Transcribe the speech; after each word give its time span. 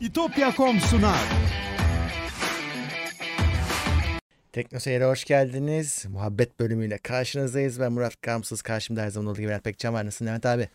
İtopya.com 0.00 0.80
sunar. 0.80 1.20
Tekno 4.52 4.78
Seyir'e 4.78 5.04
hoş 5.04 5.24
geldiniz. 5.24 6.04
Muhabbet 6.08 6.60
bölümüyle 6.60 6.98
karşınızdayız. 6.98 7.80
Ben 7.80 7.92
Murat 7.92 8.20
Kamsız. 8.20 8.62
Karşımda 8.62 9.02
her 9.02 9.08
zaman 9.10 9.30
olduğu 9.30 9.38
gibi 9.38 9.48
Levent 9.48 9.64
Pekcan 9.64 9.94
var. 9.94 10.06
Nasılsın 10.06 10.26
Levent 10.26 10.46
abi? 10.46 10.68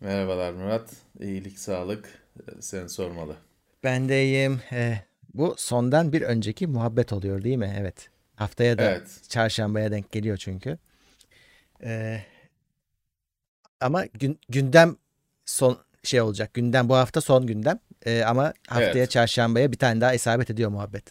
Merhabalar 0.00 0.52
Murat. 0.52 0.90
İyilik, 1.20 1.58
sağlık. 1.58 2.08
Ee, 2.40 2.62
Seni 2.62 2.88
sormalı. 2.88 3.36
Ben 3.84 4.08
de 4.08 4.24
iyiyim. 4.24 4.60
Ee, 4.72 4.98
bu 5.34 5.54
sondan 5.58 6.12
bir 6.12 6.22
önceki 6.22 6.66
muhabbet 6.66 7.12
oluyor 7.12 7.42
değil 7.44 7.56
mi? 7.56 7.76
Evet. 7.80 8.08
Haftaya 8.34 8.78
da 8.78 8.82
Evet. 8.82 9.20
çarşambaya 9.28 9.90
denk 9.90 10.12
geliyor 10.12 10.36
çünkü. 10.36 10.78
Ee, 11.82 12.20
ama 13.80 14.04
gün, 14.06 14.38
gündem 14.48 14.96
son 15.46 15.78
şey 16.02 16.20
olacak. 16.20 16.54
Gündem 16.54 16.88
bu 16.88 16.94
hafta 16.96 17.20
son 17.20 17.46
gündem. 17.46 17.78
Ee, 18.06 18.22
ama 18.22 18.52
haftaya 18.68 18.90
Evet. 18.92 19.10
çarşambaya 19.10 19.72
bir 19.72 19.76
tane 19.78 20.00
daha 20.00 20.14
isabet 20.14 20.50
ediyor 20.50 20.70
muhabbet. 20.70 21.04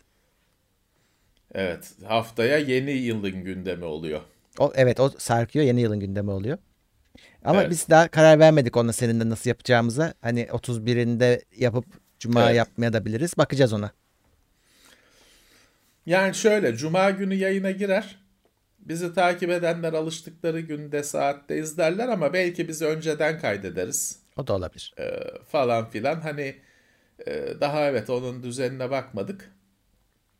Evet. 1.53 1.91
Haftaya 2.05 2.57
yeni 2.57 2.91
yılın 2.91 3.43
gündemi 3.43 3.85
oluyor. 3.85 4.21
O, 4.59 4.71
evet 4.75 4.99
o 4.99 5.09
sarkıyor. 5.17 5.65
Yeni 5.65 5.81
yılın 5.81 5.99
gündemi 5.99 6.31
oluyor. 6.31 6.57
Ama 7.45 7.61
Evet. 7.61 7.71
biz 7.71 7.89
daha 7.89 8.07
karar 8.07 8.39
vermedik 8.39 8.77
onunla 8.77 8.93
seninle 8.93 9.29
nasıl 9.29 9.49
yapacağımıza. 9.49 10.13
Hani 10.21 10.43
31'inde 10.43 11.41
yapıp 11.57 11.85
Cuma 12.19 12.45
Evet. 12.45 12.55
yapmaya 12.55 12.93
da 12.93 13.05
biliriz. 13.05 13.37
Bakacağız 13.37 13.73
ona. 13.73 13.91
Yani 16.05 16.35
şöyle, 16.35 16.75
Cuma 16.75 17.09
günü 17.09 17.33
yayına 17.35 17.71
girer. 17.71 18.19
Bizi 18.79 19.13
takip 19.13 19.49
edenler 19.49 19.93
alıştıkları 19.93 20.59
günde 20.59 21.03
saatte 21.03 21.57
izlerler 21.57 22.07
ama 22.07 22.33
belki 22.33 22.67
biz 22.67 22.81
önceden 22.81 23.39
kaydederiz 23.39 24.19
O 24.37 24.47
da 24.47 24.53
olabilir. 24.53 24.93
ee, 24.99 25.19
falan 25.47 25.89
filan. 25.89 26.21
Hani 26.21 26.41
e, 26.41 26.55
daha 27.61 27.85
evet 27.85 28.09
onun 28.09 28.43
düzenine 28.43 28.91
bakmadık. 28.91 29.51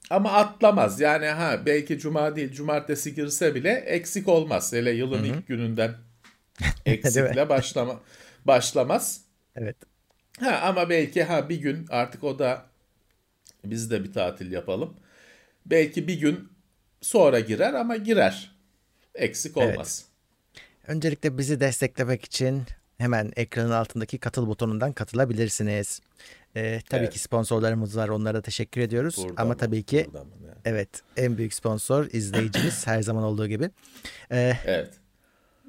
Ama 0.10 0.32
atlamaz. 0.32 1.00
Yani 1.00 1.26
ha 1.26 1.66
belki 1.66 2.00
cuma 2.00 2.36
değil 2.36 2.52
cumartesi 2.52 3.16
girse 3.16 3.56
bile 3.56 3.70
eksik 3.72 4.28
olmaz. 4.28 4.74
Hele 4.74 4.92
yılın 4.92 5.24
ilk 5.24 5.48
gününden 5.48 5.96
eksikle 6.86 7.50
başlama 7.50 8.00
başlamaz. 8.46 9.22
Evet. 9.56 9.76
Ha 10.40 10.60
ama 10.64 10.90
belki 10.90 11.24
ha 11.24 11.50
bir 11.50 11.62
gün 11.62 11.86
artık 11.90 12.24
o 12.24 12.40
da 12.40 12.66
biz 13.66 13.92
de 13.92 14.04
bir 14.04 14.14
tatil 14.14 14.52
yapalım. 14.52 14.94
Belki 15.66 16.08
bir 16.08 16.20
gün 16.20 16.50
sonra 17.02 17.40
girer 17.40 17.74
ama 17.74 17.96
girer. 17.96 18.56
Eksik 19.16 19.58
Evet. 19.58 19.70
olmaz. 19.74 20.06
Öncelikle 20.88 21.38
bizi 21.38 21.60
desteklemek 21.60 22.26
için 22.26 22.64
hemen 22.98 23.32
ekranın 23.36 23.72
altındaki 23.72 24.18
katıl 24.18 24.48
butonundan 24.48 24.94
katılabilirsiniz. 24.94 26.02
Ee, 26.56 26.82
tabii 26.90 27.02
Evet. 27.02 27.14
ki 27.14 27.20
sponsorlarımız 27.20 27.98
var. 27.98 28.10
Onlara 28.10 28.42
teşekkür 28.42 28.82
ediyoruz. 28.82 29.16
Burada 29.18 29.42
Ama 29.42 29.58
tabii 29.58 29.84
ki 29.84 30.10
mı? 30.14 30.20
Yani. 30.46 30.56
evet 30.66 30.90
en 31.18 31.38
büyük 31.38 31.54
sponsor 31.54 32.06
izleyicimiz 32.12 32.88
her 32.88 33.02
zaman 33.02 33.24
olduğu 33.24 33.48
gibi. 33.48 33.70
Ee, 34.32 34.54
Evet. 34.66 34.90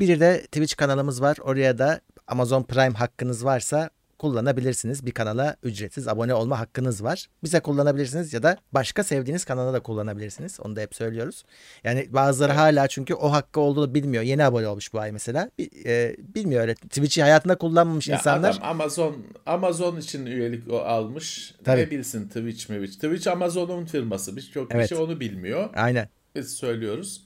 Bir 0.01 0.21
de 0.21 0.43
Twitch 0.43 0.77
kanalımız 0.77 1.23
var. 1.23 1.37
Oraya 1.43 1.79
da 1.79 2.01
Amazon 2.27 2.63
Prime 2.63 2.95
hakkınız 2.99 3.45
varsa 3.45 3.91
kullanabilirsiniz. 4.19 5.07
Bir 5.07 5.11
kanala 5.11 5.57
ücretsiz 5.63 6.09
abone 6.09 6.35
olma 6.35 6.59
hakkınız 6.61 7.05
var. 7.05 7.27
Bize 7.45 7.61
kullanabilirsiniz 7.61 8.33
ya 8.33 8.43
da 8.43 8.57
başka 8.73 9.05
sevdiğiniz 9.05 9.45
kanala 9.45 9.73
da 9.73 9.81
kullanabilirsiniz. 9.81 10.61
Onu 10.61 10.77
da 10.77 10.81
hep 10.81 10.95
söylüyoruz. 10.95 11.45
Yani 11.85 12.07
bazıları 12.11 12.53
hala 12.53 12.89
çünkü 12.89 13.15
o 13.15 13.33
hakkı 13.33 13.61
olduğunu 13.61 13.95
bilmiyor. 13.95 14.23
Yeni 14.23 14.45
abone 14.45 14.69
olmuş 14.69 14.93
bu 14.93 15.01
ay 15.01 15.13
mesela. 15.13 15.51
E, 15.87 16.17
bilmiyor 16.35 16.61
öyle. 16.63 16.75
Twitch'i 16.75 17.23
hayatında 17.23 17.59
kullanmamış 17.59 18.09
Ya 18.09 18.17
insanlar. 18.17 18.51
adam 18.51 18.63
Amazon 18.71 19.17
Amazon 19.47 19.97
için 19.97 20.27
üyelik 20.27 20.73
o 20.73 20.79
almış. 20.79 21.55
Tabii. 21.65 21.81
Ne 21.81 21.91
bilsin 21.91 22.29
Twitch 22.29 22.71
mi? 22.71 22.87
Twitch 22.91 23.29
Amazon'un 23.29 23.85
firması. 23.87 24.37
Birçok 24.37 24.75
Evet. 24.75 24.89
kişi 24.89 25.01
onu 25.03 25.21
bilmiyor. 25.21 25.71
Aynen. 25.75 26.09
Biz 26.35 26.55
söylüyoruz. 26.55 27.23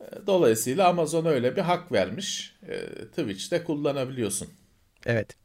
E, 0.00 0.04
Dolayısıyla 0.26 0.88
Amazon 0.88 1.24
öyle 1.26 1.56
bir 1.56 1.60
hak 1.62 1.92
vermiş. 1.92 2.56
E, 2.68 2.86
Twitch'te 3.04 3.64
kullanabiliyorsun. 3.64 4.48
Evet. 5.06 5.36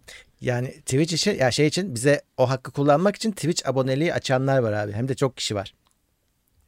Yani 0.43 0.67
Twitch 0.71 1.13
için 1.13 1.37
ya 1.37 1.51
şey 1.51 1.67
için 1.67 1.95
bize 1.95 2.21
o 2.37 2.49
hakkı 2.49 2.71
kullanmak 2.71 3.15
için 3.15 3.31
Twitch 3.31 3.67
aboneliği 3.67 4.13
açanlar 4.13 4.57
var 4.59 4.73
abi. 4.73 4.91
Hem 4.91 5.07
de 5.07 5.15
çok 5.15 5.37
kişi 5.37 5.55
var. 5.55 5.73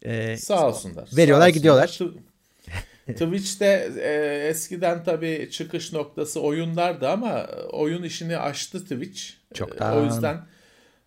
Ee, 0.06 0.38
Sağ 0.38 0.68
olsunlar. 0.68 1.10
Veriyorlar, 1.18 1.46
sağ 1.46 1.50
gidiyorlar. 1.50 1.84
olsunlar. 1.88 2.24
Twitch'te 3.08 3.90
e, 4.00 4.48
eskiden 4.50 5.04
tabii 5.04 5.50
çıkış 5.52 5.94
noktası 5.94 6.42
oyunlardı 6.42 7.10
ama 7.10 7.48
oyun 7.72 8.04
işini 8.04 8.38
aştı 8.38 8.82
Twitch. 8.84 9.22
E, 9.52 9.56
Çoktan. 9.56 9.98
o 9.98 10.06
yüzden 10.06 10.46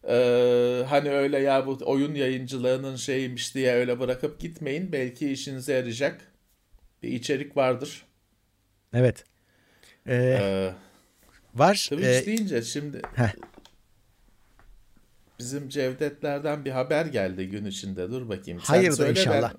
e, 0.09 0.85
hani 0.89 1.11
öyle 1.11 1.39
ya 1.39 1.67
bu 1.67 1.79
oyun 1.85 2.15
yayıncılığının 2.15 2.97
şeymiş 2.97 3.55
diye 3.55 3.73
öyle 3.75 4.00
bırakıp 4.00 4.41
gitmeyin. 4.41 4.93
Belki 4.93 5.31
işinize 5.33 5.73
yarayacak 5.73 6.21
bir 7.03 7.09
içerik 7.12 7.56
vardır. 7.56 8.06
evet. 8.95 9.25
Ee, 10.06 10.15
E, 10.41 10.75
var. 11.58 11.74
Twitch 11.74 12.04
Ee, 12.22 12.26
deyince 12.26 12.62
şimdi 12.62 13.02
Heh. 13.14 13.32
bizim 15.38 15.69
Cevdetlerden 15.69 16.64
bir 16.64 16.70
haber 16.70 17.06
geldi 17.06 17.48
gün 17.48 17.64
içinde. 17.64 18.10
Dur 18.10 18.28
bakayım. 18.28 18.60
Sen 18.60 18.74
Hayırdır 18.74 18.96
söyle 18.96 19.14
ben- 19.14 19.20
inşallah. 19.20 19.52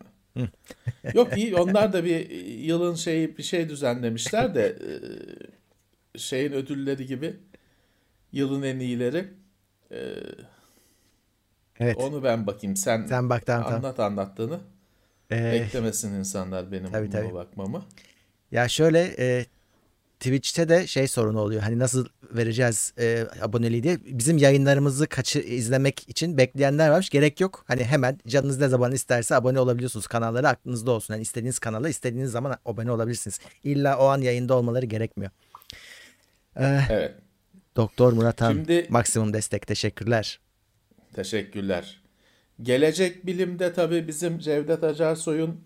Yok 1.13 1.37
iyi 1.37 1.55
onlar 1.55 1.93
da 1.93 2.05
bir 2.05 2.29
yılın 2.45 2.95
şeyi 2.95 3.37
bir 3.37 3.43
şey 3.43 3.69
düzenlemişler 3.69 4.55
de 4.55 4.65
e, 6.15 6.19
şeyin 6.19 6.51
ödülleri 6.51 7.05
gibi 7.05 7.35
yılın 8.31 8.63
en 8.63 8.79
iyileri. 8.79 9.27
E, 9.91 9.97
evet. 11.79 11.97
Onu 11.97 12.23
ben 12.23 12.47
bakayım. 12.47 12.75
Sen, 12.75 13.05
Sen 13.05 13.29
bak 13.29 13.45
tamam 13.45 13.63
tamam. 13.63 13.77
anlat 13.85 13.99
anlattığını. 13.99 14.59
Ee, 15.31 15.51
Beklemesin 15.51 16.13
insanlar 16.13 16.71
benim 16.71 16.91
tabii, 16.91 17.07
buna 17.11 17.21
tabii. 17.21 17.33
bakmamı. 17.33 17.85
ya 18.51 18.67
şöyle 18.67 19.15
e, 19.19 19.45
Twitch'te 20.19 20.69
de 20.69 20.87
şey 20.87 21.07
sorunu 21.07 21.39
oluyor. 21.39 21.61
Hani 21.61 21.79
nasıl 21.79 22.05
vereceğiz 22.31 22.93
e, 22.99 23.25
aboneliği 23.41 23.83
diye. 23.83 23.97
Bizim 24.05 24.37
yayınlarımızı 24.37 25.07
kaçı 25.07 25.39
izlemek 25.39 26.09
için 26.09 26.37
bekleyenler 26.37 26.89
varmış. 26.89 27.09
Gerek 27.09 27.41
yok. 27.41 27.63
Hani 27.67 27.83
hemen 27.83 28.19
canınız 28.27 28.59
ne 28.59 28.67
zaman 28.67 28.91
isterse 28.91 29.35
abone 29.35 29.59
olabiliyorsunuz. 29.59 30.07
Kanalları 30.07 30.47
aklınızda 30.47 30.91
olsun. 30.91 31.13
Yani 31.13 31.21
istediğiniz 31.21 31.59
kanala 31.59 31.89
istediğiniz 31.89 32.31
zaman 32.31 32.57
abone 32.65 32.91
olabilirsiniz. 32.91 33.39
İlla 33.63 33.97
o 33.97 34.05
an 34.05 34.21
yayında 34.21 34.53
olmaları 34.55 34.85
gerekmiyor. 34.85 35.31
Ee, 36.55 36.79
Evet. 36.89 37.15
Doktor 37.75 38.13
Murat 38.13 38.41
Han 38.41 38.51
Şimdi- 38.53 38.85
maksimum 38.89 39.33
destek 39.33 39.67
teşekkürler. 39.67 40.39
Teşekkürler. 41.13 42.01
Gelecek 42.61 43.25
bilimde 43.25 43.73
tabii 43.73 44.07
bizim 44.07 44.39
Cevdet 44.39 44.83
Acarsoy'un 44.83 45.61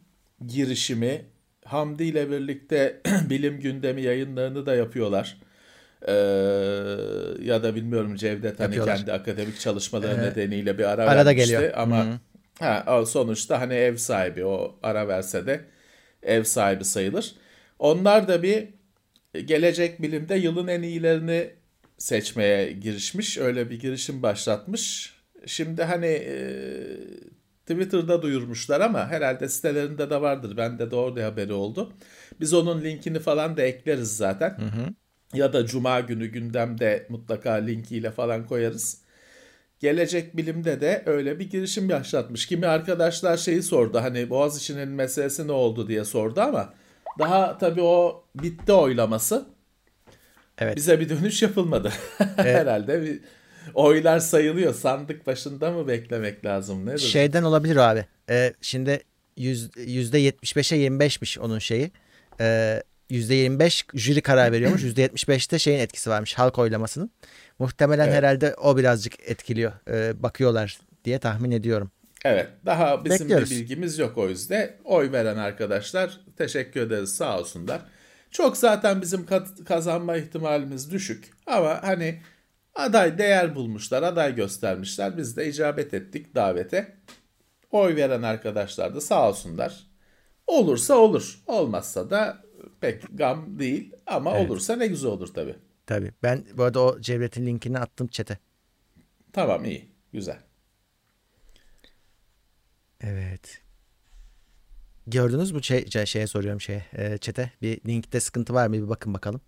girişimi 0.47 1.25
Hamdi 1.65 2.03
ile 2.03 2.29
birlikte 2.31 3.01
bilim 3.29 3.59
gündemi 3.59 4.01
yayınlarını 4.01 4.65
da 4.65 4.75
yapıyorlar. 4.75 5.37
Ee, 6.07 6.11
ya 7.41 7.63
da 7.63 7.75
bilmiyorum 7.75 8.15
Cevdet 8.15 8.59
hani 8.59 8.63
Yapıyorlar. 8.65 8.97
kendi 8.97 9.11
akademik 9.13 9.59
çalışmaları 9.59 10.15
Ee, 10.15 10.21
nedeniyle 10.21 10.77
bir 10.77 10.83
ara 10.83 11.09
arada 11.09 11.29
vermişti 11.29 11.51
geliyor. 11.53 11.71
ama 11.75 12.05
Hı. 12.05 12.19
ha, 12.59 12.97
o 12.99 13.05
sonuçta 13.05 13.61
hani 13.61 13.73
ev 13.73 13.95
sahibi 13.97 14.45
o 14.45 14.79
ara 14.83 15.07
verse 15.07 15.45
de 15.45 15.61
ev 16.23 16.43
sahibi 16.43 16.85
sayılır. 16.85 17.35
Onlar 17.79 18.27
da 18.27 18.43
bir 18.43 18.67
gelecek 19.45 20.01
bilimde 20.01 20.35
yılın 20.35 20.67
en 20.67 20.81
iyilerini 20.81 21.49
seçmeye 21.97 22.71
girişmiş. 22.71 23.37
Öyle 23.37 23.69
bir 23.69 23.79
girişim 23.79 24.23
başlatmış. 24.23 25.13
Şimdi 25.45 25.83
hani 25.83 26.05
e, 26.07 26.37
Twitter'da 27.65 28.21
duyurmuşlar 28.21 28.81
ama 28.81 29.07
herhalde 29.07 29.49
sitelerinde 29.49 30.09
de 30.09 30.21
vardır. 30.21 30.57
Bende 30.57 30.91
de 30.91 30.95
orada 30.95 31.25
haberi 31.25 31.53
oldu. 31.53 31.93
Biz 32.39 32.53
onun 32.53 32.81
linkini 32.81 33.19
falan 33.19 33.57
da 33.57 33.61
ekleriz 33.61 34.17
zaten. 34.17 34.57
Ya 35.33 35.53
da 35.53 35.65
cuma 35.65 35.99
günü 35.99 36.27
gündemde 36.27 37.05
mutlaka 37.09 37.51
linkiyle 37.51 38.11
falan 38.11 38.45
koyarız. 38.47 39.03
Gelecek 39.79 40.37
bilimde 40.37 40.81
de 40.81 41.03
öyle 41.05 41.39
bir 41.39 41.49
girişim 41.49 41.89
başlatmış. 41.89 42.45
Kimi 42.45 42.67
arkadaşlar 42.67 43.37
şeyi 43.37 43.63
sordu 43.63 43.97
hani 44.01 44.29
Boğaziçi'nin 44.29 44.89
meselesi 44.89 45.47
ne 45.47 45.51
oldu 45.51 45.87
diye 45.87 46.05
sordu 46.05 46.41
ama 46.41 46.73
daha 47.19 47.57
tabii 47.57 47.81
o 47.81 48.23
bitti 48.35 48.73
oylaması. 48.73 49.45
Evet. 50.57 50.75
Bize 50.75 50.99
bir 50.99 51.09
dönüş 51.09 51.41
yapılmadı. 51.41 51.91
Herhalde 52.35 53.01
bir 53.01 53.19
oylar 53.73 54.19
sayılıyor. 54.19 54.73
Sandık 54.73 55.27
başında 55.27 55.71
mı 55.71 55.87
beklemek 55.87 56.45
lazım? 56.45 56.85
Nedir? 56.85 56.97
Şeyden 56.99 57.43
olabilir 57.43 57.75
abi. 57.75 58.05
Ee, 58.29 58.53
şimdi 58.61 58.99
yüz, 59.37 59.69
%75'e 59.69 60.87
25'miş 60.87 61.39
onun 61.39 61.59
şeyi. 61.59 61.91
Ee, 62.39 62.83
%25 63.11 63.83
jüri 63.93 64.21
karar 64.21 64.51
veriyormuş. 64.51 64.83
%75'te 64.83 65.59
şeyin 65.59 65.79
etkisi 65.79 66.09
varmış 66.09 66.33
halk 66.33 66.59
oylamasının. 66.59 67.11
Muhtemelen 67.59 68.05
Evet. 68.05 68.15
herhalde 68.15 68.55
o 68.55 68.77
birazcık 68.77 69.13
etkiliyor. 69.29 69.71
Ee, 69.89 70.23
bakıyorlar 70.23 70.79
diye 71.05 71.19
tahmin 71.19 71.51
ediyorum. 71.51 71.91
Evet. 72.25 72.47
Daha 72.65 73.05
bizim 73.05 73.19
Bekliyoruz. 73.19 73.51
bir 73.51 73.55
bilgimiz 73.55 73.97
yok 73.99 74.17
o 74.17 74.29
yüzden. 74.29 74.71
Oy 74.85 75.11
veren 75.11 75.37
arkadaşlar 75.37 76.19
teşekkür 76.37 76.81
ederiz 76.81 77.15
sağ 77.15 77.39
olsunlar. 77.39 77.81
Çok 78.31 78.57
zaten 78.57 79.01
bizim 79.01 79.25
kazanma 79.65 80.17
ihtimalimiz 80.17 80.91
düşük. 80.91 81.31
Ama 81.47 81.79
hani 81.83 82.21
Aday 82.75 83.17
değer 83.17 83.55
bulmuşlar, 83.55 84.03
aday 84.03 84.35
göstermişler. 84.35 85.17
Biz 85.17 85.37
de 85.37 85.49
icabet 85.49 85.93
ettik 85.93 86.35
davete. 86.35 86.97
Oy 87.71 87.95
veren 87.95 88.21
arkadaşlar 88.21 88.95
da 88.95 89.01
sağ 89.01 89.29
olsunlar. 89.29 89.87
Olursa 90.47 90.95
olur. 90.95 91.43
Olmazsa 91.47 92.09
da 92.09 92.43
pek 92.81 93.03
gam 93.17 93.59
değil. 93.59 93.93
Ama 94.07 94.37
evet. 94.37 94.49
olursa 94.49 94.75
ne 94.75 94.87
güzel 94.87 95.11
olur 95.11 95.33
tabii. 95.33 95.55
Tabii. 95.85 96.11
Ben 96.23 96.45
bu 96.57 96.63
arada 96.63 96.79
o 96.79 97.01
Cevret'in 97.01 97.45
linkini 97.45 97.79
attım 97.79 98.07
çete. 98.07 98.37
Tamam 99.33 99.65
iyi. 99.65 99.89
Güzel. 100.13 100.39
Evet. 103.01 103.61
Gördünüz 105.07 105.51
mü 105.51 105.63
şey, 105.63 105.89
şey 105.89 106.05
şeye 106.05 106.27
soruyorum 106.27 106.61
şey 106.61 106.81
e, 106.93 107.17
çete 107.17 107.51
bir 107.61 107.81
linkte 107.87 108.19
sıkıntı 108.19 108.53
var 108.53 108.67
mı 108.67 108.73
bir 108.73 108.89
bakın 108.89 109.13
bakalım. 109.13 109.41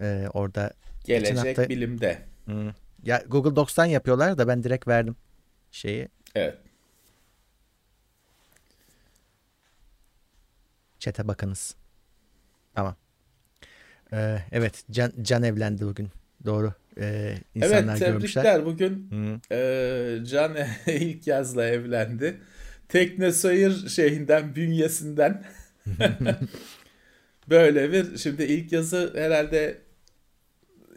E, 0.00 0.26
orada 0.32 0.72
gelecek 1.04 1.58
hafta, 1.58 1.68
bilimde. 1.68 2.18
Hı, 2.46 2.74
ya 3.02 3.22
Google 3.28 3.56
Docs'tan 3.56 3.84
yapıyorlar 3.84 4.38
da 4.38 4.48
ben 4.48 4.62
direkt 4.62 4.88
verdim 4.88 5.16
şeyi. 5.70 6.08
Evet. 6.34 6.58
Çete 10.98 11.28
bakınız. 11.28 11.74
Tamam. 12.74 12.96
Ee, 14.12 14.38
evet 14.52 14.84
Can, 14.90 15.12
Can 15.22 15.42
evlendi 15.42 15.86
bugün. 15.86 16.08
Doğru. 16.44 16.74
Ee, 16.98 17.34
insanlar 17.54 17.76
evet 17.76 17.98
tebrikler. 17.98 18.08
Görmüşler. 18.08 18.64
Bugün 18.64 19.10
e, 19.52 20.18
Can 20.26 20.56
ilk 20.86 21.26
yazla 21.26 21.64
evlendi. 21.64 22.40
Tekne 22.88 23.32
Sayır 23.32 23.88
şeyinden 23.88 24.54
bünyesinden 24.54 25.44
böyle 27.50 27.92
bir 27.92 28.18
şimdi 28.18 28.42
ilk 28.42 28.72
yazı 28.72 29.12
herhalde 29.16 29.78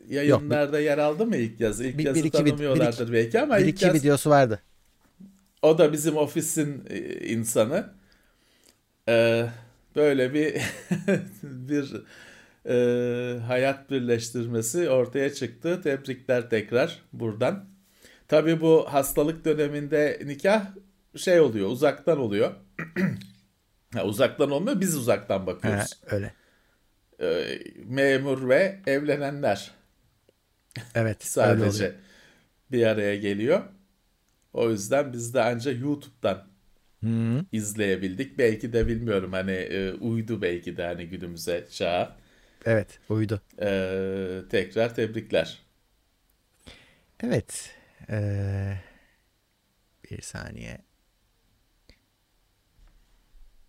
yayınlarda 0.09 0.79
Yok, 0.79 0.85
yer 0.85 0.97
aldı 0.97 1.25
mı 1.25 1.37
ilk 1.37 1.59
yazı? 1.59 1.85
İlk 1.85 1.97
bir, 1.97 2.05
yazı 2.05 2.19
bir, 2.19 2.23
iki, 2.23 2.37
tanımıyorlardır 2.37 3.07
bir, 3.07 3.13
belki 3.13 3.39
ama 3.39 3.57
bir, 3.57 3.65
ilk 3.65 3.75
iki 3.75 3.85
yaz, 3.85 3.95
videosu 3.95 4.29
vardı. 4.29 4.59
O 5.61 5.77
da 5.77 5.93
bizim 5.93 6.17
ofisin 6.17 6.85
e, 6.89 7.27
insanı. 7.27 7.89
Ee, 9.09 9.45
böyle 9.95 10.33
bir 10.33 10.53
bir 11.43 11.93
e, 12.65 13.39
hayat 13.39 13.91
birleştirmesi 13.91 14.89
ortaya 14.89 15.33
çıktı. 15.33 15.81
Tebrikler 15.81 16.49
tekrar 16.49 17.01
buradan. 17.13 17.65
Tabii 18.27 18.61
bu 18.61 18.85
hastalık 18.89 19.45
döneminde 19.45 20.21
nikah 20.25 20.65
şey 21.15 21.39
oluyor, 21.39 21.69
uzaktan 21.69 22.19
oluyor. 22.19 22.51
ha, 23.93 24.03
uzaktan 24.03 24.51
olmuyor, 24.51 24.81
biz 24.81 24.97
uzaktan 24.97 25.47
bakıyoruz. 25.47 26.01
Ha, 26.07 26.15
öyle. 26.15 26.33
E, 27.21 27.59
memur 27.85 28.49
ve 28.49 28.79
evlenenler. 28.87 29.71
Evet. 30.95 31.23
Sadece 31.25 31.95
bir 32.71 32.85
araya 32.85 33.15
geliyor. 33.15 33.63
O 34.53 34.69
yüzden 34.69 35.13
biz 35.13 35.33
de 35.33 35.41
ancak 35.41 35.81
YouTube'dan 35.81 36.47
Hı-hı. 37.03 37.45
izleyebildik. 37.51 38.37
Belki 38.37 38.73
de 38.73 38.87
bilmiyorum 38.87 39.33
hani 39.33 39.51
e, 39.51 39.93
uydu 39.93 40.41
belki 40.41 40.77
de 40.77 40.83
hani 40.85 41.09
günümüze 41.09 41.67
çağa. 41.71 42.15
Evet 42.65 42.99
uydu. 43.09 43.41
Ee, 43.61 44.41
tekrar 44.49 44.95
tebrikler. 44.95 45.59
Evet. 47.23 47.75
Ee, 48.09 48.73
bir 50.11 50.21
saniye. 50.21 50.77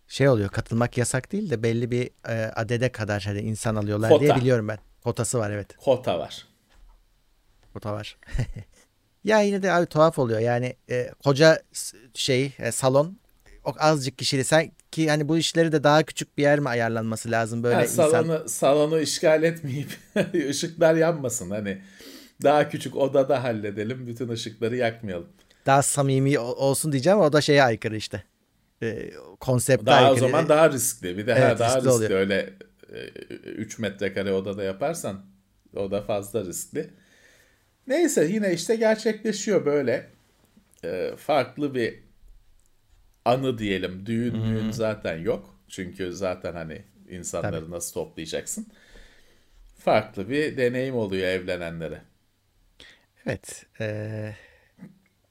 Şey 0.07 0.29
oluyor 0.29 0.49
katılmak 0.49 0.97
yasak 0.97 1.31
değil 1.31 1.49
de 1.49 1.63
belli 1.63 1.91
bir 1.91 2.09
e, 2.27 2.33
adede 2.55 2.91
kadar 2.91 3.23
hani 3.23 3.39
insan 3.39 3.75
alıyorlar 3.75 4.09
Kota. 4.09 4.21
diye 4.21 4.35
biliyorum 4.35 4.67
ben. 4.67 4.77
Kotası 5.03 5.39
var 5.39 5.51
evet. 5.51 5.77
Kota 5.77 6.19
var. 6.19 6.47
Kota 7.75 7.93
var. 7.93 8.17
ya 9.23 9.41
yine 9.41 9.63
de 9.63 9.71
abi 9.71 9.85
tuhaf 9.85 10.19
oluyor. 10.19 10.39
Yani 10.39 10.75
e, 10.89 11.11
koca 11.23 11.63
şey 12.13 12.53
e, 12.59 12.71
salon 12.71 13.17
o 13.65 13.73
azıcık 13.79 14.17
kişili 14.17 14.43
sen 14.43 14.71
ki 14.91 15.09
hani 15.09 15.27
bu 15.27 15.37
işleri 15.37 15.71
de 15.71 15.83
daha 15.83 16.03
küçük 16.03 16.37
bir 16.37 16.43
yer 16.43 16.59
mi 16.59 16.69
ayarlanması 16.69 17.31
lazım 17.31 17.63
böyle 17.63 17.87
salonu, 17.87 18.33
insan. 18.33 18.47
Salonu 18.47 18.99
işgal 18.99 19.43
etmeyip 19.43 19.97
ışıklar 20.49 20.95
yanmasın 20.95 21.49
hani 21.49 21.81
daha 22.43 22.69
küçük 22.69 22.95
odada 22.95 23.43
halledelim 23.43 24.07
bütün 24.07 24.29
ışıkları 24.29 24.75
yakmayalım. 24.75 25.29
Daha 25.65 25.81
samimi 25.81 26.39
olsun 26.39 26.91
diyeceğim 26.91 27.19
o 27.19 27.33
da 27.33 27.41
şeye 27.41 27.63
aykırı 27.63 27.95
işte. 27.95 28.23
E, 28.83 29.11
konsepte 29.39 29.85
daha 29.85 29.95
aykırı. 29.95 30.25
o 30.25 30.27
zaman 30.27 30.49
daha 30.49 30.71
riskli 30.71 31.17
bir 31.17 31.27
de 31.27 31.31
evet, 31.31 31.43
ha, 31.43 31.59
daha 31.59 31.77
riskli, 31.77 31.89
riskli 31.89 32.15
öyle 32.15 32.53
e, 32.93 33.05
3 33.49 33.79
metrekare 33.79 34.33
odada 34.33 34.63
yaparsan 34.63 35.25
o 35.75 35.91
da 35.91 36.01
fazla 36.01 36.45
riskli. 36.45 36.89
Neyse 37.87 38.25
yine 38.25 38.53
işte 38.53 38.75
gerçekleşiyor 38.75 39.65
böyle 39.65 40.09
e, 40.83 41.11
farklı 41.17 41.75
bir 41.75 41.99
anı 43.25 43.57
diyelim. 43.57 44.05
Düğün 44.05 44.33
hmm. 44.33 44.45
düğün 44.45 44.71
zaten 44.71 45.17
yok. 45.17 45.59
Çünkü 45.67 46.13
zaten 46.13 46.53
hani 46.53 46.81
insanları 47.09 47.61
Tabii. 47.61 47.71
nasıl 47.71 47.93
toplayacaksın? 47.93 48.67
Farklı 49.79 50.29
bir 50.29 50.57
deneyim 50.57 50.95
oluyor 50.95 51.27
evlenenlere. 51.27 52.01
Evet. 53.25 53.65
Ee, 53.79 54.35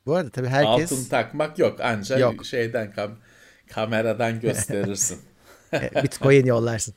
bu 0.07 0.15
arada 0.15 0.31
tabii 0.31 0.49
herkes... 0.49 0.93
Altın 0.93 1.09
takmak 1.09 1.59
yok 1.59 1.79
ancak 1.83 2.21
yok. 2.21 2.47
şeyden 2.47 2.93
kam 2.93 3.19
kameradan 3.71 4.41
gösterirsin. 4.41 5.21
E, 5.73 6.03
Bitcoin 6.03 6.47
yollarsın. 6.47 6.95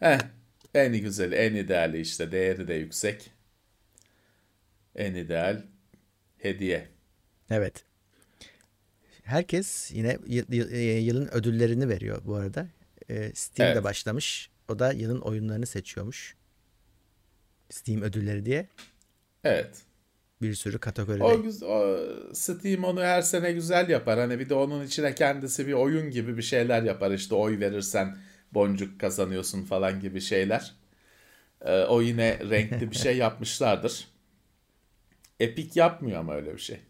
Heh, 0.00 0.18
en 0.74 0.92
güzeli, 0.92 1.34
en 1.34 1.54
ideali 1.54 2.00
işte. 2.00 2.32
Değeri 2.32 2.68
de 2.68 2.74
yüksek. 2.74 3.30
En 4.98 5.14
ideal 5.14 5.62
hediye. 6.38 6.88
Evet. 7.50 7.84
Herkes 9.22 9.90
yine 9.94 10.18
e, 10.72 10.78
yılın 10.80 11.28
ödüllerini 11.32 11.88
veriyor 11.88 12.22
bu 12.24 12.34
arada. 12.34 12.66
E, 13.08 13.32
Steam'de 13.34 13.72
evet. 13.72 13.84
başlamış. 13.84 14.50
O 14.68 14.78
da 14.78 14.92
yılın 14.92 15.20
oyunlarını 15.20 15.66
seçiyormuş. 15.66 16.36
Steam 17.70 18.02
ödülleri 18.02 18.46
diye. 18.46 18.68
Evet. 19.44 19.82
Bir 20.42 20.54
sürü 20.54 20.78
kategoride. 20.78 21.24
O, 21.24 21.66
o 21.66 21.98
Steam 22.34 22.84
onu 22.84 23.00
her 23.00 23.22
sene 23.22 23.52
güzel 23.52 23.88
yapar. 23.88 24.18
Hani 24.18 24.38
bir 24.38 24.48
de 24.48 24.54
onun 24.54 24.86
içine 24.86 25.14
kendisi 25.14 25.66
bir 25.66 25.72
oyun 25.72 26.10
gibi 26.10 26.36
bir 26.36 26.42
şeyler 26.42 26.82
yapar. 26.82 27.10
İşte 27.10 27.34
oy 27.34 27.60
verirsen 27.60 28.16
boncuk 28.52 29.00
kazanıyorsun 29.00 29.64
falan 29.64 30.00
gibi 30.00 30.20
şeyler. 30.20 30.74
Ee, 31.62 31.82
o 31.82 32.02
yine 32.02 32.38
renkli 32.50 32.90
bir 32.90 32.96
şey 32.96 33.16
yapmışlardır. 33.26 34.17
Epic 35.40 35.80
yapmıyor 35.80 36.20
ama 36.20 36.34
öyle 36.34 36.54
bir 36.54 36.60
şey. 36.60 36.80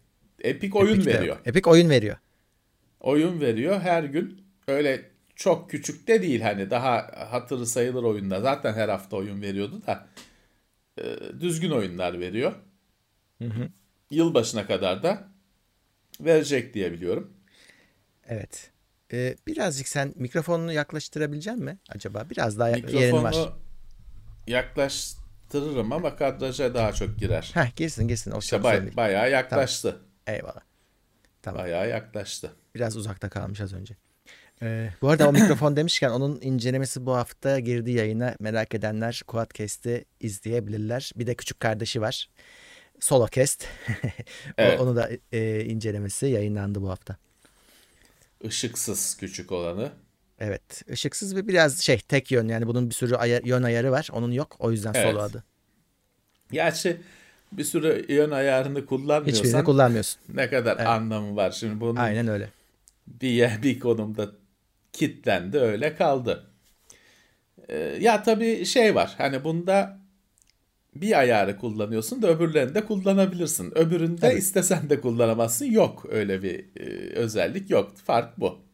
Epic 0.41 0.77
oyun 0.77 0.95
Epic 0.95 1.09
veriyor. 1.09 1.37
Epic 1.45 1.69
oyun 1.69 1.89
veriyor. 1.89 2.17
Oyun 2.99 3.41
veriyor 3.41 3.79
her 3.79 4.03
gün. 4.03 4.41
Öyle 4.67 5.11
çok 5.35 5.69
küçük 5.69 6.07
de 6.07 6.21
değil 6.21 6.41
hani 6.41 6.69
daha 6.69 7.11
hatırı 7.31 7.65
sayılır 7.65 8.03
oyunda. 8.03 8.41
Zaten 8.41 8.73
her 8.73 8.89
hafta 8.89 9.17
oyun 9.17 9.41
veriyordu 9.41 9.81
da 9.87 10.07
e, 10.97 11.03
düzgün 11.39 11.71
oyunlar 11.71 12.19
veriyor. 12.19 12.51
Hı 13.37 13.45
hı. 13.45 13.69
Yılbaşına 14.11 14.67
kadar 14.67 15.03
da 15.03 15.27
verecek 16.21 16.73
diye 16.73 16.91
biliyorum. 16.91 17.33
Evet. 18.27 18.71
Ee, 19.13 19.35
birazcık 19.47 19.87
sen 19.87 20.13
mikrofonunu 20.15 20.73
yaklaştırabilecek 20.73 21.57
mi 21.57 21.77
acaba? 21.89 22.29
Biraz 22.29 22.59
daha 22.59 22.69
yerin 22.69 23.23
var. 23.23 23.53
Yaklaştırırım 25.53 25.91
ama 25.91 26.15
kadraja 26.15 26.73
daha 26.73 26.93
çok 26.93 27.17
girer. 27.17 27.51
Heh, 27.53 27.75
girsin 27.75 28.07
girsin. 28.07 28.31
O 28.31 28.39
işte 28.39 28.63
bay, 28.63 28.95
bayağı 28.95 29.31
yaklaştı. 29.31 29.91
Tamam. 29.91 30.37
Eyvallah. 30.37 30.61
Tamam. 31.41 31.61
Bayağı 31.63 31.89
yaklaştı. 31.89 32.51
Biraz 32.75 32.97
uzakta 32.97 33.29
kalmış 33.29 33.61
az 33.61 33.73
önce. 33.73 33.95
Ee, 34.61 34.89
bu 35.01 35.09
arada 35.09 35.29
o 35.29 35.31
mikrofon 35.31 35.75
demişken 35.75 36.09
onun 36.09 36.41
incelemesi 36.41 37.05
bu 37.05 37.15
hafta 37.15 37.59
girdi 37.59 37.91
yayına. 37.91 38.35
Merak 38.39 38.73
edenler 38.75 39.21
Quadcast'i 39.27 40.05
izleyebilirler. 40.19 41.11
Bir 41.15 41.27
de 41.27 41.35
küçük 41.35 41.59
kardeşi 41.59 42.01
var. 42.01 42.29
Solocast. 42.99 43.65
evet. 44.57 44.79
Onu 44.79 44.95
da 44.95 45.09
e, 45.31 45.65
incelemesi 45.65 46.25
yayınlandı 46.25 46.81
bu 46.81 46.89
hafta. 46.89 47.17
Işıksız 48.41 49.17
küçük 49.17 49.51
olanı. 49.51 49.91
Evet. 50.39 50.83
ışıksız 50.91 51.35
ve 51.35 51.47
biraz 51.47 51.79
şey 51.79 51.97
tek 51.97 52.31
yön 52.31 52.47
yani 52.47 52.67
bunun 52.67 52.89
bir 52.89 52.95
sürü 52.95 53.15
ayar, 53.15 53.43
yön 53.43 53.63
ayarı 53.63 53.91
var. 53.91 54.09
Onun 54.11 54.31
yok. 54.31 54.55
O 54.59 54.71
yüzden 54.71 54.93
evet. 54.95 55.11
solo 55.11 55.21
adı. 55.21 55.43
Gerçi 56.51 56.97
bir 57.51 57.63
sürü 57.63 58.05
yön 58.09 58.31
ayarını 58.31 58.85
kullanmıyorsan 58.85 59.43
Hiçbirini 59.43 59.63
kullanmıyorsun. 59.63 60.21
Ne 60.33 60.49
kadar 60.49 60.75
evet. 60.77 60.87
anlamı 60.87 61.35
var 61.35 61.51
şimdi 61.51 61.79
bunun. 61.79 61.95
Aynen 61.95 62.27
öyle. 62.27 62.49
Bir 63.07 63.63
bir 63.63 63.79
konumda 63.79 64.29
kitlendi 64.93 65.59
öyle 65.59 65.95
kaldı. 65.95 66.45
Ee, 67.69 67.77
ya 67.77 68.23
tabii 68.23 68.65
şey 68.65 68.95
var. 68.95 69.15
Hani 69.17 69.43
bunda 69.43 69.99
bir 70.95 71.19
ayarı 71.19 71.57
kullanıyorsun 71.57 72.21
da 72.21 72.27
öbürlerini 72.27 72.75
de 72.75 72.85
kullanabilirsin. 72.85 73.77
Öbüründe 73.77 74.27
evet. 74.27 74.37
istesen 74.37 74.89
de 74.89 75.01
kullanamazsın. 75.01 75.65
Yok 75.65 76.05
öyle 76.09 76.43
bir 76.43 76.65
e, 76.79 77.13
özellik 77.13 77.69
yok. 77.69 77.97
Fark 77.97 78.39
bu. 78.39 78.68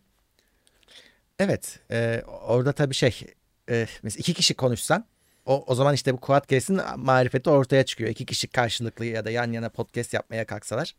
Evet. 1.39 1.80
E, 1.92 2.22
orada 2.48 2.72
tabii 2.72 2.94
şey 2.94 3.22
e, 3.70 3.88
mesela 4.04 4.20
iki 4.20 4.34
kişi 4.34 4.54
konuşsan 4.54 5.06
o, 5.46 5.63
o 5.68 5.75
zaman 5.75 5.94
işte 5.94 6.13
bu 6.13 6.18
Quadcast'in 6.18 6.82
marifeti 6.98 7.50
ortaya 7.50 7.86
çıkıyor. 7.86 8.10
İki 8.10 8.25
kişi 8.25 8.48
karşılıklı 8.48 9.06
ya 9.06 9.25
da 9.25 9.32
yan 9.32 9.51
yana 9.51 9.70
podcast 9.70 10.13
yapmaya 10.13 10.46
kalksalar. 10.46 10.96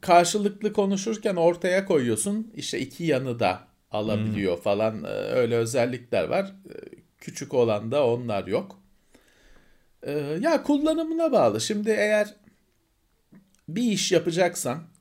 Karşılıklı 0.00 0.72
konuşurken 0.72 1.36
ortaya 1.36 1.86
koyuyorsun. 1.86 2.52
İşte 2.54 2.78
iki 2.78 3.04
yanı 3.04 3.40
da 3.40 3.60
alabiliyor 3.90 4.56
hmm. 4.56 4.62
falan. 4.62 5.04
Ee, 5.04 5.08
öyle 5.08 5.56
özellikler 5.56 6.24
var. 6.24 6.44
Ee, 6.44 6.72
küçük 7.18 7.54
olan 7.54 7.90
da 7.90 8.06
onlar 8.06 8.46
yok. 8.46 8.78
Ee, 10.02 10.38
ya 10.40 10.62
kullanımına 10.62 11.32
bağlı. 11.32 11.60
Şimdi 11.60 11.90
eğer 11.90 12.34
bir 13.68 13.92
iş 13.92 14.12
yapacaksan 14.12 14.91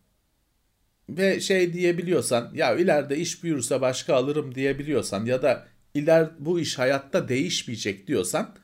ve 1.18 1.40
şey 1.40 1.74
diyebiliyorsan 1.74 2.52
ya 2.54 2.76
ileride 2.76 3.18
iş 3.18 3.44
büyürse 3.44 3.82
başka 3.82 4.16
alırım 4.16 4.56
diyebiliyorsan 4.56 5.26
ya 5.26 5.42
da 5.42 5.68
iler 5.94 6.30
bu 6.40 6.60
iş 6.60 6.80
hayatta 6.80 7.28
değişmeyecek 7.28 8.08
diyorsan 8.08 8.56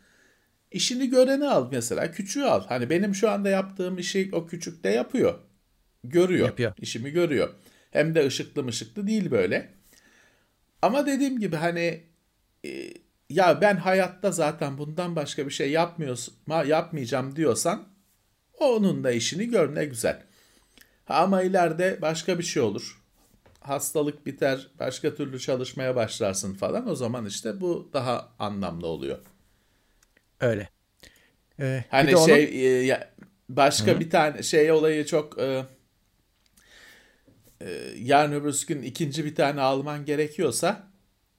işini 0.72 1.10
göreni 1.10 1.48
al 1.48 1.70
mesela 1.72 2.12
küçüğü 2.12 2.44
al. 2.44 2.64
Hani 2.68 2.90
benim 2.90 3.16
şu 3.16 3.30
anda 3.30 3.50
yaptığım 3.50 3.98
işi 3.98 4.30
o 4.34 4.48
küçük 4.48 4.84
de 4.84 4.90
yapıyor. 4.90 5.40
Görüyor. 6.04 6.46
Yapıyor. 6.46 6.74
İşimi 6.78 7.12
görüyor. 7.12 7.54
Hem 7.92 8.16
de 8.16 8.26
ışıklı 8.26 8.64
mışıklı 8.64 9.08
değil 9.08 9.32
böyle. 9.32 9.74
Ama 10.82 11.06
dediğim 11.06 11.40
gibi 11.40 11.56
hani 11.56 12.04
e, 12.66 12.94
ya 13.30 13.62
ben 13.62 13.76
hayatta 13.76 14.32
zaten 14.32 14.78
bundan 14.78 15.16
başka 15.16 15.46
bir 15.46 15.52
şey 15.52 15.72
yapmıyorsun, 15.72 16.34
yapmayacağım 16.66 17.36
diyorsan 17.36 17.88
onun 18.60 19.04
da 19.04 19.12
işini 19.12 19.50
gör 19.50 19.76
ne 19.76 19.86
güzel. 19.86 20.27
Ama 21.10 21.42
ileride 21.42 22.02
başka 22.02 22.40
bir 22.40 22.44
şey 22.44 22.64
olur. 22.64 23.02
Hastalık 23.60 24.26
biter, 24.26 24.68
başka 24.80 25.16
türlü 25.16 25.40
çalışmaya 25.40 25.96
başlarsın 25.96 26.54
falan. 26.54 26.90
O 26.90 26.96
zaman 26.96 27.26
işte 27.26 27.62
bu 27.62 27.90
daha 27.94 28.32
anlamlı 28.40 28.88
oluyor. 28.88 29.20
Öyle. 30.40 30.70
Ee, 31.60 31.84
hani 31.90 32.12
bir 32.12 32.18
şey 32.18 32.46
onun... 32.46 32.54
e, 32.54 32.66
ya, 32.66 33.14
başka 33.50 33.92
Hı. 33.92 34.00
bir 34.00 34.10
tane 34.10 34.44
şey 34.44 34.72
olayı 34.72 35.06
çok 35.06 35.40
e, 35.40 35.66
e, 37.62 37.70
yarın 37.98 38.32
öbür 38.32 38.66
gün 38.68 38.82
ikinci 38.82 39.26
bir 39.26 39.36
tane 39.36 39.62
alman 39.62 40.06
gerekiyorsa 40.06 40.88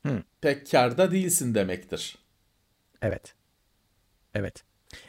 Hı. 0.06 0.22
pek 0.40 0.70
karda 0.70 1.10
değilsin 1.10 1.54
demektir. 1.54 2.18
Evet. 3.02 3.34
Evet. 4.34 4.64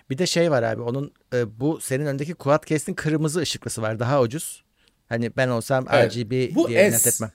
Bir 0.09 0.17
de 0.17 0.25
şey 0.25 0.51
var 0.51 0.63
abi 0.63 0.81
onun 0.81 1.13
e, 1.33 1.59
bu 1.59 1.81
senin 1.81 2.05
öndeki 2.05 2.33
Quadcast'in 2.33 2.93
kırmızı 2.93 3.39
ışıklısı 3.39 3.81
var 3.81 3.99
daha 3.99 4.21
ucuz. 4.21 4.63
Hani 5.09 5.31
ben 5.37 5.47
olsam 5.47 5.85
evet. 5.91 6.17
RGB 6.17 6.55
bu 6.55 6.67
diye 6.67 6.91
net 6.91 7.07
etmem. 7.07 7.31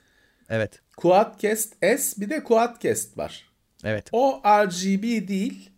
Evet. 0.48 0.80
Quadcast 0.96 1.74
S 1.82 2.20
bir 2.20 2.30
de 2.30 2.44
Quadcast 2.44 3.18
var. 3.18 3.48
Evet. 3.84 4.08
O 4.12 4.42
RGB 4.44 5.28
değil. 5.28 5.70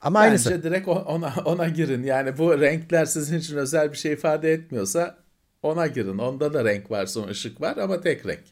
Ama 0.00 0.20
Bence 0.20 0.28
aynısı. 0.28 0.62
direkt 0.62 0.88
ona 0.88 1.34
ona 1.44 1.68
girin. 1.68 2.02
Yani 2.02 2.38
bu 2.38 2.60
renkler 2.60 3.04
sizin 3.04 3.38
için 3.38 3.56
özel 3.56 3.92
bir 3.92 3.96
şey 3.96 4.12
ifade 4.12 4.52
etmiyorsa 4.52 5.18
ona 5.62 5.86
girin. 5.86 6.18
Onda 6.18 6.54
da 6.54 6.64
renk 6.64 6.90
var, 6.90 7.06
son 7.06 7.28
ışık 7.28 7.60
var 7.60 7.76
ama 7.76 8.00
tek 8.00 8.26
renk. 8.26 8.44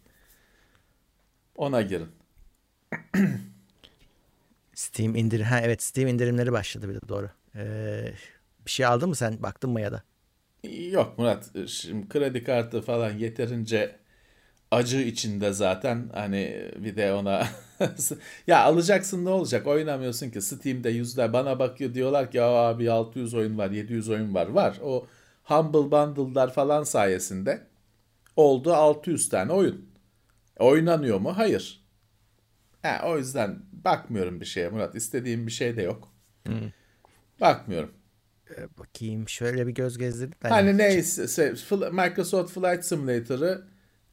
Ona 1.55 1.83
girin. 1.83 2.09
Steam 4.75 5.15
indir 5.15 5.41
ha 5.41 5.61
evet 5.61 5.83
Steam 5.83 6.09
indirimleri 6.09 6.53
başladı 6.53 6.89
bir 6.89 6.95
de 6.95 7.09
doğru. 7.09 7.31
Ee, 7.57 8.13
bir 8.67 8.71
şey 8.71 8.87
aldın 8.87 9.09
mı 9.09 9.15
sen? 9.15 9.43
Baktın 9.43 9.71
mı 9.71 9.81
ya 9.81 9.93
da? 9.93 10.03
Yok 10.91 11.19
Murat. 11.19 11.51
Şimdi 11.67 12.09
kredi 12.09 12.45
kartı 12.45 12.83
falan 12.83 13.11
yeterince 13.11 13.97
acı 14.71 14.99
içinde 14.99 15.53
zaten. 15.53 16.11
Hani 16.15 16.71
bir 16.79 16.97
de 16.97 17.13
ona 17.13 17.47
ya 18.47 18.63
alacaksın 18.63 19.25
ne 19.25 19.29
olacak? 19.31 19.67
Oynamıyorsun 19.67 20.31
ki. 20.31 20.41
Steam'de 20.41 20.91
yüzler 20.91 21.33
bana 21.33 21.59
bakıyor. 21.59 21.95
Diyorlar 21.95 22.31
ki 22.31 22.43
abi 22.43 22.91
600 22.91 23.35
oyun 23.35 23.59
var 23.59 23.71
700 23.71 24.09
oyun 24.09 24.35
var. 24.35 24.47
Var. 24.49 24.79
O 24.83 25.07
Humble 25.45 25.91
Bundle'lar 25.91 26.53
falan 26.53 26.83
sayesinde 26.85 27.67
oldu 28.37 28.75
600 28.75 29.29
tane 29.29 29.53
oyun. 29.53 29.89
Oynanıyor 30.59 31.19
mu? 31.19 31.37
Hayır. 31.37 31.85
Ha, 32.83 33.03
o 33.07 33.19
yüzden 33.19 33.59
bakmıyorum 33.73 34.41
bir 34.41 34.47
şeye 34.47 34.69
Murat. 34.69 34.95
İstediğim 34.95 35.47
bir 35.47 35.53
şey 35.53 35.77
de 35.77 35.83
yok. 35.83 36.13
Hmm. 36.47 36.71
Bakmıyorum 37.41 37.91
ee, 38.51 38.79
bakayım 38.79 39.29
şöyle 39.29 39.67
bir 39.67 39.73
göz 39.73 39.99
gezdirdim. 39.99 40.39
Ben 40.45 40.51
hani 40.51 40.79
neyse 40.79 41.55
Microsoft 41.93 42.55
Flight 42.55 42.85
Simulator'ı 42.85 43.65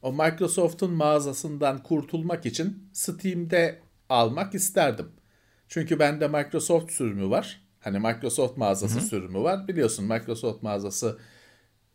o 0.02 0.12
Microsoft'un 0.12 0.92
mağazasından 0.92 1.82
kurtulmak 1.82 2.46
için 2.46 2.88
Steam'de 2.92 3.78
almak 4.08 4.54
isterdim. 4.54 5.08
Çünkü 5.68 5.98
bende 5.98 6.28
Microsoft 6.28 6.92
sürümü 6.92 7.30
var. 7.30 7.62
Hani 7.80 7.98
Microsoft 7.98 8.56
mağazası 8.56 8.98
Hı-hı. 8.98 9.06
sürümü 9.06 9.38
var. 9.38 9.68
Biliyorsun 9.68 10.04
Microsoft 10.04 10.62
mağazası 10.62 11.18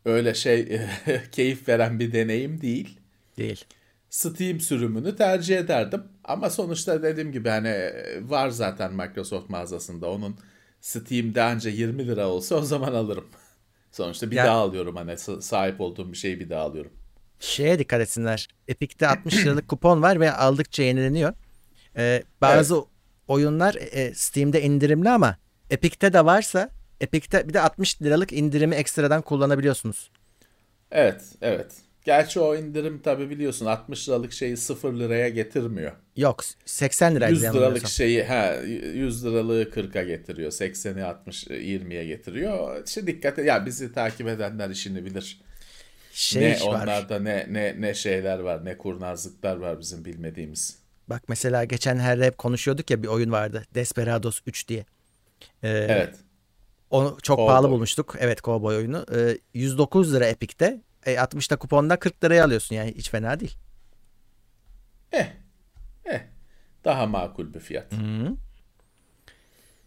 öyle 0.04 0.34
şey 0.34 0.80
keyif 1.32 1.68
veren 1.68 1.98
bir 1.98 2.12
deneyim 2.12 2.60
değil. 2.60 3.00
Değil. 3.36 3.64
Steam 4.10 4.60
sürümünü 4.60 5.16
tercih 5.16 5.58
ederdim. 5.58 6.02
Ama 6.24 6.50
sonuçta 6.50 7.02
dediğim 7.02 7.32
gibi 7.32 7.48
hani 7.48 7.92
var 8.20 8.48
zaten 8.48 8.94
Microsoft 8.94 9.50
mağazasında. 9.50 10.10
Onun 10.10 10.36
Steam'de 10.82 11.42
anca 11.42 11.70
20 11.70 12.06
lira 12.06 12.28
olsa 12.28 12.54
o 12.54 12.62
zaman 12.62 12.94
alırım. 12.94 13.26
Sonuçta 13.92 14.30
bir 14.30 14.36
ya, 14.36 14.46
daha 14.46 14.56
alıyorum 14.56 14.96
hani 14.96 15.18
sahip 15.42 15.80
olduğum 15.80 16.12
bir 16.12 16.16
şeyi 16.16 16.40
bir 16.40 16.50
daha 16.50 16.62
alıyorum. 16.62 16.92
Şeye 17.40 17.78
dikkat 17.78 18.00
etsinler. 18.00 18.48
Epic'te 18.68 19.08
60 19.08 19.36
liralık 19.36 19.68
kupon 19.68 20.02
var 20.02 20.20
ve 20.20 20.32
aldıkça 20.32 20.82
yenileniyor. 20.82 21.32
Ee, 21.96 22.22
bazı 22.40 22.74
evet. 22.74 22.84
oyunlar 23.28 23.74
e, 23.74 24.14
Steam'de 24.14 24.62
indirimli 24.62 25.10
ama 25.10 25.36
Epic'te 25.70 26.12
de 26.12 26.24
varsa 26.24 26.70
Epic'te 27.00 27.48
bir 27.48 27.54
de 27.54 27.60
60 27.60 28.02
liralık 28.02 28.32
indirimi 28.32 28.74
ekstradan 28.74 29.22
kullanabiliyorsunuz. 29.22 30.10
Evet, 30.90 31.22
evet. 31.40 31.72
Gerçi 32.04 32.40
o 32.40 32.56
indirim 32.56 33.02
tabi 33.02 33.30
biliyorsun 33.30 33.66
60 33.66 34.08
liralık 34.08 34.32
şeyi 34.32 34.56
0 34.56 34.98
liraya 34.98 35.28
getirmiyor. 35.28 35.92
Yok 36.16 36.44
80 36.64 37.14
lira. 37.14 37.28
100 37.28 37.42
liralık 37.42 37.88
şeyi 37.88 38.24
ha 38.24 38.54
100 38.54 39.24
liralığı 39.24 39.62
40'a 39.62 40.02
getiriyor. 40.02 40.50
80'i 40.50 41.04
60 41.04 41.46
20'ye 41.46 42.04
getiriyor. 42.04 42.86
İşte 42.86 43.06
dikkat 43.06 43.38
et 43.38 43.46
ya 43.46 43.66
bizi 43.66 43.92
takip 43.92 44.28
edenler 44.28 44.70
işini 44.70 45.04
bilir. 45.04 45.40
Şey 46.12 46.42
ne 46.42 46.58
onlarda 46.62 47.14
var. 47.14 47.24
ne 47.24 47.46
ne 47.50 47.80
ne 47.80 47.94
şeyler 47.94 48.38
var, 48.38 48.64
ne 48.64 48.78
kurnazlıklar 48.78 49.56
var 49.56 49.80
bizim 49.80 50.04
bilmediğimiz. 50.04 50.78
Bak 51.08 51.22
mesela 51.28 51.64
geçen 51.64 51.98
her 51.98 52.18
hep 52.18 52.38
konuşuyorduk 52.38 52.90
ya 52.90 53.02
bir 53.02 53.08
oyun 53.08 53.32
vardı. 53.32 53.64
Desperados 53.74 54.40
3 54.46 54.68
diye. 54.68 54.84
Ee, 55.62 55.68
evet. 55.68 56.14
Onu 56.90 57.18
çok 57.22 57.36
Cowboy. 57.36 57.46
pahalı 57.46 57.70
bulmuştuk. 57.70 58.16
Evet 58.18 58.42
Cowboy 58.42 58.76
oyunu. 58.76 59.06
Ee, 59.14 59.38
109 59.54 60.14
lira 60.14 60.26
Epic'te. 60.26 60.80
E, 61.06 61.14
60'da 61.14 61.56
kuponda 61.56 61.98
40 61.98 62.24
liraya 62.24 62.44
alıyorsun 62.44 62.76
yani 62.76 62.94
hiç 62.94 63.10
fena 63.10 63.40
değil. 63.40 63.56
Eh. 65.12 65.32
Eh. 66.04 66.20
Daha 66.84 67.06
makul 67.06 67.54
bir 67.54 67.60
fiyat. 67.60 67.92
Hı-hı. 67.92 68.36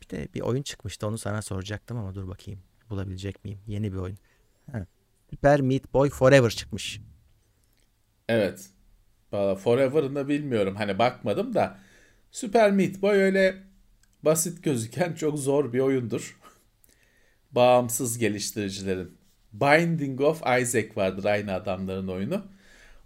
Bir 0.01 0.09
de 0.09 0.27
bir 0.33 0.41
oyun 0.41 0.63
çıkmıştı 0.63 1.07
onu 1.07 1.17
sana 1.17 1.41
soracaktım 1.41 1.97
ama 1.97 2.15
dur 2.15 2.27
bakayım. 2.27 2.59
Bulabilecek 2.89 3.45
miyim? 3.45 3.59
Yeni 3.67 3.93
bir 3.93 3.97
oyun. 3.97 4.17
Ha. 4.71 4.85
Super 5.29 5.61
Meat 5.61 5.93
Boy 5.93 6.09
Forever 6.09 6.49
çıkmış. 6.49 7.01
Evet. 8.29 8.69
Valla 9.31 9.55
Forever'ını 9.55 10.27
bilmiyorum. 10.27 10.75
Hani 10.75 10.99
bakmadım 10.99 11.53
da 11.53 11.79
Super 12.31 12.71
Meat 12.71 13.01
Boy 13.01 13.17
öyle 13.17 13.63
basit 14.23 14.63
gözüken 14.63 15.13
çok 15.13 15.39
zor 15.39 15.73
bir 15.73 15.79
oyundur. 15.79 16.39
Bağımsız 17.51 18.17
geliştiricilerin 18.17 19.17
Binding 19.61 20.21
of 20.21 20.41
Isaac 20.61 20.97
vardır 20.97 21.25
aynı 21.25 21.53
adamların 21.53 22.07
oyunu. 22.07 22.45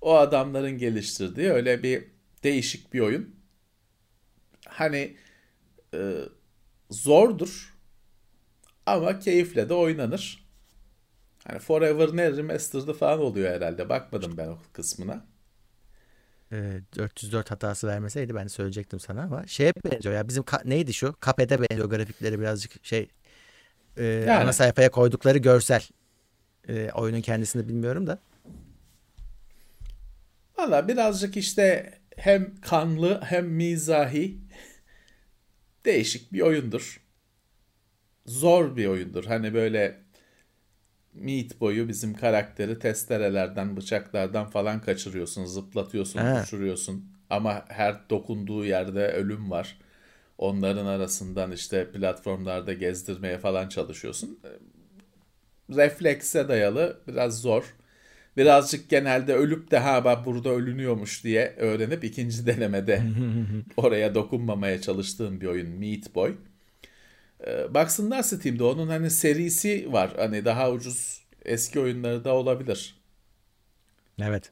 O 0.02 0.18
adamların 0.18 0.78
geliştirdiği 0.78 1.50
öyle 1.50 1.84
bir 1.84 2.04
değişik 2.44 2.94
bir 2.94 3.00
oyun. 3.00 3.36
Hani 4.68 5.18
e, 5.94 6.16
zordur 6.90 7.74
ama 8.86 9.20
keyifle 9.20 9.70
de 9.70 9.74
oynanır. 9.74 10.46
Hani 11.48 11.60
Forever 11.60 12.10
ne 12.14 12.32
remastered'ı 12.32 12.94
falan 12.94 13.20
oluyor 13.20 13.52
herhalde. 13.52 13.90
Bakmadım 13.90 14.38
ben 14.38 14.48
o 14.48 14.58
kısmına. 14.74 15.26
E, 16.52 16.82
404 16.96 17.52
hatası 17.52 17.88
vermeseydi 17.88 18.36
ben 18.36 18.48
söyleyecektim 18.48 19.00
sana 19.00 19.24
ama 19.24 19.48
şeye 19.48 19.74
benziyor 19.86 20.16
ya 20.16 20.28
bizim 20.28 20.44
neydi 20.66 20.94
şu? 20.94 21.16
Kapede 21.20 21.62
benziyor 21.62 21.90
grafikleri 21.90 22.40
birazcık 22.40 22.86
şey 22.86 23.10
e, 23.98 24.04
yani. 24.06 24.32
ana 24.32 24.54
sayfaya 24.54 24.92
koydukları 24.92 25.38
görsel 25.38 25.84
e, 26.70 26.92
oyunun 26.92 27.22
kendisini 27.22 27.68
bilmiyorum 27.68 28.08
da. 28.08 28.20
Valla 30.58 30.88
birazcık 30.88 31.38
işte 31.38 31.94
hem 32.16 32.62
kanlı 32.62 33.22
hem 33.24 33.48
mizahi 33.48 34.40
değişik 35.86 36.34
bir 36.34 36.42
oyundur. 36.42 37.02
Zor 38.26 38.76
bir 38.76 38.88
oyundur. 38.88 39.26
Hani 39.26 39.54
böyle 39.54 40.00
Meat 41.14 41.62
boyu 41.62 41.88
bizim 41.88 42.14
karakteri 42.14 42.80
testerelerden, 42.80 43.78
bıçaklardan 43.78 44.50
falan 44.50 44.82
kaçırıyorsun, 44.82 45.46
zıplatıyorsun, 45.46 46.20
He. 46.20 46.42
uçuruyorsun. 46.42 47.06
Ama 47.30 47.66
her 47.68 48.10
dokunduğu 48.10 48.66
yerde 48.66 49.08
ölüm 49.08 49.52
var. 49.52 49.78
onların 50.38 50.86
arasından 50.86 51.52
işte 51.52 51.92
platformlarda 51.92 52.74
gezdirmeye 52.74 53.38
falan 53.38 53.70
çalışıyorsun. 53.70 54.40
Reflekse 55.76 56.48
dayalı 56.48 57.00
biraz 57.08 57.42
zor. 57.42 57.76
Birazcık 58.38 58.90
genelde 58.90 59.34
ölüp 59.34 59.72
de 59.72 59.78
ha 59.80 60.06
bak 60.06 60.26
burada 60.26 60.50
ölünüyormuş 60.50 61.24
diye 61.24 61.56
öğrenip 61.58 62.04
ikinci 62.04 62.46
denemede 62.46 63.04
oraya 63.78 64.16
dokunmamaya 64.16 64.82
çalıştığım 64.82 65.42
bir 65.42 65.46
oyun 65.46 65.70
Meat 65.70 66.16
Boy. 66.16 66.36
Ee, 67.48 67.74
baksınlar 67.74 68.24
Steam'de 68.24 68.64
onun 68.64 68.88
hani 68.88 69.10
serisi 69.10 69.94
var. 69.94 70.14
Hani 70.18 70.46
daha 70.46 70.72
ucuz 70.72 71.22
eski 71.46 71.80
oyunları 71.80 72.24
da 72.24 72.34
olabilir. 72.36 73.00
Evet. 74.22 74.52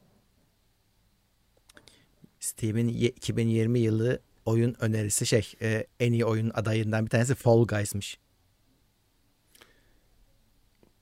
Steam'in 2.40 2.88
2020 2.88 3.78
yılı 3.78 4.20
oyun 4.44 4.76
önerisi 4.80 5.26
şey 5.26 5.52
e, 5.62 5.86
en 6.00 6.12
iyi 6.12 6.24
oyun 6.24 6.50
adayından 6.54 7.04
bir 7.04 7.10
tanesi 7.10 7.34
Fall 7.34 7.66
Guys'mış. 7.66 8.18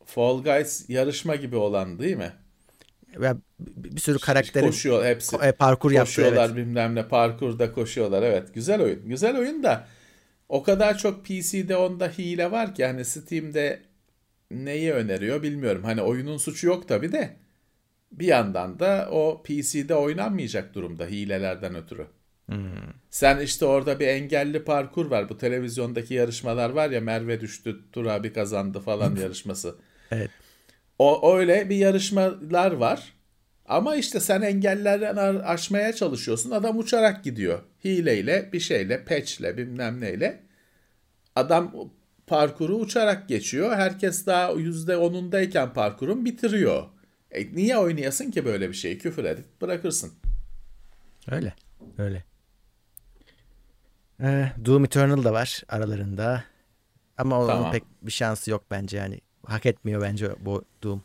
Fall 0.06 0.42
Guys 0.42 0.90
yarışma 0.90 1.36
gibi 1.36 1.56
olan 1.56 1.98
değil 1.98 2.16
mi? 2.16 2.32
Ya 3.20 3.36
bir 3.58 4.00
sürü 4.00 4.18
karakterin 4.18 4.66
koşuyor 4.66 5.04
hepsi. 5.04 5.36
E, 5.36 5.52
parkur 5.52 5.94
koşuyorlar 5.94 6.36
yaptı, 6.36 6.54
evet. 6.54 6.66
bilmem 6.66 6.94
ne 6.94 7.08
parkurda 7.08 7.72
koşuyorlar 7.72 8.22
evet 8.22 8.54
güzel 8.54 8.82
oyun. 8.82 9.08
Güzel 9.08 9.38
oyun 9.38 9.62
da 9.62 9.86
o 10.48 10.62
kadar 10.62 10.98
çok 10.98 11.24
PC'de 11.24 11.76
onda 11.76 12.08
hile 12.08 12.50
var 12.50 12.74
ki 12.74 12.84
hani 12.86 13.04
Steam'de 13.04 13.82
neyi 14.50 14.92
öneriyor 14.92 15.42
bilmiyorum. 15.42 15.84
Hani 15.84 16.02
oyunun 16.02 16.36
suçu 16.36 16.66
yok 16.66 16.88
tabi 16.88 17.12
de 17.12 17.36
bir 18.12 18.26
yandan 18.26 18.78
da 18.78 19.08
o 19.12 19.42
PC'de 19.42 19.94
oynanmayacak 19.94 20.74
durumda 20.74 21.06
hilelerden 21.06 21.74
ötürü. 21.74 22.06
Hmm. 22.46 22.56
Sen 23.10 23.40
işte 23.40 23.64
orada 23.66 24.00
bir 24.00 24.06
engelli 24.06 24.64
parkur 24.64 25.10
var. 25.10 25.28
Bu 25.28 25.38
televizyondaki 25.38 26.14
yarışmalar 26.14 26.70
var 26.70 26.90
ya 26.90 27.00
Merve 27.00 27.40
düştü, 27.40 27.80
Turabi 27.92 28.32
kazandı 28.32 28.80
falan 28.80 29.16
yarışması. 29.22 29.76
Evet. 30.10 30.30
O 30.98 31.36
öyle 31.36 31.70
bir 31.70 31.76
yarışmalar 31.76 32.72
var. 32.72 33.12
Ama 33.68 33.96
işte 33.96 34.20
sen 34.20 34.42
engellerden 34.42 35.16
aşmaya 35.36 35.92
çalışıyorsun. 35.92 36.50
Adam 36.50 36.78
uçarak 36.78 37.24
gidiyor. 37.24 37.62
Hileyle, 37.84 38.50
bir 38.52 38.60
şeyle, 38.60 39.04
patchle, 39.04 39.56
bilmem 39.56 40.00
neyle. 40.00 40.42
Adam 41.34 41.90
parkuru 42.26 42.74
uçarak 42.76 43.28
geçiyor. 43.28 43.76
Herkes 43.76 44.26
daha 44.26 44.52
%10'undayken 44.52 45.72
parkurun 45.72 46.24
bitiriyor. 46.24 46.84
E 47.30 47.54
niye 47.54 47.78
oynayasın 47.78 48.30
ki 48.30 48.44
böyle 48.44 48.68
bir 48.68 48.74
şeyi? 48.74 48.98
Küfür 48.98 49.24
edip 49.24 49.60
bırakırsın. 49.60 50.12
Öyle. 51.30 51.54
Öyle. 51.98 52.24
Ee, 54.20 54.52
Doom 54.64 54.84
Eternal 54.84 55.24
da 55.24 55.32
var 55.32 55.62
aralarında. 55.68 56.44
Ama 57.18 57.38
onun 57.38 57.46
tamam. 57.46 57.72
pek 57.72 57.82
bir 58.02 58.12
şansı 58.12 58.50
yok 58.50 58.64
bence 58.70 58.96
yani. 58.96 59.20
Hak 59.46 59.66
etmiyor 59.66 60.02
bence 60.02 60.36
bu 60.40 60.64
Doom. 60.82 61.02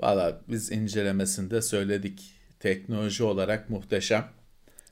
Valla 0.00 0.40
biz 0.48 0.72
incelemesinde 0.72 1.62
söyledik. 1.62 2.34
Teknoloji 2.60 3.24
olarak 3.24 3.70
muhteşem. 3.70 4.32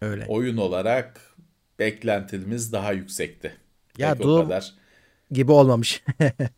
Öyle. 0.00 0.26
Oyun 0.26 0.56
olarak 0.56 1.36
beklentimiz 1.78 2.72
daha 2.72 2.92
yüksekti. 2.92 3.56
Ya 3.98 4.14
Pek 4.14 4.22
Doom 4.22 4.44
kadar. 4.44 4.74
gibi 5.30 5.52
olmamış. 5.52 6.02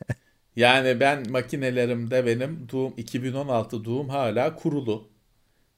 yani 0.57 1.01
ben 1.01 1.31
makinelerimde 1.31 2.27
benim 2.27 2.69
Doom 2.73 2.95
2016 2.97 3.85
Doom 3.85 4.09
hala 4.09 4.57
kurulu. 4.57 5.09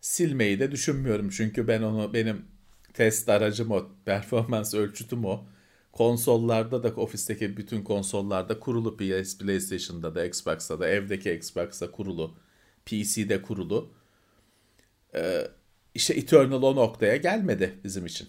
Silmeyi 0.00 0.60
de 0.60 0.72
düşünmüyorum 0.72 1.30
çünkü 1.30 1.68
ben 1.68 1.82
onu 1.82 2.14
benim 2.14 2.46
test 2.94 3.28
aracım 3.28 3.70
o, 3.70 3.88
performans 4.04 4.74
ölçütüm 4.74 5.24
o. 5.24 5.44
Konsollarda 5.92 6.82
da 6.82 6.88
ofisteki 6.88 7.56
bütün 7.56 7.82
konsollarda 7.82 8.60
kurulu 8.60 8.96
PS, 8.96 9.38
PlayStation'da 9.38 10.14
da 10.14 10.26
Xbox'ta 10.26 10.80
da 10.80 10.88
evdeki 10.88 11.32
Xbox'ta 11.32 11.90
kurulu. 11.90 12.34
PC'de 12.86 13.42
kurulu. 13.42 13.92
Ee, 15.14 15.48
işte 15.94 16.14
Eternal 16.14 16.62
o 16.62 16.76
noktaya 16.76 17.16
gelmedi 17.16 17.74
bizim 17.84 18.06
için. 18.06 18.28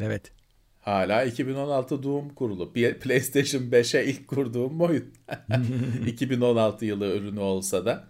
Evet. 0.00 0.32
Hala 0.80 1.24
2016 1.24 2.02
Doom 2.02 2.28
kurulu. 2.28 2.72
PlayStation 2.72 3.62
5'e 3.62 4.04
ilk 4.04 4.28
kurduğum 4.28 4.80
oyun. 4.80 5.14
2016 6.06 6.84
yılı 6.84 7.16
ürünü 7.16 7.40
olsa 7.40 7.86
da 7.86 8.08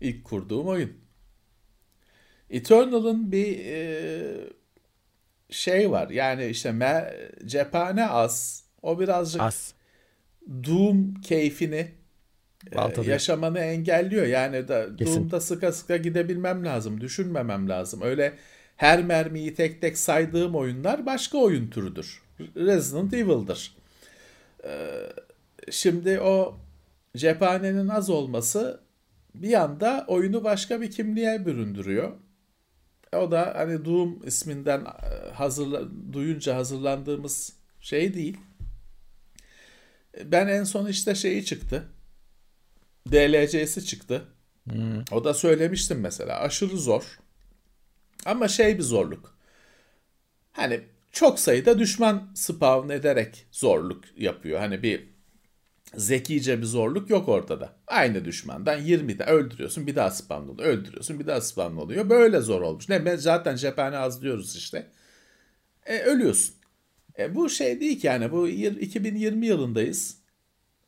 ilk 0.00 0.24
kurduğum 0.24 0.66
oyun. 0.66 0.92
Eternal'ın 2.50 3.32
bir 3.32 3.58
e, 3.58 4.57
şey 5.50 5.90
var. 5.90 6.10
Yani 6.10 6.46
işte 6.46 6.72
me, 6.72 7.14
cephane 7.46 8.06
az. 8.06 8.64
O 8.82 9.00
birazcık 9.00 9.42
az. 9.42 9.74
Doom 10.64 11.14
keyfini 11.14 11.88
e, 12.72 13.10
yaşamanı 13.10 13.58
engelliyor. 13.58 14.26
Yani 14.26 14.68
da 14.68 14.96
Kesin. 14.96 15.14
Doom'da 15.14 15.40
sıka 15.40 15.72
sıka 15.72 15.96
gidebilmem 15.96 16.64
lazım. 16.64 17.00
Düşünmemem 17.00 17.68
lazım. 17.68 18.02
Öyle 18.02 18.34
her 18.76 19.02
mermiyi 19.04 19.54
tek 19.54 19.80
tek 19.80 19.98
saydığım 19.98 20.54
oyunlar 20.54 21.06
başka 21.06 21.38
oyun 21.38 21.70
türüdür. 21.70 22.22
Resident 22.56 23.14
Evil'dır. 23.14 23.76
Ee, 24.64 24.88
şimdi 25.70 26.20
o 26.20 26.58
cephanenin 27.16 27.88
az 27.88 28.10
olması 28.10 28.80
bir 29.34 29.52
anda 29.52 30.04
oyunu 30.08 30.44
başka 30.44 30.80
bir 30.80 30.90
kimliğe 30.90 31.46
büründürüyor. 31.46 32.12
O 33.16 33.30
da 33.30 33.52
hani 33.56 33.84
Doom 33.84 34.26
isminden 34.26 34.80
e, 34.80 35.30
hazırla, 35.30 35.82
duyunca 36.12 36.56
hazırlandığımız 36.56 37.52
şey 37.80 38.14
değil. 38.14 38.36
Ben 40.24 40.48
en 40.48 40.64
son 40.64 40.86
işte 40.86 41.14
şeyi 41.14 41.44
çıktı. 41.44 41.88
DLC'si 43.10 43.84
çıktı. 43.86 44.24
Hmm. 44.70 45.02
O 45.10 45.24
da 45.24 45.34
söylemiştim 45.34 46.00
mesela. 46.00 46.40
Aşırı 46.40 46.78
zor. 46.78 47.18
Ama 48.24 48.48
şey 48.48 48.78
bir 48.78 48.82
zorluk. 48.82 49.38
Hani 50.52 50.80
çok 51.12 51.40
sayıda 51.40 51.78
düşman 51.78 52.30
spawn 52.34 52.88
ederek 52.90 53.46
zorluk 53.52 54.04
yapıyor. 54.16 54.60
Hani 54.60 54.82
bir 54.82 55.17
zekice 55.96 56.58
bir 56.58 56.66
zorluk 56.66 57.10
yok 57.10 57.28
ortada. 57.28 57.76
Aynı 57.86 58.24
düşmandan 58.24 58.80
20'de 58.80 59.24
öldürüyorsun 59.24 59.86
bir 59.86 59.96
daha 59.96 60.10
spam 60.10 60.50
oluyor. 60.50 60.68
Öldürüyorsun 60.68 61.20
bir 61.20 61.26
daha 61.26 61.40
spam 61.40 61.78
oluyor. 61.78 62.10
Böyle 62.10 62.40
zor 62.40 62.60
olmuş. 62.60 62.88
Ne 62.88 63.04
ben 63.04 63.16
zaten 63.16 63.56
cephane 63.56 63.96
az 63.96 64.22
diyoruz 64.22 64.56
işte. 64.56 64.86
E, 65.86 65.98
ölüyorsun. 65.98 66.54
E, 67.18 67.34
bu 67.34 67.48
şey 67.48 67.80
değil 67.80 68.00
ki 68.00 68.06
yani 68.06 68.32
bu 68.32 68.48
2020 68.48 69.46
yılındayız. 69.46 70.18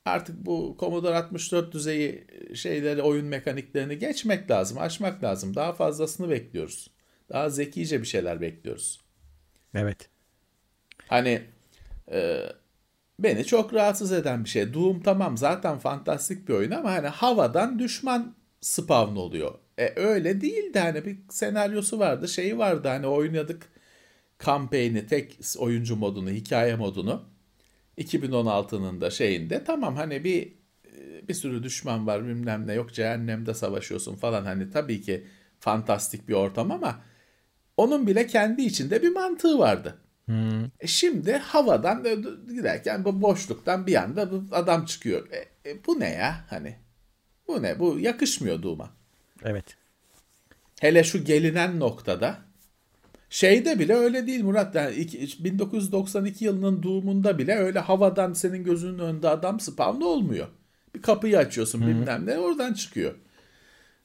Artık 0.05 0.47
bu 0.47 0.77
Commodore 0.81 1.17
64 1.17 1.73
düzeyi 1.73 2.27
şeyleri 2.55 3.03
oyun 3.03 3.27
mekaniklerini 3.27 3.99
geçmek 3.99 4.51
lazım, 4.51 4.79
aşmak 4.79 5.25
lazım. 5.25 5.55
Daha 5.55 5.73
fazlasını 5.73 6.31
bekliyoruz. 6.31 6.91
Daha 7.29 7.51
zekice 7.51 8.01
bir 8.01 8.07
şeyler 8.07 8.41
bekliyoruz. 8.41 9.01
Evet. 9.75 10.09
Hani 11.07 11.43
e, 12.13 12.47
beni 13.23 13.45
çok 13.45 13.75
rahatsız 13.75 14.13
eden 14.13 14.45
bir 14.45 14.49
şey. 14.49 14.75
Doom 14.75 15.03
tamam 15.03 15.37
zaten 15.37 15.79
fantastik 15.79 16.49
bir 16.49 16.55
oyun 16.55 16.71
ama 16.71 16.93
hani 16.93 17.09
havadan 17.09 17.79
düşman 17.79 18.35
spawn 18.61 19.17
oluyor. 19.17 19.55
E 19.79 19.93
öyle 19.97 20.41
değil 20.41 20.75
de 20.75 20.81
hani 20.81 21.05
bir 21.05 21.19
senaryosu 21.31 21.99
vardı, 21.99 22.29
şeyi 22.29 22.59
vardı 22.59 22.89
hani 22.89 23.07
oynadık 23.07 23.69
kampanyayı, 24.39 25.07
tek 25.07 25.39
oyuncu 25.59 25.97
modunu, 25.97 26.31
hikaye 26.31 26.77
modunu 26.77 27.23
2016'nın 27.99 29.01
da 29.01 29.11
şeyinde 29.11 29.65
tamam 29.65 29.97
hani 29.97 30.25
bir 30.25 30.61
bir 31.29 31.35
sürü 31.35 31.63
düşman 31.63 32.07
var 32.07 32.25
bilmem 32.27 32.67
ne 32.67 32.75
yok 32.75 32.95
cehennemde 32.95 33.55
savaşıyorsun 33.55 34.17
falan 34.17 34.45
hani 34.45 34.71
tabii 34.71 35.03
ki 35.03 35.27
fantastik 35.61 36.29
bir 36.29 36.35
ortam 36.35 36.71
ama 36.71 37.03
onun 37.77 38.07
bile 38.07 38.27
kendi 38.27 38.63
içinde 38.63 39.03
bir 39.03 39.13
mantığı 39.13 39.59
vardı. 39.59 39.99
Hmm. 40.31 40.65
E 40.81 40.87
şimdi 40.87 41.33
havadan 41.33 42.05
giderken 42.49 43.05
bu 43.05 43.23
boşluktan 43.23 43.87
bir 43.87 43.95
anda 43.95 44.31
adam 44.53 44.85
çıkıyor. 44.85 45.29
E, 45.31 45.71
e, 45.71 45.85
bu 45.87 46.01
ne 46.01 46.09
ya 46.09 46.45
hani? 46.51 46.77
Bu 47.49 47.63
ne? 47.63 47.79
Bu 47.79 47.99
yakışmıyor 47.99 48.63
Doom'a. 48.63 48.91
Evet. 49.45 49.65
Hele 50.81 51.05
şu 51.05 51.25
gelinen 51.25 51.81
noktada 51.81 52.39
şeyde 53.31 53.79
bile 53.79 53.95
öyle 53.95 54.27
değil 54.27 54.45
Murat. 54.45 54.75
Yani 54.75 55.07
1992 55.39 56.45
yılının 56.45 56.83
Doom'unda 56.83 57.39
bile 57.39 57.55
öyle 57.55 57.79
havadan 57.79 58.33
senin 58.33 58.65
gözünün 58.65 58.99
önünde 58.99 59.29
adam 59.29 59.61
spawn 59.61 60.01
olmuyor. 60.01 60.49
Bir 60.95 61.03
kapıyı 61.03 61.39
açıyorsun 61.39 61.81
Hı-hı. 61.81 61.89
bilmem 61.89 62.27
ne 62.27 62.39
oradan 62.39 62.73
çıkıyor. 62.73 63.15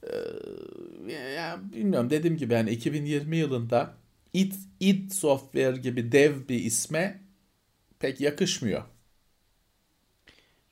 Ee, 0.02 1.12
ya 1.12 1.58
bilmiyorum 1.72 2.10
dediğim 2.10 2.36
gibi 2.36 2.54
yani 2.54 2.70
2020 2.70 3.36
yılında 3.36 3.94
id, 4.32 4.52
id 4.80 5.12
Software 5.12 5.76
gibi 5.76 6.12
dev 6.12 6.48
bir 6.48 6.64
isme 6.64 7.20
pek 7.98 8.20
yakışmıyor. 8.20 8.82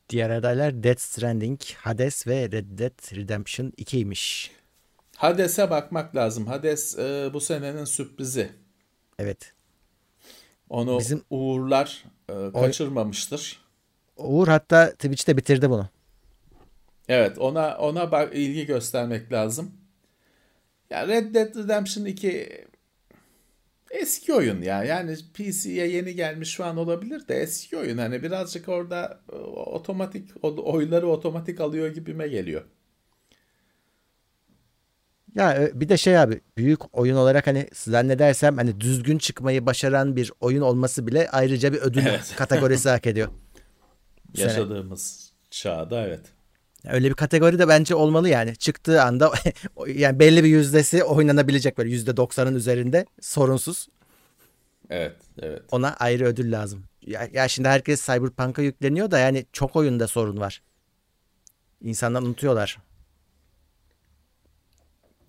Diğer 0.08 0.30
adaylar 0.30 0.82
Death 0.82 1.00
Stranding, 1.00 1.60
Hades 1.76 2.26
ve 2.26 2.52
Red 2.52 2.78
Dead 2.78 3.16
Redemption 3.16 3.66
2'ymiş. 3.70 4.50
Hades'e 5.16 5.70
bakmak 5.70 6.16
lazım. 6.16 6.46
Hades 6.46 6.98
e, 6.98 7.30
bu 7.32 7.40
senenin 7.40 7.84
sürprizi. 7.84 8.52
Evet. 9.18 9.52
Onu 10.70 10.98
Bizim... 10.98 11.22
Uğurlar 11.30 12.04
e, 12.28 12.52
kaçırmamıştır. 12.52 13.64
Uğur 14.16 14.48
hatta 14.48 14.90
Twitch'te 14.90 15.36
bitirdi 15.36 15.70
bunu. 15.70 15.88
Evet 17.08 17.38
ona 17.38 17.76
ona 17.78 18.12
bak 18.12 18.34
ilgi 18.34 18.66
göstermek 18.66 19.32
lazım. 19.32 19.72
Ya 20.90 21.08
Red 21.08 21.34
Dead 21.34 21.56
Redemption 21.56 22.04
2 22.04 22.64
eski 23.94 24.34
oyun 24.34 24.62
ya. 24.62 24.84
Yani 24.84 25.16
PC'ye 25.34 25.86
yeni 25.86 26.14
gelmiş 26.14 26.50
şu 26.50 26.64
an 26.64 26.76
olabilir 26.76 27.28
de 27.28 27.34
eski 27.34 27.76
oyun. 27.76 27.98
Hani 27.98 28.22
birazcık 28.22 28.68
orada 28.68 29.20
e, 29.32 29.36
otomatik 29.36 30.30
oyları 30.42 31.08
otomatik 31.08 31.60
alıyor 31.60 31.88
gibime 31.88 32.28
geliyor. 32.28 32.64
Ya 35.34 35.54
e, 35.54 35.80
bir 35.80 35.88
de 35.88 35.96
şey 35.96 36.18
abi 36.18 36.40
büyük 36.56 36.98
oyun 36.98 37.16
olarak 37.16 37.46
hani 37.46 37.68
zannedersem 37.72 38.56
hani 38.56 38.80
düzgün 38.80 39.18
çıkmayı 39.18 39.66
başaran 39.66 40.16
bir 40.16 40.32
oyun 40.40 40.60
olması 40.60 41.06
bile 41.06 41.30
ayrıca 41.30 41.72
bir 41.72 41.78
ödül 41.78 42.06
evet. 42.06 42.34
kategorisi 42.36 42.88
hak 42.88 43.06
ediyor. 43.06 43.28
Yaşadığımız 44.36 45.32
çağda 45.50 46.06
evet. 46.06 46.33
Öyle 46.88 47.08
bir 47.08 47.14
kategori 47.14 47.58
de 47.58 47.68
bence 47.68 47.94
olmalı 47.94 48.28
yani. 48.28 48.56
Çıktığı 48.56 49.02
anda 49.02 49.32
yani 49.86 50.18
belli 50.18 50.44
bir 50.44 50.48
yüzdesi 50.48 51.04
oynanabilecek 51.04 51.78
böyle 51.78 51.90
yüzde 51.90 52.16
doksanın 52.16 52.54
üzerinde 52.54 53.06
sorunsuz. 53.20 53.88
Evet, 54.90 55.16
evet. 55.42 55.62
Ona 55.70 55.94
ayrı 55.96 56.24
ödül 56.24 56.52
lazım. 56.52 56.84
Ya, 57.06 57.28
ya 57.32 57.48
şimdi 57.48 57.68
herkes 57.68 58.06
Cyberpunk'a 58.06 58.62
yükleniyor 58.62 59.10
da 59.10 59.18
yani 59.18 59.46
çok 59.52 59.76
oyunda 59.76 60.06
sorun 60.06 60.40
var. 60.40 60.62
İnsanlar 61.82 62.22
unutuyorlar. 62.22 62.78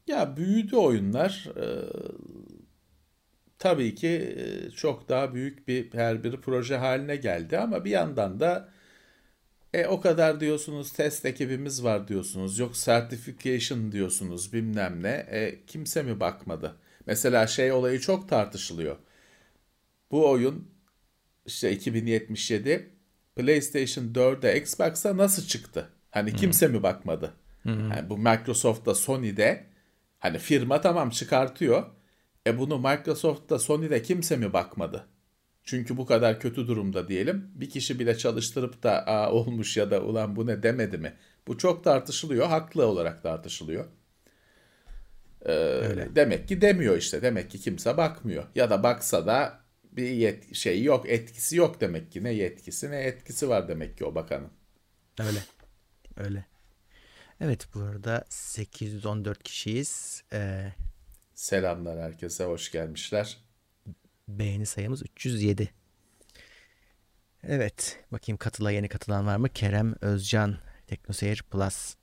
Ya 0.07 0.37
büyüdü 0.37 0.75
oyunlar. 0.75 1.49
Ee, 1.57 1.65
tabii 3.59 3.95
ki 3.95 4.37
çok 4.75 5.09
daha 5.09 5.33
büyük 5.33 5.67
bir 5.67 5.93
her 5.93 6.23
bir 6.23 6.37
proje 6.41 6.77
haline 6.77 7.15
geldi 7.15 7.57
ama 7.57 7.85
bir 7.85 7.89
yandan 7.91 8.39
da 8.39 8.69
e, 9.75 9.87
o 9.87 10.01
kadar 10.01 10.39
diyorsunuz 10.39 10.91
test 10.91 11.25
ekibimiz 11.25 11.83
var 11.83 12.07
diyorsunuz. 12.07 12.59
Yok 12.59 12.73
certification 12.75 13.91
diyorsunuz 13.91 14.53
bilmem 14.53 15.03
ne. 15.03 15.09
E, 15.09 15.65
kimse 15.67 16.03
mi 16.03 16.19
bakmadı? 16.19 16.75
Mesela 17.05 17.47
şey 17.47 17.71
olayı 17.71 17.99
çok 17.99 18.29
tartışılıyor. 18.29 18.97
Bu 20.11 20.29
oyun 20.29 20.67
işte 21.45 21.71
2077 21.71 22.89
PlayStation 23.35 24.05
4'e 24.05 24.57
Xbox'a 24.57 25.17
nasıl 25.17 25.47
çıktı? 25.47 25.89
Hani 26.11 26.31
hmm. 26.31 26.37
kimse 26.37 26.67
mi 26.67 26.83
bakmadı? 26.83 27.33
Hmm. 27.61 27.91
Yani 27.91 28.09
bu 28.09 28.17
Microsoft'ta 28.17 28.95
Sony'de 28.95 29.65
hani 30.19 30.37
firma 30.37 30.81
tamam 30.81 31.09
çıkartıyor. 31.09 31.85
E 32.47 32.57
bunu 32.59 32.77
Microsoft'ta 32.77 33.59
Sony'de 33.59 34.01
kimse 34.01 34.37
mi 34.37 34.53
bakmadı? 34.53 35.07
Çünkü 35.65 35.97
bu 35.97 36.05
kadar 36.05 36.39
kötü 36.39 36.67
durumda 36.67 37.07
diyelim. 37.07 37.51
Bir 37.55 37.69
kişi 37.69 37.99
bile 37.99 38.17
çalıştırıp 38.17 38.83
da 38.83 39.07
Aa, 39.07 39.31
olmuş 39.31 39.77
ya 39.77 39.91
da 39.91 40.01
ulan 40.01 40.35
bu 40.35 40.47
ne 40.47 40.63
demedi 40.63 40.97
mi? 40.97 41.13
Bu 41.47 41.57
çok 41.57 41.83
tartışılıyor. 41.83 42.47
Haklı 42.47 42.85
olarak 42.85 43.23
tartışılıyor. 43.23 43.85
Ee, 45.45 45.51
Öyle. 45.51 46.15
Demek 46.15 46.47
ki 46.47 46.61
demiyor 46.61 46.97
işte. 46.97 47.21
Demek 47.21 47.51
ki 47.51 47.59
kimse 47.59 47.97
bakmıyor. 47.97 48.43
Ya 48.55 48.69
da 48.69 48.83
baksa 48.83 49.27
da 49.27 49.59
bir 49.91 50.09
yet 50.09 50.55
şey 50.55 50.83
yok, 50.83 51.09
etkisi 51.09 51.55
yok 51.55 51.81
demek 51.81 52.11
ki. 52.11 52.23
Ne 52.23 52.31
yetkisi 52.31 52.91
ne 52.91 52.97
etkisi 52.97 53.49
var 53.49 53.67
demek 53.67 53.97
ki 53.97 54.05
o 54.05 54.15
bakanın. 54.15 54.51
Öyle. 55.19 55.39
Öyle. 56.17 56.45
Evet 57.41 57.67
burada 57.73 58.25
814 58.29 59.43
kişiyiz. 59.43 60.23
Ee... 60.33 60.71
Selamlar 61.33 61.99
herkese 61.99 62.43
hoş 62.43 62.71
gelmişler. 62.71 63.44
Beğeni 64.27 64.65
sayımız 64.65 65.03
307. 65.03 65.69
Evet. 67.43 67.99
Bakayım 68.11 68.37
katıla 68.37 68.71
yeni 68.71 68.87
katılan 68.87 69.25
var 69.27 69.37
mı? 69.37 69.49
Kerem 69.49 69.95
Özcan 70.01 70.57
Teknoseyir 70.87 71.43
Plus. 71.51 71.95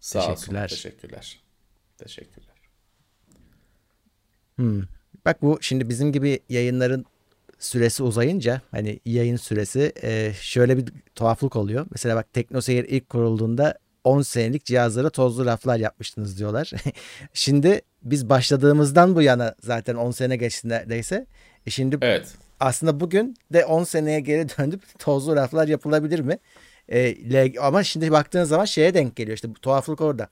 Sağ 0.00 0.34
teşekkürler. 0.34 0.64
olsun. 0.64 0.76
Teşekkürler. 0.76 1.42
Teşekkürler. 1.98 2.54
Hmm. 4.56 4.82
Bak 5.24 5.42
bu 5.42 5.58
şimdi 5.60 5.88
bizim 5.88 6.12
gibi 6.12 6.40
yayınların 6.48 7.04
süresi 7.58 8.02
uzayınca 8.02 8.62
hani 8.70 9.00
yayın 9.04 9.36
süresi 9.36 9.92
e, 10.02 10.32
şöyle 10.40 10.76
bir 10.76 10.92
tuhaflık 11.14 11.56
oluyor. 11.56 11.86
Mesela 11.90 12.16
bak 12.16 12.32
Teknoseyir 12.32 12.84
ilk 12.84 13.08
kurulduğunda 13.08 13.78
10 14.08 14.22
senelik 14.22 14.64
cihazlara 14.64 15.10
tozlu 15.10 15.46
raflar 15.46 15.78
yapmıştınız 15.78 16.38
diyorlar. 16.38 16.72
şimdi 17.32 17.80
biz 18.02 18.28
başladığımızdan 18.28 19.14
bu 19.14 19.22
yana 19.22 19.54
zaten 19.60 19.94
10 19.94 20.10
sene 20.10 20.36
geçti 20.36 20.68
neredeyse. 20.68 21.26
E 21.66 21.70
şimdi 21.70 21.98
evet. 22.02 22.34
aslında 22.60 23.00
bugün 23.00 23.36
de 23.52 23.64
10 23.64 23.84
seneye 23.84 24.20
geri 24.20 24.48
döndüp 24.48 24.82
tozlu 24.98 25.36
raflar 25.36 25.68
yapılabilir 25.68 26.20
mi? 26.20 26.38
E, 26.92 27.58
ama 27.60 27.84
şimdi 27.84 28.12
baktığın 28.12 28.44
zaman 28.44 28.64
şeye 28.64 28.94
denk 28.94 29.16
geliyor 29.16 29.34
işte 29.34 29.50
bu 29.50 29.54
tuhaflık 29.54 30.00
orada. 30.00 30.28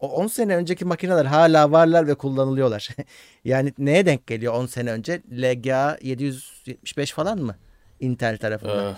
O 0.00 0.08
10 0.08 0.26
sene 0.26 0.56
önceki 0.56 0.84
makineler 0.84 1.24
hala 1.24 1.72
varlar 1.72 2.06
ve 2.06 2.14
kullanılıyorlar. 2.14 2.88
yani 3.44 3.72
neye 3.78 4.06
denk 4.06 4.26
geliyor 4.26 4.54
10 4.54 4.66
sene 4.66 4.92
önce? 4.92 5.22
LGA 5.32 5.98
775 6.02 7.12
falan 7.12 7.38
mı? 7.38 7.56
Intel 8.00 8.38
tarafından. 8.38 8.96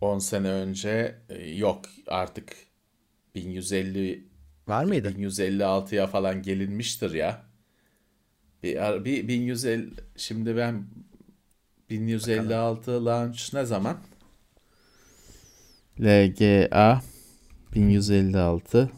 10 0.00 0.16
ee, 0.16 0.20
sene 0.20 0.48
önce 0.48 1.18
e, 1.28 1.50
yok 1.50 1.84
artık 2.06 2.56
1150 3.34 4.30
Var 4.68 4.84
mıydı? 4.84 5.08
1156'ya 5.08 6.06
falan 6.06 6.42
gelinmiştir 6.42 7.14
ya. 7.14 7.42
Bir, 8.62 9.04
bir 9.04 9.28
1150 9.28 9.90
şimdi 10.16 10.56
ben 10.56 10.84
1156 11.90 12.80
Bakalım. 12.80 13.06
launch 13.06 13.54
ne 13.54 13.64
zaman? 13.64 13.98
LGA 16.00 17.02
1156 17.74 18.90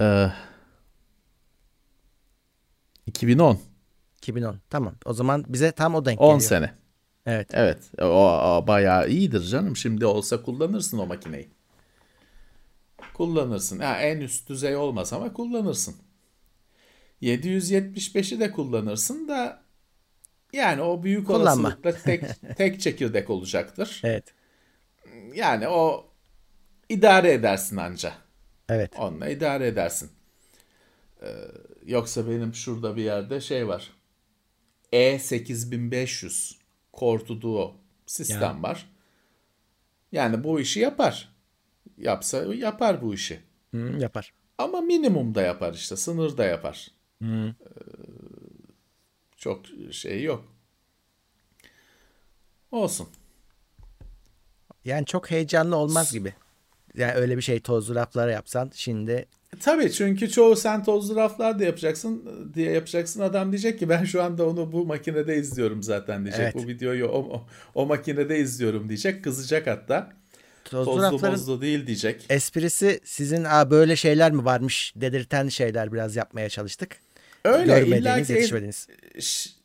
Ee, 0.00 0.32
2010. 3.06 3.73
2010. 4.28 4.60
Tamam. 4.70 4.94
O 5.04 5.12
zaman 5.12 5.44
bize 5.48 5.72
tam 5.72 5.94
o 5.94 6.04
denk 6.04 6.20
10 6.20 6.26
geliyor. 6.26 6.34
10 6.36 6.38
sene. 6.38 6.74
Evet. 7.26 7.48
Evet. 7.52 7.78
O, 8.02 8.04
o 8.04 8.66
bayağı 8.66 9.08
iyidir 9.08 9.42
canım. 9.42 9.76
Şimdi 9.76 10.06
olsa 10.06 10.42
kullanırsın 10.42 10.98
o 10.98 11.06
makineyi. 11.06 11.48
Kullanırsın. 13.14 13.78
Ha, 13.78 14.00
en 14.00 14.20
üst 14.20 14.48
düzey 14.48 14.76
olmaz 14.76 15.12
ama 15.12 15.32
kullanırsın. 15.32 15.94
775'i 17.22 18.40
de 18.40 18.50
kullanırsın 18.50 19.28
da 19.28 19.62
yani 20.52 20.82
o 20.82 21.02
büyük 21.02 21.26
Kullanma. 21.26 21.68
olasılıkla 21.68 21.92
tek, 21.92 22.24
tek 22.56 22.80
çekirdek 22.80 23.30
olacaktır. 23.30 24.00
Evet. 24.04 24.24
Yani 25.34 25.68
o 25.68 26.06
idare 26.88 27.32
edersin 27.32 27.76
anca. 27.76 28.12
Evet. 28.68 28.92
Onunla 28.98 29.28
idare 29.28 29.66
edersin. 29.66 30.10
Ee, 31.22 31.26
yoksa 31.86 32.28
benim 32.28 32.54
şurada 32.54 32.96
bir 32.96 33.02
yerde 33.02 33.40
şey 33.40 33.68
var. 33.68 33.90
E8500 34.94 36.54
Core 36.94 37.40
Duo 37.40 37.76
sistem 38.06 38.40
yani. 38.40 38.62
var. 38.62 38.90
Yani 40.12 40.44
bu 40.44 40.60
işi 40.60 40.80
yapar. 40.80 41.34
Yapsa 41.98 42.54
yapar 42.54 43.02
bu 43.02 43.14
işi. 43.14 43.40
Hı, 43.70 43.96
yapar. 43.98 44.32
Ama 44.58 44.80
minimumda 44.80 45.42
yapar 45.42 45.74
işte. 45.74 45.96
Sınırda 45.96 46.44
yapar. 46.44 46.88
Hı. 47.22 47.26
Ee, 47.26 47.54
çok 49.36 49.60
şey 49.90 50.22
yok. 50.22 50.44
Olsun. 52.70 53.08
Yani 54.84 55.06
çok 55.06 55.30
heyecanlı 55.30 55.76
olmaz 55.76 56.12
gibi. 56.12 56.34
Yani 56.94 57.12
öyle 57.12 57.36
bir 57.36 57.42
şey 57.42 57.60
tozlu 57.60 57.94
raflara 57.94 58.32
yapsan 58.32 58.70
şimdi 58.74 59.28
Tabii 59.60 59.92
çünkü 59.92 60.30
çoğu 60.30 60.56
sen 60.56 60.84
tozlu 60.84 61.16
raflar 61.16 61.58
da 61.58 61.64
yapacaksın 61.64 62.22
diye 62.54 62.72
yapacaksın. 62.72 63.20
Adam 63.20 63.52
diyecek 63.52 63.78
ki 63.78 63.88
ben 63.88 64.04
şu 64.04 64.22
anda 64.22 64.48
onu 64.48 64.72
bu 64.72 64.86
makinede 64.86 65.36
izliyorum 65.36 65.82
zaten 65.82 66.24
diyecek. 66.24 66.40
Evet. 66.40 66.54
Bu 66.54 66.68
videoyu 66.68 67.06
o, 67.06 67.18
o, 67.18 67.46
o 67.74 67.86
makinede 67.86 68.38
izliyorum 68.38 68.88
diyecek. 68.88 69.24
Kızacak 69.24 69.66
hatta. 69.66 70.12
Tozlu, 70.64 71.10
tozlu 71.10 71.32
bozdu 71.32 71.60
değil 71.60 71.86
diyecek. 71.86 72.26
Esprisi 72.30 73.00
sizin 73.04 73.44
Aa, 73.44 73.70
böyle 73.70 73.96
şeyler 73.96 74.32
mi 74.32 74.44
varmış 74.44 74.92
dedirten 74.96 75.48
şeyler 75.48 75.92
biraz 75.92 76.16
yapmaya 76.16 76.48
çalıştık. 76.48 76.96
Öyle 77.44 77.86
illaki 77.86 78.32
yetişmediniz. 78.32 78.88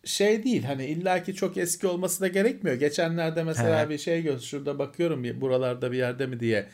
şey 0.03 0.43
değil 0.43 0.63
hani 0.63 0.85
illaki 0.85 1.35
çok 1.35 1.57
eski 1.57 1.87
olması 1.87 2.21
da 2.21 2.27
gerekmiyor. 2.27 2.77
Geçenlerde 2.77 3.43
mesela 3.43 3.85
He. 3.85 3.89
bir 3.89 3.97
şey 3.97 4.21
göz 4.21 4.43
şurada 4.43 4.79
bakıyorum 4.79 5.41
buralarda 5.41 5.91
bir 5.91 5.97
yerde 5.97 6.27
mi 6.27 6.39
diye 6.39 6.67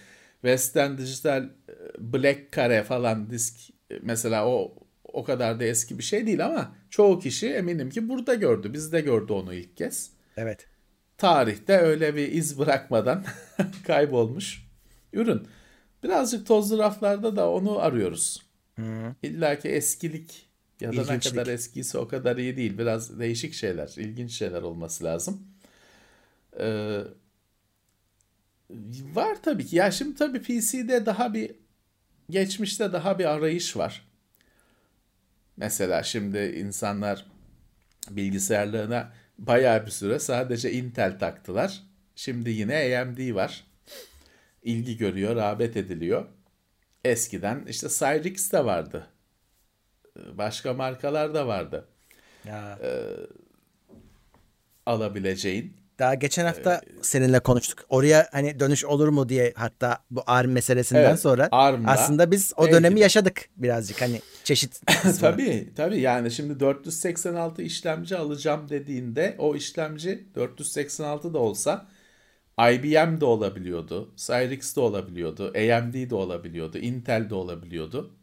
Western 0.46 0.98
Digital 0.98 1.44
e, 1.44 1.50
Black 2.00 2.52
Kare 2.52 2.84
falan 2.84 3.30
disk 3.30 3.70
e, 3.92 4.00
mesela 4.02 4.48
o 4.48 4.76
o 5.04 5.24
kadar 5.24 5.60
da 5.60 5.64
eski 5.64 5.98
bir 5.98 6.04
şey 6.04 6.28
değil 6.28 6.46
ama 6.46 6.76
çoğu 6.90 7.20
kişi 7.20 7.48
eminim 7.48 7.90
ki 7.90 8.10
burada 8.10 8.34
gördü. 8.34 8.74
Biz 8.74 8.92
de 8.92 9.02
gördü 9.02 9.34
onu 9.34 9.54
ilk 9.54 9.78
kez. 9.78 10.12
Evet. 10.38 10.68
Tarihte 11.18 11.78
öyle 11.78 12.16
bir 12.16 12.32
iz 12.32 12.60
bırakmadan 12.60 13.24
kaybolmuş 13.88 14.68
ürün. 15.14 15.48
Birazcık 16.04 16.48
tozlu 16.48 16.78
raflarda 16.78 17.36
da 17.36 17.52
onu 17.52 17.80
arıyoruz. 17.80 18.46
Hı. 18.76 19.16
İlla 19.24 19.60
ki 19.60 19.70
eskilik 19.70 20.50
ya 20.82 20.94
da 20.94 21.14
ne 21.14 21.20
kadar 21.20 21.48
eskiyse 21.48 21.98
o 21.98 22.08
kadar 22.08 22.38
iyi 22.38 22.58
değil. 22.58 22.78
Biraz 22.78 23.20
değişik 23.20 23.54
şeyler, 23.54 23.94
ilginç 23.98 24.32
şeyler 24.32 24.62
olması 24.62 25.04
lazım. 25.04 25.48
Ee, 26.60 27.02
var 29.14 29.42
tabii 29.42 29.66
ki. 29.66 29.76
Ya 29.76 29.92
şimdi 29.92 30.16
tabii 30.16 30.42
PC'de 30.42 31.06
daha 31.06 31.34
bir 31.34 31.52
geçmişte 32.30 32.94
daha 32.94 33.20
bir 33.20 33.26
arayış 33.26 33.78
var. 33.78 34.06
Mesela 35.58 36.04
şimdi 36.04 36.38
insanlar 36.38 37.26
bilgisayarlarına 38.10 39.14
bayağı 39.38 39.86
bir 39.86 39.92
süre 39.92 40.20
sadece 40.20 40.72
Intel 40.72 41.20
taktılar. 41.20 41.84
Şimdi 42.16 42.50
yine 42.50 43.00
AMD 43.02 43.36
var. 43.36 43.64
İlgi 44.64 44.98
görüyor, 44.98 45.36
rağbet 45.36 45.78
ediliyor. 45.78 46.26
Eskiden 47.06 47.66
işte 47.70 47.88
Cyrix 47.90 48.52
de 48.52 48.66
vardı. 48.66 49.08
Başka 50.34 50.74
markalar 50.74 51.34
da 51.34 51.48
vardı. 51.48 51.88
Ya. 52.46 52.80
Ee, 52.84 53.04
alabileceğin. 54.86 55.78
Daha 56.00 56.16
geçen 56.16 56.46
hafta 56.46 56.76
ee, 56.76 56.90
seninle 57.02 57.40
konuştuk. 57.40 57.86
Oraya 57.90 58.28
hani 58.32 58.60
dönüş 58.60 58.86
olur 58.86 59.08
mu 59.08 59.30
diye 59.30 59.54
hatta 59.56 59.98
bu 60.12 60.24
ARM 60.28 60.52
meselesinden 60.52 61.10
evet, 61.10 61.20
sonra 61.20 61.50
ARM'da, 61.52 61.92
aslında 61.92 62.32
biz 62.32 62.54
o 62.58 62.72
dönemi 62.72 63.00
yaşadık 63.00 63.50
birazcık 63.58 64.02
hani 64.02 64.22
çeşit. 64.44 64.82
tabii 65.20 65.74
tabii 65.76 66.00
yani 66.00 66.32
şimdi 66.32 66.60
486 66.60 67.62
işlemci 67.62 68.18
alacağım 68.18 68.70
dediğinde 68.70 69.36
o 69.40 69.56
işlemci 69.56 70.26
486 70.36 71.34
da 71.34 71.40
olsa 71.40 71.88
IBM 72.60 73.22
de 73.22 73.26
olabiliyordu, 73.26 74.14
Cyrix 74.16 74.76
de 74.76 74.80
olabiliyordu, 74.80 75.48
AMD 75.48 76.10
de 76.10 76.16
olabiliyordu, 76.16 76.78
Intel 76.78 77.30
de 77.30 77.36
olabiliyordu. 77.36 78.16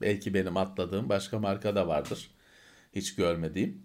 Belki 0.00 0.34
benim 0.34 0.56
atladığım 0.56 1.08
başka 1.08 1.38
marka 1.38 1.74
da 1.74 1.88
vardır. 1.88 2.30
Hiç 2.92 3.14
görmediğim. 3.14 3.82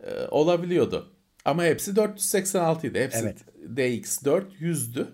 Ee, 0.00 0.26
olabiliyordu. 0.30 1.13
Ama 1.44 1.64
hepsi 1.64 1.96
486 1.96 2.86
idi. 2.86 3.00
Hepsi 3.00 3.18
evet. 3.18 3.38
DX4 3.76 4.44
100'dü. 4.60 5.06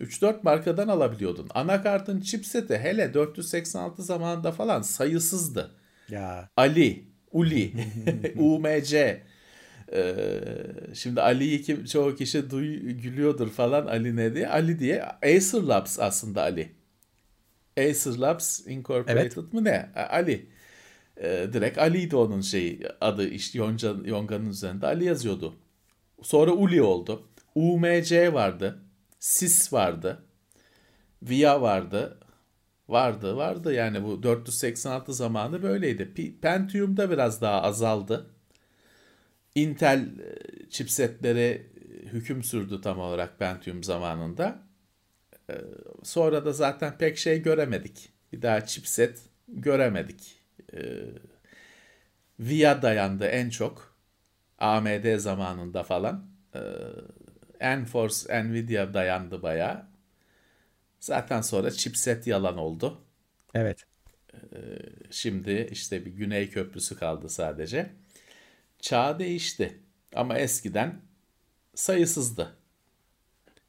3-4 0.00 0.36
markadan 0.42 0.88
alabiliyordun. 0.88 1.48
Anakartın 1.54 2.20
chipseti 2.20 2.78
hele 2.78 3.14
486 3.14 4.02
zamanında 4.02 4.52
falan 4.52 4.82
sayısızdı. 4.82 5.70
Ya. 6.08 6.50
Ali, 6.56 7.04
Uli, 7.30 7.72
UMC. 8.36 9.22
Ee, 9.92 10.14
şimdi 10.94 11.20
Ali'yi 11.20 11.62
kim 11.62 11.84
çoğu 11.84 12.16
kişi 12.16 12.50
duy, 12.50 12.90
gülüyordur 12.90 13.50
falan 13.50 13.86
Ali 13.86 14.16
ne 14.16 14.34
diye. 14.34 14.48
Ali 14.48 14.78
diye 14.78 15.02
Acer 15.04 15.62
Labs 15.62 15.98
aslında 15.98 16.42
Ali. 16.42 16.72
Acer 17.78 18.18
Labs 18.18 18.66
Incorporated 18.66 19.36
evet. 19.36 19.52
mı 19.52 19.64
ne? 19.64 19.88
Ali. 20.10 20.46
E, 21.16 21.48
direkt 21.52 21.78
Ali'ydi 21.78 22.16
onun 22.16 22.40
şeyi 22.40 22.80
adı 23.00 23.28
işte 23.28 23.58
Yonca, 23.58 23.96
Yonga'nın 24.04 24.46
üzerinde 24.46 24.86
Ali 24.86 25.04
yazıyordu. 25.04 25.56
Sonra 26.22 26.50
Uli 26.50 26.82
oldu. 26.82 27.28
UMC 27.54 28.32
vardı. 28.32 28.82
SIS 29.18 29.72
vardı. 29.72 30.24
VIA 31.22 31.62
vardı. 31.62 32.18
Vardı 32.88 33.36
vardı 33.36 33.72
yani 33.74 34.04
bu 34.04 34.22
486 34.22 35.14
zamanı 35.14 35.62
böyleydi. 35.62 36.36
Pentium'da 36.42 37.10
biraz 37.10 37.40
daha 37.40 37.62
azaldı. 37.62 38.30
Intel 39.54 40.00
e, 40.00 40.68
chipsetleri 40.70 41.70
hüküm 42.12 42.42
sürdü 42.42 42.80
tam 42.80 42.98
olarak 42.98 43.38
Pentium 43.38 43.84
zamanında. 43.84 44.62
E, 45.50 45.54
sonra 46.02 46.44
da 46.44 46.52
zaten 46.52 46.98
pek 46.98 47.18
şey 47.18 47.42
göremedik. 47.42 48.08
Bir 48.32 48.42
daha 48.42 48.66
chipset 48.66 49.22
göremedik 49.48 50.33
e, 50.74 50.80
VIA 52.40 52.82
dayandı 52.82 53.26
en 53.26 53.50
çok. 53.50 53.94
AMD 54.58 55.16
zamanında 55.18 55.82
falan. 55.82 56.26
E, 56.54 56.60
Enforce, 57.60 58.44
Nvidia 58.44 58.94
dayandı 58.94 59.42
bayağı. 59.42 59.86
Zaten 61.00 61.40
sonra 61.40 61.70
chipset 61.70 62.26
yalan 62.26 62.58
oldu. 62.58 63.00
Evet. 63.54 63.84
E, 64.32 64.38
şimdi 65.10 65.68
işte 65.70 66.06
bir 66.06 66.10
Güney 66.10 66.50
Köprüsü 66.50 66.98
kaldı 66.98 67.28
sadece. 67.28 67.90
Çağ 68.80 69.18
değişti. 69.18 69.78
Ama 70.14 70.38
eskiden 70.38 71.00
sayısızdı. 71.74 72.56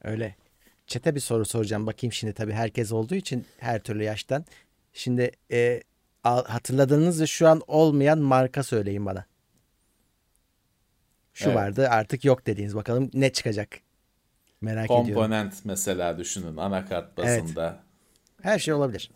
Öyle. 0.04 0.36
Çete 0.88 1.16
bir 1.16 1.20
soru 1.20 1.46
soracağım. 1.46 1.88
Bakayım 1.88 2.14
şimdi 2.14 2.34
tabii 2.34 2.54
herkes 2.54 2.92
olduğu 2.92 3.16
için 3.16 3.46
her 3.58 3.84
türlü 3.84 4.04
yaştan. 4.04 4.46
Şimdi 4.94 5.32
e, 5.52 5.82
hatırladığınız 6.26 7.22
ve 7.22 7.28
şu 7.28 7.48
an 7.48 7.62
olmayan 7.68 8.20
marka 8.20 8.64
söyleyin 8.64 9.06
bana. 9.06 9.26
Şu 11.34 11.46
evet. 11.46 11.56
vardı 11.56 11.88
artık 11.90 12.26
yok 12.26 12.48
dediğiniz 12.48 12.76
bakalım 12.76 13.12
ne 13.14 13.34
çıkacak. 13.34 13.80
Merak 14.62 14.88
Komponent 14.88 15.06
ediyorum. 15.06 15.24
Komponent 15.24 15.66
mesela 15.66 16.18
düşünün 16.18 16.58
anakart 16.58 17.18
basında. 17.18 17.68
Evet. 17.68 18.46
Her 18.46 18.60
şey 18.60 18.74
olabilir. 18.74 19.12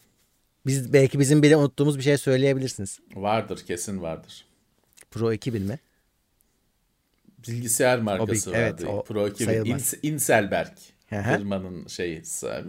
Biz 0.65 0.93
belki 0.93 1.19
bizim 1.19 1.43
bile 1.43 1.57
unuttuğumuz 1.57 1.97
bir 1.97 2.03
şey 2.03 2.17
söyleyebilirsiniz. 2.17 2.99
Vardır 3.15 3.65
kesin 3.67 4.01
vardır. 4.01 4.45
Pro 5.11 5.33
2000 5.33 5.61
mi? 5.61 5.79
Bilgisayar 7.47 7.99
markası 7.99 8.49
o, 8.49 8.53
vardı. 8.53 8.85
Evet, 8.87 9.05
Pro 9.07 9.27
2000 9.27 9.45
sayılmaz. 9.45 9.93
Inselberg 10.03 10.77
firmanın 11.09 11.87
şeyi 11.87 12.23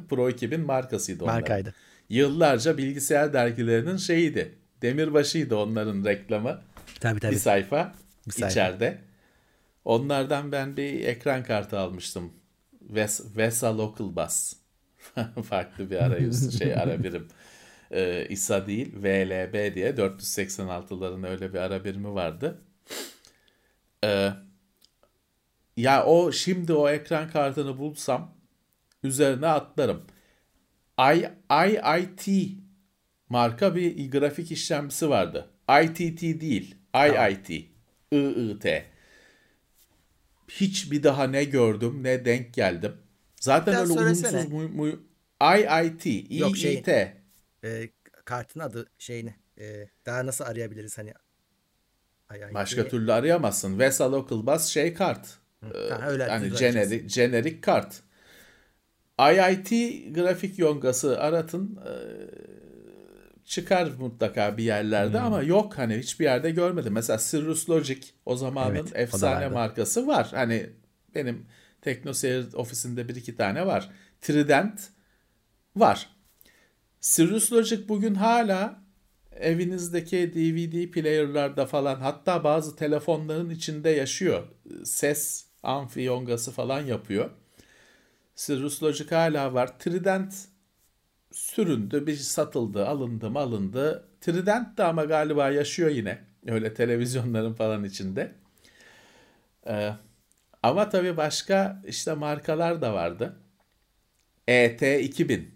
Pro 0.09 0.31
2000 0.31 0.61
markasıydı 0.61 1.25
onlar. 1.25 1.35
Markaydı 1.35 1.75
yıllarca 2.11 2.79
bilgisayar 2.79 3.33
dergilerinin 3.33 3.97
şeyiydi. 3.97 4.55
Demirbaşıydı 4.83 5.57
onların 5.57 6.05
reklamı. 6.05 6.61
Tabii 7.01 7.21
tabii. 7.21 7.33
Bir 7.33 7.39
sayfa, 7.39 7.95
bir 8.27 8.33
sayfa. 8.33 8.49
içeride. 8.51 8.99
Onlardan 9.85 10.53
ben 10.53 10.77
bir 10.77 11.05
ekran 11.05 11.45
kartı 11.45 11.79
almıştım. 11.79 12.33
Ves 12.83 13.37
Vesa 13.37 13.79
Local 13.79 14.17
Bus. 14.17 14.53
Farklı 15.49 15.91
bir 15.91 15.97
arayüz 15.97 16.59
şey 16.59 16.75
ara 16.75 17.05
birim. 17.05 17.29
Ee, 17.91 18.27
İSA 18.29 18.67
değil 18.67 18.93
VLB 18.97 19.75
diye 19.75 19.91
486'ların 19.91 21.29
öyle 21.29 21.53
bir 21.53 21.59
ara 21.59 21.85
birimi 21.85 22.15
vardı. 22.15 22.59
Ee, 24.05 24.31
ya 25.77 26.05
o 26.05 26.33
şimdi 26.33 26.73
o 26.73 26.89
ekran 26.89 27.31
kartını 27.31 27.79
bulsam 27.79 28.35
üzerine 29.03 29.47
atlarım. 29.47 30.03
I, 31.01 31.29
IIT 31.51 32.53
marka 33.29 33.75
bir 33.75 34.11
grafik 34.11 34.53
işlemcisi 34.53 35.11
vardı. 35.11 35.51
ITT 35.83 36.23
değil. 36.41 36.75
IIT. 36.95 37.51
IIT. 38.13 38.67
Hiç 40.49 40.93
bir 40.93 41.03
daha 41.03 41.25
ne 41.25 41.45
gördüm 41.45 42.03
ne 42.03 42.25
denk 42.25 42.55
geldim. 42.55 42.93
Zaten 43.41 43.75
öyle 43.75 43.93
uyumsuz 43.93 44.49
mu, 44.49 44.69
mu, 44.69 44.89
IIT. 45.57 46.31
Yok 46.41 46.57
şey, 46.57 46.75
IIT. 46.75 46.89
E, 46.89 47.15
kartın 48.25 48.61
adı 48.61 48.87
şeyini. 48.99 49.35
E, 49.59 49.89
daha 50.07 50.27
nasıl 50.27 50.45
arayabiliriz 50.45 50.99
hani? 50.99 51.13
IIT. 52.35 52.55
Başka 52.55 52.89
türlü 52.89 53.13
arayamazsın. 53.13 53.79
Vesa 53.79 54.13
Local 54.13 54.47
Bus 54.47 54.67
şey 54.67 54.95
kart. 54.95 55.39
Hı, 55.61 55.95
ha, 55.95 56.11
öyle 56.11 56.27
hani 56.27 56.57
jenerik, 56.57 57.11
jenerik 57.11 57.63
kart. 57.63 58.03
IIT 59.21 59.71
grafik 60.15 60.59
yongası 60.59 61.21
aratın 61.21 61.79
e, 61.87 61.93
çıkar 63.45 63.91
mutlaka 63.99 64.57
bir 64.57 64.65
yerlerde 64.65 65.19
hmm. 65.19 65.27
ama 65.27 65.43
yok 65.43 65.79
hani 65.79 65.99
hiçbir 65.99 66.25
yerde 66.25 66.51
görmedim. 66.51 66.93
Mesela 66.93 67.19
Cirrus 67.19 67.71
Logic 67.71 68.07
o 68.27 68.37
zamanın 68.37 68.75
evet, 68.75 68.93
efsane 68.95 69.49
o 69.49 69.51
markası 69.51 70.07
var. 70.07 70.29
Hani 70.35 70.71
benim 71.15 71.47
TeknoSeyir 71.83 72.55
ofisinde 72.55 73.09
bir 73.09 73.17
iki 73.17 73.37
tane 73.37 73.67
var. 73.67 73.91
Trident 74.21 74.81
var. 75.77 76.09
Cirrus 77.01 77.53
Logic 77.53 77.89
bugün 77.89 78.15
hala 78.15 78.81
evinizdeki 79.33 80.35
DVD 80.35 80.91
player'larda 80.91 81.67
falan 81.67 82.01
hatta 82.01 82.45
bazı 82.45 82.77
telefonların 82.77 83.51
içinde 83.51 83.91
yaşıyor. 83.91 84.43
Ses 84.85 85.47
amfi 85.63 86.03
yongası 86.03 86.51
falan 86.51 86.81
yapıyor. 86.81 87.31
Cirrus 88.47 88.83
Logic 88.83 89.15
hala 89.15 89.55
var. 89.55 89.79
Trident 89.79 90.35
süründü, 91.33 92.07
bir 92.07 92.17
satıldı, 92.17 92.87
alındı, 92.87 93.27
alındı. 93.27 94.09
Trident 94.21 94.79
de 94.79 94.85
ama 94.85 95.05
galiba 95.05 95.51
yaşıyor 95.51 95.91
yine. 95.91 96.19
Öyle 96.47 96.75
televizyonların 96.75 97.53
falan 97.53 97.85
içinde. 97.85 98.33
Ee, 99.67 99.93
ama 100.63 100.89
tabii 100.89 101.17
başka 101.17 101.83
işte 101.87 102.15
markalar 102.15 102.83
da 102.83 102.95
vardı. 102.95 103.37
ET 104.49 105.01
2000 105.01 105.55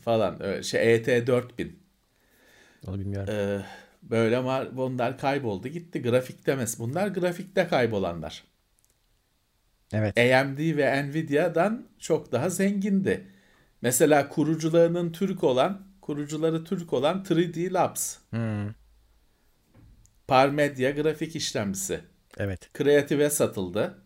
falan 0.00 0.42
öyle 0.42 0.62
şey 0.62 0.94
ET 0.94 1.26
4000. 1.26 1.82
Onu 2.86 3.00
bilmiyorum. 3.00 3.34
Ee, 3.34 3.60
böyle 4.02 4.44
bunlar 4.76 5.18
kayboldu 5.18 5.68
gitti. 5.68 6.02
Grafik 6.02 6.46
demez. 6.46 6.78
Bunlar 6.78 7.08
grafikte 7.08 7.68
kaybolanlar. 7.68 8.49
Evet. 9.92 10.18
AMD 10.18 10.76
ve 10.76 11.02
Nvidia'dan 11.02 11.86
çok 11.98 12.32
daha 12.32 12.50
zengindi. 12.50 13.26
Mesela 13.82 14.28
kurucularının 14.28 15.12
Türk 15.12 15.44
olan 15.44 15.82
kurucuları 16.00 16.64
Türk 16.64 16.92
olan 16.92 17.24
3D 17.24 17.72
Labs. 17.72 18.16
Parmedia 20.28 20.90
grafik 20.90 21.36
işlemcisi. 21.36 22.00
Evet. 22.38 22.72
Kreative 22.72 23.30
satıldı. 23.30 23.98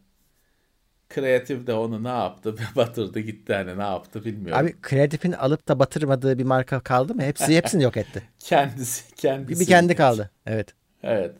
Kreatif 1.08 1.66
de 1.66 1.72
onu 1.72 2.04
ne 2.04 2.08
yaptı? 2.08 2.54
Batırdı 2.76 3.20
gitti 3.20 3.54
hani 3.54 3.78
ne 3.78 3.82
yaptı 3.82 4.24
bilmiyorum. 4.24 4.66
Abi 4.66 4.80
kreatifin 4.82 5.32
alıp 5.32 5.68
da 5.68 5.78
batırmadığı 5.78 6.38
bir 6.38 6.44
marka 6.44 6.80
kaldı 6.80 7.14
mı? 7.14 7.22
Hepsi 7.22 7.56
hepsini 7.56 7.82
yok 7.82 7.96
etti. 7.96 8.22
kendisi 8.38 9.14
kendisi. 9.14 9.60
Bir 9.60 9.66
kendi 9.66 9.94
kaldı. 9.94 10.30
Evet. 10.46 10.74
Evet. 11.02 11.34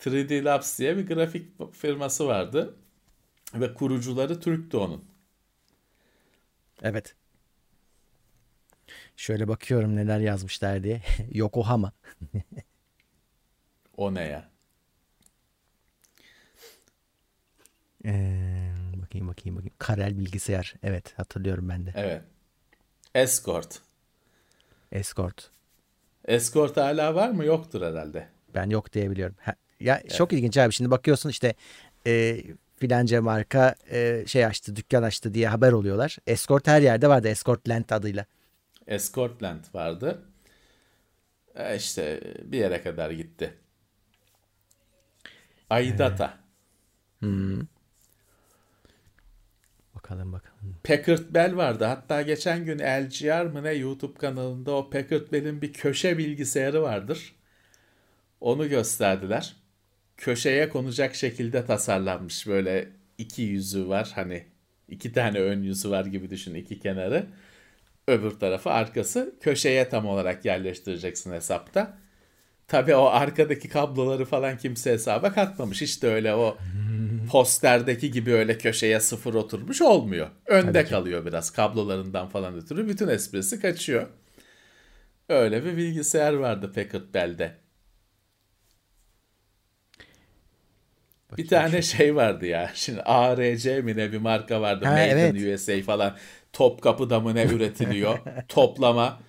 3D 0.00 0.44
Labs 0.44 0.78
diye 0.78 0.96
bir 0.96 1.06
grafik 1.06 1.74
firması 1.74 2.26
vardı. 2.26 2.74
Ve 3.60 3.74
kurucuları 3.74 4.40
Türk'tü 4.40 4.76
onun. 4.76 5.04
Evet. 6.82 7.14
Şöyle 9.16 9.48
bakıyorum 9.48 9.96
neler 9.96 10.20
yazmışlar 10.20 10.82
diye. 10.82 11.02
Yokohama. 11.32 11.92
O 13.96 14.14
ne 14.14 14.22
ya? 14.22 14.50
Ee, 18.04 18.72
bakayım 18.96 19.28
bakayım 19.28 19.56
bakayım. 19.56 19.74
Karel 19.78 20.18
bilgisayar. 20.18 20.74
Evet 20.82 21.18
hatırlıyorum 21.18 21.68
ben 21.68 21.86
de. 21.86 21.92
Evet. 21.96 22.22
Escort. 23.14 23.80
Escort. 24.92 25.50
Escort 26.24 26.76
hala 26.76 27.14
var 27.14 27.30
mı? 27.30 27.44
Yoktur 27.44 27.82
herhalde. 27.82 28.28
Ben 28.54 28.70
yok 28.70 28.92
diye 28.92 29.10
biliyorum. 29.10 29.36
Ha, 29.40 29.54
ya 29.80 30.02
çok 30.08 30.32
ilginç 30.32 30.56
abi. 30.56 30.72
Şimdi 30.72 30.90
bakıyorsun 30.90 31.30
işte 31.30 31.54
e, 32.06 32.42
filanca 32.76 33.22
marka 33.22 33.74
e, 33.90 34.24
şey 34.26 34.46
açtı, 34.46 34.76
dükkan 34.76 35.02
açtı 35.02 35.34
diye 35.34 35.48
haber 35.48 35.72
oluyorlar. 35.72 36.18
Escort 36.26 36.66
her 36.66 36.82
yerde 36.82 37.08
vardı. 37.08 37.28
Escort 37.28 37.68
Land 37.68 37.90
adıyla. 37.90 38.26
Escortland 38.86 39.64
vardı. 39.74 40.22
E 41.54 41.76
işte 41.76 42.20
bir 42.44 42.58
yere 42.58 42.82
kadar 42.82 43.10
gitti. 43.10 43.54
Aidata. 45.70 46.38
Bakalım 49.94 50.32
bakalım. 50.32 50.76
Packard 50.84 51.34
Bell 51.34 51.56
vardı. 51.56 51.84
Hatta 51.84 52.22
geçen 52.22 52.64
gün 52.64 52.78
LGR 52.78 53.46
mı 53.46 53.62
ne 53.62 53.72
YouTube 53.72 54.18
kanalında 54.18 54.72
o 54.72 54.90
Packard 54.90 55.32
Bell'in 55.32 55.62
bir 55.62 55.72
köşe 55.72 56.18
bilgisayarı 56.18 56.82
vardır. 56.82 57.34
Onu 58.40 58.68
gösterdiler. 58.68 59.56
Köşeye 60.16 60.68
konacak 60.68 61.14
şekilde 61.14 61.64
tasarlanmış. 61.64 62.46
Böyle 62.46 62.88
iki 63.18 63.42
yüzü 63.42 63.88
var. 63.88 64.12
Hani 64.14 64.44
iki 64.88 65.12
tane 65.12 65.40
ön 65.40 65.62
yüzü 65.62 65.90
var 65.90 66.04
gibi 66.04 66.30
düşün 66.30 66.54
iki 66.54 66.80
kenarı. 66.80 67.26
Öbür 68.08 68.30
tarafı 68.30 68.70
arkası. 68.70 69.34
Köşeye 69.40 69.88
tam 69.88 70.06
olarak 70.06 70.44
yerleştireceksin 70.44 71.32
hesapta. 71.32 71.98
Tabii 72.68 72.94
o 72.94 73.04
arkadaki 73.04 73.68
kabloları 73.68 74.24
falan 74.24 74.58
kimse 74.58 74.92
hesaba 74.92 75.32
katmamış. 75.32 75.82
İşte 75.82 76.06
öyle 76.08 76.34
o 76.34 76.58
posterdeki 77.30 78.10
gibi 78.10 78.32
öyle 78.32 78.58
köşeye 78.58 79.00
sıfır 79.00 79.34
oturmuş 79.34 79.82
olmuyor. 79.82 80.28
Önde 80.46 80.84
kalıyor 80.84 81.26
biraz 81.26 81.50
kablolarından 81.50 82.28
falan 82.28 82.56
ötürü. 82.56 82.88
Bütün 82.88 83.08
esprisi 83.08 83.60
kaçıyor. 83.60 84.06
Öyle 85.28 85.64
bir 85.64 85.76
bilgisayar 85.76 86.32
vardı 86.32 86.72
Packard 86.74 87.14
Bell'de. 87.14 87.65
Bir 91.36 91.46
tane 91.48 91.82
şey 91.82 92.16
vardı 92.16 92.46
ya. 92.46 92.70
Şimdi 92.74 93.02
ARC 93.02 93.82
mi 93.82 93.96
ne 93.96 94.12
bir 94.12 94.18
marka 94.18 94.60
vardı. 94.60 94.84
Ha, 94.84 94.90
Made 94.90 95.06
evet. 95.06 95.34
in 95.34 95.52
USA 95.52 95.82
falan. 95.82 96.16
Topkapı'da 96.52 97.20
mı 97.20 97.34
ne 97.34 97.44
üretiliyor. 97.44 98.18
Toplama. 98.48 99.20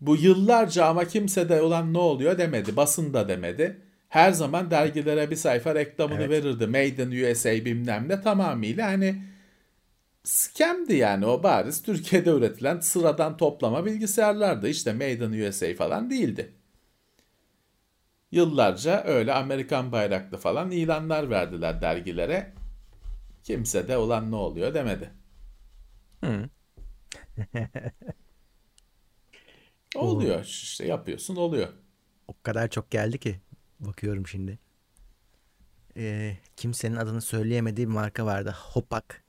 Bu 0.00 0.16
yıllarca 0.16 0.84
ama 0.86 1.04
kimse 1.04 1.48
de 1.48 1.62
olan 1.62 1.94
ne 1.94 1.98
oluyor 1.98 2.38
demedi. 2.38 2.76
Basın 2.76 3.14
da 3.14 3.28
demedi. 3.28 3.80
Her 4.08 4.32
zaman 4.32 4.70
dergilere 4.70 5.30
bir 5.30 5.36
sayfa 5.36 5.74
reklamını 5.74 6.22
Evet. 6.22 6.30
verirdi. 6.30 6.66
Made 6.66 7.02
in 7.02 7.24
USA 7.24 7.50
bilmem 7.64 8.08
ne 8.08 8.20
tamamıyla 8.20 8.86
hani 8.86 9.22
scamdi 10.24 10.94
yani 10.94 11.26
o 11.26 11.42
bariz 11.42 11.82
Türkiye'de 11.82 12.30
üretilen 12.30 12.80
sıradan 12.80 13.36
toplama 13.36 13.84
bilgisayarlardı. 13.86 14.68
İşte 14.68 14.92
Made 14.92 15.12
in 15.12 15.48
USA 15.48 15.74
falan 15.74 16.10
değildi. 16.10 16.52
Yıllarca 18.36 19.04
öyle 19.04 19.34
Amerikan 19.34 19.92
bayraklı 19.92 20.38
falan 20.38 20.70
ilanlar 20.70 21.30
verdiler 21.30 21.80
dergilere. 21.80 22.52
Kimse 23.44 23.88
de 23.88 23.96
olan 23.96 24.30
ne 24.30 24.36
oluyor 24.36 24.74
demedi. 24.74 25.10
oluyor 29.94 30.44
işte 30.44 30.86
yapıyorsun 30.86 31.36
oluyor. 31.36 31.68
O 32.28 32.34
kadar 32.42 32.68
çok 32.70 32.90
geldi 32.90 33.18
ki. 33.18 33.40
Bakıyorum 33.80 34.26
şimdi. 34.26 34.58
Ee, 35.96 36.36
kimsenin 36.56 36.96
adını 36.96 37.20
söyleyemediği 37.20 37.88
bir 37.88 37.92
marka 37.92 38.26
vardı. 38.26 38.56
Hopak. 38.58 39.24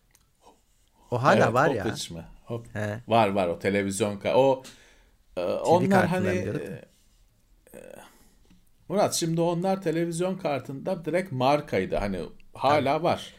O 1.11 1.23
hala 1.23 1.45
Evet, 1.45 1.53
var 1.53 1.69
ya. 1.69 1.83
Mı? 2.11 2.25
Hop. 2.45 2.75
He. 2.75 2.99
Var 3.07 3.29
var 3.29 3.47
o 3.47 3.59
televizyon 3.59 4.19
ka- 4.19 4.33
o 4.33 4.63
e, 5.37 5.41
onlar 5.41 6.07
hani 6.07 6.27
e, 6.27 6.81
Murat 8.89 9.13
şimdi 9.13 9.41
onlar 9.41 9.81
televizyon 9.81 10.37
kartında 10.37 11.05
direkt 11.05 11.31
markaydı 11.31 11.95
hani 11.95 12.19
hala 12.53 13.03
var. 13.03 13.33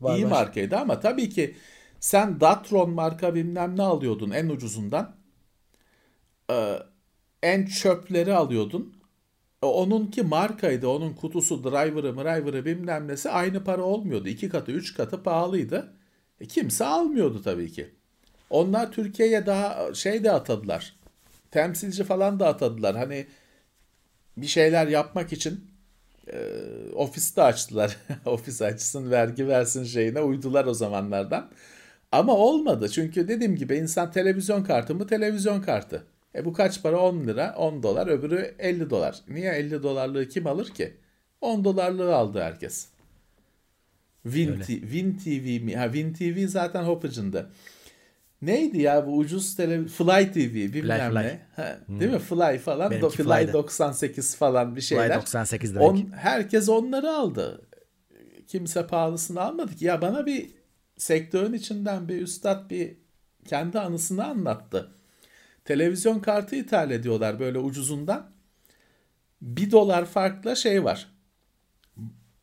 Var, 0.00 0.16
İyi 0.16 0.24
var. 0.24 0.30
markaydı 0.30 0.76
ama 0.76 1.00
tabii 1.00 1.30
ki 1.30 1.56
sen 2.00 2.40
Datron 2.40 2.90
marka 2.90 3.34
bilmem 3.34 3.76
ne 3.76 3.82
alıyordun 3.82 4.30
en 4.30 4.48
ucuzundan. 4.48 5.16
Ee, 6.50 6.78
en 7.42 7.66
çöpleri 7.66 8.34
alıyordun. 8.34 8.96
E, 9.62 9.66
Onunki 9.66 10.22
markaydı. 10.22 10.88
Onun 10.88 11.14
kutusu, 11.14 11.64
driver'ı, 11.64 12.16
driver'ı 12.16 12.64
bilmem 12.64 13.08
nesi 13.08 13.30
aynı 13.30 13.64
para 13.64 13.82
olmuyordu. 13.82 14.28
İki 14.28 14.48
katı, 14.48 14.72
üç 14.72 14.94
katı 14.94 15.22
pahalıydı. 15.22 15.94
E, 16.40 16.46
kimse 16.46 16.86
almıyordu 16.86 17.42
tabii 17.42 17.72
ki. 17.72 17.94
Onlar 18.50 18.92
Türkiye'ye 18.92 19.46
daha 19.46 19.94
şey 19.94 20.24
de 20.24 20.32
atadılar. 20.32 20.96
Temsilci 21.50 22.04
falan 22.04 22.40
da 22.40 22.48
atadılar. 22.48 22.96
Hani 22.96 23.26
bir 24.36 24.46
şeyler 24.46 24.86
yapmak 24.86 25.32
için 25.32 25.64
e, 26.32 26.36
ofiste 26.94 27.42
açtılar. 27.42 27.96
Ofis 28.24 28.62
açsın, 28.62 29.10
vergi 29.10 29.48
versin 29.48 29.84
şeyine 29.84 30.20
uydular 30.20 30.64
o 30.64 30.74
zamanlardan. 30.74 31.50
Ama 32.12 32.32
olmadı. 32.32 32.88
Çünkü 32.88 33.28
dediğim 33.28 33.56
gibi 33.56 33.76
insan 33.76 34.12
televizyon 34.12 34.64
kartı 34.64 34.94
mı 34.94 35.06
televizyon 35.06 35.62
kartı. 35.62 36.04
E 36.34 36.44
bu 36.44 36.52
kaç 36.52 36.82
para? 36.82 37.00
10 37.00 37.26
lira, 37.26 37.54
10 37.58 37.82
dolar, 37.82 38.06
öbürü 38.06 38.54
50 38.58 38.90
dolar. 38.90 39.16
Niye 39.28 39.52
50 39.52 39.82
dolarlığı 39.82 40.28
kim 40.28 40.46
alır 40.46 40.70
ki? 40.70 40.96
10 41.40 41.64
dolarlığı 41.64 42.14
aldı 42.16 42.40
herkes. 42.40 42.86
Win. 44.22 44.60
T- 44.60 44.80
Win 44.80 45.18
TV 45.18 45.64
mi? 45.64 45.76
Ha 45.76 45.84
Win 45.92 46.12
TV 46.12 46.46
zaten 46.48 46.82
Hopage'ındı. 46.84 47.50
Neydi 48.42 48.80
ya 48.82 49.06
bu 49.06 49.16
ucuz 49.16 49.56
tele 49.56 49.84
Fly 49.84 50.32
TV 50.32 50.72
bilmem 50.74 51.10
Fly. 51.12 51.18
ne. 51.18 51.40
Ha, 51.56 51.78
Değil 51.88 52.10
mi? 52.12 52.18
Fly 52.18 52.58
falan. 52.58 52.90
Benimki 52.90 53.06
Do- 53.06 53.24
Fly 53.24 53.24
Fly'dı. 53.44 53.52
98 53.52 54.36
falan 54.36 54.76
bir 54.76 54.80
şeyler. 54.80 55.08
Fly 55.08 55.14
98 55.16 55.74
demek. 55.74 55.88
On, 55.88 56.10
herkes 56.16 56.68
onları 56.68 57.10
aldı. 57.12 57.66
Kimse 58.46 58.86
pahalısını 58.86 59.40
almadı 59.40 59.76
ki. 59.76 59.84
Ya 59.84 60.02
bana 60.02 60.26
bir 60.26 60.50
sektörün 60.98 61.52
içinden 61.52 62.08
bir 62.08 62.22
üstad 62.22 62.70
bir 62.70 62.96
kendi 63.44 63.80
anısını 63.80 64.24
anlattı. 64.26 64.90
Televizyon 65.64 66.18
kartı 66.20 66.56
ithal 66.56 66.90
ediyorlar 66.90 67.40
böyle 67.40 67.58
ucuzundan. 67.58 68.30
Bir 69.42 69.70
dolar 69.70 70.04
farkla 70.04 70.54
şey 70.54 70.84
var. 70.84 71.08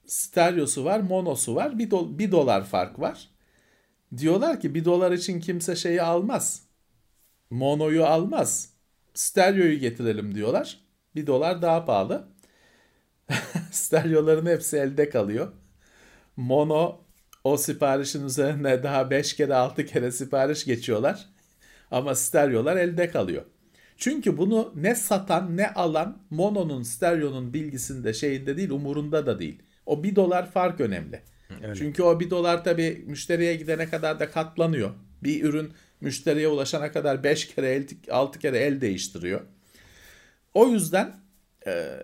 Stereosu 0.06 0.86
var, 0.86 1.00
monosu 1.00 1.56
var. 1.56 1.80
Bir, 1.80 1.90
do- 1.90 2.18
bir 2.20 2.32
dolar 2.32 2.64
fark 2.64 3.00
var. 3.00 3.30
Diyorlar 4.18 4.60
ki 4.60 4.76
bir 4.76 4.86
dolar 4.86 5.12
için 5.12 5.40
kimse 5.40 5.76
şeyi 5.76 6.02
almaz. 6.02 6.64
Monoyu 7.50 8.06
almaz. 8.06 8.70
Stereoyu 9.14 9.80
getirelim 9.80 10.36
diyorlar. 10.36 10.80
Bir 11.16 11.28
dolar 11.28 11.62
daha 11.62 11.86
pahalı. 11.86 12.28
Stereoların 13.72 14.46
hepsi 14.46 14.78
elde 14.78 15.10
kalıyor. 15.10 15.52
Mono 16.38 17.02
o 17.44 17.58
siparişin 17.58 18.26
üzerine 18.26 18.84
daha 18.84 19.10
5 19.10 19.36
kere 19.36 19.56
6 19.56 19.86
kere 19.86 20.12
sipariş 20.12 20.66
geçiyorlar. 20.66 21.30
Ama 21.92 22.16
stereolar 22.16 22.78
elde 22.78 23.10
kalıyor. 23.10 23.44
Çünkü 23.98 24.38
bunu 24.38 24.74
ne 24.76 24.96
satan 24.96 25.58
ne 25.58 25.74
alan 25.74 26.18
mono'nun 26.30 26.84
stereonun 26.84 27.54
bilgisinde 27.54 28.14
şeyinde 28.14 28.58
değil 28.58 28.70
umurunda 28.70 29.26
da 29.26 29.40
değil. 29.40 29.64
O 29.86 30.04
1 30.04 30.16
dolar 30.16 30.52
fark 30.52 30.82
önemli. 30.82 31.22
Öyle. 31.64 31.76
Çünkü 31.76 32.04
o 32.04 32.20
1 32.20 32.30
dolar 32.30 32.64
tabii 32.64 33.04
müşteriye 33.08 33.56
gidene 33.56 33.90
kadar 33.90 34.20
da 34.20 34.32
katlanıyor. 34.32 34.92
Bir 35.24 35.44
ürün 35.44 35.74
müşteriye 36.02 36.48
ulaşana 36.48 36.92
kadar 36.92 37.24
5 37.24 37.56
kere 37.56 37.70
el, 37.70 37.88
6 38.12 38.40
kere 38.40 38.58
el 38.58 38.82
değiştiriyor. 38.82 39.42
O 40.54 40.68
yüzden 40.68 41.16
e, 41.68 42.04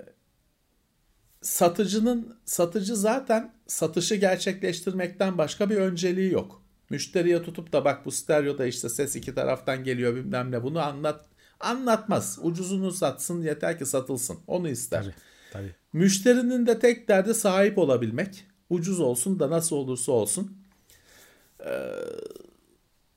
satıcının 1.41 2.38
satıcı 2.45 2.95
zaten 2.95 3.54
satışı 3.68 4.16
gerçekleştirmekten 4.16 5.38
başka 5.38 5.70
bir 5.70 5.76
önceliği 5.76 6.32
yok. 6.32 6.64
Müşteriye 6.89 7.43
tutup 7.43 7.74
da 7.74 7.86
bak 7.86 8.06
bu 8.06 8.12
stereoda 8.12 8.66
işte 8.66 8.89
ses 8.89 9.16
iki 9.16 9.36
taraftan 9.36 9.84
geliyor 9.84 10.16
bilmem 10.16 10.52
ne 10.52 10.64
bunu 10.64 10.80
anlat 10.80 11.30
Anlatmaz. 11.60 12.39
Ucuzunu 12.41 12.91
satsın 12.91 13.41
yeter 13.41 13.80
ki 13.80 13.86
satılsın. 13.86 14.38
Onu 14.47 14.70
ister. 14.70 15.04
Tabii, 15.04 15.14
tabii. 15.52 15.76
Müşterinin 15.93 16.68
de 16.68 16.80
tek 16.80 17.08
derdi 17.08 17.34
sahip 17.34 17.78
olabilmek. 17.78 18.45
Ucuz 18.70 18.99
olsun 18.99 19.39
da 19.39 19.49
nasıl 19.49 19.76
olursa 19.76 20.11
olsun. 20.11 20.57
Ee, 21.65 21.91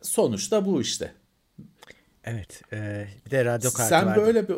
sonuçta 0.02 0.66
bu 0.66 0.80
işte. 0.80 1.14
Evet. 2.24 2.62
e, 2.72 3.08
bir 3.26 3.30
de 3.30 3.44
radyo 3.44 3.70
kartı 3.70 3.88
sen 3.88 4.06
vardı. 4.06 4.20
böyle 4.20 4.48
bir 4.48 4.56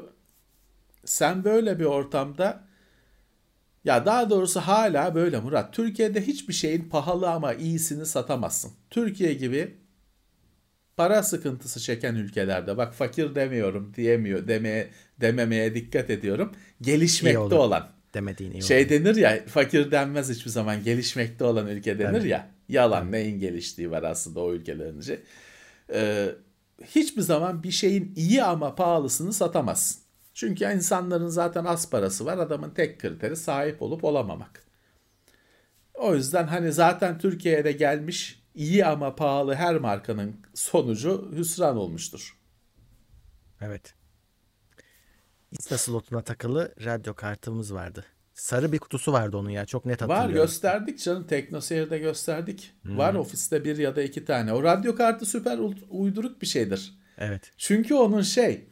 sen 1.05 1.45
böyle 1.45 1.79
bir 1.79 1.85
ortamda 1.85 2.65
ya 3.85 4.07
daha 4.07 4.31
doğrusu 4.31 4.61
hala 4.61 5.15
böyle 5.15 5.41
Murat. 5.41 5.75
Türkiye'de 5.75 6.27
hiçbir 6.27 6.55
şeyin 6.55 6.89
pahalı 6.89 7.31
ama 7.31 7.55
iyisini 7.55 8.07
satamazsın. 8.07 8.73
Türkiye 8.91 9.35
gibi 9.35 9.77
para 10.97 11.23
sıkıntısı 11.23 11.81
çeken 11.81 12.15
ülkelerde 12.15 12.77
bak 12.77 12.95
fakir 12.95 13.35
demiyorum 13.35 13.93
diyemiyor 13.95 14.49
demeye 14.49 14.91
dememeye 15.21 15.75
dikkat 15.75 16.11
ediyorum. 16.11 16.53
Gelişmekte 16.81 17.55
olan. 17.55 17.89
Demediğin 18.15 18.53
iyi 18.53 18.63
Şey 18.63 18.83
oldu. 18.85 18.91
denir 18.91 19.17
ya 19.17 19.47
fakir 19.47 19.91
denmez 19.91 20.31
hiçbir 20.31 20.51
zaman 20.51 20.83
gelişmekte 20.85 21.45
olan 21.45 21.67
ülke 21.67 21.99
denir 21.99 22.19
Tabii. 22.19 22.29
ya. 22.29 22.51
Yalan 22.69 23.13
neyin 23.13 23.41
geliştiği 23.41 23.91
var 23.91 24.03
aslında 24.03 24.41
o 24.41 24.53
ülkelerince. 24.53 25.23
Ee, 25.93 26.29
hiçbir 26.85 27.23
zaman 27.23 27.63
bir 27.63 27.71
şeyin 27.71 28.13
iyi 28.17 28.43
ama 28.45 28.75
pahalısını 28.75 29.33
satamazsın. 29.33 30.03
Çünkü 30.35 30.65
insanların 30.65 31.29
zaten 31.29 31.65
az 31.65 31.91
parası 31.91 32.27
var. 32.27 32.39
Adamın 32.39 32.71
tek 32.71 33.01
kriteri 33.01 33.37
sahip 33.37 33.83
olup 33.83 34.05
olamamak. 34.05 34.65
O 35.95 36.15
yüzden 36.15 36.47
hani 36.47 36.73
zaten 36.73 37.19
Türkiye'de 37.19 37.73
gelmiş 37.73 38.43
iyi 38.55 38.87
ama 38.87 39.15
pahalı 39.15 39.55
her 39.55 39.77
markanın 39.77 40.37
sonucu 40.55 41.33
hüsran 41.37 41.77
olmuştur. 41.77 42.39
Evet. 43.61 43.95
Insta 45.59 45.79
slotuna 45.79 46.21
takılı 46.23 46.75
radyo 46.85 47.15
kartımız 47.15 47.75
vardı. 47.75 48.05
Sarı 48.35 48.73
bir 48.73 48.79
kutusu 48.79 49.13
vardı 49.13 49.37
onun 49.37 49.51
ya. 49.51 49.67
Çok 49.67 49.87
net 49.87 50.03
Var 50.03 50.11
hatırlıyorum. 50.11 50.47
gösterdik 50.47 50.99
canım 50.99 51.27
Teknoseyir'de 51.27 51.99
gösterdik. 51.99 52.73
Var 52.85 53.15
ofiste 53.15 53.65
bir 53.65 53.77
ya 53.77 53.97
da 53.97 54.03
iki 54.03 54.25
tane. 54.25 54.53
O 54.53 54.63
radyo 54.63 54.95
kartı 54.97 55.27
süper 55.27 55.59
uyduruk 55.91 56.43
bir 56.43 56.47
şeydir. 56.47 56.99
Evet. 57.19 57.53
Çünkü 57.59 57.95
onun 57.95 58.23
şey 58.23 58.65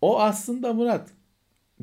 o 0.00 0.20
aslında 0.20 0.72
Murat 0.72 1.08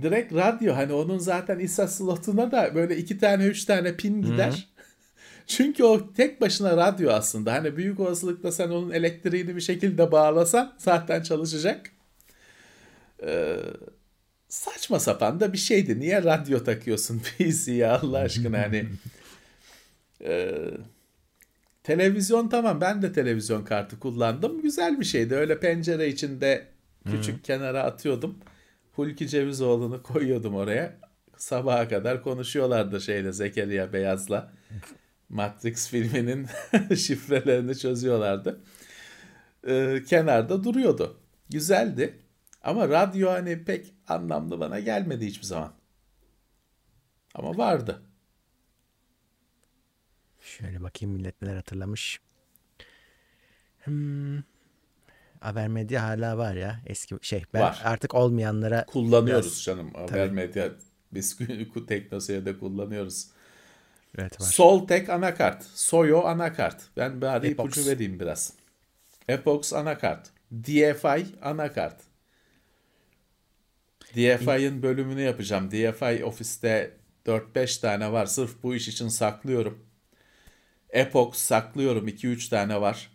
direkt 0.02 0.34
radyo 0.34 0.76
hani 0.76 0.94
onun 0.94 1.18
zaten 1.18 1.60
ISA 1.60 1.88
slotuna 1.88 2.52
da 2.52 2.76
böyle 2.76 2.98
iki 2.98 3.18
tane 3.18 3.46
üç 3.46 3.66
tane 3.66 3.96
pin 3.96 4.22
gider. 4.22 4.68
Çünkü 5.48 5.84
o 5.84 6.14
tek 6.14 6.42
başına 6.42 6.78
radyo 6.78 7.12
aslında. 7.12 7.54
Hani 7.54 7.78
büyük 7.78 8.00
olasılıkla 8.00 8.52
sen 8.52 8.70
onun 8.70 8.92
elektriğini 8.92 9.56
bir 9.56 9.62
şekilde 9.62 10.12
bağlasan 10.12 10.74
zaten 10.78 11.22
çalışacak. 11.22 11.92
Ee, 13.24 13.58
saçma 14.48 15.00
sapan 15.00 15.40
da 15.40 15.54
bir 15.54 15.58
şeydi. 15.58 16.00
Niye 16.00 16.24
radyo 16.24 16.64
takıyorsun 16.64 17.20
PC'ye 17.38 17.88
Allah 17.88 18.18
aşkına 18.18 18.62
hani. 18.62 18.86
Ee, 20.24 20.72
televizyon 21.84 22.50
tamam 22.50 22.82
ben 22.82 23.02
de 23.02 23.14
televizyon 23.14 23.64
kartı 23.66 24.00
kullandım. 24.00 24.62
Güzel 24.62 25.00
bir 25.00 25.06
şeydi. 25.06 25.36
Öyle 25.36 25.60
pencere 25.60 26.08
içinde 26.08 26.68
küçük 27.12 27.44
kenara 27.44 27.84
atıyordum. 27.84 28.38
Hulki 28.94 29.28
Cevizoğlu'nu 29.28 30.04
koyuyordum 30.04 30.56
oraya. 30.56 30.98
Sabaha 31.38 31.88
kadar 31.88 32.24
konuşuyorlardı 32.24 33.02
şeyle 33.02 33.32
Zekeriya 33.32 33.94
Beyaz'la. 33.94 34.52
Matrix 35.30 35.90
filminin 35.90 36.48
şifrelerini 36.96 37.78
çözüyorlardı. 37.78 38.60
Ee, 39.68 40.04
kenarda 40.08 40.64
duruyordu. 40.64 41.18
Güzeldi. 41.50 42.20
Ama 42.68 42.90
radyo 42.90 43.30
hani 43.30 43.64
pek 43.64 43.94
anlamlı 44.08 44.60
bana 44.60 44.80
gelmedi 44.80 45.26
hiçbir 45.26 45.46
zaman. 45.46 45.74
Ama 47.36 47.58
vardı. 47.58 48.02
Şöyle 50.42 50.84
bakayım 50.84 51.16
millet 51.16 51.42
neler 51.42 51.56
hatırlamış. 51.56 52.20
Hmm. 53.84 54.38
Haber 55.40 55.68
medya 55.68 56.04
hala 56.04 56.38
var 56.38 56.54
ya. 56.56 56.82
Eski 56.86 57.16
şey. 57.22 57.44
Ben 57.54 57.62
Var. 57.62 57.82
artık 57.84 58.16
olmayanlara 58.16 58.86
Kullanıyoruz 58.86 59.46
Biraz- 59.46 59.64
canım. 59.64 59.94
Haber 59.94 60.30
medya 60.32 60.72
biz 61.14 61.38
Teknoseyir'de 61.88 62.58
kullanıyoruz. 62.60 63.28
evet 64.18 64.42
var. 64.42 64.46
Soltek 64.46 65.10
anakart. 65.10 65.64
Soyo 65.64 66.22
anakart. 66.24 66.84
Ben 66.98 67.22
bari 67.22 67.48
Epox. 67.48 67.66
ipucu 67.78 67.90
vereyim 67.92 68.20
biraz. 68.20 68.54
Epox 69.28 69.74
anakart. 69.74 70.30
DFI 70.54 71.26
anakart. 71.42 72.02
DFI'ın 74.16 74.84
bölümünü 74.84 75.22
yapacağım. 75.22 75.72
DFI 75.72 76.26
ofiste 76.26 76.98
4-5 77.26 77.82
tane 77.82 78.12
var. 78.12 78.26
Sırf 78.26 78.64
bu 78.64 78.76
iş 78.76 78.88
için 78.88 79.08
saklıyorum. 79.08 79.86
Epox 80.90 81.38
saklıyorum. 81.38 82.08
2-3 82.08 82.50
tane 82.50 82.82
var. 82.82 83.12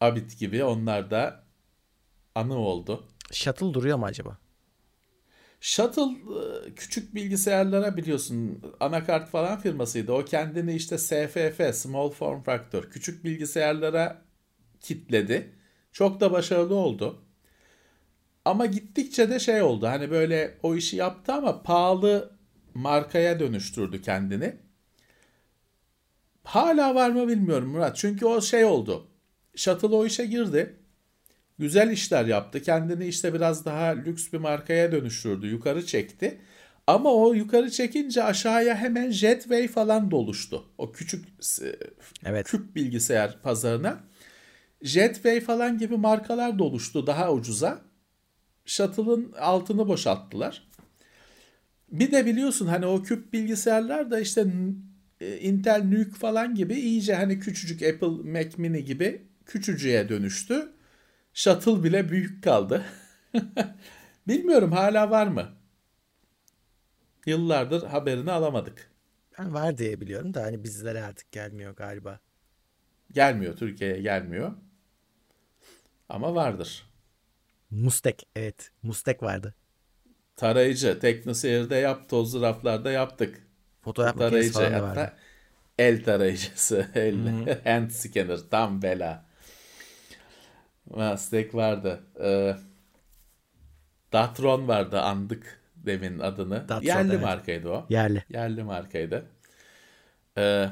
Abit 0.00 0.38
gibi. 0.38 0.64
Onlar 0.64 1.10
da 1.10 1.44
anı 2.34 2.58
oldu. 2.58 3.08
Shuttle 3.32 3.74
duruyor 3.74 3.98
mu 3.98 4.04
acaba? 4.04 4.38
Shuttle 5.60 6.02
e, 6.02 6.74
küçük 6.74 7.14
bilgisayarlara 7.14 7.96
biliyorsun 7.96 8.62
anakart 8.80 9.30
falan 9.30 9.60
firmasıydı. 9.60 10.12
O 10.12 10.24
kendini 10.24 10.74
işte 10.74 10.98
SFF, 10.98 11.74
Small 11.74 12.10
Form 12.10 12.42
Factor, 12.42 12.90
küçük 12.90 13.24
bilgisayarlara 13.24 14.22
kitledi. 14.80 15.52
Çok 15.92 16.20
da 16.20 16.32
başarılı 16.32 16.74
oldu. 16.74 17.23
Ama 18.44 18.66
gittikçe 18.66 19.30
de 19.30 19.38
şey 19.38 19.62
oldu. 19.62 19.86
Hani 19.86 20.10
böyle 20.10 20.58
o 20.62 20.74
işi 20.76 20.96
yaptı 20.96 21.32
ama 21.32 21.62
pahalı 21.62 22.36
markaya 22.74 23.40
dönüştürdü 23.40 24.02
kendini. 24.02 24.56
Hala 26.44 26.94
var 26.94 27.10
mı 27.10 27.28
bilmiyorum 27.28 27.68
Murat. 27.68 27.96
Çünkü 27.96 28.26
o 28.26 28.40
şey 28.40 28.64
oldu. 28.64 29.06
Shuttle 29.56 29.86
o 29.88 30.06
işe 30.06 30.26
girdi. 30.26 30.76
Güzel 31.58 31.90
işler 31.90 32.24
yaptı. 32.24 32.62
Kendini 32.62 33.06
işte 33.06 33.34
biraz 33.34 33.64
daha 33.64 33.84
lüks 33.86 34.32
bir 34.32 34.38
markaya 34.38 34.92
dönüştürdü. 34.92 35.46
Yukarı 35.46 35.86
çekti. 35.86 36.40
Ama 36.86 37.14
o 37.14 37.32
yukarı 37.34 37.70
çekince 37.70 38.24
aşağıya 38.24 38.76
hemen 38.76 39.10
Jetway 39.10 39.68
falan 39.68 40.10
doluştu. 40.10 40.64
O 40.78 40.92
küçük 40.92 41.24
e, 41.62 41.76
Evet. 42.24 42.46
küp 42.46 42.76
bilgisayar 42.76 43.42
pazarına. 43.42 44.00
Jetway 44.82 45.40
falan 45.40 45.78
gibi 45.78 45.96
markalar 45.96 46.58
doluştu 46.58 47.06
daha 47.06 47.32
ucuza. 47.32 47.80
Shuttle'ın 48.64 49.32
altını 49.32 49.88
boşalttılar. 49.88 50.68
Bir 51.92 52.12
de 52.12 52.26
biliyorsun 52.26 52.66
hani 52.66 52.86
o 52.86 53.02
küp 53.02 53.32
bilgisayarlar 53.32 54.10
da 54.10 54.20
işte 54.20 54.46
e, 55.20 55.38
Intel 55.38 55.84
Nuke 55.84 56.18
falan 56.18 56.54
gibi 56.54 56.74
iyice 56.74 57.14
hani 57.14 57.40
küçücük 57.40 57.82
Apple 57.82 58.30
Mac 58.30 58.50
Mini 58.56 58.84
gibi 58.84 59.22
küçücüğe 59.46 60.08
dönüştü. 60.08 60.72
Shuttle 61.34 61.84
bile 61.84 62.08
büyük 62.08 62.44
kaldı. 62.44 62.84
Bilmiyorum 64.28 64.72
hala 64.72 65.10
var 65.10 65.26
mı? 65.26 65.48
Yıllardır 67.26 67.82
haberini 67.82 68.32
alamadık. 68.32 68.90
Ben 69.38 69.54
var 69.54 69.78
diye 69.78 70.00
biliyorum 70.00 70.34
da 70.34 70.42
hani 70.42 70.64
bizlere 70.64 71.02
artık 71.02 71.32
gelmiyor 71.32 71.76
galiba. 71.76 72.20
Gelmiyor 73.12 73.56
Türkiye'ye 73.56 74.00
gelmiyor. 74.00 74.52
Ama 76.08 76.34
vardır. 76.34 76.93
Mustek. 77.74 78.28
Evet. 78.36 78.70
Mustek 78.82 79.22
vardı. 79.22 79.54
Tarayıcı. 80.36 80.98
Teknoseyir'de 81.00 81.74
yap, 81.76 82.08
tozlu 82.08 82.42
raflarda 82.42 82.90
yaptık. 82.90 83.46
Fotoğraf 83.82 84.18
Tarayıcı 84.18 84.52
falan 84.52 84.72
hatta 84.72 84.82
vardı. 84.82 85.12
el 85.78 86.04
tarayıcısı. 86.04 86.86
El, 86.94 87.16
hand 87.64 87.90
scanner. 87.90 88.38
Tam 88.50 88.82
bela. 88.82 89.24
Aztek 90.94 91.54
vardı. 91.54 92.00
Ee, 92.22 92.56
Datron 94.12 94.68
vardı. 94.68 95.00
Andık 95.00 95.60
demin 95.76 96.18
adını. 96.18 96.68
Datron, 96.68 96.86
Yerli 96.86 97.12
evet. 97.12 97.22
markaydı 97.22 97.68
o. 97.68 97.86
Yerli. 97.88 98.24
Yerli 98.30 98.62
markaydı. 98.62 99.26
Ee, 100.38 100.68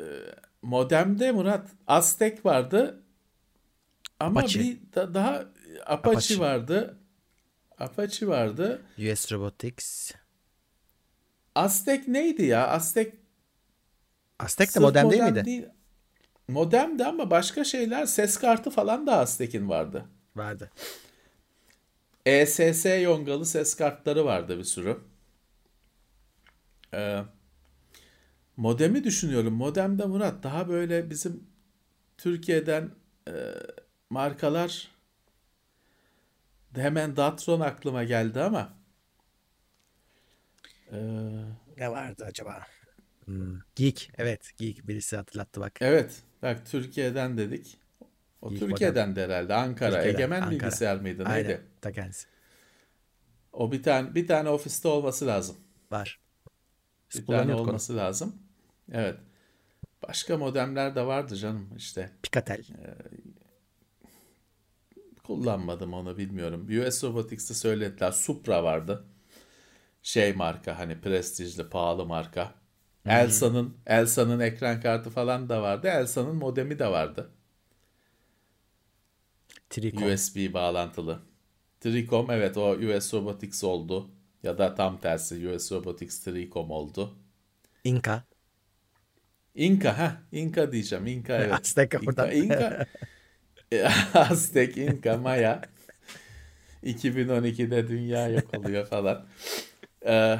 e, 0.00 0.04
modemde 0.62 1.32
Murat 1.32 1.70
Aztek 1.86 2.46
vardı. 2.46 3.02
Ama 4.20 4.40
Apache. 4.40 4.60
bir 4.60 4.78
da- 4.94 5.14
daha 5.14 5.44
Apache, 5.86 6.10
Apache. 6.10 6.38
vardı. 6.38 6.98
Apache 7.78 8.26
vardı. 8.26 8.82
US 8.98 9.32
Robotics. 9.32 10.12
Aztek 11.54 12.08
neydi 12.08 12.44
ya? 12.44 12.68
Aztek 12.68 13.14
Aztek 14.38 14.68
de 14.68 14.72
sırf 14.72 14.82
modem 14.82 15.10
değil 15.10 15.22
miydi? 15.22 15.44
Değil. 15.44 15.66
Modemdi 16.48 17.04
ama 17.04 17.30
başka 17.30 17.64
şeyler 17.64 18.06
ses 18.06 18.36
kartı 18.36 18.70
falan 18.70 19.06
da 19.06 19.16
Aztek'in 19.16 19.68
vardı. 19.68 20.04
Vardı. 20.36 20.70
ESS 22.26 22.86
yongalı 23.02 23.46
ses 23.46 23.74
kartları 23.74 24.24
vardı 24.24 24.58
bir 24.58 24.64
sürü. 24.64 24.98
Ee, 26.94 27.22
modemi 28.56 29.04
düşünüyorum. 29.04 29.54
Modemde 29.54 30.06
Murat 30.06 30.42
daha 30.42 30.68
böyle 30.68 31.10
bizim 31.10 31.46
Türkiye'den 32.18 32.90
e, 33.28 33.32
markalar 34.10 34.88
hemen 36.74 37.16
Datron 37.16 37.60
aklıma 37.60 38.04
geldi 38.04 38.40
ama 38.40 38.72
ee, 40.92 40.98
Ne 41.76 41.90
vardı 41.90 42.24
acaba? 42.28 42.66
Hmm, 43.24 43.58
Geek. 43.76 44.10
Evet. 44.18 44.50
Geek. 44.56 44.88
Birisi 44.88 45.16
hatırlattı 45.16 45.60
bak. 45.60 45.72
evet 45.80 46.22
bak 46.42 46.66
Türkiye'den 46.66 47.38
dedik. 47.38 47.78
O 48.42 48.50
Geek 48.50 48.60
Türkiye'den 48.60 49.16
de 49.16 49.24
herhalde 49.24 49.54
Ankara. 49.54 49.90
Türkiye'den, 49.90 50.18
Egemen 50.18 50.36
Ankara. 50.42 50.50
bilgisayar 50.50 50.96
mıydı 50.96 51.18
neydi? 51.24 51.30
Aynen. 51.30 51.60
Ta 51.80 51.92
kendisi. 51.92 52.26
O 53.52 53.72
bir 53.72 53.82
tane 53.82 54.14
bir 54.14 54.26
tane 54.26 54.48
ofiste 54.48 54.88
olması 54.88 55.26
lazım. 55.26 55.56
Var. 55.90 56.20
Biz 57.14 57.20
Bir 57.20 57.26
tane 57.26 57.36
kullanıyorduk 57.36 57.62
onu. 57.64 57.68
olması 57.70 57.96
lazım. 57.96 58.36
Evet. 58.92 59.16
Başka 60.08 60.36
modemler 60.38 60.94
de 60.94 61.06
vardı 61.06 61.36
canım 61.36 61.68
işte. 61.76 62.10
Picatel. 62.22 62.64
Kullanmadım 65.34 65.92
onu 65.94 66.18
bilmiyorum. 66.18 66.66
US 66.68 67.04
Robotics'te 67.04 67.54
söylediler. 67.54 68.12
Supra 68.12 68.64
vardı. 68.64 69.04
Şey 70.02 70.32
marka 70.32 70.78
hani 70.78 71.00
prestijli 71.00 71.68
pahalı 71.68 72.06
marka. 72.06 72.54
Elsa'nın 73.06 73.76
Elsa'nın 73.86 74.40
ekran 74.40 74.80
kartı 74.80 75.10
falan 75.10 75.48
da 75.48 75.62
vardı. 75.62 75.88
Elsa'nın 75.88 76.36
modemi 76.36 76.78
de 76.78 76.86
vardı. 76.86 77.30
Tricom. 79.70 80.08
USB 80.08 80.54
bağlantılı. 80.54 81.18
Tricom 81.80 82.30
evet 82.30 82.56
o 82.56 82.70
US 82.70 83.14
Robotics 83.14 83.64
oldu. 83.64 84.10
Ya 84.42 84.58
da 84.58 84.74
tam 84.74 85.00
tersi 85.00 85.48
US 85.48 85.72
Robotics 85.72 86.20
Tricom 86.24 86.70
oldu. 86.70 87.14
Inca. 87.84 88.24
Inca 89.54 89.98
ha 89.98 90.22
Inca 90.32 90.72
diyeceğim. 90.72 91.06
Inca 91.06 91.36
evet. 91.44 91.54
Aztek 91.54 92.02
Inca, 92.02 92.22
oradan. 92.22 92.86
Aztek, 94.14 94.76
Inca, 94.76 95.16
Maya. 95.16 95.62
2012'de 96.84 97.88
dünya 97.88 98.28
yok 98.28 98.54
oluyor 98.58 98.86
falan. 98.86 99.26
Ee, 100.06 100.38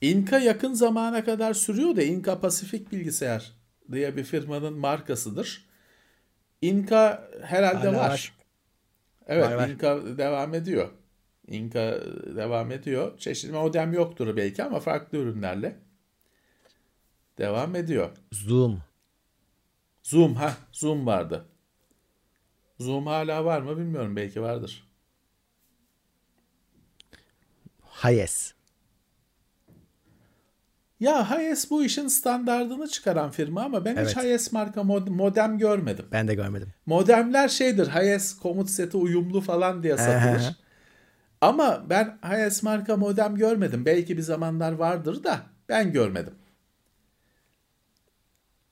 Inca 0.00 0.38
yakın 0.38 0.72
zamana 0.72 1.24
kadar 1.24 1.54
sürüyor 1.54 1.96
da 1.96 2.02
Inca 2.02 2.40
Pasifik 2.40 2.92
Bilgisayar 2.92 3.52
diye 3.92 4.16
bir 4.16 4.24
firmanın 4.24 4.72
markasıdır. 4.72 5.64
Inca 6.62 7.30
herhalde 7.42 7.88
Hala 7.88 7.98
var. 7.98 8.08
var. 8.10 8.32
Evet, 9.26 9.44
Var, 9.46 9.54
var. 9.54 9.68
Inca 9.68 10.18
devam 10.18 10.54
ediyor. 10.54 10.88
Inca 11.48 12.00
devam 12.36 12.72
ediyor. 12.72 13.18
Çeşitli 13.18 13.52
modem 13.52 13.92
yoktur 13.92 14.36
belki 14.36 14.62
ama 14.64 14.80
farklı 14.80 15.18
ürünlerle 15.18 15.76
devam 17.38 17.76
ediyor. 17.76 18.10
Zoom. 18.32 18.82
Zoom 20.02 20.34
ha, 20.34 20.56
Zoom 20.72 21.06
vardı. 21.06 21.44
Zoom 22.84 23.06
hala 23.06 23.44
var 23.44 23.60
mı 23.60 23.76
bilmiyorum 23.78 24.16
belki 24.16 24.42
vardır. 24.42 24.88
Hayes. 27.82 28.54
Ya 31.00 31.30
Hayes 31.30 31.70
bu 31.70 31.84
işin 31.84 32.08
standardını 32.08 32.88
çıkaran 32.88 33.30
firma 33.30 33.62
ama 33.62 33.84
ben 33.84 33.96
Evet. 33.96 34.08
hiç 34.08 34.16
Hayes 34.16 34.52
marka 34.52 34.80
mod- 34.80 35.10
modem 35.10 35.58
görmedim. 35.58 36.06
Ben 36.12 36.28
de 36.28 36.34
görmedim. 36.34 36.68
Modemler 36.86 37.48
şeydir 37.48 37.86
Hayes 37.86 38.38
komut 38.38 38.70
seti 38.70 38.96
uyumlu 38.96 39.40
falan 39.40 39.82
diye 39.82 39.96
satılır. 39.96 40.56
ama 41.40 41.84
ben 41.90 42.18
Hayes 42.20 42.62
marka 42.62 42.96
modem 42.96 43.36
görmedim. 43.36 43.84
Belki 43.86 44.16
bir 44.16 44.22
zamanlar 44.22 44.72
vardır 44.72 45.24
da 45.24 45.40
ben 45.68 45.92
görmedim. 45.92 46.34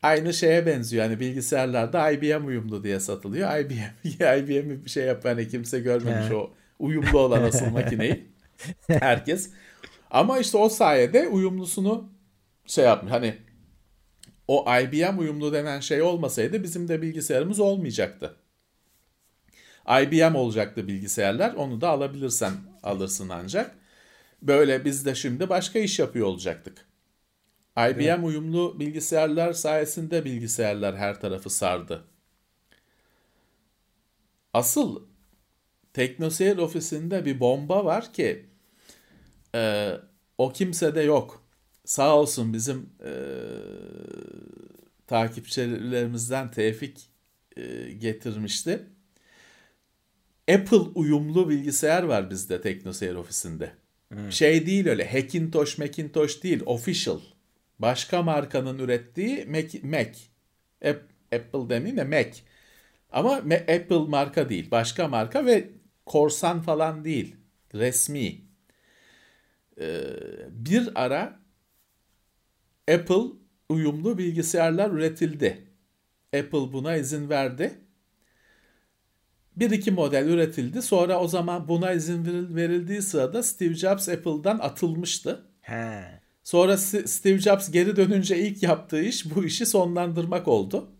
Aynı 0.02 0.34
şeye 0.34 0.66
benziyor. 0.66 1.04
Hani 1.04 1.20
bilgisayarlarda 1.20 2.10
IBM 2.10 2.46
uyumlu 2.46 2.84
diye 2.84 3.00
satılıyor. 3.00 3.58
IBM 3.58 4.08
IBM'i 4.38 4.84
bir 4.84 4.90
şey 4.90 5.04
yap 5.04 5.24
hani 5.24 5.48
kimse 5.48 5.80
görmemiş 5.80 6.30
o 6.30 6.50
uyumlu 6.78 7.18
olan 7.18 7.42
asıl 7.42 7.66
makineyi. 7.66 8.26
Herkes. 8.88 9.50
Ama 10.10 10.38
işte 10.38 10.58
o 10.58 10.68
sayede 10.68 11.28
uyumlusunu 11.28 12.12
şey 12.66 12.84
yapmış. 12.84 13.12
Hani 13.12 13.34
o 14.48 14.66
IBM 14.80 15.18
uyumlu 15.18 15.52
denen 15.52 15.80
şey 15.80 16.02
olmasaydı 16.02 16.62
bizim 16.62 16.88
de 16.88 17.02
bilgisayarımız 17.02 17.60
olmayacaktı. 17.60 18.36
IBM 20.02 20.34
olacaktı 20.34 20.88
bilgisayarlar. 20.88 21.54
Onu 21.54 21.80
da 21.80 21.88
alabilirsen 21.88 22.52
alırsın 22.82 23.28
ancak. 23.28 23.74
Böyle 24.42 24.84
biz 24.84 25.06
de 25.06 25.14
şimdi 25.14 25.48
başka 25.48 25.78
iş 25.78 25.98
yapıyor 25.98 26.26
olacaktık. 26.26 26.91
IBM 27.78 28.24
uyumlu 28.24 28.80
bilgisayarlar 28.80 29.52
sayesinde 29.52 30.24
bilgisayarlar 30.24 30.96
her 30.96 31.20
tarafı 31.20 31.50
sardı. 31.50 32.04
Asıl 34.54 35.02
TeknoSeyir 35.92 36.56
ofisinde 36.56 37.24
bir 37.24 37.40
bomba 37.40 37.84
var 37.84 38.12
ki 38.12 38.46
e, 39.54 39.92
o 40.38 40.52
kimsede 40.52 41.02
yok. 41.02 41.42
Sağ 41.84 42.16
olsun 42.16 42.52
bizim 42.52 42.90
e, 43.04 43.12
takipçilerimizden 45.06 46.50
Tevfik 46.50 47.08
e, 47.56 47.92
getirmişti. 47.92 48.82
Apple 50.54 50.76
uyumlu 50.76 51.48
bilgisayar 51.48 52.02
var 52.02 52.30
bizde 52.30 52.60
TeknoSeyir 52.60 53.14
ofisinde. 53.14 53.72
Şey 54.30 54.66
değil 54.66 54.86
öyle 54.88 55.12
Hackintosh, 55.12 55.78
Macintosh 55.78 56.42
değil, 56.42 56.62
official. 56.66 57.20
Başka 57.82 58.22
markanın 58.22 58.78
ürettiği 58.78 59.46
Mac. 59.46 59.80
Mac. 59.82 60.18
Ap- 60.84 61.08
Apple 61.34 61.68
demeyeyim 61.70 61.96
de 61.96 62.04
Mac. 62.04 62.40
Ama 63.10 63.38
Ma- 63.38 63.80
Apple 63.82 64.10
marka 64.10 64.48
değil. 64.48 64.70
Başka 64.70 65.08
marka 65.08 65.46
ve 65.46 65.70
korsan 66.06 66.60
falan 66.62 67.04
değil. 67.04 67.36
Resmi. 67.74 68.40
Ee, 69.80 70.00
bir 70.50 70.90
ara 70.94 71.40
Apple 72.94 73.22
uyumlu 73.68 74.18
bilgisayarlar 74.18 74.90
üretildi. 74.90 75.68
Apple 76.36 76.72
buna 76.72 76.96
izin 76.96 77.28
verdi. 77.30 77.78
Bir 79.56 79.70
iki 79.70 79.90
model 79.90 80.28
üretildi. 80.28 80.82
Sonra 80.82 81.20
o 81.20 81.28
zaman 81.28 81.68
buna 81.68 81.92
izin 81.92 82.24
veril- 82.24 82.54
verildiği 82.56 83.02
sırada 83.02 83.42
Steve 83.42 83.74
Jobs 83.74 84.08
Apple'dan 84.08 84.58
atılmıştı. 84.58 85.46
He. 85.60 86.21
Sonra 86.44 86.76
Steve 86.76 87.38
Jobs 87.38 87.70
geri 87.70 87.96
dönünce 87.96 88.38
ilk 88.38 88.62
yaptığı 88.62 89.02
iş 89.02 89.34
bu 89.34 89.44
işi 89.44 89.66
sonlandırmak 89.66 90.48
oldu. 90.48 90.90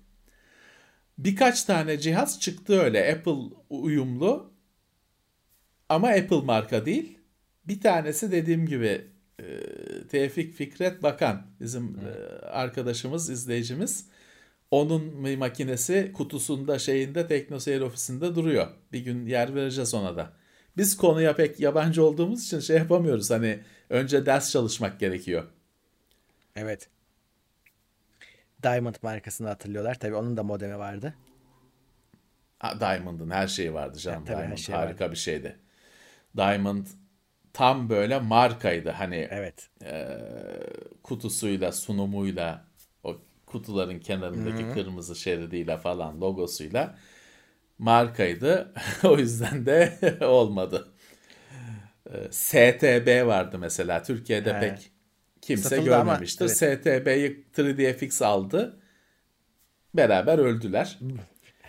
Birkaç 1.18 1.64
tane 1.64 1.98
cihaz 1.98 2.40
çıktı 2.40 2.80
öyle 2.80 3.12
Apple 3.12 3.56
uyumlu 3.70 4.52
ama 5.88 6.08
Apple 6.08 6.40
marka 6.40 6.86
değil. 6.86 7.18
Bir 7.64 7.80
tanesi 7.80 8.32
dediğim 8.32 8.66
gibi 8.66 9.04
e, 9.40 9.44
Tevfik 10.08 10.54
Fikret 10.54 11.02
Bakan 11.02 11.46
bizim 11.60 11.98
e, 11.98 12.10
arkadaşımız, 12.46 13.30
izleyicimiz. 13.30 14.06
Onun 14.70 15.38
makinesi 15.38 16.12
kutusunda 16.14 16.78
şeyinde 16.78 17.26
TeknoSeyir 17.26 17.80
ofisinde 17.80 18.34
duruyor. 18.34 18.66
Bir 18.92 19.00
gün 19.00 19.26
yer 19.26 19.54
vereceğiz 19.54 19.94
ona 19.94 20.16
da. 20.16 20.32
Biz 20.76 20.96
konuya 20.96 21.36
pek 21.36 21.60
yabancı 21.60 22.04
olduğumuz 22.04 22.44
için 22.44 22.60
şey 22.60 22.76
yapamıyoruz. 22.76 23.30
Hani 23.30 23.60
önce 23.92 24.26
ders 24.26 24.50
çalışmak 24.50 25.00
gerekiyor. 25.00 25.44
Evet. 26.56 26.88
Diamond 28.62 28.94
markasını 29.02 29.48
hatırlıyorlar. 29.48 29.98
Tabii 29.98 30.14
onun 30.14 30.36
da 30.36 30.42
modemi 30.42 30.78
vardı. 30.78 31.14
Diamond'ın 32.80 33.30
her 33.30 33.46
şeyi 33.48 33.74
vardı 33.74 33.98
canım. 33.98 34.26
Her 34.26 34.36
Diamond 34.36 34.58
şey 34.58 34.74
harika 34.74 35.10
bir 35.10 35.16
şeydi. 35.16 35.58
Diamond 36.36 36.86
tam 37.52 37.88
böyle 37.88 38.18
markaydı. 38.18 38.90
Hani 38.90 39.28
Evet. 39.30 39.70
e, 39.84 40.18
kutusuyla, 41.02 41.72
sunumuyla, 41.72 42.64
o 43.04 43.16
kutuların 43.46 43.98
kenarındaki 44.00 44.74
kırmızı 44.74 45.16
şeridiyle 45.16 45.78
falan 45.78 46.20
logosuyla 46.20 46.98
markaydı. 47.78 48.72
o 49.04 49.18
yüzden 49.18 49.66
de 49.66 49.98
olmadı. 50.26 50.91
E, 52.12 52.32
STB 52.32 53.26
vardı 53.26 53.58
mesela. 53.58 54.02
Türkiye'de 54.02 54.54
He. 54.54 54.60
pek 54.60 54.90
kimse 55.40 55.68
Satıldı 55.68 55.96
ama, 55.96 56.04
görmemiştir. 56.12 56.44
evet. 56.44 56.80
STB'yi 56.80 57.44
3DFX 57.56 58.24
aldı. 58.24 58.80
Beraber 59.94 60.38
öldüler. 60.38 60.98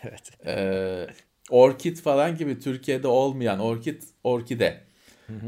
Evet. 0.03 0.31
Ee, 0.45 1.07
Orkid 1.49 1.97
falan 1.97 2.37
gibi 2.37 2.59
Türkiye'de 2.59 3.07
olmayan 3.07 3.59
Orkid 3.59 4.01
Orkide 4.23 4.83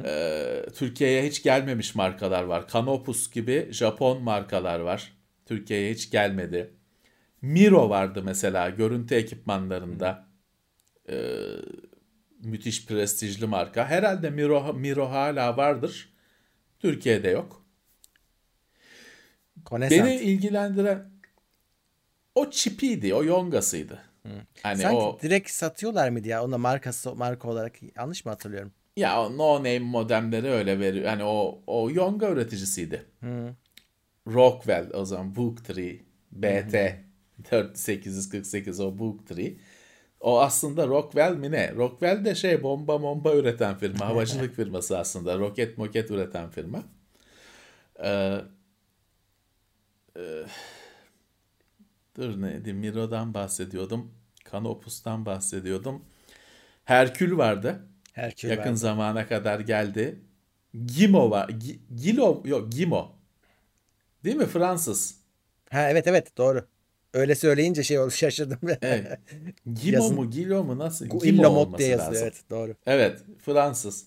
ee, 0.05 0.65
Türkiye'ye 0.75 1.23
hiç 1.23 1.43
gelmemiş 1.43 1.95
markalar 1.95 2.43
var. 2.43 2.67
Canopus 2.73 3.31
gibi 3.31 3.67
Japon 3.71 4.23
markalar 4.23 4.79
var. 4.79 5.13
Türkiye'ye 5.45 5.93
hiç 5.93 6.11
gelmedi. 6.11 6.73
Miro 7.41 7.89
vardı 7.89 8.21
mesela 8.23 8.69
görüntü 8.69 9.15
ekipmanlarında. 9.15 10.27
Ee, 11.09 11.15
müthiş 12.45 12.85
prestijli 12.85 13.45
marka. 13.47 13.89
Herhalde 13.89 14.29
Miro, 14.29 14.73
Miro 14.73 15.09
hala 15.09 15.57
vardır. 15.57 16.13
Türkiye'de 16.79 17.29
yok. 17.29 17.65
Konesant. 19.65 20.01
Beni 20.01 20.15
ilgilendiren 20.15 21.09
o 22.35 22.49
çipiydi, 22.49 23.13
o 23.13 23.23
yongasıydı. 23.23 23.99
Hani 24.63 24.81
Sanki 24.81 24.97
o 24.97 25.19
direkt 25.21 25.49
satıyorlar 25.49 26.09
mıydı 26.09 26.27
ya? 26.27 26.43
Ona 26.43 26.57
markası 26.57 27.15
marka 27.15 27.47
olarak 27.47 27.73
yanlış 27.95 28.25
mı 28.25 28.31
hatırlıyorum? 28.31 28.71
ya 28.97 29.21
o 29.21 29.37
no 29.37 29.55
name 29.57 29.79
modemleri 29.79 30.49
öyle 30.49 30.79
veriyor. 30.79 31.05
Hani 31.05 31.23
o 31.23 31.63
o 31.67 31.91
Yonga 31.91 32.29
üreticisiydi. 32.29 33.05
Rockwell 34.27 34.89
o 34.93 35.05
zaman 35.05 35.35
Book 35.35 35.69
3 35.69 36.01
BT 36.31 36.73
4848 37.51 38.79
o 38.79 38.99
Book 38.99 39.31
3. 39.31 39.57
O 40.25 40.39
aslında 40.41 40.87
Rockwell 40.87 41.35
mi 41.35 41.51
ne? 41.51 41.75
Rockwell 41.75 42.25
de 42.25 42.35
şey 42.35 42.63
bomba 42.63 43.01
bomba 43.01 43.35
üreten 43.35 43.77
firma. 43.77 44.05
Havacılık 44.05 44.55
firması 44.55 44.97
aslında. 44.97 45.39
Roket 45.39 45.77
moket 45.77 46.11
üreten 46.11 46.49
firma. 46.49 46.83
Ee, 48.03 48.41
e, 50.17 50.23
dur 52.17 52.41
neydi? 52.41 52.73
Miro'dan 52.73 53.33
bahsediyordum. 53.33 54.11
Canopus'tan 54.51 55.25
bahsediyordum. 55.25 56.05
Herkül 56.85 57.37
vardı. 57.37 57.87
Herkül 58.13 58.49
Yakın 58.49 58.69
vardı. 58.69 58.77
zamana 58.77 59.27
kadar 59.27 59.59
geldi. 59.59 60.19
Gimo 60.85 61.29
var. 61.29 61.49
Gi- 61.49 61.79
Gilo 61.95 62.41
yok 62.45 62.71
Gimo. 62.71 63.15
Değil 64.23 64.35
mi? 64.35 64.45
Fransız. 64.45 65.15
Ha 65.69 65.89
evet 65.89 66.07
evet 66.07 66.37
doğru. 66.37 66.67
Öyle 67.15 67.35
söyleyince 67.35 67.83
şey 67.83 67.99
oldu 67.99 68.11
şaşırdım. 68.15 68.59
Evet. 68.81 69.19
Gimo 69.83 69.95
Yazın- 69.97 70.15
mu 70.15 70.29
Gilo 70.29 70.63
mu 70.63 70.77
nasıl? 70.79 71.05
Gimo 71.05 71.47
olması 71.47 71.77
diye 71.83 71.97
lazım. 71.97 72.15
evet 72.21 72.43
doğru. 72.49 72.75
Evet, 72.85 73.19
Fransız. 73.45 74.05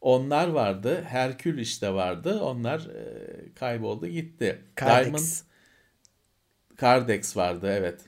Onlar 0.00 0.48
vardı. 0.48 1.02
Herkül 1.08 1.58
işte 1.58 1.92
vardı. 1.94 2.40
Onlar 2.40 2.78
e, 2.80 3.54
kayboldu 3.54 4.06
gitti. 4.06 4.58
Cardex. 4.80 5.04
Diamond 5.04 5.26
Cardex 6.80 7.36
vardı 7.36 7.66
evet. 7.70 8.00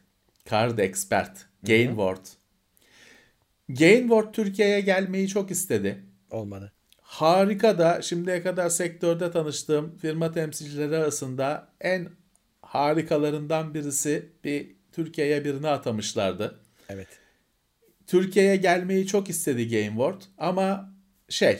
Card 0.51 0.79
Expert. 0.79 1.47
Gainward. 1.62 2.26
Gainward 3.68 4.33
Türkiye'ye 4.35 4.81
gelmeyi 4.81 5.29
çok 5.29 5.51
istedi. 5.51 6.03
Olmadı. 6.31 6.72
Harika 7.01 7.79
da 7.79 8.03
şimdiye 8.03 8.43
kadar 8.43 8.68
sektörde 8.68 9.31
tanıştığım 9.31 9.97
firma 9.97 10.33
temsilcileri 10.33 10.97
arasında 10.97 11.68
en 11.81 12.09
harikalarından 12.68 13.74
birisi 13.74 14.28
bir 14.44 14.76
Türkiye'ye 14.92 15.44
birini 15.44 15.68
atamışlardı. 15.68 16.60
Evet. 16.88 17.08
Türkiye'ye 18.06 18.56
gelmeyi 18.56 19.06
çok 19.06 19.28
istedi 19.28 19.68
Game 19.68 19.88
World 19.88 20.22
ama 20.38 20.92
şey 21.28 21.58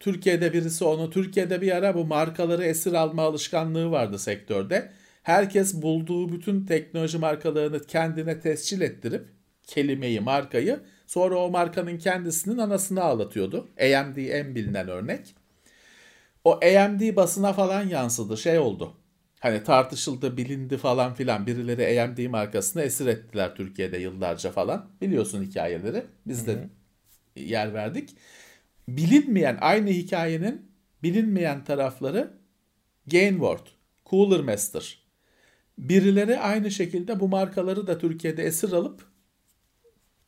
Türkiye'de 0.00 0.52
birisi 0.52 0.84
onu 0.84 1.10
Türkiye'de 1.10 1.60
bir 1.60 1.76
ara 1.76 1.94
bu 1.94 2.04
markaları 2.04 2.64
esir 2.64 2.92
alma 2.92 3.22
alışkanlığı 3.22 3.90
vardı 3.90 4.18
sektörde. 4.18 4.90
Herkes 5.22 5.82
bulduğu 5.82 6.32
bütün 6.32 6.66
teknoloji 6.66 7.18
markalarını 7.18 7.86
kendine 7.86 8.40
tescil 8.40 8.80
ettirip 8.80 9.28
kelimeyi, 9.66 10.20
markayı 10.20 10.80
sonra 11.06 11.36
o 11.36 11.50
markanın 11.50 11.98
kendisinin 11.98 12.58
anasını 12.58 13.02
ağlatıyordu. 13.02 13.68
AMD 13.80 14.16
en 14.16 14.54
bilinen 14.54 14.88
örnek. 14.88 15.34
O 16.44 16.52
AMD 16.52 17.16
basına 17.16 17.52
falan 17.52 17.88
yansıdı. 17.88 18.36
Şey 18.36 18.58
oldu. 18.58 18.99
Hani 19.40 19.64
tartışıldı, 19.64 20.36
bilindi 20.36 20.76
falan 20.76 21.14
filan. 21.14 21.46
Birileri 21.46 22.02
AMD 22.02 22.28
markasını 22.30 22.82
esir 22.82 23.06
ettiler 23.06 23.54
Türkiye'de 23.54 23.98
yıllarca 23.98 24.50
falan. 24.50 24.90
Biliyorsun 25.00 25.44
hikayeleri. 25.44 26.04
Biz 26.26 26.46
de 26.46 26.68
yer 27.36 27.74
verdik. 27.74 28.16
Bilinmeyen, 28.88 29.58
aynı 29.60 29.90
hikayenin 29.90 30.72
bilinmeyen 31.02 31.64
tarafları 31.64 32.30
Gainward, 33.06 33.66
Cooler 34.06 34.40
Master. 34.40 34.98
Birileri 35.78 36.38
aynı 36.38 36.70
şekilde 36.70 37.20
bu 37.20 37.28
markaları 37.28 37.86
da 37.86 37.98
Türkiye'de 37.98 38.44
esir 38.44 38.72
alıp 38.72 39.02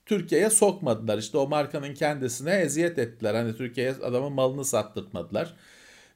Türkiye'ye 0.07 0.51
sokmadılar. 0.51 1.19
İşte 1.19 1.39
o 1.39 1.49
markanın 1.49 1.95
kendisine 1.95 2.51
eziyet 2.55 2.99
ettiler. 2.99 3.35
Hani 3.35 3.57
Türkiye'ye 3.57 3.93
adamın 3.93 4.33
malını 4.33 4.65
sattırtmadılar. 4.65 5.55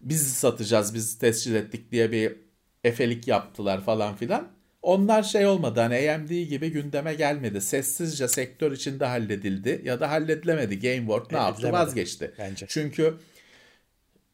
Biz 0.00 0.32
satacağız, 0.32 0.94
biz 0.94 1.18
tescil 1.18 1.54
ettik 1.54 1.92
diye 1.92 2.12
bir 2.12 2.45
efelik 2.86 3.28
yaptılar 3.28 3.80
falan 3.80 4.16
filan. 4.16 4.48
Onlar 4.82 5.22
şey 5.22 5.46
olmadı 5.46 5.80
hani 5.80 6.10
AMD 6.10 6.28
gibi 6.28 6.70
gündeme 6.70 7.14
gelmedi. 7.14 7.60
Sessizce 7.60 8.28
sektör 8.28 8.72
içinde 8.72 9.04
halledildi 9.04 9.82
ya 9.84 10.00
da 10.00 10.10
halledilemedi. 10.10 10.80
Gameworld 10.80 11.32
ne 11.32 11.38
yaptı? 11.38 11.72
Vazgeçti. 11.72 12.34
bence. 12.38 12.66
Çünkü 12.68 13.14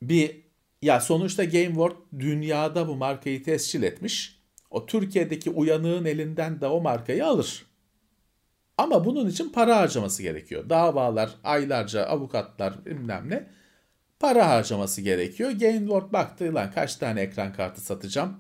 bir 0.03 0.41
ya 0.83 1.01
sonuçta 1.01 1.45
Gameworld 1.45 1.97
dünyada 2.19 2.89
bu 2.89 2.97
markayı 2.97 3.43
tescil 3.43 3.83
etmiş. 3.83 4.43
O 4.71 4.87
Türkiye'deki 4.87 5.51
uyanığın 5.51 6.05
elinden 6.05 6.61
de 6.61 6.67
o 6.67 6.81
markayı 6.81 7.27
alır. 7.27 7.67
Ama 8.79 9.05
bunun 9.05 9.29
için 9.29 9.49
para 9.49 9.77
harcaması 9.77 10.23
gerekiyor. 10.23 10.69
Davalar, 10.69 11.31
aylarca 11.45 12.05
avukatlar 12.05 12.85
bilmem 12.85 13.31
ne 13.31 13.49
para 14.23 14.51
harcaması 14.51 15.01
gerekiyor. 15.01 15.51
Gainward 15.51 16.13
baktı 16.13 16.55
lan 16.55 16.71
kaç 16.75 16.97
tane 16.97 17.21
ekran 17.21 17.53
kartı 17.53 17.81
satacağım? 17.81 18.37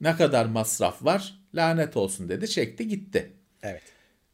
Ne 0.00 0.16
kadar 0.16 0.46
masraf 0.46 1.04
var? 1.04 1.40
Lanet 1.54 1.96
olsun 1.96 2.28
dedi. 2.28 2.48
Çekti 2.48 2.88
gitti. 2.88 3.32
Evet. 3.62 3.82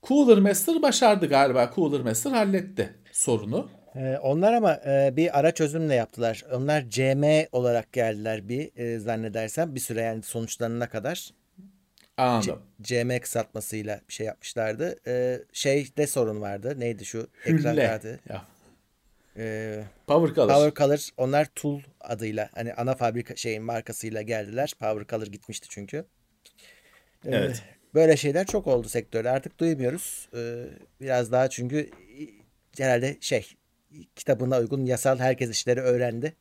Cooler 0.03 0.39
Master 0.39 0.83
başardı 0.83 1.29
galiba. 1.29 1.73
Cooler 1.75 2.01
Master 2.01 2.31
halletti 2.31 2.93
sorunu. 3.13 3.71
Ee, 3.97 4.19
onlar 4.23 4.53
ama 4.53 4.81
e, 4.87 5.13
bir 5.17 5.39
ara 5.39 5.51
çözümle 5.55 5.95
yaptılar. 5.95 6.45
Onlar 6.53 6.91
CM 6.91 7.47
olarak 7.53 7.93
geldiler 7.93 8.49
bir 8.49 8.71
e, 8.77 8.99
zannedersem 8.99 9.75
bir 9.75 9.81
süre 9.81 10.01
yani 10.01 10.23
sonuçlanana 10.23 10.89
kadar. 10.89 11.31
Anladım. 12.17 12.63
CM 12.83 13.19
kısaltmasıyla 13.19 14.01
bir 14.09 14.15
şey 14.15 14.27
yapmışlardı. 14.27 14.97
Ee, 15.07 15.39
şeyde 15.53 16.07
sorun 16.07 16.41
vardı. 16.41 16.75
Neydi 16.79 17.05
şu 17.05 17.29
ekran 17.45 17.73
Hülle. 17.73 17.87
kartı? 17.87 18.21
Ya, 18.29 18.43
Ee, 19.37 19.85
Power 20.07 20.35
Color. 20.35 20.49
Power 20.49 20.85
Color 20.85 21.09
onlar 21.17 21.49
Tool 21.55 21.81
adıyla 22.01 22.51
hani 22.55 22.75
ana 22.75 22.95
fabrika 22.95 23.37
şeyin 23.37 23.63
markasıyla 23.63 24.23
geldiler. 24.23 24.75
Power 24.81 25.07
Color 25.07 25.27
gitmişti 25.27 25.67
çünkü. 25.71 26.05
Evet. 27.27 27.63
Böyle 27.95 28.17
şeyler 28.17 28.47
çok 28.47 28.67
oldu 28.67 28.89
sektörde. 28.89 29.31
Artık 29.31 29.59
duymuyoruz. 29.59 30.29
Ee, 30.35 30.65
biraz 31.01 31.33
daha 31.33 31.51
çünkü 31.51 31.91
herhalde 32.79 33.17
şey 33.21 33.57
kitabına 34.17 34.59
uygun 34.59 34.85
yasal 34.87 35.19
herkes 35.19 35.51
işleri 35.51 35.81
öğrendi. 35.81 36.37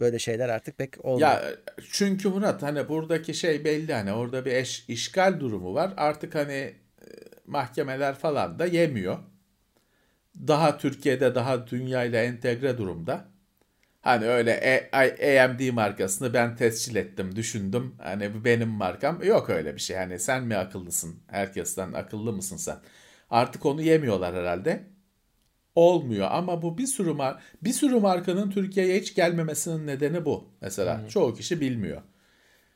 Böyle 0.00 0.18
şeyler 0.18 0.48
artık 0.48 0.78
pek 0.78 1.04
olmuyor. 1.04 1.28
Ya 1.28 1.44
çünkü 1.90 2.28
Murat 2.28 2.62
hani 2.62 2.88
buradaki 2.88 3.34
şey 3.34 3.64
belli 3.64 3.92
hani 3.94 4.12
orada 4.12 4.44
bir 4.44 4.52
eş, 4.52 4.84
işgal 4.88 5.40
durumu 5.40 5.74
var. 5.74 5.94
Artık 5.96 6.34
hani 6.34 6.52
e, 6.52 6.74
mahkemeler 7.46 8.14
falan 8.14 8.58
da 8.58 8.66
yemiyor. 8.66 9.18
Daha 10.46 10.78
Türkiye'de 10.78 11.34
daha 11.34 11.66
dünyayla 11.66 12.22
entegre 12.22 12.78
durumda. 12.78 13.24
Hani 14.02 14.26
öyle 14.26 14.50
E- 14.52 14.90
AMD 15.42 15.70
markasını 15.72 16.34
ben 16.34 16.56
tescil 16.56 16.96
ettim, 16.96 17.36
düşündüm. 17.36 17.94
Hani 17.98 18.34
bu 18.34 18.44
benim 18.44 18.68
markam. 18.68 19.22
Yok 19.22 19.50
öyle 19.50 19.74
bir 19.74 19.80
şey. 19.80 19.96
Hani 19.96 20.18
sen 20.18 20.44
mi 20.44 20.56
akıllısın? 20.56 21.16
Herkesten 21.28 21.92
akıllı 21.92 22.32
mısın 22.32 22.56
sen? 22.56 22.76
Artık 23.30 23.66
onu 23.66 23.82
yemiyorlar 23.82 24.34
herhalde. 24.34 24.84
Olmuyor 25.74 26.28
ama 26.30 26.62
bu 26.62 26.78
bir 26.78 26.86
sürü 26.86 27.12
mar 27.12 27.42
bir 27.62 27.72
sürü 27.72 28.00
markanın 28.00 28.50
Türkiye'ye 28.50 29.00
hiç 29.00 29.14
gelmemesinin 29.14 29.86
nedeni 29.86 30.24
bu. 30.24 30.48
Mesela 30.60 31.08
çoğu 31.08 31.34
kişi 31.34 31.60
bilmiyor. 31.60 32.02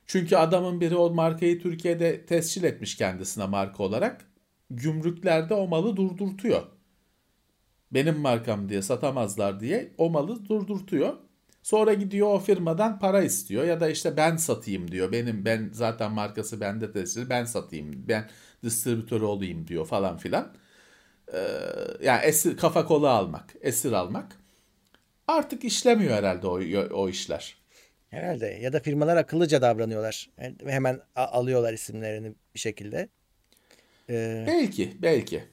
Çünkü 0.06 0.36
adamın 0.36 0.80
biri 0.80 0.96
o 0.96 1.10
markayı 1.14 1.62
Türkiye'de 1.62 2.26
tescil 2.26 2.64
etmiş 2.64 2.96
kendisine 2.96 3.46
marka 3.46 3.82
olarak. 3.82 4.26
Gümrüklerde 4.70 5.54
o 5.54 5.68
malı 5.68 5.96
durdurtuyor. 5.96 6.62
Benim 7.90 8.18
markam 8.18 8.68
diye 8.68 8.82
satamazlar 8.82 9.60
diye 9.60 9.92
o 9.98 10.10
malı 10.10 10.48
durdurtuyor. 10.48 11.14
Sonra 11.62 11.94
gidiyor 11.94 12.28
o 12.28 12.38
firmadan 12.38 12.98
para 12.98 13.22
istiyor 13.22 13.64
ya 13.64 13.80
da 13.80 13.88
işte 13.90 14.16
ben 14.16 14.36
satayım 14.36 14.90
diyor. 14.90 15.12
Benim 15.12 15.44
ben 15.44 15.70
zaten 15.72 16.12
markası 16.12 16.60
bende 16.60 16.92
tescil 16.92 17.28
ben 17.30 17.44
satayım. 17.44 18.08
Ben 18.08 18.28
distribütörü 18.64 19.24
olayım 19.24 19.66
diyor 19.68 19.86
falan 19.86 20.16
filan. 20.16 20.54
Ee, 21.34 21.38
yani 22.02 22.24
esir 22.24 22.56
kafa 22.56 22.86
kola 22.86 23.10
almak, 23.10 23.54
esir 23.60 23.92
almak. 23.92 24.36
Artık 25.28 25.64
işlemiyor 25.64 26.14
herhalde 26.14 26.46
o, 26.46 26.60
o 26.92 27.08
işler. 27.08 27.56
Herhalde 28.10 28.46
ya 28.46 28.72
da 28.72 28.80
firmalar 28.80 29.16
akıllıca 29.16 29.62
davranıyorlar. 29.62 30.30
Yani 30.40 30.56
hemen 30.66 31.00
alıyorlar 31.14 31.72
isimlerini 31.72 32.34
bir 32.54 32.60
şekilde. 32.60 33.08
Ee, 34.10 34.44
Belki, 34.46 34.92
belki, 35.02 35.44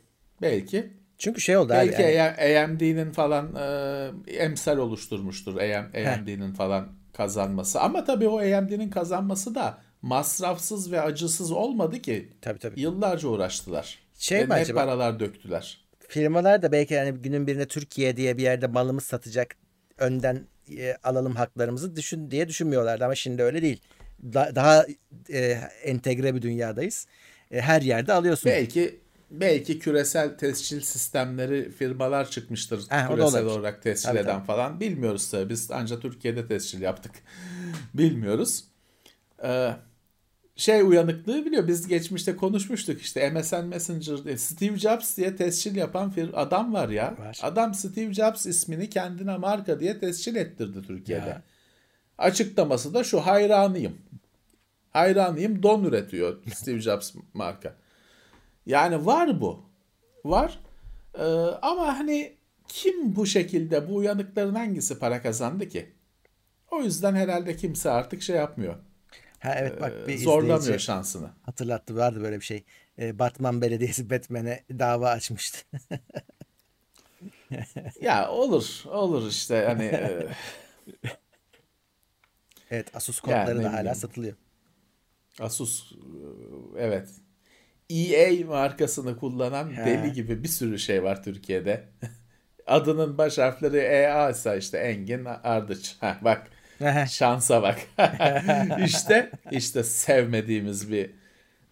belki. 0.42 0.94
Çünkü 1.18 1.42
şey 1.42 1.58
oldu 1.58 1.74
abi. 1.74 1.88
Belki 1.88 2.02
yani- 2.02 2.60
AMD'nin 2.60 3.12
falan 3.12 3.56
e, 3.56 4.34
emsal 4.34 4.78
oluşturmuştur 4.78 5.58
AM, 5.58 5.86
AMD'nin 5.86 6.54
falan 6.54 6.88
kazanması. 7.14 7.82
Ama 7.82 8.04
tabii 8.04 8.28
o 8.28 8.40
AMD'nin 8.40 8.90
kazanması 8.90 9.56
da 9.56 9.78
masrafsız 10.02 10.92
ve 10.92 11.02
acısız 11.02 11.52
olmadı 11.52 12.02
ki. 12.02 12.30
Tabii 12.42 12.60
tabii. 12.60 12.82
Yıllarca 12.82 13.28
uğraştılar. 13.28 14.00
Şey 14.20 14.40
ve 14.40 14.46
mi 14.46 14.54
acaba? 14.54 14.80
paralar 14.80 15.20
döktüler. 15.20 15.86
firmalar 16.08 16.62
da 16.62 16.72
belki 16.72 16.94
yani 16.94 17.12
günün 17.12 17.48
birinde 17.48 17.68
Türkiye 17.68 18.18
diye 18.18 18.38
bir 18.38 18.44
yerde 18.44 18.68
malımız 18.68 19.04
satacak 19.04 19.56
önden 19.98 20.48
e, 20.78 20.96
alalım 21.04 21.36
haklarımızı 21.36 21.96
düşün 21.96 22.32
diye 22.32 22.48
düşünmüyorlardı 22.48 23.06
ama 23.06 23.16
şimdi 23.16 23.44
öyle 23.44 23.62
değil. 23.62 23.82
Da- 24.24 24.52
daha 24.56 24.86
e, 25.34 25.40
entegre 25.84 26.36
bir 26.36 26.42
dünyadayız. 26.42 27.08
E, 27.52 27.62
her 27.62 27.82
yerde 27.82 28.14
alıyorsun. 28.14 28.52
Belki 28.52 29.00
belki 29.32 29.80
küresel 29.80 30.38
tescil 30.38 30.82
sistemleri 30.82 31.72
firmalar 31.72 32.30
çıkmıştır 32.30 32.86
Heh, 32.90 33.10
küresel 33.10 33.46
olarak 33.46 33.82
tescil 33.82 34.10
tabii, 34.10 34.20
eden 34.20 34.38
tabii. 34.38 34.46
falan. 34.46 34.80
Bilmiyoruz 34.80 35.30
tabii. 35.30 35.50
Biz 35.50 35.72
ancak 35.72 36.02
Türkiye'de 36.02 36.48
tescil 36.48 36.82
yaptık. 36.82 37.12
Bilmiyoruz. 37.94 38.64
Ee, 39.44 39.72
şey 40.56 40.82
uyanıklığı 40.82 41.46
biliyor. 41.46 41.68
Biz 41.68 41.88
geçmişte 41.88 42.36
konuşmuştuk 42.36 43.02
işte. 43.02 43.30
MSN 43.30 43.66
Messenger 43.66 44.38
Steve 44.38 44.78
Jobs 44.78 45.18
diye 45.18 45.36
tescil 45.36 45.76
yapan 45.76 46.16
bir 46.16 46.42
adam 46.42 46.74
var 46.74 46.90
ya. 46.90 47.16
Var. 47.20 47.40
adam 47.42 47.74
Steve 47.74 48.14
Jobs 48.14 48.46
ismini 48.46 48.90
kendine 48.90 49.38
marka 49.38 49.80
diye 49.80 50.00
tescil 50.00 50.36
ettirdi 50.36 50.82
Türkiye'de. 50.88 51.30
Ya. 51.30 51.42
açıklaması 52.18 52.94
da 52.94 53.04
şu. 53.04 53.20
Hayranıyım. 53.20 53.98
Hayranıyım. 54.90 55.64
Don 55.64 55.84
üretiyor 55.84 56.44
Steve 56.54 56.82
Jobs 56.82 57.14
marka. 57.34 57.76
Yani 58.66 59.06
var 59.06 59.42
bu. 59.42 59.70
Var. 60.26 60.60
Ee, 61.16 61.24
ama 61.62 62.00
hani 62.00 62.38
kim 62.68 63.16
bu 63.16 63.26
şekilde 63.26 63.90
bu 63.90 63.96
uyanıkların 63.96 64.56
hangisi 64.56 65.00
para 65.00 65.22
kazandı 65.22 65.70
ki? 65.70 65.94
O 66.72 66.82
yüzden 66.82 67.16
herhalde 67.16 67.56
kimse 67.58 67.92
artık 67.92 68.22
şey 68.22 68.36
yapmıyor. 68.36 68.76
Ha 69.40 69.56
evet 69.58 69.80
bak 69.82 70.08
bir 70.08 70.14
Ee, 70.14 70.18
zorlamıyor 70.18 70.80
izleyici 70.80 70.80
şansını. 70.80 71.30
hatırlattı 71.42 71.96
vardı 71.96 72.22
böyle 72.22 72.40
bir 72.40 72.46
şey. 72.46 72.64
Ee, 73.00 73.20
Batman 73.20 73.62
Belediyesi 73.62 74.10
Batman'e 74.10 74.64
dava 74.80 75.10
açmıştı. 75.10 75.58
Ya 78.02 78.30
olur. 78.32 78.84
Olur 78.86 79.28
işte 79.30 79.64
hani 79.68 79.84
e, 79.86 80.28
evet 82.72 82.96
Asus 82.96 83.22
Yani 83.24 83.24
kodları 83.24 83.58
ne 83.58 83.64
da 83.64 83.74
hala 83.74 83.96
satılıyor. 83.96 84.36
Asus 85.40 85.92
e, 85.92 85.98
evet. 86.78 87.10
EA 87.90 88.46
markasını 88.46 89.18
kullanan 89.18 89.78
He. 89.78 89.86
deli 89.86 90.14
gibi 90.14 90.44
bir 90.44 90.48
sürü 90.48 90.80
şey 90.80 91.04
var 91.04 91.24
Türkiye'de. 91.24 91.84
Adının 92.68 93.18
baş 93.18 93.38
harfleri 93.38 93.78
EA 93.78 94.30
ise 94.30 94.58
işte 94.58 94.78
Engin 94.78 95.26
Ardıç. 95.26 95.96
Ha, 96.00 96.18
bak 96.22 96.48
Şansa 97.10 97.62
bak. 97.62 97.80
işte 98.86 99.32
işte 99.52 99.84
sevmediğimiz 99.84 100.92
bir 100.92 101.12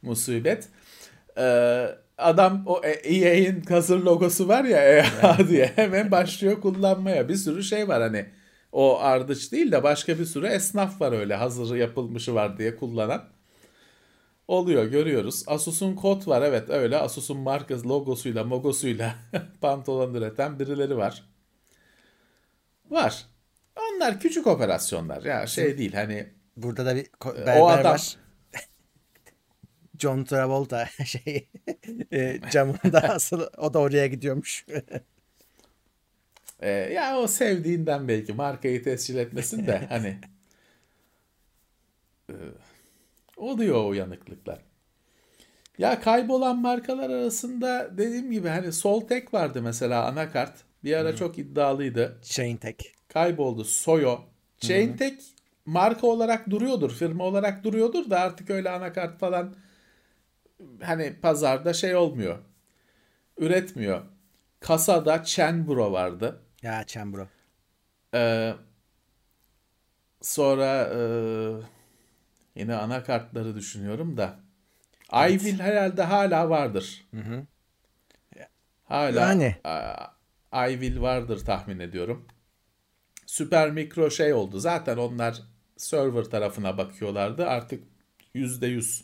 musibet. 0.02 0.68
Ee, 1.38 1.88
adam 2.18 2.64
o 2.66 2.82
EA'in 2.84 3.62
hazır 3.62 4.00
logosu 4.00 4.48
var 4.48 4.64
ya 4.64 4.84
EA 4.84 5.48
diye 5.48 5.72
hemen 5.76 6.12
başlıyor 6.12 6.62
kullanmaya. 6.62 7.30
Bir 7.30 7.36
sürü 7.36 7.64
şey 7.64 7.88
var 7.88 8.02
hani 8.02 8.26
o 8.72 9.00
ardıç 9.00 9.52
değil 9.52 9.72
de 9.72 9.84
başka 9.84 10.20
bir 10.20 10.26
sürü 10.26 10.48
esnaf 10.48 11.02
var 11.02 11.12
öyle 11.12 11.36
hazır 11.36 11.76
yapılmışı 11.76 12.36
var 12.36 12.58
diye 12.58 12.76
kullanan. 12.76 13.24
Oluyor 14.48 14.86
görüyoruz. 14.86 15.44
Asus'un 15.48 15.96
kod 15.96 16.28
var 16.28 16.42
evet 16.42 16.70
öyle. 16.70 16.98
Asus'un 16.98 17.38
markası 17.38 17.90
logosuyla 17.90 18.44
mogosuyla 18.44 19.16
pantolon 19.62 20.14
üreten 20.14 20.60
birileri 20.60 20.98
var. 20.98 21.24
Var. 22.90 23.26
Onlar 23.76 24.20
küçük 24.20 24.48
operasyonlar 24.48 25.24
ya 25.24 25.48
şey 25.48 25.78
değil 25.78 25.94
hani 25.94 26.34
Burada 26.58 26.86
da 26.86 26.96
bir 26.96 27.02
Ee, 27.06 27.46
berber 27.46 27.62
o 27.62 27.68
adam- 27.70 27.94
var. 27.94 28.16
John 30.00 30.24
Travolta 30.24 30.86
şey 31.06 31.50
e, 32.12 32.40
camında 32.52 33.00
asıl 33.02 33.42
o 33.58 33.74
da 33.74 33.80
oraya 33.80 34.08
gidiyormuş. 34.08 34.66
e, 36.60 36.70
ya 36.70 37.18
o 37.20 37.28
sevdiğinden 37.28 38.08
belki 38.08 38.34
markayı 38.34 38.84
tescil 38.84 39.16
etmesin 39.18 39.68
de 39.68 39.86
hani 39.90 40.18
e, 42.30 42.36
oluyor 43.38 43.76
o 43.76 43.88
uyanıklıklar. 43.88 44.60
Ya 45.78 46.02
kaybolan 46.02 46.58
markalar 46.58 47.10
arasında 47.10 47.98
dediğim 47.98 48.32
gibi 48.32 48.48
hani 48.48 48.74
Soltek 48.74 49.34
vardı 49.34 49.62
mesela 49.62 50.06
anakart. 50.06 50.54
Bir 50.84 50.94
ara 50.94 51.16
çok 51.16 51.38
iddialıydı. 51.38 52.20
Chain 52.24 52.58
Tech. 52.58 52.78
kayboldu. 53.08 53.64
Soyo. 53.64 54.20
Chaintek 54.58 55.22
marka 55.66 56.08
olarak 56.08 56.50
duruyordur, 56.50 56.92
firma 56.92 57.24
olarak 57.24 57.64
duruyordur 57.64 58.10
da 58.10 58.20
artık 58.20 58.50
öyle 58.50 58.70
anakart 58.70 59.20
falan 59.20 59.56
hani 60.82 61.20
pazarda 61.22 61.74
şey 61.74 61.96
olmuyor. 61.96 62.38
Üretmiyor. 63.38 64.02
Kasada 64.60 65.24
Chenbro 65.24 65.92
vardı. 65.92 66.42
Ya 66.62 66.84
Chambro. 66.84 67.28
Ee, 68.14 68.54
sonra 70.22 70.90
e, 70.96 71.00
yine 72.56 72.76
anakartları 72.76 73.56
düşünüyorum 73.56 74.18
da 74.18 74.40
Ayvil 75.10 75.60
herhalde 75.60 76.04
hala 76.04 76.50
vardır. 76.50 77.06
Hala 78.84 79.20
Yani. 79.22 79.56
a- 79.64 80.08
Ayvil 80.52 81.02
vardır 81.02 81.46
tahmin 81.46 81.80
ediyorum. 81.80 82.28
Süper 83.26 83.72
Mikro 83.72 84.12
şey 84.12 84.34
oldu. 84.34 84.60
Zaten 84.60 84.98
onlar 84.98 85.42
server 85.78 86.24
tarafına 86.24 86.78
bakıyorlardı. 86.78 87.48
Artık 87.48 87.84
%100 88.34 89.04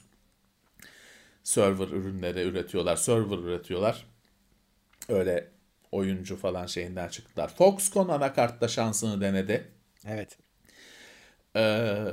server 1.44 1.88
ürünleri 1.88 2.42
üretiyorlar. 2.42 2.96
Server 2.96 3.38
üretiyorlar. 3.38 4.06
Öyle 5.10 5.48
oyuncu 5.92 6.36
falan 6.38 6.66
şeyinden 6.66 7.08
çıktılar. 7.10 7.56
Foxconn 7.56 8.10
anakartta 8.10 8.68
şansını 8.68 9.22
denedi. 9.22 9.72
Evet. 10.08 10.38
Ee, 11.56 12.06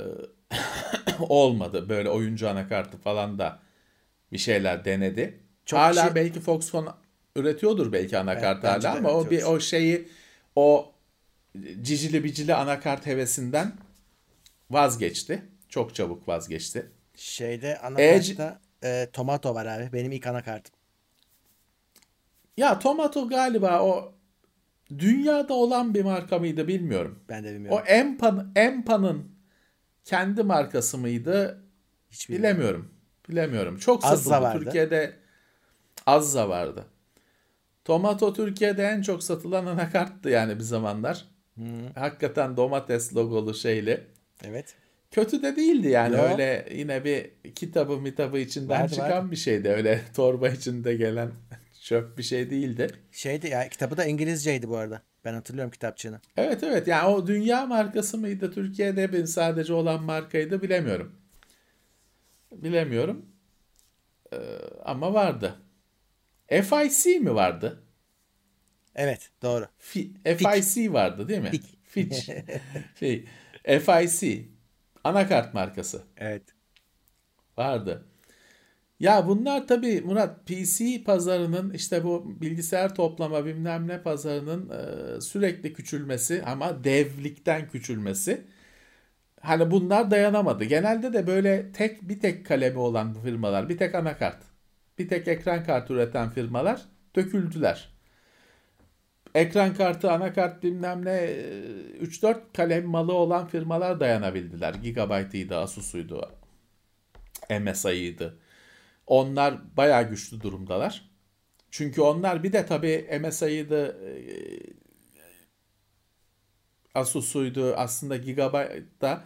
olmadı. 1.19 1.89
Böyle 1.89 2.09
oyuncu 2.09 2.49
anakartı 2.49 2.97
falan 2.97 3.39
da 3.39 3.59
bir 4.31 4.37
şeyler 4.37 4.85
denedi. 4.85 5.39
Çok 5.65 5.79
hala 5.79 6.03
kişi- 6.03 6.15
belki 6.15 6.39
Foxconn 6.39 6.87
üretiyordur 7.35 7.91
belki 7.91 8.17
anakart 8.17 8.63
Evet, 8.65 8.83
hala 8.83 8.97
ama 8.97 9.09
o 9.09 9.29
bir 9.29 9.43
o 9.43 9.59
şeyi 9.59 10.07
o 10.55 10.91
cicili 11.81 12.23
bicili 12.23 12.55
anakart 12.55 13.05
hevesinden 13.05 13.73
vazgeçti. 14.71 15.41
Çok 15.69 15.95
çabuk 15.95 16.27
vazgeçti. 16.27 16.91
Şeyde 17.15 17.71
Edge- 17.73 17.79
anakartta 17.79 18.59
e, 18.83 19.09
Tomato 19.13 19.55
var 19.55 19.65
abi. 19.65 19.93
Benim 19.93 20.11
ilk 20.11 20.27
anakartım. 20.27 20.75
Ya 22.57 22.79
Tomato 22.79 23.29
galiba 23.29 23.81
o 23.81 24.13
dünyada 24.97 25.53
olan 25.53 25.93
bir 25.93 26.03
marka 26.03 26.39
mıydı 26.39 26.67
bilmiyorum. 26.67 27.23
Ben 27.29 27.43
de 27.43 27.47
O 27.49 27.53
bilmiyorum. 27.53 27.83
Empa'nın 27.87 28.51
Empa'nın 28.55 29.36
kendi 30.07 30.43
markası 30.43 30.97
mıydı? 30.97 31.63
Hiç 32.11 32.29
bilmiyorum. 32.29 32.49
Bilemiyorum. 32.57 32.91
Bilemiyorum. 33.29 33.77
Çok 33.77 34.05
Azza 34.05 34.17
satıldı. 34.17 34.41
vardı. 34.43 34.63
Türkiye'de 34.63 35.13
Azza 36.05 36.49
vardı. 36.49 36.85
Tomato 37.85 38.33
Türkiye'de 38.33 38.83
en 38.83 39.01
çok 39.01 39.23
satılan 39.23 39.65
anakarttı 39.65 40.29
yani 40.29 40.55
bir 40.55 40.63
zamanlar. 40.63 41.25
Hakikaten 41.95 42.57
domates 42.57 43.15
logolu 43.15 43.53
şeyli. 43.53 44.03
Evet. 44.43 44.75
Kötü 45.11 45.41
de 45.41 45.55
değildi 45.55 45.87
yani 45.87 46.15
Yo. 46.15 46.23
öyle 46.23 46.67
yine 46.75 47.03
bir 47.05 47.31
kitabı 47.55 47.97
mitabı 47.97 48.39
içinden 48.39 48.81
Vardı, 48.81 48.93
çıkan 48.93 49.11
vardı. 49.11 49.31
bir 49.31 49.35
şeydi. 49.35 49.69
Öyle 49.69 50.01
torba 50.15 50.49
içinde 50.49 50.95
gelen 50.95 51.31
çöp 51.81 52.17
bir 52.17 52.23
şey 52.23 52.49
değildi. 52.49 52.87
Şeydi 53.11 53.47
ya 53.47 53.69
kitabı 53.69 53.97
da 53.97 54.05
İngilizceydi 54.05 54.69
bu 54.69 54.77
arada. 54.77 55.01
Ben 55.27 55.33
hatırlıyorum 55.33 55.71
kitapçığını. 55.71 56.21
Evet 56.37 56.63
evet 56.63 56.87
yani 56.87 57.07
o 57.07 57.27
dünya 57.27 57.65
markası 57.65 58.17
mıydı 58.17 58.51
Türkiye'de 58.51 59.13
bir 59.13 59.25
sadece 59.25 59.73
olan 59.73 60.03
markaydı 60.03 60.61
bilemiyorum. 60.61 61.15
Bilemiyorum. 62.51 63.25
Ee, 64.33 64.37
ama 64.85 65.13
vardı. 65.13 65.55
FIC 66.47 67.19
mi 67.19 67.35
vardı? 67.35 67.83
Evet 68.95 69.29
doğru. 69.41 69.67
Fi- 69.81 70.37
FIC 70.37 70.93
vardı 70.93 71.27
değil 71.27 71.41
mi? 71.41 71.49
Fitch. 71.49 71.67
Fitch. 71.83 72.29
şey, 72.99 73.25
FIC. 73.63 74.45
Anakart 75.03 75.53
markası. 75.53 76.03
Evet. 76.17 76.43
Vardı. 77.57 78.06
Ya 78.99 79.27
bunlar 79.27 79.67
tabii 79.67 80.01
Murat 80.01 80.45
PC 80.47 81.03
pazarının 81.03 81.73
işte 81.73 82.03
bu 82.03 82.41
bilgisayar 82.41 82.95
toplama 82.95 83.45
bilmem 83.45 83.87
ne 83.87 84.01
pazarının 84.01 84.69
e, 84.69 85.21
sürekli 85.21 85.73
küçülmesi 85.73 86.43
ama 86.45 86.83
devlikten 86.83 87.69
küçülmesi. 87.69 88.45
Hani 89.41 89.71
bunlar 89.71 90.11
dayanamadı. 90.11 90.63
Genelde 90.63 91.13
de 91.13 91.27
böyle 91.27 91.71
tek 91.71 92.09
bir 92.09 92.19
tek 92.19 92.45
kalemi 92.45 92.77
olan 92.79 93.13
firmalar, 93.13 93.69
bir 93.69 93.77
tek 93.77 93.95
anakart, 93.95 94.37
bir 94.99 95.07
tek 95.09 95.27
ekran 95.27 95.63
kartı 95.63 95.93
üreten 95.93 96.29
firmalar 96.29 96.81
döküldüler. 97.15 97.89
Ekran 99.35 99.73
kartı, 99.73 100.11
anakart 100.11 100.63
bilmem 100.63 101.05
ne 101.05 101.11
e, 101.11 101.35
3-4 102.01 102.37
kalem 102.53 102.85
malı 102.85 103.13
olan 103.13 103.47
firmalar 103.47 103.99
dayanabildiler. 103.99 104.73
Gigabyte'ıydı, 104.73 105.57
Asus'uydu, 105.57 106.31
MSI'ydı. 107.49 108.37
Onlar 109.07 109.77
bayağı 109.77 110.09
güçlü 110.09 110.41
durumdalar. 110.41 111.09
Çünkü 111.71 112.01
onlar 112.01 112.43
bir 112.43 112.53
de 112.53 112.65
tabii 112.65 113.19
MSI'ydı, 113.21 113.87
e, 113.87 114.11
Asus'uydu, 116.95 117.73
aslında 117.75 118.17
Gigabyte'da 118.17 119.23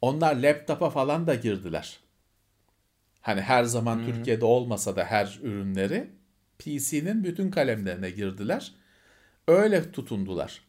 onlar 0.00 0.36
laptopa 0.36 0.90
falan 0.90 1.26
da 1.26 1.34
girdiler. 1.34 2.00
Hani 3.20 3.40
her 3.40 3.64
zaman 3.64 4.04
Türkiye'de 4.04 4.44
olmasa 4.44 4.96
da 4.96 5.04
her 5.04 5.38
ürünleri 5.42 6.10
PC'nin 6.58 7.24
bütün 7.24 7.50
kalemlerine 7.50 8.10
girdiler. 8.10 8.74
Öyle 9.48 9.92
tutundular. 9.92 10.62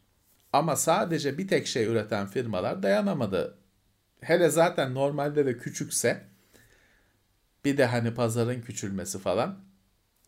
Ama 0.52 0.76
sadece 0.76 1.38
bir 1.38 1.48
tek 1.48 1.66
şey 1.66 1.84
üreten 1.84 2.26
firmalar 2.26 2.82
dayanamadı. 2.82 3.58
Hele 4.20 4.48
zaten 4.48 4.94
normalde 4.94 5.46
de 5.46 5.58
küçükse 5.58 6.29
bir 7.64 7.76
de 7.76 7.86
hani 7.86 8.14
pazarın 8.14 8.60
küçülmesi 8.60 9.18
falan 9.18 9.58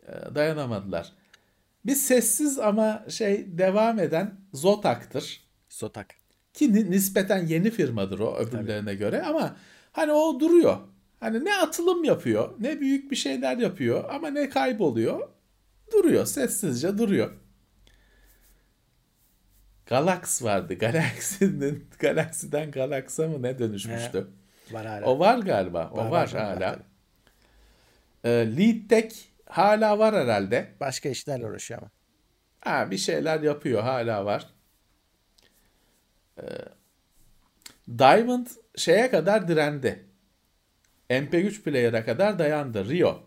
e, 0.03 0.35
dayanamadılar. 0.35 1.13
Bir 1.87 1.95
sessiz 1.95 2.59
ama 2.59 3.05
şey 3.09 3.59
devam 3.59 3.99
eden 3.99 4.35
Zotac'tır. 4.53 5.41
Zotac. 5.69 6.07
Ki 6.55 6.91
nispeten 6.91 7.47
yeni 7.47 7.71
firmadır 7.71 8.19
o 8.19 8.37
öbürlerine 8.37 8.85
Tabii. 8.85 8.99
göre 8.99 9.23
ama 9.23 9.57
hani 9.93 10.13
o 10.13 10.41
duruyor. 10.41 10.79
Hani 11.21 11.45
ne 11.45 11.57
atılım 11.57 12.05
yapıyor, 12.05 12.55
ne 12.61 12.81
büyük 12.81 13.11
bir 13.11 13.17
şeyler 13.17 13.57
yapıyor 13.57 14.11
ama 14.11 14.29
ne 14.29 14.49
kayboluyor. 14.49 15.29
Duruyor, 15.93 16.27
sessizce 16.27 16.99
duruyor. 16.99 17.33
Galax 19.87 20.43
vardı. 20.43 20.75
Galaxy'nin 20.79 21.89
Galaxy'den 21.99 22.71
Galax'a 22.71 23.29
mı 23.29 23.43
ne 23.43 23.59
dönüşmüştü? 23.59 24.27
He, 24.69 24.75
var 24.75 24.87
hala. 24.87 25.07
O 25.07 25.19
var 25.19 25.39
galiba. 25.39 25.91
O 25.95 25.97
var, 25.97 26.11
var 26.11 26.31
hala. 26.31 26.79
Ee, 28.25 28.31
Lead 28.31 28.89
Tech 28.89 29.15
hala 29.47 29.99
var 29.99 30.15
herhalde. 30.15 30.69
Başka 30.81 31.09
işlerle 31.09 31.47
uğraşıyor 31.47 31.81
ama. 31.81 31.91
Ha, 32.61 32.91
bir 32.91 32.99
şeyler 32.99 33.41
yapıyor 33.41 33.83
hala 33.83 34.25
var. 34.25 34.47
Ee, 36.39 36.43
Diamond 37.99 38.47
şeye 38.77 39.11
kadar 39.11 39.49
direndi. 39.49 40.05
MP3 41.11 41.63
player'a 41.63 42.05
kadar 42.05 42.39
dayandı. 42.39 42.89
Rio. 42.89 43.23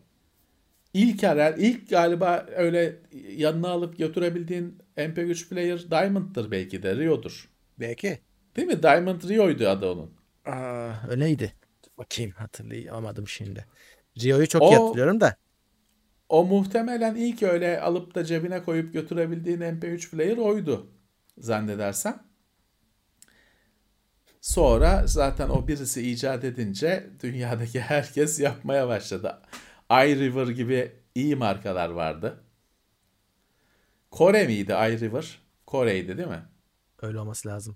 İlk 0.94 1.24
herhal, 1.24 1.60
ilk 1.60 1.90
galiba 1.90 2.46
öyle 2.56 2.96
yanına 3.30 3.70
alıp 3.70 3.98
götürebildiğin 3.98 4.78
MP3 4.98 5.50
player 5.50 5.92
Diamond'dır 5.92 6.52
belki 6.52 6.84
de. 6.84 6.96
Rio'dur. 6.96 7.50
Belki. 7.80 8.20
Değil 8.56 8.68
mi? 8.68 8.84
Diamond 8.84 9.30
Rio'ydu 9.30 9.68
adı 9.68 9.92
onun. 9.92 10.12
Aa, 10.46 10.92
öyleydi. 11.10 11.54
Bakayım 11.98 12.32
hatırlayamadım 12.32 13.28
şimdi. 13.28 13.66
Rio'yu 14.22 14.48
çok 14.48 14.62
o, 14.62 14.70
iyi 14.70 14.76
hatırlıyorum 14.76 15.22
da. 15.22 15.36
O 16.30 16.46
muhtemelen 16.46 17.16
ilk 17.16 17.44
öyle 17.44 17.82
alıp 17.82 18.16
da 18.16 18.26
cebine 18.26 18.64
koyup 18.64 18.94
götürebildiğin 18.94 19.60
MP3 19.60 20.12
player 20.12 20.38
oydu 20.38 20.88
zannedersem. 21.38 22.24
Sonra 24.42 25.08
zaten 25.08 25.50
o 25.50 25.68
birisi 25.68 26.12
icat 26.12 26.44
edince 26.44 27.10
dünyadaki 27.24 27.82
herkes 27.82 28.40
yapmaya 28.40 28.88
başladı. 28.88 29.42
iRiver 29.92 30.48
gibi 30.48 30.92
iyi 31.16 31.36
markalar 31.36 31.90
vardı. 31.90 32.44
Kore 34.12 34.48
miydi 34.48 34.72
iRiver? 34.72 35.40
Kore'ydi 35.66 36.18
değil 36.18 36.28
mi? 36.28 36.44
Öyle 37.02 37.20
olması 37.20 37.48
lazım. 37.48 37.76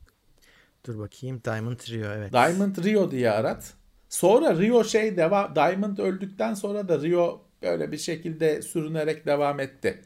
Dur 0.85 0.99
bakayım. 0.99 1.41
Diamond 1.45 1.79
Rio 1.89 2.11
evet. 2.11 2.33
Diamond 2.33 2.77
Rio 2.77 3.11
diye 3.11 3.31
arat. 3.31 3.73
Sonra 4.09 4.57
Rio 4.59 4.83
şey 4.83 5.17
devam 5.17 5.55
Diamond 5.55 5.97
öldükten 5.97 6.53
sonra 6.53 6.87
da 6.87 7.01
Rio 7.01 7.45
böyle 7.61 7.91
bir 7.91 7.97
şekilde 7.97 8.61
sürünerek 8.61 9.25
devam 9.25 9.59
etti. 9.59 10.01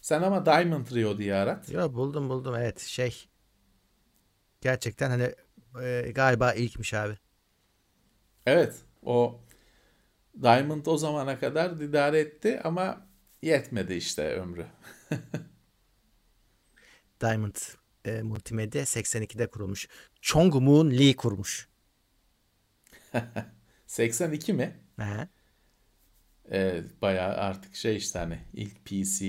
Sen 0.00 0.22
ama 0.22 0.46
Diamond 0.46 0.86
Rio 0.94 1.18
diye 1.18 1.34
arat. 1.34 1.70
Yo 1.70 1.94
buldum 1.94 2.28
buldum 2.28 2.54
evet 2.54 2.80
şey. 2.80 3.28
Gerçekten 4.60 5.10
hani 5.10 5.34
e, 5.82 6.12
galiba 6.14 6.52
ilkmiş 6.52 6.94
abi. 6.94 7.14
Evet 8.46 8.74
o 9.02 9.40
Diamond 10.42 10.86
o 10.86 10.96
zamana 10.96 11.38
kadar 11.38 11.70
idare 11.70 12.18
etti 12.20 12.60
ama 12.64 13.06
yetmedi 13.42 13.94
işte 13.94 14.34
ömrü. 14.34 14.66
Diamond 17.20 17.56
e, 18.04 18.22
Multimedya 18.22 18.82
82'de 18.82 19.46
kurulmuş. 19.46 19.88
Chong 20.20 20.54
Moon 20.54 20.90
Lee 20.90 21.16
kurmuş. 21.16 21.68
82 23.86 24.52
mi? 24.52 24.76
He. 24.98 25.28
E, 26.52 26.82
bayağı 27.02 27.34
artık 27.34 27.74
şey 27.74 27.96
işte 27.96 28.18
hani 28.18 28.38
ilk 28.54 28.84
PC, 28.84 29.26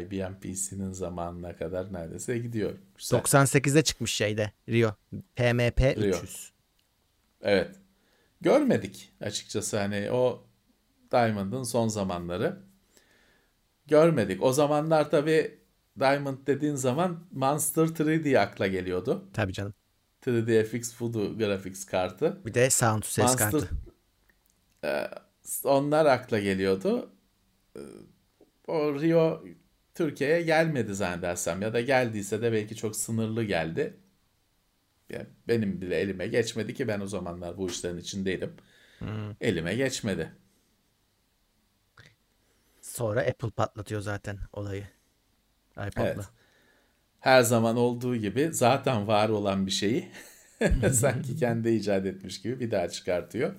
IBM 0.00 0.34
PC'nin 0.40 0.92
zamanına 0.92 1.56
kadar 1.56 1.92
neredeyse 1.92 2.38
gidiyor. 2.38 2.72
Güzel. 2.98 3.18
98'de 3.18 3.82
çıkmış 3.82 4.14
şeyde 4.14 4.52
Rio. 4.68 4.94
PMP 5.36 5.80
Rio. 5.80 6.16
300. 6.16 6.52
Evet. 7.42 7.76
Görmedik 8.40 9.12
açıkçası 9.20 9.78
hani 9.78 10.10
o 10.10 10.44
Diamond'ın 11.12 11.62
son 11.62 11.88
zamanları. 11.88 12.56
Görmedik. 13.86 14.42
O 14.42 14.52
zamanlar 14.52 15.10
tabii 15.10 15.58
Diamond 15.98 16.46
dediğin 16.46 16.74
zaman 16.74 17.24
Monster 17.32 17.82
3D 17.82 18.38
akla 18.38 18.66
geliyordu. 18.66 19.28
Tabii 19.32 19.52
canım. 19.52 19.74
3D 20.22 20.64
FX 20.64 21.02
Voodoo 21.02 21.38
Graphics 21.38 21.84
kartı. 21.84 22.40
Bir 22.46 22.54
de 22.54 22.70
Sound 22.70 23.02
ses 23.02 23.24
Monster, 23.24 23.50
kartı. 23.50 23.68
E, 24.84 25.10
onlar 25.64 26.06
akla 26.06 26.38
geliyordu. 26.38 27.10
E, 27.76 27.80
o 28.66 29.00
Rio 29.00 29.44
Türkiye'ye 29.94 30.42
gelmedi 30.42 30.94
zannedersem 30.94 31.62
ya 31.62 31.72
da 31.72 31.80
geldiyse 31.80 32.42
de 32.42 32.52
belki 32.52 32.76
çok 32.76 32.96
sınırlı 32.96 33.44
geldi. 33.44 33.96
Yani 35.10 35.26
benim 35.48 35.80
bile 35.80 35.96
elime 35.96 36.26
geçmedi 36.26 36.74
ki 36.74 36.88
ben 36.88 37.00
o 37.00 37.06
zamanlar 37.06 37.56
bu 37.56 37.68
işlerin 37.68 37.98
içindeydim. 37.98 38.52
Hmm. 38.98 39.30
Elime 39.40 39.74
geçmedi. 39.74 40.32
Sonra 42.80 43.20
Apple 43.20 43.50
patlatıyor 43.50 44.00
zaten 44.00 44.38
olayı. 44.52 44.86
iPod'la. 45.72 46.04
Evet. 46.04 46.37
Her 47.20 47.42
zaman 47.42 47.76
olduğu 47.76 48.16
gibi 48.16 48.48
zaten 48.52 49.06
var 49.06 49.28
olan 49.28 49.66
bir 49.66 49.70
şeyi 49.70 50.08
sanki 50.92 51.36
kendi 51.36 51.70
icat 51.70 52.06
etmiş 52.06 52.42
gibi 52.42 52.60
bir 52.60 52.70
daha 52.70 52.88
çıkartıyor. 52.88 53.54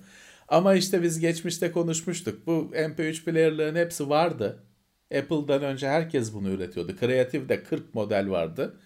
Ama 0.48 0.74
işte 0.74 1.02
biz 1.02 1.20
geçmişte 1.20 1.72
konuşmuştuk. 1.72 2.46
Bu 2.46 2.70
MP3 2.74 3.24
player'ların 3.24 3.76
hepsi 3.76 4.08
vardı. 4.08 4.64
Apple'dan 5.18 5.62
önce 5.62 5.88
herkes 5.88 6.34
bunu 6.34 6.50
üretiyordu. 6.50 6.96
Creative'de 7.00 7.62
40 7.62 7.94
model 7.94 8.30
vardı. 8.30 8.80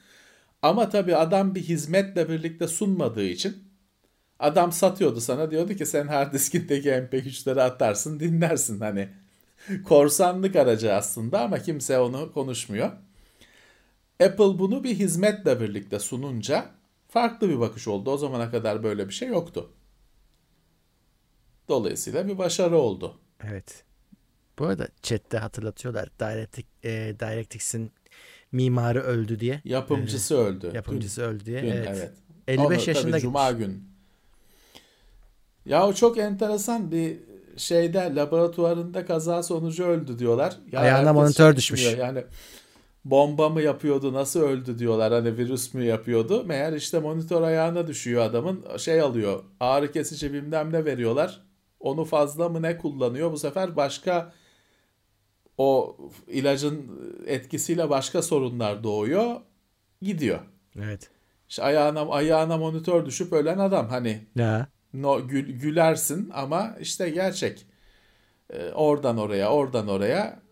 Ama 0.63 0.89
tabii 0.89 1.17
adam 1.17 1.55
bir 1.55 1.63
hizmetle 1.63 2.29
birlikte 2.29 2.69
sunmadığı 2.69 3.25
için 3.25 3.57
adam 4.39 4.73
satıyordu 4.73 5.21
sana 5.21 5.51
diyordu 5.51 5.75
ki 5.75 5.87
sen 5.87 6.07
hard 6.07 6.33
diskindeki 6.33 6.89
MP3'leri 6.89 7.63
atarsın 7.63 8.21
dinlersin 8.21 8.81
hani. 8.81 9.09
Korsanlık 9.85 10.57
aracı 10.57 10.95
aslında 10.95 11.41
ama 11.41 11.59
kimse 11.59 11.99
onu 11.99 12.33
konuşmuyor. 12.33 12.91
Apple 14.21 14.59
bunu 14.59 14.85
bir 14.85 14.95
hizmetle 14.95 15.61
birlikte 15.61 15.99
sununca 15.99 16.71
farklı 17.09 17.49
bir 17.49 17.61
bakış 17.61 17.89
oldu. 17.89 18.11
O 18.11 18.17
zamana 18.17 18.51
kadar 18.51 18.83
böyle 18.83 19.09
bir 19.09 19.15
şey 19.15 19.29
yoktu. 19.29 19.71
Dolayısıyla 21.69 22.29
bir 22.29 22.39
başarı 22.39 22.77
oldu. 22.77 23.19
Evet. 23.45 23.85
Bu 24.59 24.67
arada 24.67 24.89
chatte 25.03 25.39
hatırlatıyorlar. 25.39 26.09
Directix, 26.21 26.65
e, 26.85 26.91
DirectX'in 27.21 27.93
mimarı 28.53 29.03
öldü 29.03 29.41
diye. 29.41 29.61
Yapımcısı 29.65 30.35
ee, 30.35 30.39
öldü. 30.39 30.71
Yapımcısı 30.75 31.21
dün, 31.21 31.27
öldü 31.27 31.47
diye. 31.47 31.63
Dün, 31.63 31.69
evet. 31.69 31.89
evet. 31.91 32.13
55 32.49 32.67
Onu, 32.67 32.89
yaşında 32.89 33.11
tabii, 33.11 33.21
Cuma 33.21 33.53
gün. 33.53 33.85
Ya 35.67 35.87
o 35.87 35.93
çok 35.93 36.19
enteresan 36.19 36.91
bir 36.91 37.19
şeyde 37.57 38.15
laboratuvarında 38.15 39.07
kaza 39.07 39.43
sonucu 39.43 39.85
öldü 39.85 40.19
diyorlar. 40.19 40.57
Ya 40.73 40.81
Ayağına 40.81 41.13
monitör 41.13 41.57
düşmüş. 41.57 41.85
Yani 41.99 42.25
bomba 43.05 43.49
mı 43.49 43.63
yapıyordu 43.63 44.13
nasıl 44.13 44.41
öldü 44.41 44.79
diyorlar 44.79 45.13
hani 45.13 45.37
virüs 45.37 45.75
mü 45.75 45.85
yapıyordu. 45.85 46.45
Meğer 46.45 46.73
işte 46.73 46.99
monitör 46.99 47.43
ayağına 47.43 47.87
düşüyor 47.87 48.23
adamın 48.23 48.77
şey 48.77 49.01
alıyor 49.01 49.45
ağrı 49.61 49.93
kesici 49.93 50.33
bilmem 50.33 50.73
ne 50.73 50.85
veriyorlar. 50.85 51.41
Onu 51.81 52.05
fazla 52.05 52.49
mı 52.49 52.63
ne 52.63 52.79
kullanıyor 52.79 53.33
bu 53.33 53.39
sefer 53.39 53.77
başka 53.77 54.33
o 55.59 55.97
ilacın 56.27 57.01
etkisiyle 57.27 57.91
başka 57.91 58.23
sorunlar 58.23 58.85
doğuyor 58.85 59.41
gidiyor. 60.03 60.41
Evet. 60.83 61.11
İşte 61.49 61.63
ayağına 61.63 62.01
ayağına 62.01 62.57
monitör 62.57 63.07
düşüp 63.07 63.33
ölen 63.33 63.59
adam 63.59 63.89
hani. 63.89 64.27
Ya. 64.37 64.69
No, 64.95 65.29
gül, 65.29 65.61
gülersin 65.61 66.31
ama 66.35 66.77
işte 66.81 67.11
gerçek. 67.11 67.67
Ee, 68.51 68.71
oradan 68.73 69.19
oraya, 69.19 69.51
oradan 69.51 69.89
oraya 69.89 70.44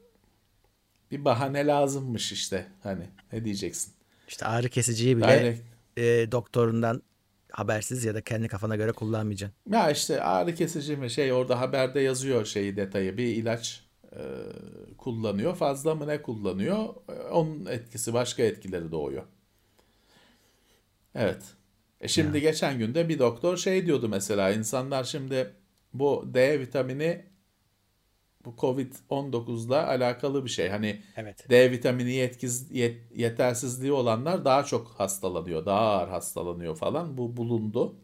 bir 1.12 1.24
bahane 1.24 1.66
lazımmış 1.66 2.32
işte. 2.32 2.66
Hani 2.82 3.04
ne 3.32 3.44
diyeceksin? 3.44 3.92
İşte 4.28 4.46
ağrı 4.46 4.68
kesiciyi 4.68 5.16
bile 5.16 5.58
e, 5.96 6.32
doktorundan 6.32 7.02
habersiz 7.50 8.04
ya 8.04 8.14
da 8.14 8.20
kendi 8.20 8.48
kafana 8.48 8.76
göre 8.76 8.92
kullanmayacaksın. 8.92 9.56
Ya 9.70 9.90
işte 9.90 10.22
ağrı 10.22 10.54
kesici 10.54 10.96
mi 10.96 11.10
şey 11.10 11.32
orada 11.32 11.60
haberde 11.60 12.00
yazıyor 12.00 12.44
şeyi 12.44 12.76
detayı 12.76 13.16
bir 13.16 13.26
ilaç 13.26 13.84
e, 14.12 14.20
kullanıyor. 14.98 15.56
Fazla 15.56 15.94
mı 15.94 16.06
ne 16.06 16.22
kullanıyor? 16.22 16.94
E, 17.08 17.12
onun 17.12 17.66
etkisi 17.66 18.14
başka 18.14 18.42
etkileri 18.42 18.92
doğuyor. 18.92 19.22
Evet. 21.14 21.42
E 22.00 22.08
şimdi 22.08 22.36
ya. 22.36 22.50
geçen 22.50 22.78
günde 22.78 23.08
bir 23.08 23.18
doktor 23.18 23.56
şey 23.56 23.86
diyordu 23.86 24.08
mesela 24.08 24.50
insanlar 24.50 25.04
şimdi 25.04 25.54
bu 25.94 26.30
D 26.34 26.60
vitamini 26.60 27.24
bu 28.44 28.54
Covid-19'la 28.58 29.86
alakalı 29.86 30.44
bir 30.44 30.50
şey. 30.50 30.68
Hani 30.68 31.02
Evet. 31.16 31.50
D 31.50 31.70
vitamini 31.70 32.12
yetkiz, 32.12 32.70
yet- 32.70 33.00
yetersizliği 33.16 33.92
olanlar 33.92 34.44
daha 34.44 34.64
çok 34.64 34.88
hastalanıyor, 34.88 35.66
daha 35.66 35.80
ağır 35.80 36.08
hastalanıyor 36.08 36.76
falan. 36.76 37.18
Bu 37.18 37.36
bulundu. 37.36 37.96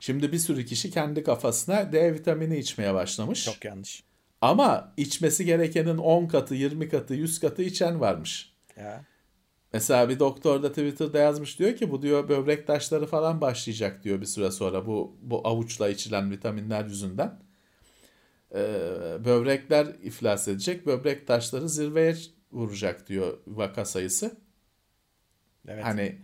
Şimdi 0.00 0.32
bir 0.32 0.38
sürü 0.38 0.64
kişi 0.66 0.90
kendi 0.90 1.22
kafasına 1.22 1.92
D 1.92 2.14
vitamini 2.14 2.58
içmeye 2.58 2.94
başlamış. 2.94 3.44
Çok 3.44 3.64
yanlış. 3.64 4.02
Ama 4.40 4.92
içmesi 4.96 5.44
gerekenin 5.44 5.98
10 5.98 6.26
katı, 6.26 6.54
20 6.54 6.88
katı, 6.88 7.14
100 7.14 7.40
katı 7.40 7.62
içen 7.62 8.00
varmış. 8.00 8.52
Ya. 8.76 9.04
Mesela 9.72 10.08
bir 10.08 10.18
doktor 10.18 10.62
da 10.62 10.68
Twitter'da 10.68 11.18
yazmış 11.18 11.58
diyor 11.58 11.76
ki 11.76 11.90
bu 11.90 12.02
diyor 12.02 12.28
böbrek 12.28 12.66
taşları 12.66 13.06
falan 13.06 13.40
başlayacak 13.40 14.04
diyor 14.04 14.20
bir 14.20 14.26
süre 14.26 14.50
sonra 14.50 14.86
bu 14.86 15.16
bu 15.22 15.48
avuçla 15.48 15.88
içilen 15.88 16.30
vitaminler 16.30 16.84
yüzünden. 16.84 17.38
Ee, 18.56 19.24
böbrekler 19.24 19.86
iflas 20.02 20.48
edecek, 20.48 20.86
böbrek 20.86 21.26
taşları 21.26 21.68
zirveye 21.68 22.16
vuracak 22.52 23.08
diyor 23.08 23.38
vaka 23.46 23.84
sayısı. 23.84 24.36
Evet. 25.68 25.84
Hani 25.84 26.18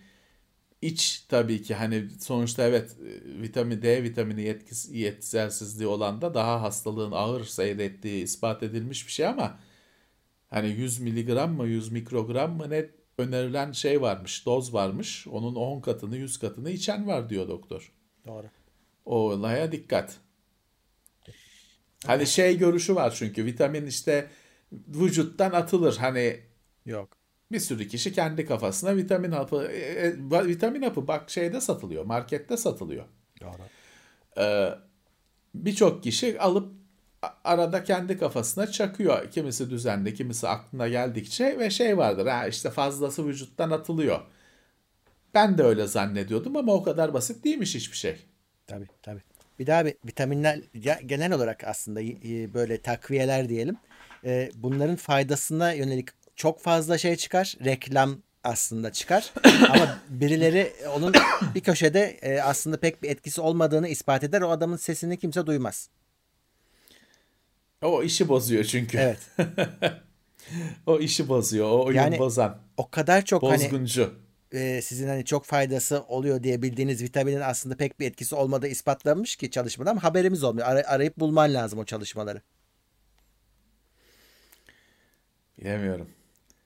iç 0.82 1.26
tabii 1.28 1.62
ki 1.62 1.74
hani 1.74 2.10
sonuçta 2.20 2.62
evet 2.62 2.96
e, 3.00 3.42
vitamin 3.42 3.82
D 3.82 4.02
vitamini 4.02 4.42
yetkisi, 4.42 4.98
yetersizliği 4.98 5.88
olan 5.88 6.20
da 6.20 6.34
daha 6.34 6.62
hastalığın 6.62 7.12
ağır 7.12 7.44
seyrettiği 7.44 8.24
ispat 8.24 8.62
edilmiş 8.62 9.06
bir 9.06 9.12
şey 9.12 9.26
ama 9.26 9.58
hani 10.50 10.68
100 10.68 11.00
miligram 11.00 11.52
mı 11.54 11.66
100 11.66 11.92
mikrogram 11.92 12.56
mı 12.56 12.70
ne 12.70 12.90
önerilen 13.18 13.72
şey 13.72 14.02
varmış 14.02 14.46
doz 14.46 14.74
varmış 14.74 15.26
onun 15.28 15.54
10 15.54 15.80
katını 15.80 16.16
100 16.16 16.38
katını 16.38 16.70
içen 16.70 17.06
var 17.06 17.28
diyor 17.28 17.48
doktor. 17.48 17.92
Doğru. 18.26 18.46
O 19.04 19.16
olaya 19.16 19.72
dikkat. 19.72 20.20
Hani 22.06 22.26
şey 22.26 22.58
görüşü 22.58 22.94
var 22.94 23.14
çünkü 23.16 23.44
vitamin 23.44 23.86
işte 23.86 24.28
vücuttan 24.72 25.50
atılır 25.50 25.96
hani 25.96 26.40
Yok. 26.86 27.08
bir 27.52 27.60
sürü 27.60 27.88
kişi 27.88 28.12
kendi 28.12 28.46
kafasına 28.46 28.96
vitamin 28.96 29.30
hapı 29.30 29.64
e, 29.64 29.78
e, 29.78 30.46
vitamin 30.46 30.82
hapı 30.82 31.06
bak 31.08 31.30
şeyde 31.30 31.60
satılıyor 31.60 32.04
markette 32.04 32.56
satılıyor. 32.56 33.04
Doğru. 33.40 33.62
Ee, 34.38 34.68
birçok 35.54 36.02
kişi 36.02 36.40
alıp 36.40 36.72
arada 37.44 37.84
kendi 37.84 38.18
kafasına 38.18 38.66
çakıyor. 38.66 39.30
Kimisi 39.30 39.70
düzenli, 39.70 40.14
kimisi 40.14 40.48
aklına 40.48 40.88
geldikçe 40.88 41.58
ve 41.58 41.70
şey 41.70 41.98
vardır. 41.98 42.26
Ha 42.26 42.46
işte 42.46 42.70
fazlası 42.70 43.26
vücuttan 43.26 43.70
atılıyor. 43.70 44.20
Ben 45.34 45.58
de 45.58 45.62
öyle 45.62 45.86
zannediyordum 45.86 46.56
ama 46.56 46.72
o 46.74 46.82
kadar 46.82 47.14
basit 47.14 47.44
değilmiş 47.44 47.74
hiçbir 47.74 47.96
şey. 47.96 48.16
Tabii 48.66 48.86
tabii. 49.02 49.22
Bir 49.58 49.66
daha 49.66 49.86
bir 49.86 49.94
vitaminler 50.06 50.60
genel 51.06 51.32
olarak 51.32 51.64
aslında 51.64 52.00
böyle 52.54 52.80
takviyeler 52.80 53.48
diyelim. 53.48 53.76
e, 54.24 54.50
bunların 54.54 54.96
faydasına 54.96 55.72
yönelik 55.72 56.08
çok 56.36 56.60
fazla 56.60 56.98
şey 56.98 57.16
çıkar. 57.16 57.56
Reklam 57.64 58.18
aslında 58.44 58.92
çıkar. 58.92 59.32
Ama 59.70 59.98
birileri 60.08 60.72
onun 60.96 61.12
bir 61.54 61.60
köşede 61.60 62.18
e, 62.22 62.40
aslında 62.40 62.76
pek 62.76 63.02
bir 63.02 63.10
etkisi 63.10 63.40
olmadığını 63.40 63.88
ispat 63.88 64.24
eder. 64.24 64.40
O 64.40 64.50
adamın 64.50 64.76
sesini 64.76 65.18
kimse 65.18 65.46
duymaz. 65.46 65.88
O 67.82 68.02
işi 68.02 68.28
bozuyor 68.28 68.64
çünkü. 68.64 68.98
Evet. 68.98 69.18
o 70.86 70.98
işi 70.98 71.28
bozuyor. 71.28 71.70
O 71.70 71.84
oyun 71.84 71.96
Yani 71.96 72.18
bozan. 72.18 72.58
O 72.76 72.90
kadar 72.90 73.24
çok 73.24 73.42
hani 73.42 73.52
Bozguncu. 73.52 74.14
E, 74.52 74.82
sizin 74.82 75.08
hani 75.08 75.24
çok 75.24 75.44
faydası 75.44 76.02
oluyor 76.02 76.42
diye 76.42 76.62
bildiğiniz 76.62 77.02
vitaminin 77.02 77.40
aslında 77.40 77.76
pek 77.76 78.00
bir 78.00 78.06
etkisi 78.06 78.34
olmadığı 78.34 78.66
ispatlanmış 78.68 79.36
ki 79.36 79.50
çalışmada 79.50 79.90
ama 79.90 80.02
haberimiz 80.04 80.44
olmuyor. 80.44 80.66
Ara- 80.66 80.86
arayıp 80.86 81.18
bulman 81.18 81.54
lazım 81.54 81.78
o 81.78 81.84
çalışmaları. 81.84 82.42
Bilemiyorum. 85.58 86.10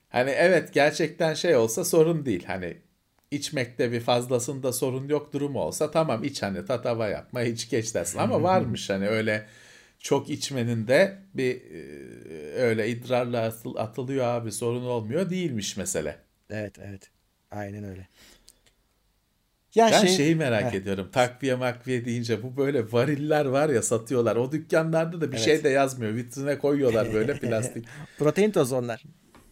Hani 0.09 0.29
evet 0.29 0.73
gerçekten 0.73 1.33
şey 1.33 1.55
olsa 1.55 1.85
sorun 1.85 2.25
değil. 2.25 2.43
Hani 2.45 2.77
içmekte 3.31 3.91
bir 3.91 3.99
fazlasında 3.99 4.73
sorun 4.73 5.07
yok 5.09 5.33
durumu 5.33 5.59
olsa 5.61 5.91
tamam 5.91 6.23
iç 6.23 6.43
hani 6.43 6.65
tatava 6.65 7.07
yapma 7.07 7.41
hiç 7.41 7.69
geç 7.69 7.95
dersin. 7.95 8.19
Ama 8.19 8.43
varmış 8.43 8.89
hani 8.89 9.07
öyle 9.07 9.47
çok 9.99 10.29
içmenin 10.29 10.87
de 10.87 11.17
bir 11.33 11.61
e, 11.71 12.53
öyle 12.53 12.89
idrarla 12.89 13.47
atıl- 13.47 13.77
atılıyor 13.79 14.25
abi 14.25 14.51
sorun 14.51 14.83
olmuyor 14.85 15.29
değilmiş 15.29 15.77
mesele. 15.77 16.17
Evet 16.49 16.79
evet. 16.79 17.09
Aynen 17.51 17.83
öyle. 17.83 18.07
Ya 19.75 19.89
Ben 19.91 20.01
şey, 20.01 20.09
şeyi 20.17 20.35
merak 20.35 20.63
Heh. 20.73 20.77
ediyorum. 20.77 21.09
Takviye 21.11 21.55
makviye 21.55 22.05
deyince 22.05 22.43
bu 22.43 22.57
böyle 22.57 22.91
variller 22.91 23.45
var 23.45 23.69
ya 23.69 23.81
satıyorlar. 23.81 24.35
O 24.35 24.51
dükkanlarda 24.51 25.21
da 25.21 25.31
bir 25.31 25.37
Evet. 25.37 25.45
şey 25.45 25.63
de 25.63 25.69
yazmıyor. 25.69 26.15
Vitrine 26.15 26.57
koyuyorlar 26.57 27.13
böyle 27.13 27.33
plastik. 27.39 27.85
protein 28.19 28.51
tozu 28.51 28.75
onlar. 28.75 29.03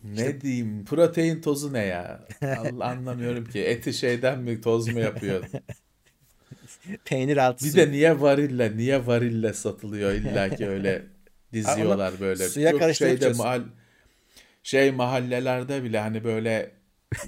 Ne 0.04 0.42
diyeyim? 0.42 0.86
Protein 0.86 1.42
tozu 1.42 1.74
ne 1.74 1.86
ya? 1.86 2.28
Allah 2.60 2.86
anlamıyorum 2.86 3.46
ki. 3.46 3.60
Eti 3.64 3.94
şeyden 3.94 4.40
mi 4.40 4.62
toz 4.62 4.88
mu 4.88 5.00
yapıyor? 5.00 5.44
Peynir 7.06 7.38
altı 7.38 7.66
Bir 7.66 7.70
suyu. 7.72 7.86
de 7.88 7.92
niye 7.92 8.22
varille, 8.22 8.78
niye 8.78 9.08
varille 9.08 9.54
satılıyor 9.54 10.12
illa 10.12 10.50
ki 10.50 10.68
öyle 10.70 11.04
diziyorlar 11.54 12.14
böyle. 12.20 12.50
suya 12.50 12.72
Çok 12.72 12.80
karıştırıp 12.80 13.20
şeyde 13.22 13.34
mahal 13.34 13.62
şey 14.64 14.92
mahallelerde 14.92 15.84
bile 15.84 16.00
hani 16.00 16.24
böyle 16.24 16.72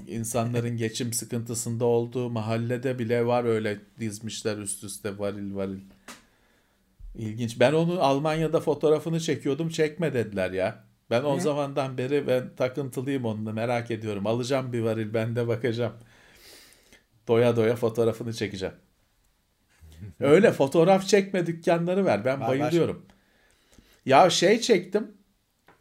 insanların 0.06 0.76
geçim 0.76 1.12
sıkıntısında 1.12 1.84
olduğu 1.84 2.30
mahallede 2.30 2.98
bile 2.98 3.26
var 3.26 3.44
öyle 3.44 3.78
dizmişler 4.00 4.56
üst 4.58 4.84
üste 4.84 5.18
varil 5.18 5.54
varil. 5.54 5.80
İlginç. 7.14 7.60
Ben 7.60 7.72
onu 7.72 8.02
Almanya'da 8.02 8.60
fotoğrafını 8.60 9.20
çekiyordum. 9.20 9.68
Çekme 9.68 10.14
dediler 10.14 10.50
ya. 10.50 10.84
Ben 11.10 11.24
o 11.24 11.40
zamandan 11.40 11.98
beri 11.98 12.26
ben 12.26 12.54
takıntılıyım 12.56 13.24
onunla 13.24 13.52
merak 13.52 13.90
ediyorum. 13.90 14.26
Alacağım 14.26 14.72
bir 14.72 14.80
varil 14.80 15.14
ben 15.14 15.36
de 15.36 15.48
bakacağım. 15.48 15.92
Doya 17.28 17.56
doya 17.56 17.76
fotoğrafını 17.76 18.32
çekeceğim. 18.32 18.74
Öyle 20.20 20.52
fotoğraf 20.52 21.06
çekme 21.06 21.46
dükkanları 21.46 22.04
ver. 22.04 22.24
Ben 22.24 22.40
bayılıyorum. 22.40 23.06
Ya 24.06 24.30
şey 24.30 24.60
çektim. 24.60 25.18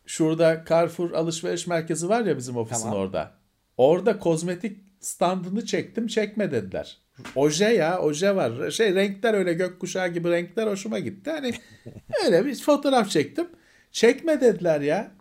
Şurada 0.05 0.65
Carrefour 0.69 1.11
alışveriş 1.11 1.67
merkezi 1.67 2.09
var 2.09 2.25
ya 2.25 2.37
bizim 2.37 2.57
ofisin 2.57 2.83
Tamam. 2.83 2.99
orada. 2.99 3.36
Orada 3.77 4.19
kozmetik 4.19 4.77
standını 4.99 5.65
çektim 5.65 6.07
çekme 6.07 6.51
dediler. 6.51 6.97
Oje 7.35 7.65
ya 7.65 7.99
oje 7.99 8.35
var. 8.35 8.71
Şey 8.71 8.95
renkler 8.95 9.33
öyle 9.33 9.53
gökkuşağı 9.53 10.07
gibi 10.07 10.31
renkler 10.31 10.67
hoşuma 10.67 10.99
gitti. 10.99 11.31
Hani 11.31 11.53
öyle 12.25 12.45
bir 12.45 12.55
fotoğraf 12.55 13.09
çektim. 13.09 13.47
Çekme 13.91 14.41
dediler 14.41 14.81
ya. 14.81 15.11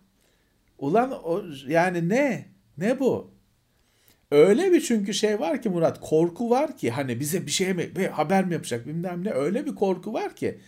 Ulan 0.79 1.11
o, 1.23 1.43
yani 1.67 2.09
ne? 2.09 2.45
Ne 2.77 2.99
bu? 2.99 3.31
Öyle 4.31 4.71
bir 4.71 4.81
çünkü 4.81 5.13
şey 5.13 5.39
var 5.39 5.61
ki 5.61 5.69
Murat 5.69 5.99
korku 6.01 6.49
var 6.49 6.77
ki 6.77 6.91
hani 6.91 7.19
bize 7.19 7.45
bir 7.45 7.51
şey 7.51 7.73
mi 7.73 7.95
bir 7.95 8.07
haber 8.07 8.45
mi 8.45 8.53
yapacak 8.53 8.87
bilmem 8.87 9.23
ne 9.23 9.31
öyle 9.31 9.65
bir 9.65 9.75
korku 9.75 10.13
var 10.13 10.35
ki 10.35 10.59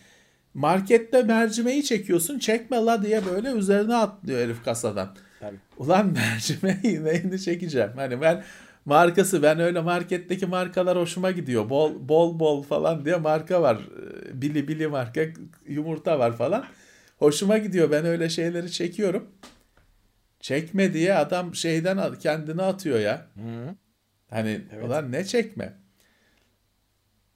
markette 0.54 1.22
mercimeği 1.22 1.84
çekiyorsun 1.84 2.38
çekme 2.38 2.76
la 2.76 3.02
diye 3.02 3.26
böyle 3.26 3.50
üzerine 3.52 3.94
atlıyor 3.94 4.40
herif 4.40 4.64
kasadan. 4.64 5.16
Tabii. 5.40 5.56
Ulan 5.78 6.06
mercimeği 6.12 7.04
neyini 7.04 7.40
çekeceğim? 7.40 7.90
Hani 7.96 8.20
ben 8.20 8.44
markası 8.84 9.42
ben 9.42 9.60
öyle 9.60 9.80
marketteki 9.80 10.46
markalar 10.46 10.98
hoşuma 10.98 11.30
gidiyor. 11.30 11.70
Bol 11.70 12.08
bol 12.08 12.38
bol 12.38 12.62
falan 12.62 13.04
diye 13.04 13.16
marka 13.16 13.62
var. 13.62 13.76
Ee, 13.76 14.42
Bili 14.42 14.68
bili 14.68 14.86
marka 14.88 15.20
yumurta 15.68 16.18
var 16.18 16.36
falan. 16.36 16.64
Hoşuma 17.18 17.58
gidiyor. 17.58 17.90
Ben 17.90 18.04
öyle 18.04 18.28
şeyleri 18.28 18.72
çekiyorum. 18.72 19.28
Çekme 20.40 20.92
diye 20.94 21.14
adam 21.14 21.54
şeyden 21.54 22.14
kendini 22.14 22.62
atıyor 22.62 23.00
ya. 23.00 23.26
Hı. 23.34 23.74
Hani 24.30 24.60
Evet. 24.72 24.84
ulan 24.84 25.12
ne 25.12 25.24
çekme? 25.24 25.72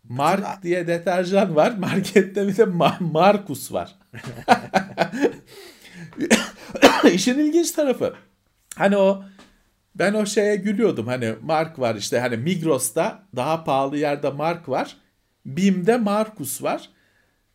Mark 0.05 0.62
diye 0.62 0.86
deterjan 0.86 1.57
var. 1.57 1.70
Markette 1.78 2.48
bir 2.48 2.57
de 2.57 2.62
Ma- 2.62 3.12
Markus 3.12 3.72
var. 3.72 3.96
İşin 7.12 7.39
ilginç 7.39 7.71
tarafı. 7.71 8.15
Hani 8.77 8.97
o 8.97 9.25
ben 9.95 10.15
o 10.15 10.27
şeye 10.27 10.57
gülüyordum. 10.57 11.07
Hani 11.07 11.35
Mark 11.43 11.79
var 11.79 11.95
işte 11.95 12.19
hani 12.19 12.37
Migros'ta 12.37 13.23
daha 13.37 13.65
pahalı 13.65 13.99
yerde 13.99 14.31
Mark 14.31 14.69
var. 14.69 14.97
Bim'de 15.47 15.97
Markus 15.97 16.62
var. 16.62 16.91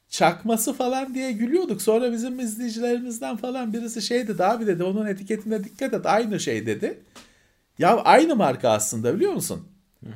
Çakması 0.09 0.73
falan 0.73 1.13
diye 1.13 1.31
gülüyorduk. 1.31 1.81
Sonra 1.81 2.11
bizim 2.11 2.39
izleyicilerimizden 2.39 3.37
falan 3.37 3.73
birisi 3.73 4.01
şey 4.01 4.27
dedi 4.27 4.43
abi 4.43 4.67
dedi 4.67 4.83
onun 4.83 5.05
etiketine 5.05 5.63
dikkat 5.63 5.93
et 5.93 6.05
aynı 6.05 6.39
şey 6.39 6.65
dedi. 6.65 6.99
Ya 7.79 7.97
aynı 7.97 8.35
marka 8.35 8.69
aslında 8.69 9.15
biliyor 9.15 9.33
musun? 9.33 9.67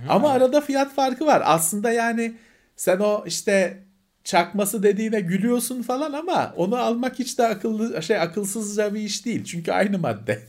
Ama 0.10 0.30
arada 0.30 0.62
fiyat 0.62 0.94
farkı 0.94 1.26
var. 1.26 1.42
Aslında 1.46 1.92
yani 1.92 2.36
sen 2.76 3.00
o 3.00 3.24
işte 3.28 3.83
çakması 4.24 4.84
dediğine 4.84 5.22
gülüyorsun 5.22 5.82
falan 5.82 6.14
ama 6.14 6.54
onu 6.58 6.78
almak 6.78 7.20
hiç 7.20 7.40
de 7.40 7.48
akıllı 7.48 8.04
şey 8.04 8.18
akılsızca 8.18 8.94
bir 8.94 9.00
iş 9.00 9.26
değil. 9.26 9.44
Çünkü 9.44 9.72
aynı 9.72 10.00
madde. 10.00 10.42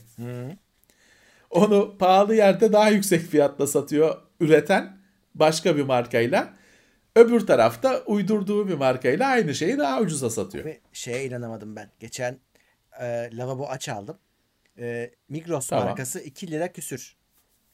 Onu 1.49 1.97
pahalı 1.97 2.35
yerde 2.35 2.73
daha 2.73 2.89
yüksek 2.89 3.21
fiyatla 3.21 3.67
satıyor 3.67 4.21
üreten 4.39 4.97
başka 5.35 5.77
bir 5.77 5.83
markayla. 5.83 6.53
Öbür 7.15 7.47
tarafta 7.47 8.03
uydurduğu 8.05 8.67
bir 8.67 8.73
markayla 8.73 9.27
aynı 9.27 9.55
şeyi 9.55 9.77
daha 9.77 10.01
ucuza 10.01 10.29
satıyor. 10.29 10.65
Ve 10.65 10.79
şeye 10.93 11.25
inanamadım 11.25 11.75
ben. 11.75 11.89
Geçen 11.99 12.39
e, 13.01 13.29
lavabo 13.33 13.67
aç 13.69 13.89
aldım. 13.89 14.17
E, 14.79 15.11
Migros 15.29 15.67
Tamam. 15.67 15.85
markası 15.85 16.19
2 16.19 16.51
lira 16.51 16.71
küsür. 16.71 17.15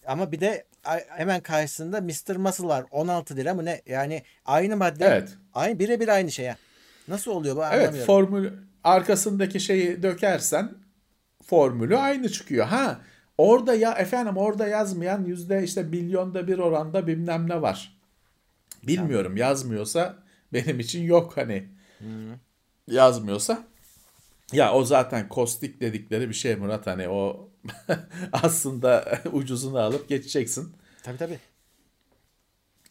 Ama 0.06 0.32
bir 0.32 0.40
de 0.40 0.66
hemen 1.08 1.42
karşısında 1.42 2.02
Mr. 2.02 2.36
Muscle 2.36 2.68
var 2.68 2.86
16 2.92 3.36
lira 3.36 3.54
mı 3.54 3.66
ne? 3.66 3.82
Yani 3.86 4.24
aynı 4.46 4.78
madde. 4.78 5.06
Evet. 5.06 5.38
Aynı 5.54 5.80
birebir 5.80 6.08
aynı 6.08 6.32
şey 6.32 6.46
ya. 6.46 6.58
Nasıl 7.08 7.32
oluyor 7.32 7.56
bu 7.56 7.64
Evet 7.72 8.06
formül 8.06 8.52
arkasındaki 8.84 9.60
şeyi 9.60 10.04
dökersen 10.04 10.72
formülü 11.44 11.98
aynı 11.98 12.30
çıkıyor. 12.30 12.66
Ha 12.66 13.02
orada 13.38 13.76
ya 13.76 13.94
efendim 13.94 14.38
orada 14.38 14.68
yazmayan 14.68 15.26
yüzde 15.26 15.64
işte 15.64 15.84
milyonda 15.84 16.48
bir 16.48 16.58
oranda 16.58 17.08
bilmem 17.08 17.50
ne 17.50 17.62
var. 17.62 17.98
Bilmiyorum 18.84 19.38
yazmıyorsa 19.38 20.16
benim 20.54 20.80
için 20.80 21.04
yok 21.04 21.38
hani. 21.38 21.70
Yazmıyorsa 22.88 23.64
ya 24.52 24.74
o 24.74 24.84
zaten 24.84 25.30
kostik 25.30 25.82
dedikleri 25.82 26.30
bir 26.30 26.34
şey 26.34 26.56
Murat 26.56 26.88
hani 26.88 27.10
o 27.10 27.50
aslında 28.32 29.20
ucuzunu 29.32 29.80
alıp 29.80 30.10
geçeceksin. 30.10 30.76
Tabii 31.04 31.18
tabii. 31.18 31.40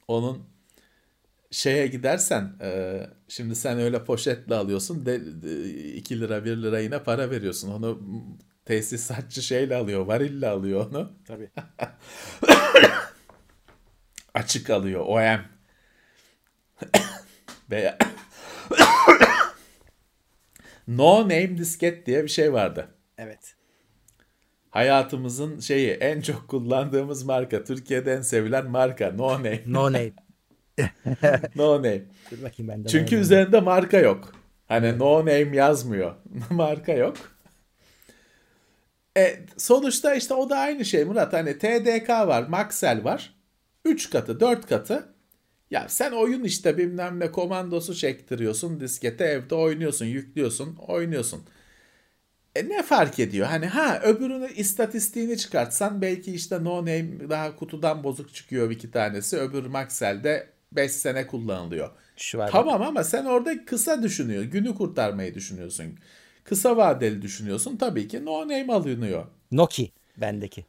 Onun 0.09 0.50
şeye 1.51 1.87
gidersen 1.87 2.53
e, 2.61 3.01
şimdi 3.29 3.57
sen 3.57 3.79
öyle 3.79 4.05
poşetle 4.05 4.55
alıyorsun 4.55 5.07
de, 5.07 5.17
2 5.95 6.21
lira 6.21 6.45
1 6.45 6.57
lira 6.57 6.81
yine 6.81 7.03
para 7.03 7.31
veriyorsun. 7.31 7.71
Onu 7.71 8.03
tesisatçı 8.65 9.43
şeyle 9.43 9.77
alıyor 9.77 10.07
varille 10.07 10.49
alıyor 10.49 10.91
onu. 10.91 11.13
Tabii. 11.27 11.51
Açık 14.35 14.71
alıyor 14.71 15.05
OM. 15.07 15.41
Veya 17.71 17.99
No 20.89 21.23
Name 21.23 21.59
disket 21.59 22.07
diye 22.07 22.25
bir 22.25 22.29
şey 22.29 22.53
vardı. 22.53 22.89
Evet. 23.19 23.55
Hayatımızın 24.71 25.61
şeyi 25.61 25.91
en 25.91 26.21
çok 26.21 26.49
kullandığımız 26.49 27.23
marka. 27.23 27.65
Türkiye'de 27.65 28.13
en 28.13 28.23
sevilen 28.23 28.71
marka 28.71 29.13
No 29.13 29.33
Name. 29.33 29.63
No 29.67 29.85
name. 29.93 30.13
No 31.57 31.77
Name. 31.77 32.03
Dur 32.31 32.43
bakayım 32.43 32.69
ben 32.73 32.85
de. 32.85 32.89
Çünkü 32.89 33.17
mı? 33.17 33.23
üzerinde 33.23 33.61
marka 33.61 33.99
yok. 33.99 34.33
Hani 34.69 34.99
no 34.99 35.19
name 35.19 35.57
yazmıyor. 35.57 36.15
marka 36.51 36.93
yok. 36.93 37.17
E, 39.17 39.41
sonuçta 39.57 40.15
işte 40.15 40.35
o 40.35 40.51
da 40.51 40.59
aynı 40.59 40.85
şey 40.85 41.05
Murat. 41.05 41.33
Hani 41.33 41.59
TDK 41.59 42.09
var, 42.09 42.43
Maxell 42.43 43.05
var. 43.05 43.35
3 43.85 44.11
katı, 44.11 44.41
4 44.41 44.67
katı. 44.69 45.15
Ya 45.71 45.89
sen 45.89 46.13
oyun 46.13 46.45
işte 46.45 46.79
bilmem 46.79 47.21
ne 47.21 47.31
komandosu 47.31 47.95
çektiriyorsun. 47.95 48.81
Diskete 48.81 49.25
evde 49.25 49.55
oynuyorsun, 49.55 50.07
yüklüyorsun, 50.07 50.77
oynuyorsun. 50.77 51.45
E 52.57 52.69
ne 52.69 52.83
fark 52.83 53.19
ediyor? 53.19 53.47
Hani 53.47 53.67
ha 53.67 54.01
öbürünü 54.01 54.53
istatistiğini 54.53 55.39
çıkartsan 55.39 56.03
belki 56.03 56.35
işte 56.35 56.65
no 56.65 56.77
name 56.79 57.31
daha 57.31 57.57
kutudan 57.57 58.05
bozuk 58.05 58.35
çıkıyor 58.35 58.71
bir 58.71 58.75
iki 58.75 58.91
tanesi. 58.91 59.39
Öbür 59.39 59.67
Maxell'de 59.67 60.49
5 60.73 60.93
sene 60.93 61.27
kullanılıyor. 61.27 61.91
Şu 62.17 62.39
var. 62.39 62.51
Tamam 62.51 62.83
ama 62.83 63.05
sen 63.05 63.25
orada 63.25 63.65
kısa 63.65 64.03
düşünüyor. 64.03 64.43
Günü 64.43 64.75
kurtarmayı 64.75 65.35
düşünüyorsun. 65.35 65.99
Kısa 66.45 66.77
vadeli 66.77 67.23
düşünüyorsun. 67.23 67.77
Tabii 67.77 68.09
ki 68.09 68.25
no 68.25 68.41
name 68.41 68.73
alınıyor. 68.73 69.27
Noki 69.53 69.93
bendeki. 70.17 70.67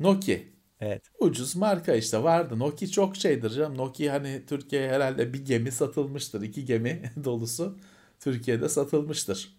Nokia. 0.00 0.36
Evet. 0.80 1.02
Ucuz 1.18 1.56
marka 1.56 1.94
işte 1.94 2.22
vardı. 2.22 2.58
Nokia 2.58 2.88
çok 2.88 3.16
şeydir 3.16 3.50
canım. 3.50 3.78
Nokia 3.78 4.12
hani 4.14 4.42
Türkiye'ye 4.46 4.90
herhalde 4.90 5.32
bir 5.32 5.44
gemi 5.44 5.72
satılmıştır. 5.72 6.42
iki 6.42 6.64
gemi 6.64 7.02
dolusu 7.24 7.78
Türkiye'de 8.20 8.68
satılmıştır. 8.68 9.56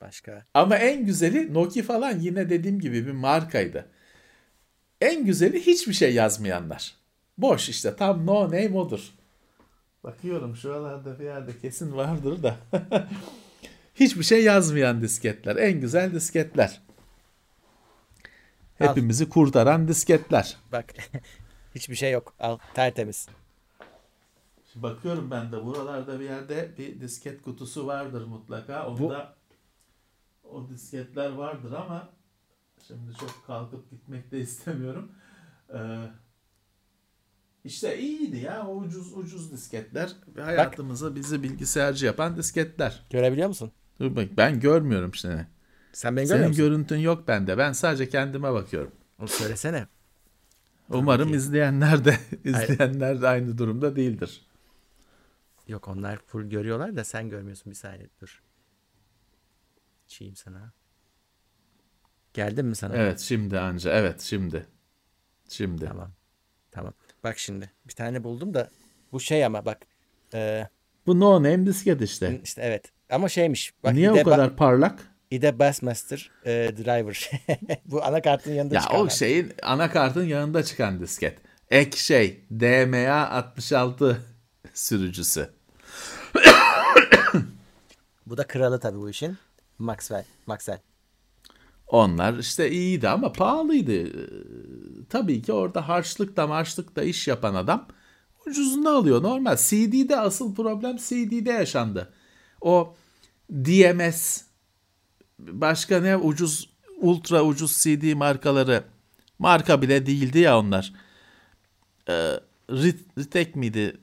Başka. 0.00 0.46
Ama 0.54 0.76
en 0.76 1.06
güzeli 1.06 1.54
Nokia 1.54 1.82
falan 1.82 2.18
yine 2.18 2.50
dediğim 2.50 2.80
gibi 2.80 3.06
bir 3.06 3.12
markaydı. 3.12 3.88
En 5.00 5.24
güzeli 5.26 5.66
hiçbir 5.66 5.92
şey 5.92 6.14
yazmayanlar. 6.14 6.94
Boş 7.38 7.68
işte 7.68 7.96
tam 7.96 8.26
no 8.26 8.44
name 8.44 8.78
odur. 8.78 9.12
Bakıyorum 10.04 10.56
şuralarda 10.56 11.18
bir 11.18 11.24
yerde 11.24 11.58
kesin 11.58 11.96
vardır 11.96 12.42
da. 12.42 12.56
hiçbir 13.94 14.22
şey 14.22 14.44
yazmayan 14.44 15.02
disketler. 15.02 15.56
En 15.56 15.80
güzel 15.80 16.12
disketler. 16.14 16.80
Al. 18.80 18.88
Hepimizi 18.88 19.28
kurtaran 19.28 19.88
disketler. 19.88 20.56
Bak. 20.72 20.94
Hiçbir 21.74 21.94
şey 21.94 22.12
yok. 22.12 22.34
Al. 22.40 22.58
Tertemiz. 22.74 23.28
Bakıyorum 24.74 25.30
ben 25.30 25.52
de 25.52 25.64
buralarda 25.64 26.20
bir 26.20 26.24
yerde 26.24 26.70
bir 26.78 27.00
disket 27.00 27.42
kutusu 27.42 27.86
vardır 27.86 28.24
mutlaka. 28.26 28.86
Onda 28.86 29.34
o 30.44 30.68
disketler 30.68 31.32
vardır 31.32 31.72
ama 31.72 32.08
şimdi 32.86 33.14
çok 33.20 33.46
kalkıp 33.46 33.90
gitmek 33.90 34.30
de 34.30 34.40
istemiyorum. 34.40 35.12
Ee, 35.74 35.78
işte 37.64 37.98
iyiydi 37.98 38.36
ya 38.36 38.66
o 38.66 38.76
ucuz 38.76 39.12
ucuz 39.18 39.52
disketler. 39.52 40.12
Hayatımıza 40.38 41.14
bizi 41.14 41.42
bilgisayarcı 41.42 42.06
yapan 42.06 42.36
disketler. 42.36 43.02
Görebiliyor 43.10 43.48
musun? 43.48 43.72
Dur 44.00 44.16
bak 44.16 44.28
ben 44.36 44.60
görmüyorum 44.60 45.14
seni. 45.14 45.46
Sen 45.92 46.16
beni 46.16 46.26
görmüyor 46.26 46.38
Senin 46.38 46.48
musun? 46.48 46.64
görüntün 46.64 46.96
yok 46.96 47.28
bende. 47.28 47.58
Ben 47.58 47.72
sadece 47.72 48.08
kendime 48.08 48.52
bakıyorum. 48.52 48.92
Onu 49.18 49.28
söylesene. 49.28 49.86
Umarım 50.88 51.28
ki. 51.28 51.34
izleyenler 51.34 52.04
de 52.04 52.18
izleyenler 52.44 53.22
de 53.22 53.28
aynı 53.28 53.58
durumda 53.58 53.96
değildir. 53.96 54.46
Yok 55.68 55.88
onlar 55.88 56.18
full 56.18 56.44
görüyorlar 56.50 56.96
da 56.96 57.04
sen 57.04 57.28
görmüyorsun 57.30 57.70
bir 57.70 57.76
saniye 57.76 58.08
dur. 58.20 58.42
Çiğim 60.06 60.36
sana. 60.36 60.72
Geldin 62.34 62.66
mi 62.66 62.76
sana? 62.76 62.96
Evet 62.96 63.20
şimdi 63.20 63.58
anca. 63.60 63.92
Evet 63.92 64.20
şimdi. 64.20 64.66
Şimdi. 65.48 65.84
Tamam. 65.84 66.10
Tamam. 66.70 66.92
Bak 67.24 67.38
şimdi 67.38 67.70
bir 67.88 67.92
tane 67.94 68.24
buldum 68.24 68.54
da 68.54 68.70
bu 69.12 69.20
şey 69.20 69.44
ama 69.44 69.64
bak. 69.64 69.78
E, 70.34 70.68
Bu 71.06 71.20
no 71.20 71.34
name 71.34 71.66
disket 71.66 72.02
işte. 72.02 72.40
işte 72.44 72.62
evet. 72.64 72.84
Ama 73.10 73.28
şeymiş. 73.28 73.72
Bak 73.84 73.92
Niye 73.94 74.12
o 74.12 74.22
kadar 74.22 74.56
parlak? 74.56 75.08
İde 75.30 75.58
Bassmaster 75.58 76.30
e, 76.44 76.50
Driver. 76.76 77.30
bu 77.86 78.04
anakartın 78.04 78.52
yanında 78.52 78.74
Ya 78.74 78.80
çıkanlar. 78.80 79.04
o 79.06 79.10
şeyin 79.10 79.52
anakartın 79.62 80.24
yanında 80.24 80.62
çıkan 80.64 81.00
disket. 81.00 81.38
Ek 81.70 81.96
şey 81.98 82.44
DMA 82.50 83.28
66 83.30 84.22
sürücüsü. 84.74 85.50
Bu 88.26 88.36
da 88.36 88.46
kralı 88.46 88.80
tabii 88.80 88.98
bu 88.98 89.10
işin. 89.10 89.38
Maxwell. 89.78 90.24
Maxwell. 90.46 90.78
Onlar 91.92 92.38
işte 92.38 92.70
iyiydi 92.70 93.08
ama 93.08 93.32
pahalıydı. 93.32 93.92
Ee, 93.92 94.26
Tabii 95.08 95.42
ki 95.42 95.52
orada 95.52 95.88
harçlıkla 95.88 96.46
marşlıkla 96.46 97.02
iş 97.02 97.28
yapan 97.28 97.54
adam 97.54 97.86
ucuzunu 98.46 98.88
alıyor. 98.88 99.22
Normal. 99.22 99.56
CD'de 99.56 100.16
asıl 100.20 100.54
problem 100.54 100.96
CD'de 100.96 101.52
yaşandı. 101.52 102.12
O 102.60 102.94
DMS 103.50 104.40
başka 105.38 106.00
ne 106.00 106.16
ucuz 106.16 106.70
ultra 107.00 107.44
ucuz 107.44 107.72
CD 107.82 108.14
markaları 108.14 108.84
marka 109.38 109.82
bile 109.82 110.06
değildi 110.06 110.38
ya 110.38 110.58
onlar. 110.58 110.92
Ee, 112.08 112.12
Rit- 112.70 113.18
Ritek 113.18 113.56
miydi? 113.56 113.96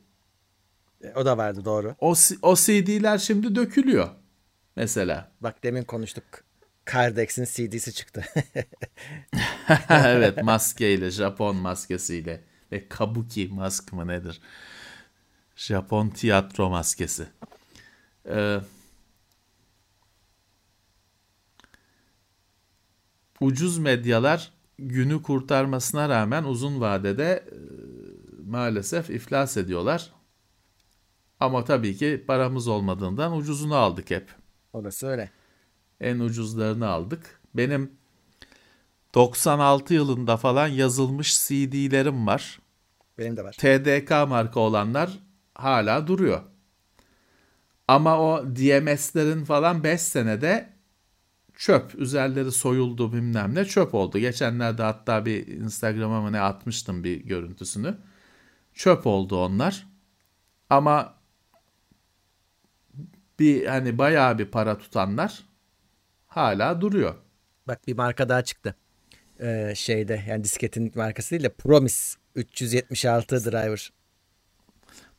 E, 1.03 1.13
O 1.15 1.25
da 1.25 1.37
vardı 1.37 1.65
doğru. 1.65 1.95
O, 1.99 2.13
o 2.41 2.55
CD'ler 2.55 3.17
şimdi 3.17 3.55
dökülüyor. 3.55 4.09
Mesela. 4.75 5.31
Bak 5.41 5.63
demin 5.63 5.83
konuştuk. 5.83 6.23
Cardex'in 6.93 7.45
CD'si 7.45 7.93
çıktı. 7.93 8.25
evet 9.89 10.43
maskeyle 10.43 11.11
Japon 11.11 11.55
maskesiyle 11.55 12.43
ve 12.71 12.89
kabuki 12.89 13.47
mask 13.47 13.93
mı 13.93 14.07
nedir? 14.07 14.41
Japon 15.55 16.09
tiyatro 16.09 16.69
maskesi. 16.69 17.27
Ee, 18.29 18.59
ucuz 23.39 23.77
medyalar 23.77 24.51
günü 24.77 25.21
kurtarmasına 25.21 26.09
rağmen 26.09 26.43
uzun 26.43 26.81
vadede 26.81 27.45
e, 27.51 27.57
maalesef 28.45 29.09
iflas 29.09 29.57
ediyorlar. 29.57 30.11
Ama 31.39 31.63
tabii 31.63 31.97
ki 31.97 32.23
paramız 32.27 32.67
olmadığından 32.67 33.37
ucuzunu 33.37 33.75
aldık 33.75 34.11
hep. 34.11 34.27
Orası 34.73 35.07
öyle. 35.07 35.38
En 36.01 36.19
ucuzlarını 36.19 36.87
aldık. 36.87 37.39
Benim 37.53 37.91
96 39.13 39.93
yılında 39.93 40.37
falan 40.37 40.67
yazılmış 40.67 41.47
CD'lerim 41.47 42.27
var. 42.27 42.59
Benim 43.17 43.37
de 43.37 43.43
var. 43.43 43.53
TDK 43.53 44.11
marka 44.11 44.59
olanlar 44.59 45.19
hala 45.55 46.07
duruyor. 46.07 46.41
Ama 47.87 48.19
o 48.19 48.45
DMS'lerin 48.45 49.45
falan 49.45 49.83
5 49.83 50.01
senede 50.01 50.69
çöp. 51.55 51.95
Üzerleri 51.95 52.51
soyuldu 52.51 53.13
bilmem 53.13 53.55
ne 53.55 53.65
çöp 53.65 53.93
oldu. 53.93 54.19
Geçenlerde 54.19 54.83
hatta 54.83 55.25
bir 55.25 55.47
Instagram'a 55.47 56.21
mı 56.21 56.31
ne 56.31 56.39
atmıştım 56.39 57.03
bir 57.03 57.17
görüntüsünü. 57.17 57.97
Çöp 58.73 59.07
oldu 59.07 59.37
onlar. 59.45 59.87
Ama 60.69 61.13
bir 63.39 63.65
hani 63.65 63.97
bayağı 63.97 64.37
bir 64.37 64.45
para 64.45 64.77
tutanlar 64.77 65.48
hala 66.29 66.81
duruyor. 66.81 67.15
Bak 67.67 67.87
bir 67.87 67.93
marka 67.93 68.29
daha 68.29 68.41
çıktı. 68.43 68.75
Ee, 69.39 69.73
şeyde 69.75 70.23
yani 70.27 70.43
disketin 70.43 70.91
markası 70.95 71.31
değil 71.31 71.43
de 71.43 71.53
Promise 71.53 72.17
376 72.35 73.51
driver. 73.51 73.91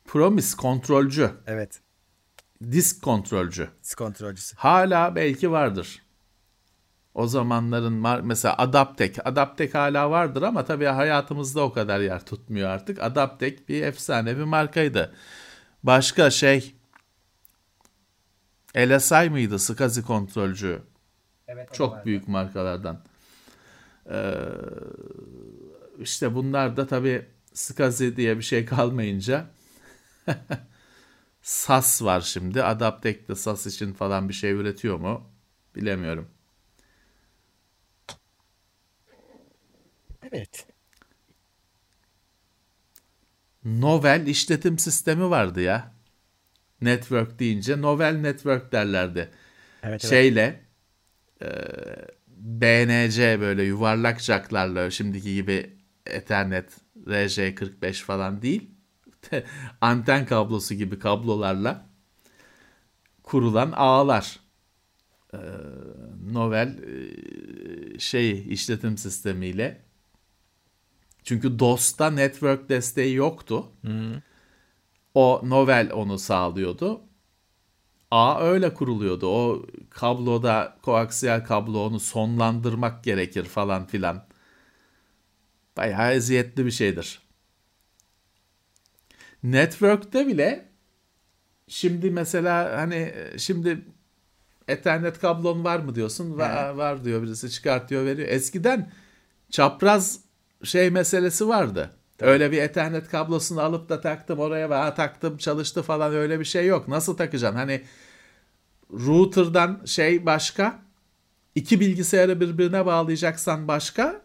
Promise 0.05 0.57
kontrolcü. 0.57 1.31
Evet. 1.47 1.81
Disk 2.71 3.01
kontrolcü. 3.01 3.69
Disk 3.83 3.97
kontrolcüsü. 3.97 4.55
Hala 4.55 5.15
belki 5.15 5.51
vardır. 5.51 6.01
O 7.13 7.27
zamanların 7.27 8.25
mesela 8.25 8.57
Adaptek. 8.57 9.27
Adaptek 9.27 9.75
hala 9.75 10.11
vardır 10.11 10.41
ama 10.41 10.65
tabii 10.65 10.85
hayatımızda 10.85 11.61
o 11.61 11.73
kadar 11.73 11.99
yer 11.99 12.25
tutmuyor 12.25 12.69
artık. 12.69 13.03
Adaptek 13.03 13.69
bir 13.69 13.83
efsane 13.83 14.37
bir 14.37 14.43
markaydı. 14.43 15.15
Başka 15.83 16.29
şey 16.29 16.75
LSI 18.77 19.29
mıydı? 19.29 19.59
SCSI 19.59 20.01
kontrolcü. 20.01 20.81
Evet, 21.51 21.73
Çok 21.73 22.05
büyük 22.05 22.27
markalardan. 22.27 23.01
Ee, 24.09 24.33
işte 25.99 26.35
bunlar 26.35 26.77
da 26.77 26.87
tabii 26.87 27.25
SCSI 27.53 28.15
diye 28.17 28.37
bir 28.37 28.43
şey 28.43 28.65
kalmayınca 28.65 29.45
SAS 31.41 32.01
var 32.03 32.21
şimdi. 32.21 32.63
Adaptek 32.63 33.29
de 33.29 33.35
SAS 33.35 33.67
için 33.67 33.93
falan 33.93 34.29
bir 34.29 34.33
şey 34.33 34.51
üretiyor 34.51 34.97
mu? 34.97 35.29
Bilemiyorum. 35.75 36.27
Evet. 40.21 40.67
Novel 43.65 44.27
işletim 44.27 44.79
sistemi 44.79 45.29
vardı 45.29 45.61
ya. 45.61 45.91
Network 46.81 47.39
deyince 47.39 47.81
Novel 47.81 48.13
Network 48.15 48.71
derlerdi. 48.71 49.31
Evet, 49.83 50.03
Şeyle 50.03 50.41
evet. 50.41 50.70
E, 51.41 51.47
BNC 52.37 53.39
böyle 53.41 53.63
yuvarlak 53.63 54.21
jacklarla 54.21 54.91
şimdiki 54.91 55.35
gibi 55.35 55.77
Ethernet 56.05 56.77
RJ45 57.07 57.93
falan 57.93 58.41
değil. 58.41 58.71
Anten 59.81 60.25
kablosu 60.25 60.73
gibi 60.73 60.99
kablolarla 60.99 61.89
kurulan 63.23 63.71
ağlar. 63.71 64.39
E, 65.33 65.39
Novel 66.31 66.77
e, 66.77 67.99
şey 67.99 68.53
işletim 68.53 68.97
sistemiyle 68.97 69.81
çünkü 71.23 71.59
DOS'ta 71.59 72.11
network 72.11 72.69
desteği 72.69 73.15
yoktu. 73.15 73.71
Hı. 73.85 74.21
O 75.13 75.41
Novel 75.43 75.91
onu 75.93 76.19
sağlıyordu. 76.19 77.01
A 78.11 78.41
öyle 78.41 78.73
kuruluyordu. 78.73 79.27
O 79.27 79.65
kabloda 79.89 80.77
koaksiyel 80.81 81.45
kablo 81.45 81.85
onu 81.85 81.99
sonlandırmak 81.99 83.03
gerekir 83.03 83.43
falan 83.45 83.87
filan. 83.87 84.25
Bayağı 85.77 86.13
eziyetli 86.13 86.65
bir 86.65 86.71
şeydir. 86.71 87.21
Network'te 89.43 90.27
bile 90.27 90.69
şimdi 91.67 92.11
mesela 92.11 92.77
hani 92.77 93.13
şimdi 93.37 93.85
Ethernet 94.67 95.19
kablon 95.19 95.63
var 95.63 95.79
mı 95.79 95.95
diyorsun? 95.95 96.37
Var, 96.37 96.69
var 96.69 97.05
diyor 97.05 97.23
birisi 97.23 97.51
çıkartıyor 97.51 98.05
veriyor. 98.05 98.27
Eskiden 98.27 98.91
çapraz 99.49 100.19
şey 100.63 100.89
meselesi 100.89 101.47
vardı. 101.47 101.91
Öyle 102.21 102.51
bir 102.51 102.61
Ethernet 102.61 103.09
kablosunu 103.09 103.61
alıp 103.61 103.89
da 103.89 104.01
taktım 104.01 104.39
oraya 104.39 104.69
ve 104.69 104.95
taktım 104.95 105.37
çalıştı 105.37 105.81
falan 105.81 106.13
öyle 106.13 106.39
bir 106.39 106.45
şey 106.45 106.65
yok. 106.65 106.87
Nasıl 106.87 107.17
takacaksın? 107.17 107.57
Hani 107.57 107.81
router'dan 108.93 109.81
şey 109.85 110.25
başka, 110.25 110.79
iki 111.55 111.79
bilgisayarı 111.79 112.39
birbirine 112.41 112.85
bağlayacaksan 112.85 113.67
başka, 113.67 114.21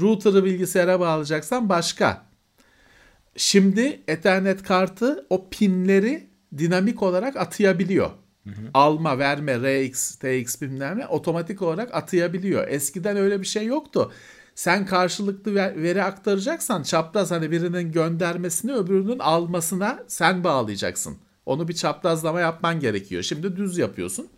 router'ı 0.00 0.44
bilgisayara 0.44 1.00
bağlayacaksan 1.00 1.68
başka. 1.68 2.26
Şimdi 3.36 4.02
Ethernet 4.08 4.62
kartı 4.62 5.26
o 5.30 5.50
pinleri 5.50 6.30
dinamik 6.58 7.02
olarak 7.02 7.36
atayabiliyor. 7.36 8.10
Hı 8.44 8.50
hı. 8.50 8.70
Alma, 8.74 9.18
verme, 9.18 9.58
RX, 9.58 10.16
TX 10.16 10.60
bilmem 10.60 10.98
ne 10.98 11.06
otomatik 11.06 11.62
olarak 11.62 11.94
atayabiliyor. 11.94 12.68
Eskiden 12.68 13.16
öyle 13.16 13.40
bir 13.40 13.46
şey 13.46 13.66
yoktu 13.66 14.12
sen 14.60 14.86
karşılıklı 14.86 15.54
veri 15.54 16.02
aktaracaksan 16.02 16.82
çapraz 16.82 17.30
hani 17.30 17.50
birinin 17.50 17.92
göndermesini 17.92 18.72
öbürünün 18.72 19.18
almasına 19.18 20.04
sen 20.06 20.44
bağlayacaksın. 20.44 21.18
Onu 21.46 21.68
bir 21.68 21.74
çaprazlama 21.74 22.40
yapman 22.40 22.80
gerekiyor. 22.80 23.22
Şimdi 23.22 23.56
düz 23.56 23.78
yapıyorsun. 23.78 24.28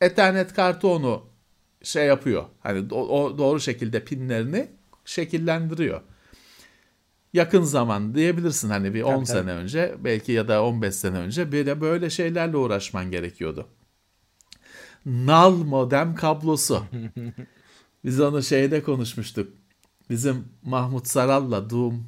Ethernet 0.00 0.54
kartı 0.54 0.88
onu 0.88 1.22
şey 1.82 2.06
yapıyor. 2.06 2.44
Hani 2.60 2.94
o, 2.94 3.22
o 3.22 3.38
doğru 3.38 3.60
şekilde 3.60 4.04
pinlerini 4.04 4.68
şekillendiriyor. 5.04 6.00
Yakın 7.32 7.62
zaman 7.62 8.14
diyebilirsin 8.14 8.70
hani 8.70 8.94
bir 8.94 9.02
10 9.02 9.14
tabii, 9.14 9.26
sene 9.26 9.40
tabii. 9.40 9.52
önce 9.52 9.94
belki 9.98 10.32
ya 10.32 10.48
da 10.48 10.64
15 10.64 10.94
sene 10.94 11.18
önce 11.18 11.52
böyle 11.52 11.80
böyle 11.80 12.10
şeylerle 12.10 12.56
uğraşman 12.56 13.10
gerekiyordu. 13.10 13.68
Nal 15.06 15.52
modem 15.52 16.14
kablosu. 16.14 16.82
Biz 18.06 18.20
onu 18.20 18.42
şeyde 18.42 18.82
konuşmuştuk. 18.82 19.52
Bizim 20.10 20.48
Mahmut 20.62 21.06
Saral'la 21.06 21.70
Doom 21.70 22.06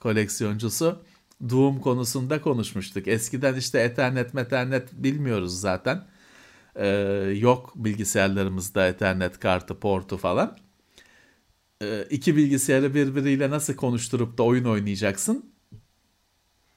koleksiyoncusu 0.00 1.02
Doom 1.50 1.80
konusunda 1.80 2.40
konuşmuştuk. 2.40 3.08
Eskiden 3.08 3.54
işte 3.54 3.80
Ethernet, 3.80 4.34
Methernet 4.34 4.92
bilmiyoruz 4.92 5.60
zaten. 5.60 6.06
Ee, 6.76 6.86
yok 7.38 7.72
bilgisayarlarımızda 7.76 8.86
Ethernet 8.86 9.38
kartı, 9.38 9.80
portu 9.80 10.16
falan. 10.16 10.56
Ee, 11.82 12.06
iki 12.10 12.36
bilgisayarı 12.36 12.94
birbiriyle 12.94 13.50
nasıl 13.50 13.74
konuşturup 13.74 14.38
da 14.38 14.42
oyun 14.42 14.64
oynayacaksın? 14.64 15.52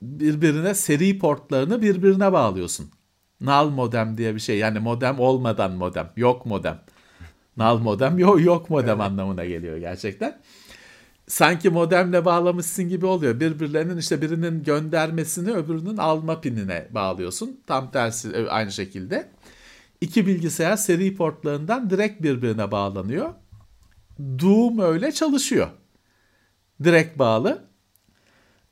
Birbirine 0.02 0.73
seri 0.73 1.19
portlarını 1.19 1.81
birbirine 1.81 2.34
bağlıyorsun. 2.34 2.91
Null 3.41 3.69
modem 3.69 4.18
diye 4.18 4.35
bir 4.35 4.39
şey. 4.39 4.57
Yani 4.57 4.80
modem 4.80 5.19
olmadan 5.19 5.72
modem. 5.72 6.11
Yok 6.15 6.45
modem. 6.45 6.81
Null 7.58 7.78
modem 7.80 8.20
yok, 8.20 8.46
yok 8.46 8.70
modem 8.70 8.90
evet. 8.90 9.12
anlamına 9.12 9.46
geliyor 9.46 9.78
gerçekten. 9.78 10.40
Sanki 11.28 11.70
modemle 11.70 12.26
bağlamışsın 12.26 12.90
gibi 12.90 13.06
oluyor. 13.06 13.40
Birbirlerinin 13.40 13.98
işte 13.98 14.22
birinin 14.22 14.64
göndermesini 14.64 15.52
öbürünün 15.52 15.98
alma 15.98 16.42
pinine 16.42 16.88
bağlıyorsun. 16.92 17.60
Tam 17.68 17.92
tersi 17.92 18.30
e, 18.30 18.48
aynı 18.48 18.72
şekilde. 18.72 19.30
İki 20.02 20.28
bilgisayar 20.28 20.78
seri 20.78 21.16
portlarından 21.16 21.90
direkt 21.90 22.24
birbirine 22.24 22.72
bağlanıyor. 22.72 23.34
Doom 24.20 24.80
öyle 24.80 25.12
çalışıyor. 25.12 25.68
Direkt 26.84 27.20
bağlı. 27.20 27.68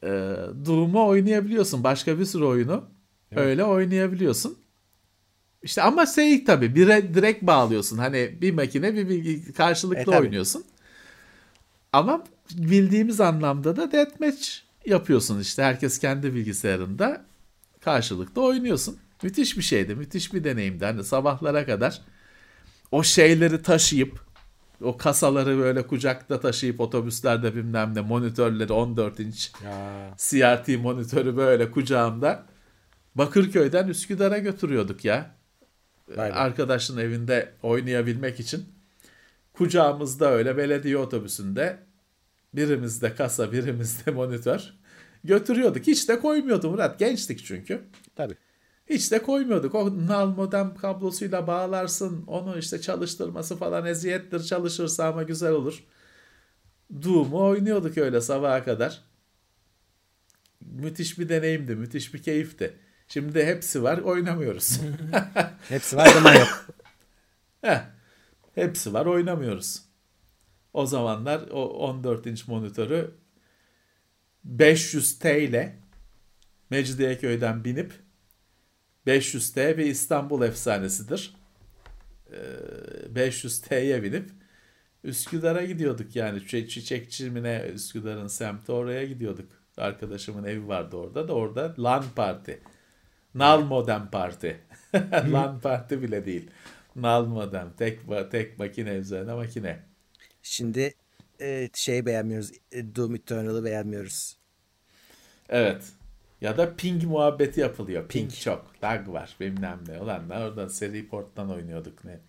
Ee, 0.04 0.08
Doom'u 0.66 1.08
oynayabiliyorsun. 1.08 1.84
Başka 1.84 2.20
bir 2.20 2.26
sürü 2.26 2.44
oyunu 2.44 2.84
evet. 3.32 3.44
öyle 3.44 3.64
oynayabiliyorsun. 3.64 4.58
İşte 5.66 5.82
ama 5.82 6.06
şey 6.06 6.44
tabii 6.44 6.76
bire 6.76 7.14
direkt 7.14 7.44
bağlıyorsun. 7.44 7.98
Hani 7.98 8.38
bir 8.42 8.54
makine 8.54 8.96
bir 8.96 9.10
bilgi 9.10 9.54
karşılıklı 9.54 10.14
e, 10.14 10.18
oynuyorsun. 10.18 10.64
Ama 11.94 12.24
bildiğimiz 12.52 13.22
anlamda 13.22 13.76
da 13.76 13.92
deathmatch 13.92 14.50
yapıyorsun 14.86 15.40
işte. 15.40 15.64
Herkes 15.64 16.00
kendi 16.00 16.36
bilgisayarında 16.36 17.26
karşılıklı 17.82 18.42
oynuyorsun. 18.42 18.98
Müthiş 19.24 19.58
bir 19.58 19.62
şeydi. 19.64 19.96
Müthiş 19.96 20.34
bir 20.34 20.44
deneyimdi. 20.44 20.86
Hani 20.86 21.04
sabahlara 21.04 21.66
kadar 21.66 22.02
o 22.92 23.04
şeyleri 23.04 23.62
taşıyıp 23.62 24.20
o 24.82 24.98
kasaları 24.98 25.58
böyle 25.58 25.88
kucakta 25.88 26.40
taşıyıp 26.40 26.80
otobüslerde 26.80 27.56
bilmem 27.56 27.96
ne 27.96 28.02
monitörleri 28.02 28.74
14 28.74 29.20
inç 29.20 29.52
ya. 29.64 30.14
CRT 30.18 30.68
monitörü 30.68 31.38
böyle 31.38 31.72
kucağımda 31.72 32.46
Bakırköy'den 33.16 33.88
Üsküdar'a 33.88 34.38
götürüyorduk 34.38 35.06
ya. 35.06 35.36
Aynen. 36.18 36.36
arkadaşın 36.36 36.98
evinde 36.98 37.54
oynayabilmek 37.64 38.40
için 38.40 38.66
kucağımızda 39.54 40.32
öyle 40.32 40.58
belediye 40.58 40.98
otobüsünde 40.98 41.78
birimizde 42.54 43.16
kasa 43.16 43.52
birimizde 43.52 44.12
monitör 44.12 44.74
götürüyorduk. 45.24 45.88
Hiç 45.88 46.10
de 46.10 46.20
koymuyordum 46.20 46.72
Murat. 46.72 47.00
Gençtik 47.00 47.46
çünkü. 47.46 47.82
Tabii. 48.16 48.36
Hiç 48.90 49.12
de 49.12 49.24
koymuyorduk. 49.24 49.76
O 49.76 50.08
nal 50.08 50.28
modem 50.28 50.76
kablosuyla 50.76 51.48
bağlarsın. 51.48 52.24
Onu 52.28 52.58
işte 52.58 52.82
çalıştırması 52.82 53.56
falan 53.58 53.86
eziyettir. 53.86 54.44
Çalışırsa 54.44 55.08
ama 55.08 55.24
güzel 55.24 55.52
olur. 55.52 55.84
Doom'u 57.04 57.46
oynuyorduk 57.46 57.98
öyle 57.98 58.22
sabaha 58.22 58.64
kadar. 58.64 59.04
Müthiş 60.62 61.20
bir 61.20 61.30
deneyimdi. 61.30 61.76
Müthiş 61.76 62.14
bir 62.14 62.24
keyifti. 62.24 62.74
Şimdi 63.08 63.46
hepsi 63.46 63.84
var 63.84 63.98
oynamıyoruz. 63.98 64.80
hepsi 65.70 65.98
var 65.98 66.08
zaman 66.08 66.34
yok. 66.34 66.66
Heh, 67.62 67.82
hepsi 68.56 68.94
var 68.94 69.06
oynamıyoruz. 69.06 69.82
O 70.74 70.86
zamanlar 70.86 71.48
o 71.52 71.66
14 71.68 72.26
inç 72.26 72.48
monitörü 72.48 73.12
500 74.44 75.20
T 75.20 75.44
ile 75.44 75.80
Mecidiyeköy'den 76.70 77.64
binip 77.64 77.94
500T 79.08 79.78
bir 79.78 79.86
İstanbul 79.86 80.42
efsanesidir. 80.42 81.36
500T'ye 83.16 84.04
binip 84.04 84.30
Üsküdar'a 85.04 85.66
gidiyorduk 85.66 86.16
yani. 86.16 86.48
Çiçekçi 86.48 87.30
mi 87.30 87.44
ne 87.44 87.70
Üsküdar'ın 87.74 88.28
semti 88.28 88.72
oraya 88.72 89.06
gidiyorduk. 89.06 89.52
Arkadaşımın 89.78 90.44
evi 90.44 90.68
vardı 90.68 90.96
orada 90.96 91.28
da 91.28 91.34
orada 91.34 91.76
LAN 91.80 92.06
parti. 92.16 92.62
Nal 93.36 93.62
modem 93.62 94.10
parti. 94.12 94.58
LAN 95.32 95.60
parti 95.60 96.02
bile 96.02 96.26
değil. 96.26 96.50
Nal 96.96 97.26
modem. 97.26 97.74
Tek, 97.78 98.00
tek 98.32 98.60
makine 98.60 98.90
üzerine 98.90 99.34
makine. 99.34 99.80
Şimdi 100.44 100.94
e, 101.42 101.70
şey 101.74 102.06
beğenmiyoruz. 102.06 102.52
E, 102.72 102.96
Doom 102.96 103.16
Eternal'ı 103.16 103.66
beğenmiyoruz. 103.66 104.38
Evet. 105.50 105.84
Ya 106.42 106.58
da 106.58 106.76
ping 106.76 107.04
muhabbeti 107.04 107.60
yapılıyor. 107.60 108.08
Ping, 108.08 108.30
ping. 108.30 108.42
çok. 108.42 108.84
Lag 108.84 109.08
var 109.08 109.36
bilmem 109.40 109.80
ne. 109.88 110.00
Ulan 110.00 110.30
oradan 110.30 110.68
seri 110.68 111.08
porttan 111.08 111.52
oynuyorduk 111.52 112.06
ne. 112.06 112.20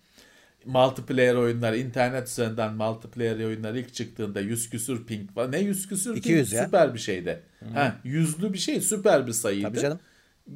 Multiplayer 0.65 1.35
oyunlar, 1.35 1.73
internet 1.73 2.27
üzerinden 2.27 2.73
multiplayer 2.73 3.45
oyunlar 3.45 3.73
ilk 3.73 3.93
çıktığında 3.93 4.39
100 4.39 4.69
küsür 4.69 5.05
ping 5.05 5.37
var. 5.37 5.51
Ne 5.51 5.59
100 5.59 5.87
küsür 5.87 6.15
200 6.15 6.49
ping? 6.49 6.59
Ya. 6.59 6.65
Süper 6.65 6.93
bir 6.93 6.99
şeydi. 6.99 7.43
Hmm. 7.59 7.73
Ha, 7.73 7.95
yüzlü 8.03 8.53
bir 8.53 8.57
şey 8.57 8.81
süper 8.81 9.27
bir 9.27 9.31
sayıydı. 9.31 9.67
Tabii 9.67 9.79
canım. 9.79 9.99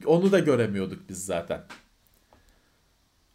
Onu 0.05 0.31
da 0.31 0.39
göremiyorduk 0.39 1.09
biz 1.09 1.26
zaten. 1.26 1.61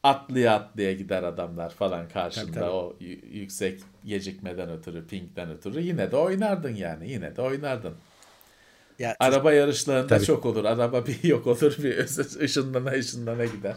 Atlıya 0.02 0.54
atlıya 0.54 0.92
gider 0.92 1.22
adamlar 1.22 1.70
falan 1.70 2.08
karşında 2.08 2.44
tabii, 2.44 2.54
tabii. 2.54 2.70
o 2.70 2.96
yüksek 3.32 3.80
gecikmeden 4.04 4.70
ötürü, 4.70 5.06
pingden 5.06 5.50
ötürü. 5.50 5.80
Yine 5.80 6.10
de 6.10 6.16
oynardın 6.16 6.74
yani. 6.74 7.10
Yine 7.10 7.36
de 7.36 7.42
oynardın. 7.42 7.94
Ya, 8.98 9.16
Araba 9.20 9.52
yarışlarında 9.52 10.06
tabii. 10.06 10.24
çok 10.24 10.46
olur. 10.46 10.64
Araba 10.64 11.06
bir 11.06 11.24
yok 11.24 11.46
olur 11.46 11.76
bir 11.78 11.98
ışınlana 12.42 12.90
ışınlana 12.90 13.44
gider. 13.44 13.76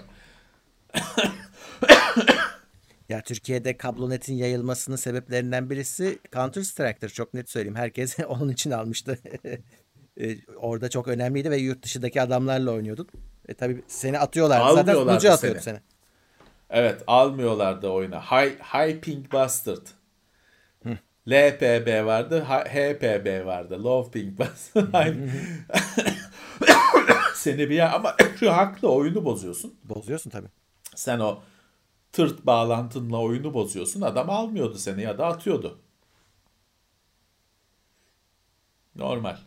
ya 3.09 3.21
Türkiye'de 3.21 3.77
kablonetin 3.77 4.33
yayılmasının 4.33 4.95
sebeplerinden 4.95 5.69
birisi 5.69 6.19
Counter 6.33 6.61
Strike'tır. 6.61 7.09
Çok 7.09 7.33
net 7.33 7.49
söyleyeyim. 7.49 7.75
Herkes 7.75 8.17
onun 8.27 8.49
için 8.49 8.71
almıştı. 8.71 9.19
E, 10.19 10.37
orada 10.55 10.89
çok 10.89 11.07
önemliydi 11.07 11.51
ve 11.51 11.57
yurt 11.57 11.83
dışındaki 11.83 12.21
adamlarla 12.21 12.71
oynuyordun. 12.71 13.07
E 13.47 13.53
tabii 13.53 13.83
seni 13.87 14.19
atıyorlar. 14.19 14.71
Zaten 14.73 14.93
sunucu 14.93 15.31
atıyordu 15.31 15.59
seni. 15.61 15.79
Evet 16.69 17.03
almıyorlardı 17.07 17.89
oyuna. 17.89 18.21
High, 18.21 18.59
high 18.59 19.01
Pink 19.01 19.33
Bastard. 19.33 19.87
Hı. 20.83 20.97
LPB 21.27 22.05
vardı, 22.05 22.43
HPB 22.43 23.45
vardı. 23.45 23.83
Low 23.83 24.19
Pink 24.19 24.39
Bastard. 24.39 25.15
seni 27.35 27.69
bir 27.69 27.75
yer 27.75 27.93
ama 27.93 28.15
şu 28.39 28.51
haklı 28.51 28.91
oyunu 28.91 29.25
bozuyorsun. 29.25 29.73
Bozuyorsun 29.83 30.29
tabii. 30.29 30.49
Sen 30.95 31.19
o 31.19 31.41
tırt 32.11 32.45
bağlantınla 32.45 33.21
oyunu 33.21 33.53
bozuyorsun. 33.53 34.01
Adam 34.01 34.29
almıyordu 34.29 34.77
seni 34.77 35.01
ya 35.01 35.17
da 35.17 35.25
atıyordu. 35.25 35.79
Normal. 38.95 39.37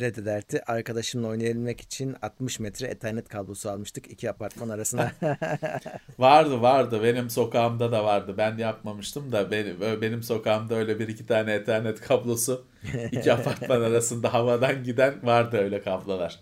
Red 0.00 0.16
Alert'i 0.16 0.62
arkadaşımla 0.64 1.28
oynayabilmek 1.28 1.80
için 1.80 2.16
60 2.22 2.60
metre 2.60 2.86
ethernet 2.86 3.28
kablosu 3.28 3.70
almıştık 3.70 4.10
iki 4.10 4.30
apartman 4.30 4.68
arasına. 4.68 5.12
vardı 6.18 6.62
vardı 6.62 7.02
benim 7.02 7.30
sokağımda 7.30 7.92
da 7.92 8.04
vardı 8.04 8.34
ben 8.38 8.58
yapmamıştım 8.58 9.32
da 9.32 9.50
benim, 9.50 9.80
benim 9.80 10.22
sokağımda 10.22 10.74
öyle 10.74 10.98
bir 10.98 11.08
iki 11.08 11.26
tane 11.26 11.52
ethernet 11.52 12.00
kablosu 12.00 12.66
iki 13.12 13.32
apartman 13.32 13.80
arasında 13.82 14.34
havadan 14.34 14.84
giden 14.84 15.26
vardı 15.26 15.56
öyle 15.56 15.82
kablolar. 15.82 16.40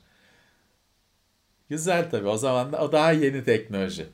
Güzel 1.68 2.10
tabii 2.10 2.28
o 2.28 2.36
zaman 2.36 2.72
da 2.72 2.84
o 2.84 2.92
daha 2.92 3.12
yeni 3.12 3.44
teknoloji. 3.44 4.06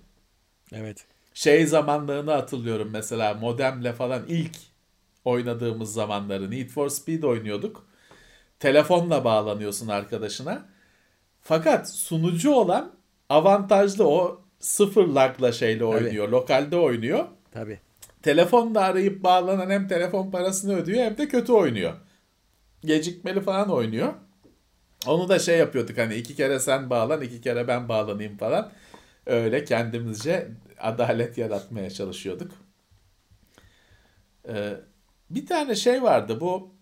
Evet. 0.73 1.07
Şey 1.35 1.67
zamanlarını 1.67 2.31
hatırlıyorum 2.31 2.89
mesela 2.93 3.35
modemle 3.35 3.93
falan 3.93 4.25
ilk 4.29 4.57
oynadığımız 5.25 5.93
zamanları 5.93 6.51
Need 6.51 6.69
for 6.69 6.89
Speed 6.89 7.23
oynuyorduk 7.23 7.88
telefonla 8.61 9.25
bağlanıyorsun 9.25 9.89
arkadaşına. 9.89 10.67
Fakat 11.43 11.91
sunucu 11.91 12.53
olan 12.53 12.93
avantajlı 13.29 14.09
o 14.09 14.41
sıfır 14.59 15.07
lagla 15.07 15.53
şeyle 15.53 15.85
oynuyor. 15.85 16.25
Tabii. 16.25 16.33
Lokalde 16.33 16.77
oynuyor. 16.77 17.25
Tabii. 17.53 17.81
Telefonla 18.23 18.81
arayıp 18.81 19.25
bağlanan 19.25 19.71
hem 19.71 19.89
telefon 19.89 20.31
parasını 20.31 20.77
ödüyor 20.77 21.05
hem 21.05 21.19
de 21.19 21.29
kötü 21.29 21.53
oynuyor. 21.53 21.93
Gecikmeli 22.85 23.41
falan 23.41 23.71
oynuyor. 23.71 24.15
Onu 25.07 25.29
da 25.29 25.39
şey 25.39 25.59
yapıyorduk 25.59 25.99
hani 25.99 26.15
iki 26.15 26.37
kere 26.37 26.61
sen 26.61 26.91
bağlan 26.91 27.23
iki 27.23 27.41
kere 27.41 27.69
ben 27.69 27.89
bağlanayım 27.89 28.37
falan. 28.37 28.73
Öyle 29.27 29.65
kendimizce 29.65 30.49
adalet 30.79 31.39
yaratmaya 31.39 31.91
çalışıyorduk. 31.91 32.53
Ee, 34.49 34.75
bir 35.31 35.47
tane 35.47 35.75
şey 35.75 36.03
vardı 36.03 36.41
bu 36.41 36.78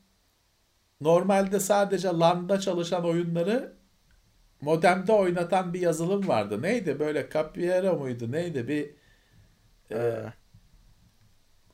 normalde 1.01 1.61
sadece 1.61 2.09
LAN'da 2.09 2.61
çalışan 2.61 3.05
oyunları 3.05 3.77
modemde 4.61 5.13
oynatan 5.13 5.75
bir 5.75 5.81
yazılım 5.81 6.29
vardı. 6.29 6.63
Neydi 6.63 6.99
böyle 6.99 7.29
Capiera 7.33 7.95
muydu 7.95 8.33
neydi 8.33 8.69
bir 8.69 8.91
e, 9.91 9.99
ee. 9.99 10.33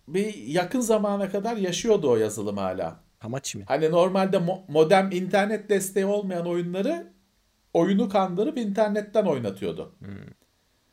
bir 0.08 0.34
yakın 0.34 0.80
zamana 0.80 1.30
kadar 1.30 1.56
yaşıyordu 1.56 2.10
o 2.10 2.16
yazılım 2.16 2.56
hala. 2.56 3.00
Hamachi 3.18 3.58
mi? 3.58 3.64
Hani 3.68 3.90
normalde 3.90 4.36
mo- 4.36 4.62
modem 4.68 5.10
internet 5.12 5.70
desteği 5.70 6.06
olmayan 6.06 6.46
oyunları 6.46 7.12
oyunu 7.74 8.08
kandırıp 8.08 8.58
internetten 8.58 9.24
oynatıyordu. 9.24 9.94
Hmm. 9.98 10.08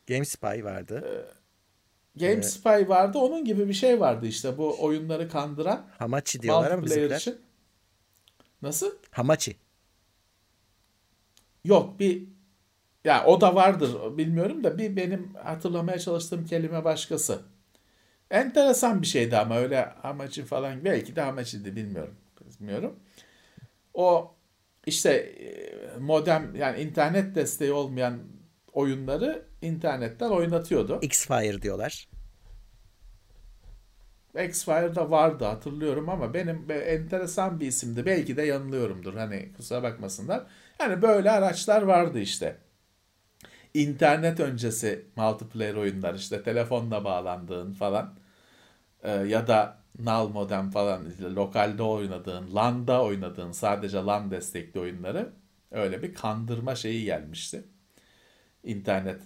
GameSpy 0.06 0.64
vardı. 0.64 1.04
Ee, 1.06 1.40
GameSpy 2.26 2.68
ee, 2.68 2.88
vardı. 2.88 3.18
Onun 3.18 3.44
gibi 3.44 3.68
bir 3.68 3.72
şey 3.72 4.00
vardı 4.00 4.26
işte 4.26 4.58
bu 4.58 4.84
oyunları 4.84 5.28
kandıran. 5.28 5.86
Hamachi 5.98 6.42
diyorlar 6.42 6.70
ama 6.70 6.82
bizimkiler. 6.82 7.16
Için. 7.16 7.36
Nasıl? 8.62 8.92
Hamachi. 9.10 9.56
Yok 11.64 12.00
bir 12.00 12.28
ya 13.04 13.24
o 13.26 13.40
da 13.40 13.54
vardır 13.54 14.18
bilmiyorum 14.18 14.64
da 14.64 14.78
bir 14.78 14.96
benim 14.96 15.34
hatırlamaya 15.34 15.98
çalıştığım 15.98 16.46
kelime 16.46 16.84
başkası. 16.84 17.42
Enteresan 18.30 19.02
bir 19.02 19.06
şeydi 19.06 19.36
ama 19.36 19.56
öyle 19.56 19.94
Hamachi 20.02 20.44
falan 20.44 20.84
belki 20.84 21.16
de 21.16 21.20
Hamachi'di 21.20 21.76
bilmiyorum. 21.76 22.14
Bilmiyorum. 22.60 22.96
O 23.94 24.34
işte 24.86 25.10
e, 25.10 25.98
modem 25.98 26.54
yani 26.54 26.80
internet 26.80 27.34
desteği 27.34 27.72
olmayan 27.72 28.18
oyunları 28.72 29.46
internetten 29.62 30.30
oynatıyordu. 30.30 30.98
X-Fire 31.02 31.62
diyorlar. 31.62 32.08
X-File'da 34.34 35.10
vardı 35.10 35.44
hatırlıyorum 35.44 36.08
ama 36.08 36.34
benim 36.34 36.66
enteresan 36.70 37.60
bir 37.60 37.66
isimdi. 37.66 38.06
Belki 38.06 38.36
de 38.36 38.42
yanılıyorumdur. 38.42 39.14
Hani 39.14 39.52
kusura 39.56 39.82
bakmasınlar. 39.82 40.42
Yani 40.80 41.02
böyle 41.02 41.30
araçlar 41.30 41.82
vardı 41.82 42.20
işte. 42.20 42.56
İnternet 43.74 44.40
öncesi 44.40 45.06
multiplayer 45.16 45.74
oyunlar 45.74 46.14
işte 46.14 46.42
telefonla 46.42 47.04
bağlandığın 47.04 47.72
falan 47.72 48.14
ee, 49.02 49.10
ya 49.10 49.46
da 49.48 49.78
NAL 49.98 50.28
modem 50.28 50.70
falan 50.70 51.10
işte 51.10 51.24
lokalde 51.24 51.82
oynadığın, 51.82 52.54
LAN'da 52.54 53.04
oynadığın 53.04 53.52
sadece 53.52 53.96
LAN 53.98 54.30
destekli 54.30 54.80
oyunları 54.80 55.32
öyle 55.70 56.02
bir 56.02 56.14
kandırma 56.14 56.74
şeyi 56.74 57.04
gelmişti. 57.04 57.64
İnternet 58.64 59.20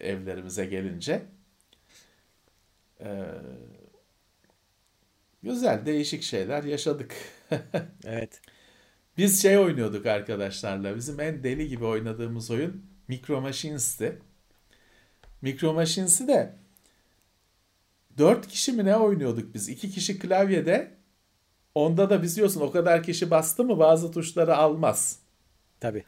evlerimize 0.00 0.66
gelince. 0.66 1.22
Ee, 3.00 3.24
Güzel, 5.42 5.86
değişik 5.86 6.22
şeyler 6.22 6.64
yaşadık. 6.64 7.14
evet. 8.04 8.40
Biz 9.18 9.42
şey 9.42 9.58
oynuyorduk 9.58 10.06
arkadaşlarla. 10.06 10.96
Bizim 10.96 11.20
en 11.20 11.42
deli 11.42 11.68
gibi 11.68 11.84
oynadığımız 11.84 12.50
oyun 12.50 12.84
Micro 13.08 13.40
Machines'ti. 13.40 14.18
Micro 15.42 15.72
Machines'i 15.72 16.28
de 16.28 16.54
4 18.18 18.48
kişi 18.48 18.72
mi 18.72 18.84
ne 18.84 18.96
oynuyorduk 18.96 19.54
biz? 19.54 19.68
2 19.68 19.90
kişi 19.90 20.18
klavyede. 20.18 20.90
Onda 21.74 22.10
da 22.10 22.22
biliyorsun 22.22 22.60
o 22.60 22.70
kadar 22.70 23.02
kişi 23.02 23.30
bastı 23.30 23.64
mı 23.64 23.78
bazı 23.78 24.12
tuşları 24.12 24.56
almaz. 24.56 25.18
Tabii. 25.80 26.04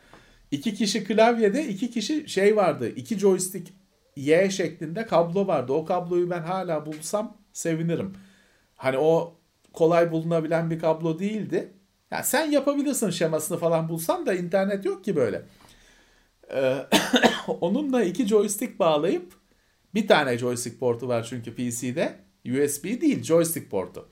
2 0.50 0.74
kişi 0.74 1.04
klavyede, 1.04 1.68
2 1.68 1.90
kişi 1.90 2.28
şey 2.28 2.56
vardı. 2.56 2.88
2 2.88 3.18
joystick 3.18 3.72
Y 4.16 4.50
şeklinde 4.50 5.06
kablo 5.06 5.46
vardı. 5.46 5.72
O 5.72 5.84
kabloyu 5.84 6.30
ben 6.30 6.42
hala 6.42 6.86
bulsam 6.86 7.36
sevinirim. 7.52 8.14
Hani 8.76 8.98
o 8.98 9.34
kolay 9.72 10.12
bulunabilen 10.12 10.70
bir 10.70 10.78
kablo 10.78 11.18
değildi. 11.18 11.72
Yani 12.10 12.24
sen 12.24 12.50
yapabilirsin 12.50 13.10
şemasını 13.10 13.58
falan 13.58 13.88
bulsan 13.88 14.26
da 14.26 14.34
internet 14.34 14.84
yok 14.84 15.04
ki 15.04 15.16
böyle. 15.16 15.42
Ee, 16.54 16.76
onunla 17.60 18.02
iki 18.02 18.26
joystick 18.26 18.78
bağlayıp 18.78 19.32
bir 19.94 20.06
tane 20.06 20.38
joystick 20.38 20.80
portu 20.80 21.08
var 21.08 21.26
çünkü 21.30 21.54
PC'de. 21.54 22.16
USB 22.46 22.84
değil 22.84 23.22
joystick 23.22 23.70
portu. 23.70 24.08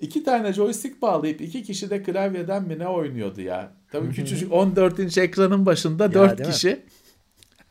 İki 0.00 0.24
tane 0.24 0.52
joystick 0.52 1.02
bağlayıp 1.02 1.40
iki 1.40 1.62
kişi 1.62 1.90
de 1.90 2.02
klavyeden 2.02 2.62
mi 2.62 2.78
ne 2.78 2.88
oynuyordu 2.88 3.40
ya? 3.40 3.72
Tabii 3.92 4.10
küçücük 4.14 4.52
14 4.52 4.98
inç 4.98 5.18
ekranın 5.18 5.66
başında 5.66 6.04
Ya, 6.04 6.14
4 6.14 6.38
değil 6.38 6.48
mi? 6.48 6.82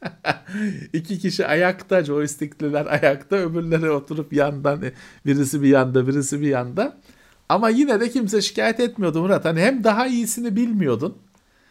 İki 0.93 1.19
kişi 1.19 1.47
ayakta, 1.47 2.03
joystickliler 2.03 2.85
ayakta, 2.85 3.35
öbürleri 3.35 3.89
oturup 3.91 4.33
yandan, 4.33 4.83
birisi 5.25 5.61
bir 5.61 5.67
yanda, 5.67 6.07
birisi 6.07 6.41
bir 6.41 6.47
yanda. 6.47 6.97
Ama 7.49 7.69
yine 7.69 7.99
de 7.99 8.09
kimse 8.09 8.41
şikayet 8.41 8.79
etmiyordu 8.79 9.21
Murat. 9.21 9.45
Hani 9.45 9.61
hem 9.61 9.83
daha 9.83 10.07
iyisini 10.07 10.55
bilmiyordun, 10.55 11.17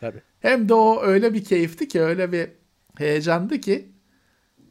Tabii. 0.01 0.23
hem 0.41 0.69
de 0.69 0.75
o 0.75 1.03
öyle 1.03 1.35
bir 1.35 1.45
keyifti 1.45 1.89
ki, 1.89 2.01
öyle 2.01 2.33
bir 2.33 2.49
heyecandı 2.99 3.61
ki 3.61 3.89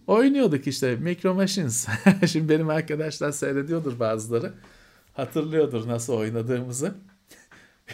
oynuyorduk 0.07 0.68
işte 0.68 0.95
Micro 0.95 1.34
Machines. 1.34 1.88
Şimdi 2.27 2.49
benim 2.49 2.69
arkadaşlar 2.69 3.31
seyrediyordur 3.31 3.99
bazıları. 3.99 4.53
Hatırlıyordur 5.14 5.88
nasıl 5.88 6.14
oynadığımızı. 6.14 6.95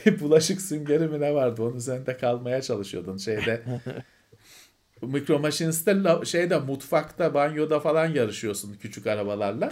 Bulaşık 0.20 0.62
süngeri 0.62 1.08
mi 1.08 1.22
ne 1.22 1.34
vardı? 1.34 1.64
Onun 1.64 1.76
üzerinde 1.76 2.18
kalmaya 2.18 2.62
çalışıyordun 2.62 3.18
şeyde. 3.18 3.64
Micro 5.02 5.40
Machines'te 5.40 5.96
şeyde 6.26 6.60
mutfakta, 6.60 7.34
banyoda 7.34 7.80
falan 7.80 8.08
yarışıyorsun 8.08 8.74
küçük 8.82 9.08
arabalarla. 9.08 9.72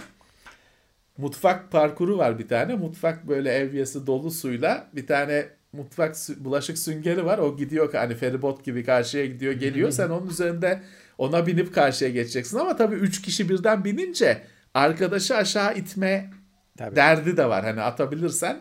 Mutfak 1.18 1.70
parkuru 1.72 2.18
var 2.18 2.38
bir 2.38 2.48
tane. 2.48 2.74
Mutfak 2.74 3.28
böyle 3.28 3.52
evyesi 3.52 4.06
dolu 4.06 4.30
suyla 4.30 4.86
bir 4.92 5.06
tane 5.06 5.48
mutfak 5.72 6.16
bulaşık 6.38 6.78
süngeri 6.78 7.24
var. 7.24 7.38
O 7.38 7.56
gidiyor 7.56 7.94
hani 7.94 8.14
feribot 8.14 8.64
gibi 8.64 8.84
karşıya 8.84 9.26
gidiyor 9.26 9.52
geliyor. 9.52 9.90
Sen 9.90 10.08
onun 10.08 10.26
üzerinde 10.28 10.82
ona 11.18 11.46
binip 11.46 11.74
karşıya 11.74 12.10
geçeceksin. 12.10 12.58
Ama 12.58 12.76
tabii 12.76 12.94
3 12.94 13.22
kişi 13.22 13.48
birden 13.48 13.84
binince 13.84 14.42
arkadaşı 14.74 15.36
aşağı 15.36 15.76
itme 15.76 16.30
Tabii. 16.78 16.96
derdi 16.96 17.36
de 17.36 17.48
var. 17.48 17.64
Hani 17.64 17.82
atabilirsen. 17.82 18.60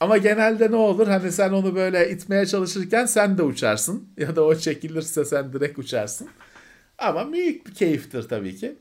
Ama 0.00 0.18
genelde 0.18 0.70
ne 0.70 0.76
olur? 0.76 1.08
Hani 1.08 1.32
sen 1.32 1.52
onu 1.52 1.74
böyle 1.74 2.10
itmeye 2.10 2.46
çalışırken 2.46 3.06
sen 3.06 3.38
de 3.38 3.42
uçarsın. 3.42 4.08
Ya 4.16 4.36
da 4.36 4.44
o 4.44 4.54
çekilirse 4.54 5.24
sen 5.24 5.52
direkt 5.52 5.78
uçarsın. 5.78 6.28
Ama 6.98 7.32
büyük 7.32 7.66
bir 7.66 7.74
keyiftir 7.74 8.28
tabii 8.28 8.56
ki. 8.56 8.76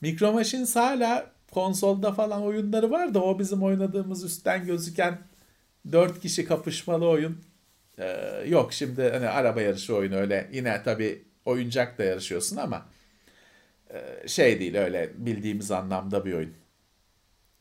Micro 0.00 0.32
Machines 0.32 0.76
hala 0.76 1.30
konsolda 1.50 2.12
falan 2.12 2.42
oyunları 2.42 2.90
var 2.90 3.14
da 3.14 3.22
o 3.22 3.38
bizim 3.38 3.62
oynadığımız 3.62 4.24
üstten 4.24 4.66
gözüken 4.66 5.18
4 5.92 6.20
kişi 6.20 6.44
kapışmalı 6.44 7.08
oyun 7.08 7.38
ee, 7.98 8.44
yok. 8.48 8.72
Şimdi 8.72 9.02
hani 9.02 9.28
araba 9.28 9.60
yarışı 9.60 9.94
oyunu 9.96 10.16
öyle 10.16 10.48
yine 10.52 10.82
tabii 10.84 11.22
oyuncakla 11.44 12.04
yarışıyorsun 12.04 12.56
ama 12.56 12.86
e, 13.90 14.28
şey 14.28 14.60
değil 14.60 14.76
öyle 14.76 15.10
bildiğimiz 15.16 15.70
anlamda 15.70 16.24
bir 16.24 16.32
oyun. 16.32 16.54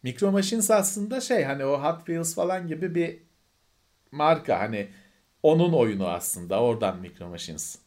Micro 0.03 0.31
Machines 0.31 0.71
aslında 0.71 1.21
şey 1.21 1.43
hani 1.43 1.65
o 1.65 1.83
Hot 1.83 1.97
Wheels 1.97 2.35
falan 2.35 2.67
gibi 2.67 2.95
bir 2.95 3.19
marka 4.11 4.59
hani 4.59 4.89
onun 5.43 5.73
oyunu 5.73 6.07
aslında 6.07 6.61
oradan 6.61 6.99
Micro 6.99 7.29
Machines. 7.29 7.77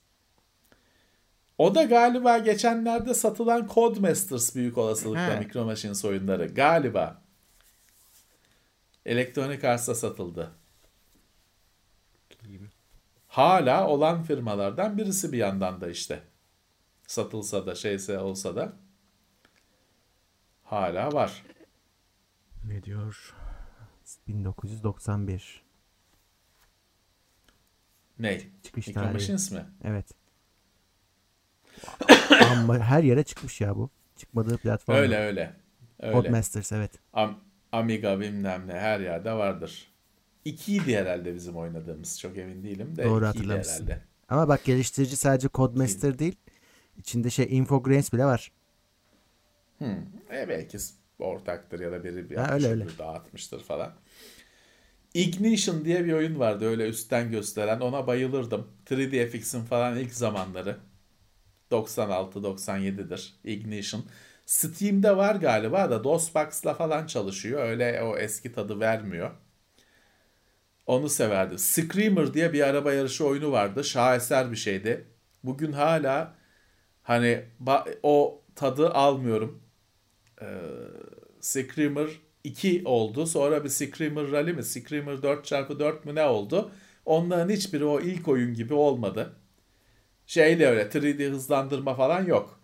O 1.58 1.74
da 1.74 1.82
galiba 1.84 2.38
geçenlerde 2.38 3.14
satılan 3.14 3.68
Codemasters 3.74 4.54
büyük 4.54 4.78
olasılıkla 4.78 5.34
He. 5.34 5.38
Micro 5.38 5.64
Machines 5.64 6.04
oyunları. 6.04 6.46
Galiba. 6.46 7.22
Electronic 9.06 9.68
Arts'a 9.68 9.94
satıldı. 9.94 10.50
Hala 13.28 13.88
olan 13.88 14.22
firmalardan 14.22 14.98
birisi 14.98 15.32
bir 15.32 15.38
yandan 15.38 15.80
da 15.80 15.90
işte. 15.90 16.22
Satılsa 17.06 17.66
da 17.66 17.74
şeyse 17.74 18.18
olsa 18.18 18.56
da 18.56 18.72
hala 20.64 21.12
var. 21.12 21.42
Ne 22.68 22.82
diyor? 22.82 23.34
1991. 24.28 25.62
Ne? 28.18 28.40
Çıkış 28.62 28.86
Micro 28.86 29.00
tarihi. 29.00 29.12
Machines 29.12 29.52
mi? 29.52 29.64
Evet. 29.84 30.06
Ama 32.52 32.78
her 32.78 33.02
yere 33.02 33.22
çıkmış 33.22 33.60
ya 33.60 33.76
bu. 33.76 33.90
Çıkmadığı 34.16 34.58
platform. 34.58 34.96
Öyle 34.96 35.16
öyle. 35.16 35.56
Öyle. 36.00 36.12
Codemasters 36.12 36.72
evet. 36.72 36.90
Am- 37.14 37.34
Amiga 37.72 38.20
bilmem 38.20 38.68
ne 38.68 38.72
her 38.72 39.00
yerde 39.00 39.32
vardır. 39.32 39.92
İkiydi 40.44 40.96
herhalde 40.96 41.34
bizim 41.34 41.56
oynadığımız. 41.56 42.20
Çok 42.20 42.38
emin 42.38 42.62
değilim 42.62 42.96
de. 42.96 43.04
Doğru 43.04 43.26
hatırlamışsın. 43.26 43.86
herhalde. 43.86 44.02
Ama 44.28 44.48
bak 44.48 44.64
geliştirici 44.64 45.16
sadece 45.16 45.48
Codemaster 45.54 46.18
değil. 46.18 46.36
İçinde 46.98 47.30
şey 47.30 47.46
Infogrames 47.50 48.12
bile 48.12 48.24
var. 48.24 48.52
Hmm. 49.78 49.98
E 50.32 50.48
belki 50.48 50.78
ortaktır 51.18 51.80
ya 51.80 51.92
da 51.92 52.04
biri 52.04 52.30
bir 52.30 52.36
Ha, 52.36 52.48
öyle, 52.54 52.68
öyle. 52.68 52.98
dağıtmıştır 52.98 53.60
falan. 53.62 53.94
Ignition 55.14 55.84
diye 55.84 56.04
bir 56.04 56.12
oyun 56.12 56.38
vardı 56.38 56.64
öyle 56.66 56.88
üstten 56.88 57.30
gösteren. 57.30 57.80
Ona 57.80 58.06
bayılırdım. 58.06 58.66
3D 58.86 59.26
FX'in 59.26 59.64
falan 59.64 59.96
ilk 59.98 60.12
zamanları. 60.14 60.76
96-97'dir 61.70 63.34
Ignition. 63.44 64.04
Steam'de 64.46 65.16
var 65.16 65.34
galiba 65.36 65.90
da 65.90 66.04
DOSBox'la 66.04 66.74
falan 66.74 67.06
çalışıyor. 67.06 67.62
Öyle 67.68 68.02
o 68.02 68.18
eski 68.18 68.52
tadı 68.52 68.80
vermiyor. 68.80 69.30
Onu 70.86 71.08
severdim. 71.08 71.58
Screamer 71.58 72.34
diye 72.34 72.52
bir 72.52 72.60
araba 72.68 72.92
yarışı 72.92 73.26
oyunu 73.26 73.52
vardı. 73.52 73.84
Şaheser 73.84 74.50
bir 74.50 74.56
şeydi. 74.56 75.06
Bugün 75.44 75.72
hala 75.72 76.34
hani 77.02 77.44
o 78.02 78.42
tadı 78.56 78.90
almıyorum. 78.90 79.62
Ee, 80.42 80.46
Screamer 81.40 82.08
2 82.44 82.82
oldu. 82.84 83.26
Sonra 83.26 83.64
bir 83.64 83.68
Screamer 83.68 84.32
Rally 84.32 84.52
mi? 84.52 84.64
Screamer 84.64 85.14
4x4 85.14 86.04
mü 86.04 86.14
ne 86.14 86.24
oldu? 86.24 86.70
Onların 87.04 87.52
hiçbiri 87.52 87.84
o 87.84 88.00
ilk 88.00 88.28
oyun 88.28 88.54
gibi 88.54 88.74
olmadı. 88.74 89.32
Şeyle 90.26 90.66
öyle 90.66 90.82
3D 90.82 91.30
hızlandırma 91.30 91.94
falan 91.94 92.24
yok. 92.24 92.60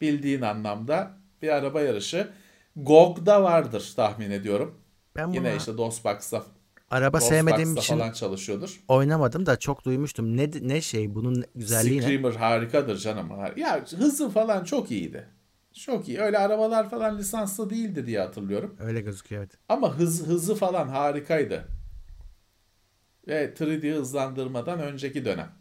Bildiğin 0.00 0.40
anlamda 0.40 1.18
bir 1.42 1.48
araba 1.48 1.80
yarışı. 1.80 2.28
GOG'da 2.76 3.42
vardır 3.42 3.92
tahmin 3.96 4.30
ediyorum. 4.30 4.78
Ben 5.16 5.28
bunu 5.28 5.36
Yine 5.36 5.56
işte 5.56 5.78
DOSBox'ta, 5.78 6.44
Araba 6.90 7.16
DOSBox'ta 7.16 7.36
sevmediğim 7.36 7.76
için 7.76 7.96
falan 7.96 8.12
çalışıyordur. 8.12 8.80
oynamadım 8.88 9.46
da 9.46 9.58
çok 9.58 9.84
duymuştum. 9.84 10.36
Ne 10.36 10.50
ne 10.60 10.80
şey 10.80 11.14
bunun 11.14 11.44
güzelliği 11.54 12.00
ne? 12.00 12.02
Screamer 12.02 12.32
harikadır 12.32 12.98
canım. 12.98 13.30
Ya 13.56 13.84
hızı 13.98 14.30
falan 14.30 14.64
çok 14.64 14.90
iyiydi. 14.90 15.28
Çok 15.72 16.08
iyi. 16.08 16.20
Öyle 16.20 16.38
arabalar 16.38 16.90
falan 16.90 17.18
lisanslı 17.18 17.70
değildi 17.70 18.06
diye 18.06 18.20
hatırlıyorum. 18.20 18.76
Öyle 18.80 19.00
gözüküyor 19.00 19.42
evet. 19.42 19.58
Ama 19.68 19.98
hız 19.98 20.26
hızı 20.26 20.54
falan 20.54 20.88
harikaydı. 20.88 21.68
Ve 23.28 23.54
3D 23.54 23.92
hızlandırmadan 23.94 24.80
önceki 24.80 25.24
dönem. 25.24 25.52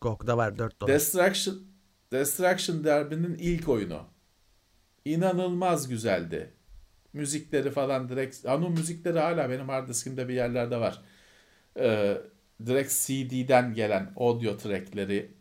GOG'da 0.00 0.36
var 0.36 0.58
4 0.58 0.80
dolar. 0.80 0.94
Destruction 0.94 1.72
Destruction 2.12 2.84
Derby'nin 2.84 3.34
ilk 3.34 3.68
oyunu. 3.68 4.02
İnanılmaz 5.04 5.88
güzeldi. 5.88 6.52
Müzikleri 7.12 7.70
falan 7.70 8.08
direkt 8.08 8.46
onun 8.46 8.72
müzikleri 8.72 9.18
hala 9.18 9.50
benim 9.50 9.68
hard 9.68 9.88
diskimde 9.88 10.28
bir 10.28 10.34
yerlerde 10.34 10.76
var. 10.76 11.02
Ee, 11.78 12.18
direkt 12.66 12.92
CD'den 12.92 13.74
gelen 13.74 14.12
audio 14.16 14.56
trackleri 14.56 15.34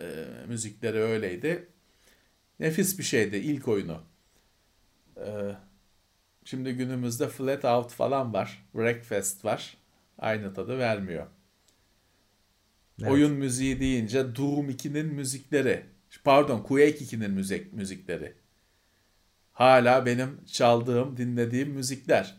e, 0.00 0.26
müzikleri 0.48 0.98
öyleydi. 0.98 1.68
Nefis 2.60 2.98
bir 2.98 3.04
şeydi 3.04 3.36
ilk 3.36 3.68
oyunu. 3.68 4.02
Ee, 5.16 5.54
şimdi 6.44 6.72
günümüzde 6.72 7.28
Flat 7.28 7.64
Out 7.64 7.92
falan 7.92 8.32
var. 8.32 8.68
Breakfast 8.74 9.44
var. 9.44 9.76
Aynı 10.18 10.54
tadı 10.54 10.78
vermiyor. 10.78 11.26
Evet. 13.02 13.10
Oyun 13.10 13.32
müziği 13.32 13.80
deyince 13.80 14.36
Doom 14.36 14.70
2'nin 14.70 15.06
müzikleri. 15.06 15.86
Pardon 16.24 16.62
Quake 16.62 16.98
2'nin 16.98 17.30
müzik, 17.30 17.72
müzikleri. 17.72 18.34
Hala 19.52 20.06
benim 20.06 20.44
çaldığım, 20.44 21.16
dinlediğim 21.16 21.70
müzikler. 21.70 22.36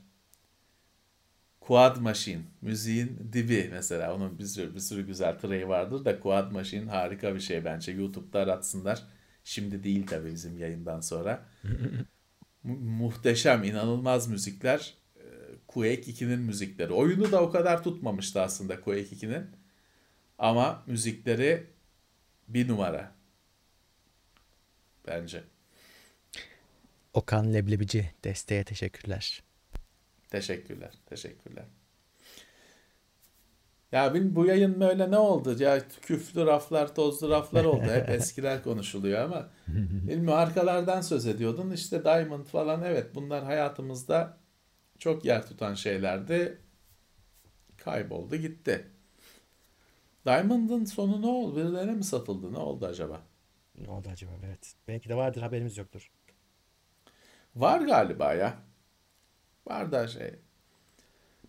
Quad 1.62 1.98
Machine, 1.98 2.42
müziğin 2.62 3.30
dibi 3.34 3.70
mesela. 3.72 4.16
Onun 4.16 4.40
bir 4.40 4.46
sürü, 4.46 4.76
bir 4.76 4.80
sürü 4.80 5.08
güzel 5.08 5.40
treyi 5.40 5.68
vardır 5.68 6.06
da 6.06 6.20
Quad 6.20 6.52
Machine 6.52 6.92
harika 6.92 7.36
bir 7.36 7.40
şey 7.40 7.66
bence. 7.66 7.92
YouTube'da 7.92 8.40
aratsınlar. 8.40 9.04
Şimdi 9.50 9.84
değil 9.84 10.08
tabii 10.08 10.32
bizim 10.32 10.58
yayından 10.58 11.02
sonra. 11.02 11.46
Mu- 12.64 12.80
muhteşem, 12.80 13.64
inanılmaz 13.64 14.28
müzikler. 14.28 14.94
Ee, 15.16 15.22
Quake 15.68 16.02
2'nin 16.02 16.40
müzikleri. 16.40 16.94
Oyunu 16.94 17.32
da 17.32 17.42
o 17.42 17.52
kadar 17.52 17.84
tutmamıştı 17.84 18.42
aslında 18.42 18.82
Quake 18.82 19.16
2'nin. 19.16 19.48
Ama 20.38 20.84
müzikleri 20.88 21.68
bir 22.48 22.68
numara. 22.68 23.16
Bence. 25.08 25.44
Okan 27.14 27.54
Leblebici 27.54 28.12
desteğe 28.24 28.64
teşekkürler. 28.64 29.44
Teşekkürler. 30.30 30.94
Teşekkürler. 31.06 31.66
Ya 33.92 34.14
benim 34.14 34.36
bu 34.36 34.46
yayın 34.46 34.80
böyle 34.80 35.12
ne 35.12 35.18
oldu? 35.18 35.64
Ya 35.64 35.88
küflü 36.02 36.46
raflar, 36.46 36.96
tozlu 36.96 37.30
raflar 37.30 37.64
oldu. 37.64 37.92
Hep 37.92 38.10
eskiler 38.10 38.64
konuşuluyor 38.64 39.20
ama 39.22 39.50
benim 40.08 40.26
markalardan 40.26 41.02
söz 41.02 41.26
ediyordun. 41.28 41.72
İşte 41.72 42.04
Diamond 42.04 42.46
falan 42.46 42.84
evet 42.84 43.16
bunlar 43.16 43.44
hayatımızda 43.44 44.38
çok 45.00 45.26
yer 45.26 45.48
tutan 45.48 45.74
şeylerdi. 45.74 46.62
Kayboldu 47.78 48.36
gitti. 48.36 48.88
Diamond'ın 50.26 50.86
sonu 50.86 51.22
ne 51.22 51.28
oldu? 51.28 51.56
Birilerine 51.58 51.92
mi 51.92 52.04
satıldı? 52.04 52.54
Ne 52.54 52.58
oldu 52.58 52.86
acaba? 52.86 53.22
Ne 53.76 53.90
oldu 53.90 54.10
acaba? 54.12 54.32
Evet. 54.46 54.76
Belki 54.88 55.10
de 55.10 55.16
vardır 55.16 55.42
haberimiz 55.42 55.78
yoktur. 55.78 56.12
Var 57.56 57.82
galiba 57.82 58.34
ya. 58.34 58.58
Var 59.68 59.92
da 59.92 60.08
şey. 60.08 60.36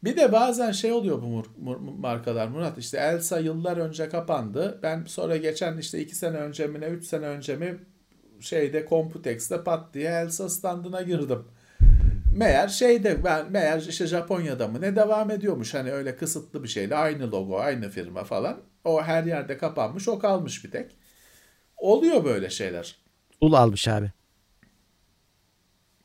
Bir 0.04 0.16
de 0.16 0.32
bazen 0.32 0.72
şey 0.72 0.92
oluyor 0.92 1.22
bu 1.22 1.26
mur- 1.26 1.64
mur- 1.64 2.00
markalar 2.00 2.48
Murat 2.48 2.78
işte 2.78 2.98
Elsa 2.98 3.38
yıllar 3.38 3.76
önce 3.76 4.08
kapandı. 4.08 4.80
Ben 4.82 5.04
sonra 5.04 5.36
geçen 5.36 5.78
işte 5.78 6.00
iki 6.00 6.14
sene 6.14 6.36
önce 6.36 6.66
mi 6.66 6.80
ne 6.80 6.86
üç 6.86 7.04
sene 7.04 7.26
önce 7.26 7.56
mi 7.56 7.78
şeyde 8.40 8.86
Computex'te 8.88 9.64
pat 9.64 9.94
diye 9.94 10.10
Elsa 10.10 10.48
standına 10.48 11.02
girdim. 11.02 11.44
Meğer 12.36 12.68
şeyde 12.68 13.24
ben 13.24 13.52
meğer 13.52 13.80
işte 13.80 14.06
Japonya'da 14.06 14.68
mı 14.68 14.80
ne 14.80 14.96
devam 14.96 15.30
ediyormuş 15.30 15.74
hani 15.74 15.92
öyle 15.92 16.16
kısıtlı 16.16 16.62
bir 16.62 16.68
şeyle 16.68 16.96
aynı 16.96 17.30
logo 17.32 17.58
aynı 17.58 17.88
firma 17.90 18.24
falan. 18.24 18.60
O 18.84 19.02
her 19.02 19.24
yerde 19.24 19.58
kapanmış 19.58 20.08
o 20.08 20.18
kalmış 20.18 20.64
bir 20.64 20.70
tek. 20.70 20.96
Oluyor 21.76 22.24
böyle 22.24 22.50
şeyler. 22.50 22.96
Ul 23.40 23.52
almış 23.52 23.88
abi. 23.88 24.10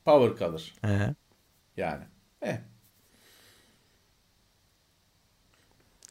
Power 0.04 0.36
kalır 0.36 0.74
He. 0.82 1.14
yani. 1.76 2.04
Eh, 2.42 2.56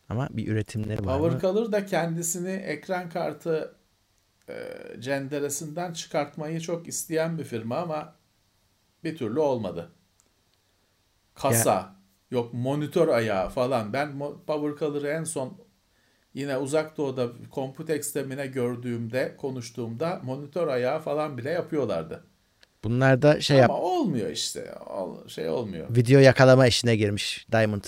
Ama 0.09 0.27
bir 0.31 0.47
üretimleri 0.47 1.05
var 1.05 1.19
Power 1.19 1.51
mı? 1.59 1.71
Da 1.71 1.85
kendisini 1.85 2.51
ekran 2.51 3.09
kartı 3.09 3.75
e, 4.49 4.53
cenderesinden 4.99 5.93
çıkartmayı 5.93 6.59
çok 6.59 6.87
isteyen 6.87 7.37
bir 7.37 7.43
firma 7.43 7.77
ama 7.77 8.15
bir 9.03 9.17
türlü 9.17 9.39
olmadı. 9.39 9.91
Kasa, 11.35 11.95
yok 12.31 12.53
monitör 12.53 13.07
ayağı 13.07 13.49
falan. 13.49 13.93
Ben 13.93 14.19
Power 14.47 14.79
Color'ı 14.79 15.07
en 15.07 15.23
son 15.23 15.57
yine 16.33 16.57
uzak 16.57 16.97
doğuda 16.97 17.27
Computex'te 17.51 18.23
mi 18.23 18.37
ne 18.37 18.47
gördüğümde, 18.47 19.35
konuştuğumda 19.37 20.21
monitör 20.23 20.67
ayağı 20.67 20.99
falan 20.99 21.37
bile 21.37 21.49
yapıyorlardı. 21.49 22.23
Bunlar 22.83 23.21
da 23.21 23.41
şey 23.41 23.57
yap. 23.57 23.69
Ama 23.69 23.79
olmuyor 23.79 24.29
işte. 24.29 24.75
Şey 25.27 25.49
olmuyor. 25.49 25.95
Video 25.95 26.19
yakalama 26.19 26.67
işine 26.67 26.95
girmiş 26.95 27.47
Diamond. 27.51 27.83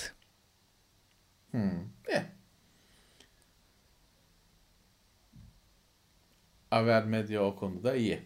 Hmm. 1.52 1.96
Eh. 2.07 2.23
Aver 6.71 7.05
Medya 7.05 7.43
o 7.43 7.55
konuda 7.55 7.95
iyi. 7.95 8.21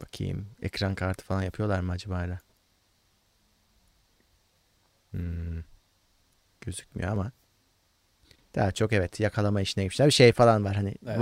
Bakayım. 0.00 0.46
Ekran 0.62 0.94
kartı 0.94 1.24
falan 1.24 1.42
yapıyorlar 1.42 1.80
mı 1.80 1.92
acaba 1.92 2.18
hala? 2.18 2.38
Hmm. 5.10 5.62
Gözükmüyor 6.60 7.10
ama. 7.10 7.32
Daha 8.54 8.72
çok 8.72 8.92
evet 8.92 9.20
yakalama 9.20 9.60
işine 9.60 9.84
girmişler. 9.84 10.06
Bir 10.06 10.12
şey 10.12 10.32
falan 10.32 10.64
var 10.64 10.76
hani 10.76 10.94
Evet. 11.06 11.18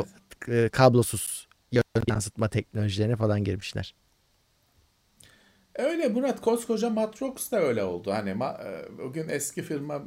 bu, 0.48 0.52
e, 0.52 0.68
kablosuz 0.68 1.48
yansıtma 2.08 2.48
teknolojilerine 2.48 3.16
falan 3.16 3.44
girmişler. 3.44 3.94
Öyle 5.78 6.08
Murat 6.08 6.40
koskoca 6.40 6.90
Matrox 6.90 7.52
da 7.52 7.60
öyle 7.60 7.84
oldu. 7.84 8.12
Hani 8.12 8.30
ma- 8.30 8.68
e, 8.68 8.98
bugün 8.98 9.28
eski 9.28 9.62
firma 9.62 10.02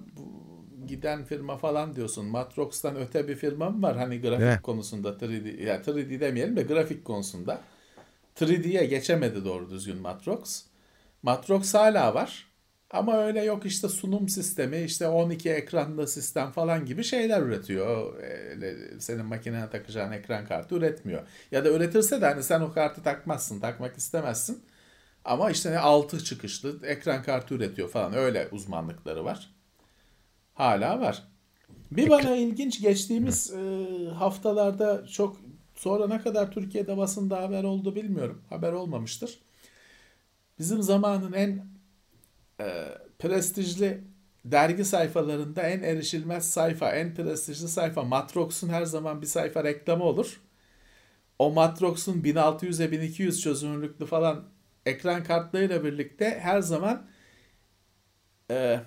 giden 0.87 1.25
firma 1.25 1.57
falan 1.57 1.95
diyorsun. 1.95 2.25
Matrox'tan 2.25 2.95
öte 2.95 3.27
bir 3.27 3.35
firma 3.35 3.69
mı 3.69 3.81
var? 3.81 3.97
Hani 3.97 4.21
grafik 4.21 4.45
mi? 4.45 4.59
konusunda 4.63 5.09
3D 5.09 5.63
ya 5.63 5.81
3D 5.81 6.19
demeyelim 6.19 6.55
de 6.55 6.63
grafik 6.63 7.05
konusunda. 7.05 7.61
3D'ye 8.35 8.85
geçemedi 8.85 9.45
doğru 9.45 9.69
düzgün 9.69 9.97
Matrox. 9.97 10.63
Matrox 11.23 11.73
hala 11.73 12.13
var. 12.13 12.49
Ama 12.91 13.17
öyle 13.23 13.43
yok 13.43 13.65
işte 13.65 13.89
sunum 13.89 14.29
sistemi, 14.29 14.77
işte 14.81 15.07
12 15.07 15.49
ekranlı 15.49 16.07
sistem 16.07 16.51
falan 16.51 16.85
gibi 16.85 17.03
şeyler 17.03 17.41
üretiyor. 17.41 18.13
Öyle 18.49 18.75
senin 18.99 19.25
makinene 19.25 19.69
takacağın 19.69 20.11
ekran 20.11 20.45
kartı 20.45 20.75
üretmiyor. 20.75 21.21
Ya 21.51 21.65
da 21.65 21.69
üretirse 21.69 22.21
de 22.21 22.25
hani 22.25 22.43
sen 22.43 22.61
o 22.61 22.73
kartı 22.73 23.03
takmazsın, 23.03 23.59
takmak 23.59 23.97
istemezsin. 23.97 24.63
Ama 25.29 25.51
işte 25.51 25.71
ne 25.71 25.77
6 25.77 26.23
çıkışlı 26.23 26.87
ekran 26.87 27.23
kartı 27.23 27.53
üretiyor 27.53 27.89
falan 27.89 28.13
öyle 28.13 28.47
uzmanlıkları 28.51 29.25
var. 29.25 29.49
Hala 30.53 30.99
var. 30.99 31.23
Bir 31.91 32.09
bana 32.09 32.35
ilginç 32.35 32.81
geçtiğimiz 32.81 33.53
e, 33.53 33.85
haftalarda 34.09 35.07
çok 35.07 35.37
sonra 35.75 36.07
ne 36.07 36.21
kadar 36.21 36.51
Türkiye'de 36.51 36.97
basında 36.97 37.41
haber 37.41 37.63
oldu 37.63 37.95
bilmiyorum. 37.95 38.41
Haber 38.49 38.71
olmamıştır. 38.71 39.39
Bizim 40.59 40.83
zamanın 40.83 41.33
en 41.33 41.65
e, 42.61 42.85
prestijli 43.19 44.03
dergi 44.45 44.85
sayfalarında 44.85 45.61
en 45.61 45.83
erişilmez 45.83 46.51
sayfa, 46.51 46.91
en 46.91 47.15
prestijli 47.15 47.67
sayfa 47.67 48.03
Matrox'un 48.03 48.69
her 48.69 48.85
zaman 48.85 49.21
bir 49.21 49.27
sayfa 49.27 49.63
reklamı 49.63 50.03
olur. 50.03 50.41
O 51.39 51.51
Matrox'un 51.51 52.21
1600'e 52.21 52.91
1200 52.91 53.41
çözünürlüklü 53.41 54.05
falan 54.05 54.58
ekran 54.89 55.23
kartlarıyla 55.23 55.83
birlikte 55.83 56.39
her 56.41 56.61
zaman 56.61 57.07
e, 58.51 58.79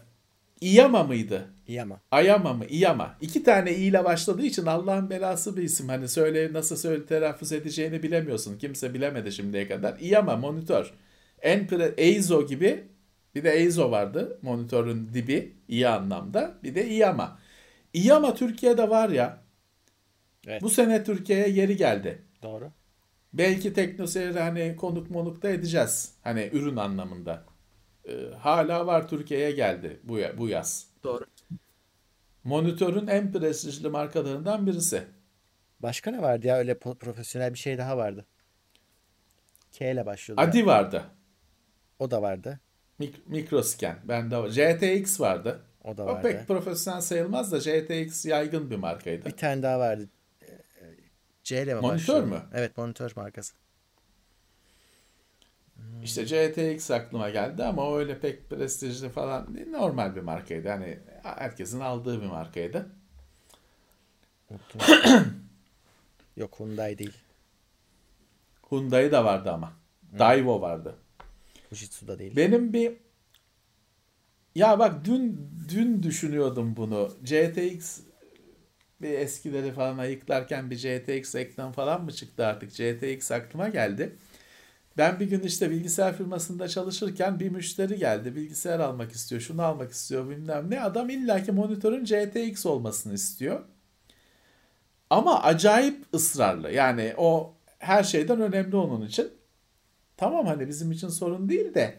İyama 0.61 1.05
mıydı? 1.05 1.49
İyi 1.67 1.83
ama. 1.83 2.01
Ayama 2.11 2.53
mı? 2.53 2.65
İyama. 2.65 3.17
İki 3.21 3.43
tane 3.45 3.73
i 3.75 3.85
ile 3.85 4.05
başladığı 4.05 4.43
için 4.43 4.67
Allah'ın 4.67 5.11
belası 5.11 5.57
bir 5.57 5.63
isim. 5.63 5.89
Hani 5.89 6.09
söyle 6.09 6.53
nasıl 6.53 6.77
söyle 6.77 7.07
telaffuz 7.07 7.53
edeceğini 7.53 8.03
bilemiyorsun. 8.03 8.59
Kimse 8.59 8.95
bilemedi 8.95 9.33
şimdiye 9.33 9.69
kadar. 9.69 9.99
İyama 9.99 10.37
monitör. 10.37 10.93
En 11.43 11.67
pre- 11.67 11.95
Eizo 11.97 12.47
gibi 12.47 12.85
bir 13.35 13.45
de 13.45 13.51
Eizo 13.51 13.91
vardı. 13.91 14.39
Monitörün 14.43 15.11
dibi 15.15 15.53
iyi 15.69 15.89
anlamda. 15.89 16.55
Bir 16.63 16.75
de 16.75 16.89
İyama. 16.89 17.39
İyama 17.93 18.35
Türkiye'de 18.35 18.91
var 18.91 19.09
ya. 19.09 19.39
Evet. 20.47 20.63
Bu 20.63 20.71
sene 20.71 21.05
Türkiye'ye 21.05 21.49
yeri 21.49 21.77
geldi. 21.77 22.23
Doğru. 22.43 22.73
Belki 23.33 23.73
teknoseyirde 23.73 24.41
hani 24.41 24.77
konuk 24.77 25.11
monuk 25.11 25.43
da 25.43 25.49
edeceğiz. 25.51 26.15
Hani 26.23 26.51
ürün 26.53 26.77
anlamında. 26.77 27.45
Ee, 28.09 28.13
hala 28.39 28.87
var 28.87 29.09
Türkiye'ye 29.09 29.51
geldi 29.51 30.01
bu, 30.05 30.19
bu 30.39 30.49
yaz. 30.49 30.87
Doğru. 31.05 31.25
Monitörün 32.45 33.07
en 33.07 33.33
prestijli 33.33 33.89
markalarından 33.89 34.67
birisi. 34.67 35.03
Başka 35.81 36.11
ne 36.11 36.23
vardı 36.23 36.47
ya 36.47 36.57
öyle 36.57 36.79
profesyonel 36.79 37.53
bir 37.55 37.59
şey 37.59 37.79
daha 37.79 37.97
vardı. 37.97 38.27
K 39.73 39.91
ile 39.91 40.07
başlıyordu. 40.07 40.41
Adi 40.43 40.67
vardı. 40.67 41.05
O 41.99 42.11
da 42.11 42.23
vardı. 42.23 42.61
Mik- 43.01 43.27
Mikroscan. 43.27 43.97
Bende 44.05 44.37
var. 44.37 44.49
GTX 44.49 45.21
vardı. 45.21 45.61
O 45.85 45.97
da 45.97 46.03
O 46.05 46.07
vardı. 46.07 46.23
pek 46.23 46.47
profesyonel 46.49 47.01
sayılmaz 47.01 47.53
da 47.53 47.59
GTX 47.59 48.27
yaygın 48.27 48.71
bir 48.71 48.77
markaydı. 48.77 49.27
Bir 49.27 49.31
tane 49.37 49.63
daha 49.63 49.79
vardı. 49.79 50.09
C 51.53 51.63
ile 51.63 51.75
mi 51.75 51.81
Monitör 51.81 51.99
başlıyordu? 51.99 52.27
mü? 52.27 52.43
Evet 52.55 52.79
monitör 52.79 53.13
markası. 53.17 53.55
İşte 56.05 56.23
GTX 56.23 56.91
aklıma 56.91 57.31
geldi 57.31 57.65
ama 57.65 57.89
o 57.89 57.97
öyle 57.99 58.19
pek 58.21 58.51
prestijli 58.51 59.09
falan 59.09 59.55
değil. 59.55 59.69
Normal 59.71 60.17
bir 60.17 60.21
markaydı. 60.21 60.69
Hani 60.69 60.99
herkesin 61.23 61.81
aldığı 61.81 62.23
bir 62.23 62.27
markaydı. 62.27 62.87
Yok 66.37 66.61
Hyundai 66.61 66.99
değil. 66.99 67.17
Hyundai 68.71 69.13
da 69.13 69.25
vardı 69.25 69.51
ama. 69.51 69.73
Daiwo 70.19 70.61
vardı. 70.61 70.95
Fujitsu 71.71 72.09
da 72.09 72.19
değil. 72.19 72.37
Benim 72.37 72.73
bir 72.73 72.93
ya 74.55 74.79
bak 74.79 75.05
dün 75.05 75.51
dün 75.69 76.03
düşünüyordum 76.03 76.77
bunu. 76.77 77.11
GTX 77.23 78.01
bir 79.03 79.11
eskileri 79.11 79.73
falan 79.73 79.99
ayıklarken 79.99 80.71
bir 80.71 80.77
GTX 80.77 81.35
ekran 81.35 81.73
falan 81.73 82.05
mı 82.05 82.13
çıktı 82.13 82.47
artık? 82.47 82.71
GTX 82.71 83.33
aklıma 83.33 83.69
geldi. 83.69 84.17
Ben 84.99 85.21
bir 85.21 85.27
gün 85.31 85.41
işte 85.41 85.71
bilgisayar 85.71 86.17
firmasında 86.17 86.69
çalışırken 86.69 87.41
bir 87.41 87.49
müşteri 87.51 87.99
geldi. 87.99 88.37
Bilgisayar 88.37 88.81
almak 88.81 89.13
istiyor, 89.13 89.41
şunu 89.41 89.63
almak 89.63 89.93
istiyor 89.93 90.31
bilmem 90.31 90.71
ne. 90.71 90.81
Adam 90.81 91.11
illaki 91.11 91.53
monitörün 91.53 92.05
GTX 92.05 92.67
olmasını 92.67 93.15
istiyor. 93.15 93.61
Ama 95.11 95.43
acayip 95.43 96.05
ısrarlı. 96.15 96.73
Yani 96.73 97.15
o 97.17 97.55
her 97.79 98.03
şeyden 98.03 98.41
önemli 98.41 98.77
onun 98.77 99.07
için. 99.07 99.29
Tamam 100.17 100.47
hani 100.47 100.69
bizim 100.69 100.93
için 100.93 101.09
sorun 101.09 101.49
değil 101.49 101.75
de 101.75 101.99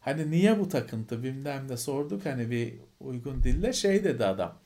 hani 0.00 0.30
niye 0.30 0.58
bu 0.60 0.68
takıntı 0.68 1.22
bilmem 1.22 1.68
de 1.68 1.76
sorduk 1.76 2.26
hani 2.26 2.50
bir 2.50 2.74
uygun 3.00 3.42
dille 3.42 3.72
şey 3.72 4.04
dedi 4.04 4.24
adam. 4.24 4.58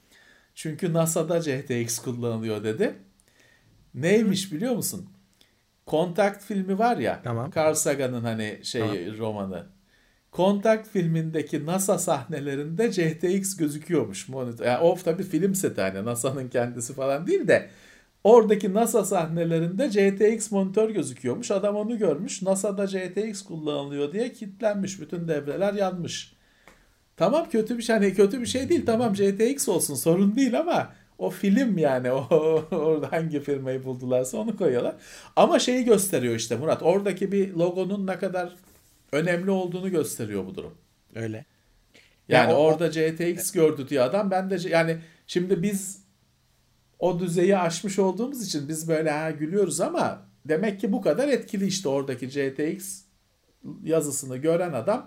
Çünkü 0.55 0.93
NASA'da 0.93 1.39
GTX 1.39 1.99
kullanılıyor 1.99 2.65
dedi. 2.65 2.95
Neymiş 3.95 4.53
biliyor 4.53 4.75
musun? 4.75 5.09
Kontakt 5.87 6.45
filmi 6.45 6.79
var 6.79 6.97
ya. 6.97 7.21
Tamam. 7.25 7.51
Carl 7.57 7.75
Sagan'ın 7.75 8.25
hani 8.25 8.61
şey 8.63 9.19
romanı. 9.19 9.67
Kontakt 10.31 10.89
filmindeki 10.89 11.67
NASA 11.67 11.99
sahnelerinde 11.99 12.87
GTX 12.87 13.57
gözüküyormuş 13.57 14.29
monitör. 14.29 14.67
Yani 14.67 14.79
o 14.79 14.97
tabii 15.05 15.23
film 15.23 15.55
seti 15.55 15.81
hani 15.81 16.05
NASA'nın 16.05 16.49
kendisi 16.49 16.95
falan 16.95 17.27
değil 17.27 17.49
de 17.49 17.71
oradaki 18.25 18.75
NASA 18.75 19.05
sahnelerinde 19.05 19.87
GTX 19.87 20.51
monitör 20.51 20.91
gözüküyormuş. 20.91 21.51
Adam 21.51 21.77
onu 21.77 21.99
görmüş. 21.99 22.43
NASA'da 22.43 22.85
GTX 22.85 23.43
kullanılıyor 23.43 24.13
diye 24.13 24.33
kilitlenmiş. 24.33 25.01
Bütün 25.01 25.29
devreler 25.29 25.75
yanmış. 25.75 26.35
Tamam 27.23 27.49
kötü 27.51 27.79
bir 27.79 27.83
şey 27.83 27.97
hani 27.97 28.15
kötü 28.15 28.41
bir 28.41 28.47
şey 28.47 28.69
değil. 28.69 28.87
Tamam 28.87 29.15
GTX 29.15 29.69
olsun 29.69 29.95
sorun 29.95 30.37
değil 30.37 30.59
ama 30.61 30.93
o 31.19 31.31
film 31.31 31.79
yani 31.79 32.13
o 32.13 32.29
orada 32.71 33.13
hangi 33.13 33.41
firmayı 33.41 33.85
buldularsa 33.85 34.39
onu 34.39 34.57
koyuyorlar. 34.57 34.95
Ama 35.37 35.59
şeyi 35.59 35.85
gösteriyor 35.85 36.35
işte 36.35 36.57
Murat. 36.57 36.83
Oradaki 36.83 37.33
bir 37.33 37.55
logonun 37.55 38.07
ne 38.07 38.19
kadar 38.19 38.57
önemli 39.13 39.51
olduğunu 39.51 39.91
gösteriyor 39.91 40.47
bu 40.47 40.55
durum. 40.55 40.75
Öyle. 41.15 41.45
Yani 42.29 42.51
Ya 42.51 42.57
o- 42.57 42.61
orada 42.61 42.87
GTX 42.87 43.53
gördü 43.53 43.89
diye 43.89 44.01
adam 44.03 44.31
ben 44.31 44.51
de 44.51 44.69
yani 44.69 44.99
şimdi 45.27 45.63
biz 45.63 46.03
o 46.99 47.21
düzeyi 47.21 47.59
aşmış 47.59 47.99
olduğumuz 47.99 48.47
için 48.47 48.69
biz 48.69 48.89
böyle 48.89 49.11
ha 49.11 49.31
gülüyoruz 49.31 49.81
ama 49.81 50.23
demek 50.45 50.81
ki 50.81 50.93
bu 50.93 51.03
kadar 51.03 51.29
etkili 51.29 51.67
işte 51.67 51.89
oradaki 51.89 52.29
GTX 52.29 53.03
yazısını 53.85 54.37
gören 54.37 54.73
adam 54.73 55.07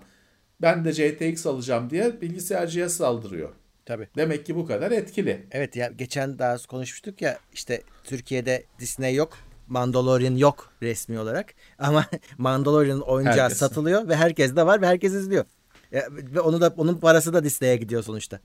ben 0.62 0.84
de 0.84 0.90
GTX 0.90 1.46
alacağım 1.46 1.90
diye 1.90 2.20
bilgisayarcıya 2.20 2.88
saldırıyor. 2.88 3.52
Tabii. 3.86 4.08
Demek 4.16 4.46
ki 4.46 4.56
bu 4.56 4.66
kadar 4.66 4.90
etkili. 4.90 5.46
Evet 5.50 5.76
ya 5.76 5.88
geçen 5.98 6.38
daha 6.38 6.56
konuşmuştuk 6.56 7.22
ya 7.22 7.38
işte 7.52 7.82
Türkiye'de 8.04 8.64
Disney 8.78 9.14
yok. 9.14 9.38
Mandalorian 9.68 10.36
yok 10.36 10.72
resmi 10.82 11.18
olarak 11.18 11.54
ama 11.78 12.04
Mandalorian'ın 12.38 13.00
oyuncağı 13.00 13.36
Herkes. 13.36 13.58
satılıyor 13.58 14.08
ve 14.08 14.16
herkes 14.16 14.56
de 14.56 14.66
var 14.66 14.82
ve 14.82 14.86
herkes 14.86 15.12
izliyor. 15.12 15.44
Ya, 15.92 16.02
ve 16.10 16.40
onu 16.40 16.60
da 16.60 16.74
onun 16.76 16.94
parası 16.94 17.32
da 17.32 17.44
Disney'e 17.44 17.76
gidiyor 17.76 18.02
sonuçta. 18.02 18.40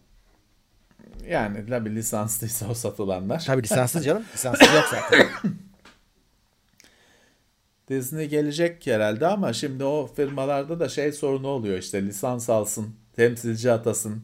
Yani 1.28 1.66
tabii 1.70 1.96
lisanslıysa 1.96 2.68
o 2.70 2.74
satılanlar. 2.74 3.44
Tabii 3.48 3.64
lisanslı 3.64 4.02
canım. 4.04 4.24
Lisanslı 4.34 4.76
yok 4.76 4.86
zaten. 4.92 5.28
Disney 7.92 8.30
gelecek 8.30 8.88
herhalde 8.88 9.28
ama 9.28 9.54
şimdi 9.54 9.84
o 9.84 10.08
firmalarda 10.16 10.80
da 10.80 10.90
şey 10.90 11.12
sorunu 11.12 11.48
oluyor 11.48 11.78
işte 11.78 12.06
lisans 12.06 12.50
alsın, 12.50 12.96
temsilci 13.16 13.72
atasın 13.72 14.24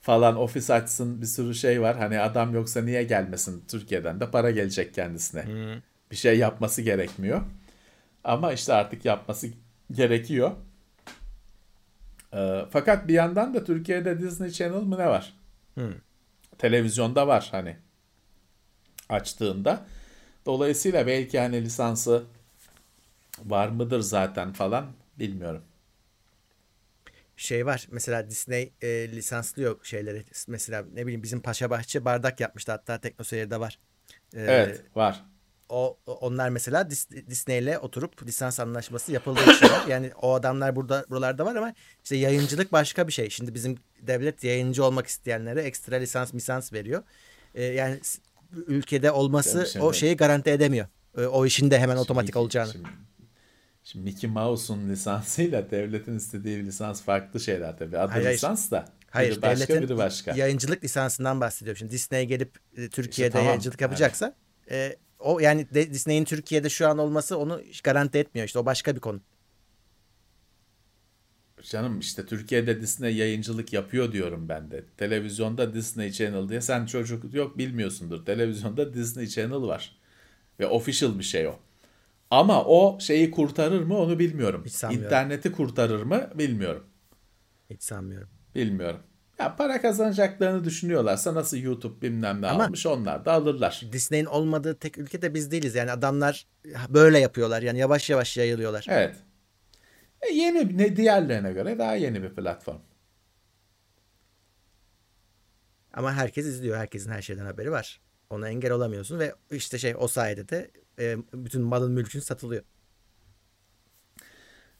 falan 0.00 0.36
ofis 0.36 0.70
açsın 0.70 1.22
bir 1.22 1.26
sürü 1.26 1.54
şey 1.54 1.82
var. 1.82 1.96
Hani 1.98 2.20
adam 2.20 2.54
yoksa 2.54 2.82
niye 2.82 3.02
gelmesin 3.04 3.64
Türkiye'den 3.68 4.20
de 4.20 4.30
para 4.30 4.50
gelecek 4.50 4.94
kendisine. 4.94 5.44
Bir 6.10 6.16
şey 6.16 6.38
yapması 6.38 6.82
gerekmiyor. 6.82 7.42
Ama 8.24 8.52
işte 8.52 8.72
artık 8.72 9.04
yapması 9.04 9.48
gerekiyor. 9.92 10.50
Ee, 12.34 12.64
fakat 12.70 13.08
bir 13.08 13.14
yandan 13.14 13.54
da 13.54 13.64
Türkiye'de 13.64 14.20
Disney 14.20 14.50
Channel 14.50 14.82
mı 14.82 14.98
ne 14.98 15.06
var? 15.06 15.34
Televizyonda 16.58 17.26
var 17.26 17.48
hani 17.50 17.76
açtığında. 19.08 19.84
Dolayısıyla 20.46 21.06
belki 21.06 21.38
hani 21.38 21.62
lisansı 21.62 22.24
var 23.44 23.68
mıdır 23.68 24.00
zaten 24.00 24.52
falan 24.52 24.86
bilmiyorum. 25.18 25.62
Şey 27.36 27.66
var 27.66 27.86
mesela 27.90 28.30
Disney 28.30 28.72
e, 28.82 28.88
lisanslıyor 29.12 29.84
şeyleri. 29.84 30.24
Mesela 30.48 30.84
ne 30.94 31.02
bileyim 31.06 31.22
bizim 31.22 31.40
Paşa 31.40 31.70
Bahçe 31.70 32.04
bardak 32.04 32.40
yapmıştı 32.40 32.72
hatta 32.72 32.98
Teknoseyir'de 33.00 33.60
var. 33.60 33.78
E, 34.34 34.40
Evet 34.40 34.82
var. 34.94 35.24
o 35.68 35.98
onlar 36.06 36.48
mesela 36.48 36.82
Dis- 36.82 37.26
Disney 37.30 37.58
ile 37.58 37.78
oturup 37.78 38.26
lisans 38.26 38.60
anlaşması 38.60 39.12
yapıldığı 39.12 39.52
için 39.52 39.66
var. 39.68 39.86
Yani 39.88 40.10
o 40.22 40.34
adamlar 40.34 40.76
burada 40.76 41.04
buralarda 41.10 41.46
var 41.46 41.56
ama 41.56 41.74
işte 42.04 42.16
yayıncılık 42.16 42.72
başka 42.72 43.08
bir 43.08 43.12
şey. 43.12 43.30
Şimdi 43.30 43.54
bizim 43.54 43.76
devlet 44.00 44.44
yayıncı 44.44 44.84
olmak 44.84 45.06
isteyenlere 45.06 45.62
ekstra 45.62 45.96
lisans 45.96 46.32
misans 46.32 46.72
veriyor. 46.72 47.02
Ee, 47.54 47.64
yani 47.64 48.00
ülkede 48.66 49.10
olması 49.10 49.68
o 49.80 49.92
şeyi 49.92 50.16
garanti 50.16 50.50
edemiyor. 50.50 50.86
Ee, 51.18 51.20
o 51.26 51.46
işin 51.46 51.70
de 51.70 51.78
hemen 51.78 51.96
otomatik 51.96 52.28
Şimdi- 52.28 52.38
olacağını. 52.38 52.72
Şimdi, 52.72 52.88
şimdi 53.84 54.04
Mickey 54.04 54.30
Mouse'un 54.30 54.88
lisansıyla 54.88 55.70
devletin 55.70 56.16
istediği 56.16 56.66
lisans 56.66 57.02
farklı 57.02 57.40
şeyler 57.40 57.78
tabii. 57.78 57.98
Adı 57.98 58.12
Hayır, 58.12 58.30
lisans 58.30 58.70
da. 58.70 58.84
Hayır, 59.10 59.32
biri 59.32 59.42
başka 59.42 59.82
biri 59.82 59.96
başka. 59.96 60.36
yayıncılık 60.36 60.84
lisansından 60.84 61.40
bahsediyorum. 61.40 61.78
Şimdi 61.78 61.92
Disney 61.92 62.26
gelip 62.26 62.58
e, 62.76 62.88
Türkiye'de 62.88 63.32
tamam, 63.32 63.46
yayıncılık 63.46 63.80
yapacaksa 63.80 64.34
e, 64.70 64.96
o 65.18 65.40
yani 65.40 65.66
Disney'in 65.74 66.24
Türkiye'de 66.24 66.68
şu 66.68 66.88
an 66.88 66.98
olması 66.98 67.38
onu 67.38 67.62
garanti 67.84 68.18
etmiyor. 68.18 68.46
İşte 68.46 68.58
o 68.58 68.66
başka 68.66 68.94
bir 68.94 69.00
konu. 69.00 69.20
Canım 71.62 71.98
işte 71.98 72.26
Türkiye'de 72.26 72.80
Disney 72.80 73.16
yayıncılık 73.16 73.72
yapıyor 73.72 74.12
diyorum 74.12 74.48
ben 74.48 74.70
de. 74.70 74.84
Televizyonda 74.96 75.74
Disney 75.74 76.12
Channel 76.12 76.48
diye 76.48 76.60
sen 76.60 76.86
çocuk 76.86 77.34
yok 77.34 77.58
bilmiyorsundur. 77.58 78.26
Televizyonda 78.26 78.94
Disney 78.94 79.26
Channel 79.26 79.62
var. 79.62 79.96
Ve 80.60 80.66
official 80.66 81.18
bir 81.18 81.24
şey 81.24 81.46
o. 81.46 81.58
Ama 82.32 82.64
o 82.64 83.00
şeyi 83.00 83.30
kurtarır 83.30 83.82
mı 83.82 83.98
onu 83.98 84.18
bilmiyorum. 84.18 84.62
Hiç 84.66 84.72
sanmıyorum. 84.72 85.06
İnterneti 85.06 85.52
kurtarır 85.52 86.02
mı 86.02 86.30
bilmiyorum. 86.34 86.84
Hiç 87.70 87.82
sanmıyorum. 87.82 88.28
Bilmiyorum. 88.54 89.00
Ya 89.38 89.56
para 89.56 89.80
kazanacaklarını 89.82 90.64
düşünüyorlarsa 90.64 91.34
nasıl 91.34 91.56
YouTube 91.56 92.02
bilmem 92.02 92.42
ne 92.42 92.46
Ama- 92.46 92.64
almış 92.64 92.86
onlar 92.86 93.24
da 93.24 93.32
alırlar. 93.32 93.82
Disney'in 93.92 94.24
olmadığı 94.24 94.78
tek 94.78 94.98
ülke 94.98 95.22
de 95.22 95.34
biz 95.34 95.50
değiliz. 95.50 95.74
Yani 95.74 95.92
adamlar 95.92 96.46
böyle 96.88 97.18
yapıyorlar. 97.18 97.62
Yani 97.62 97.78
yavaş 97.78 98.10
yavaş 98.10 98.36
yayılıyorlar. 98.36 98.86
Evet. 98.88 99.16
E 100.20 100.32
yeni 100.34 100.78
ne 100.78 100.96
diğerlerine 100.96 101.52
göre 101.52 101.78
daha 101.78 101.94
yeni 101.94 102.22
bir 102.22 102.30
platform. 102.34 102.78
Ama 105.92 106.12
herkes 106.14 106.46
izliyor. 106.46 106.76
Herkesin 106.78 107.10
her 107.10 107.22
şeyden 107.22 107.44
haberi 107.44 107.70
var. 107.70 108.00
Ona 108.30 108.48
engel 108.48 108.70
olamıyorsun 108.72 109.18
ve 109.18 109.34
işte 109.50 109.78
şey 109.78 109.94
o 109.98 110.08
sayede 110.08 110.48
de 110.48 110.70
e, 110.98 111.16
bütün 111.32 111.62
malın 111.62 111.92
mülkün 111.92 112.20
satılıyor. 112.20 112.62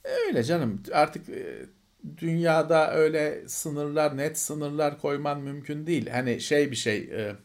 Öyle 0.04 0.44
canım 0.44 0.82
artık 0.92 1.28
e, 1.28 1.66
dünyada 2.16 2.92
öyle 2.94 3.48
sınırlar 3.48 4.16
net 4.16 4.38
sınırlar 4.38 4.98
koyman 4.98 5.40
mümkün 5.40 5.86
değil. 5.86 6.06
Hani 6.10 6.40
şey 6.40 6.70
bir 6.70 6.76
şey 6.76 6.98
e, 6.98 7.36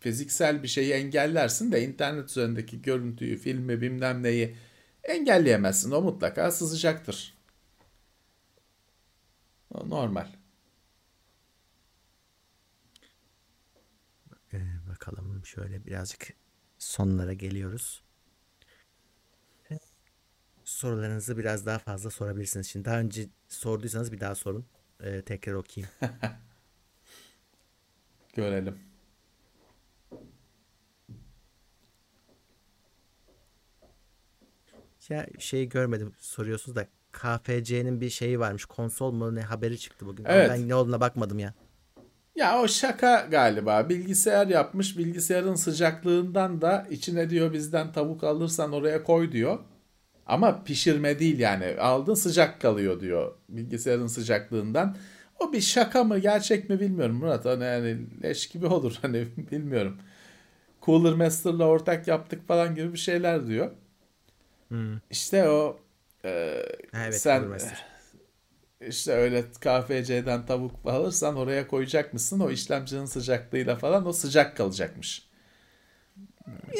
fiziksel 0.00 0.62
bir 0.62 0.68
şeyi 0.68 0.92
engellersin 0.92 1.72
de 1.72 1.84
internet 1.84 2.30
üzerindeki 2.30 2.82
görüntüyü, 2.82 3.36
filmi 3.36 3.80
bilmem 3.80 4.22
neyi 4.22 4.56
engelleyemezsin. 5.04 5.90
O 5.90 6.02
mutlaka 6.02 6.50
sızacaktır. 6.50 7.34
O 9.70 9.90
normal. 9.90 10.26
Ee, 14.52 14.58
bakalım 14.88 15.46
şöyle 15.46 15.86
birazcık 15.86 16.41
sonlara 16.82 17.32
geliyoruz. 17.32 18.02
Sorularınızı 20.64 21.38
biraz 21.38 21.66
daha 21.66 21.78
fazla 21.78 22.10
sorabilirsiniz. 22.10 22.66
Şimdi 22.66 22.84
daha 22.84 22.98
önce 22.98 23.28
sorduysanız 23.48 24.12
bir 24.12 24.20
daha 24.20 24.34
sorun. 24.34 24.66
Ee, 25.02 25.22
tekrar 25.22 25.52
okuyayım. 25.52 25.92
Görelim. 28.34 28.78
Ya 35.08 35.26
şey 35.38 35.68
görmedim 35.68 36.14
soruyorsunuz 36.18 36.76
da 36.76 36.86
KFC'nin 37.12 38.00
bir 38.00 38.10
şeyi 38.10 38.40
varmış. 38.40 38.64
Konsol 38.64 39.12
mu 39.12 39.34
ne 39.34 39.42
haberi 39.42 39.78
çıktı 39.78 40.06
bugün. 40.06 40.24
Ama 40.24 40.34
Evet. 40.34 40.50
Ben 40.50 40.68
ne 40.68 40.74
olduğuna 40.74 41.00
bakmadım 41.00 41.38
ya. 41.38 41.54
Ya 42.36 42.60
o 42.62 42.68
şaka 42.68 43.26
galiba. 43.30 43.88
Bilgisayar 43.88 44.46
yapmış. 44.46 44.98
Bilgisayarın 44.98 45.54
sıcaklığından 45.54 46.60
da 46.60 46.86
içine 46.90 47.30
diyor 47.30 47.52
bizden 47.52 47.92
tavuk 47.92 48.24
alırsan 48.24 48.72
oraya 48.72 49.02
koy 49.04 49.32
diyor. 49.32 49.58
Ama 50.26 50.64
pişirme 50.64 51.18
değil 51.18 51.38
yani. 51.38 51.80
Aldın 51.80 52.14
sıcak 52.14 52.60
kalıyor 52.60 53.00
diyor 53.00 53.34
bilgisayarın 53.48 54.06
sıcaklığından. 54.06 54.96
O 55.40 55.52
bir 55.52 55.60
şaka 55.60 56.04
mı 56.04 56.18
gerçek 56.18 56.70
mi 56.70 56.80
bilmiyorum 56.80 57.16
Murat. 57.16 57.44
Hani 57.44 57.64
yani 57.64 58.22
leş 58.22 58.46
gibi 58.48 58.66
olur 58.66 58.98
hani 59.02 59.26
bilmiyorum. 59.50 59.98
Cooler 60.82 61.14
Master'la 61.14 61.66
ortak 61.66 62.08
yaptık 62.08 62.48
falan 62.48 62.74
gibi 62.74 62.92
bir 62.92 62.98
şeyler 62.98 63.46
diyor. 63.46 63.70
İşte 65.10 65.48
o 65.48 65.80
e, 66.24 66.30
evet, 66.94 67.14
sen 67.14 67.40
Cooler 67.40 67.52
Master. 67.52 67.91
İşte 68.88 69.12
öyle 69.12 69.42
KFC'den 69.42 70.46
tavuk 70.46 70.86
alırsan 70.86 71.36
oraya 71.36 71.68
koyacakmışsın 71.68 72.40
o 72.40 72.50
işlemcinin 72.50 73.04
sıcaklığıyla 73.04 73.76
falan 73.76 74.06
o 74.06 74.12
sıcak 74.12 74.56
kalacakmış. 74.56 75.28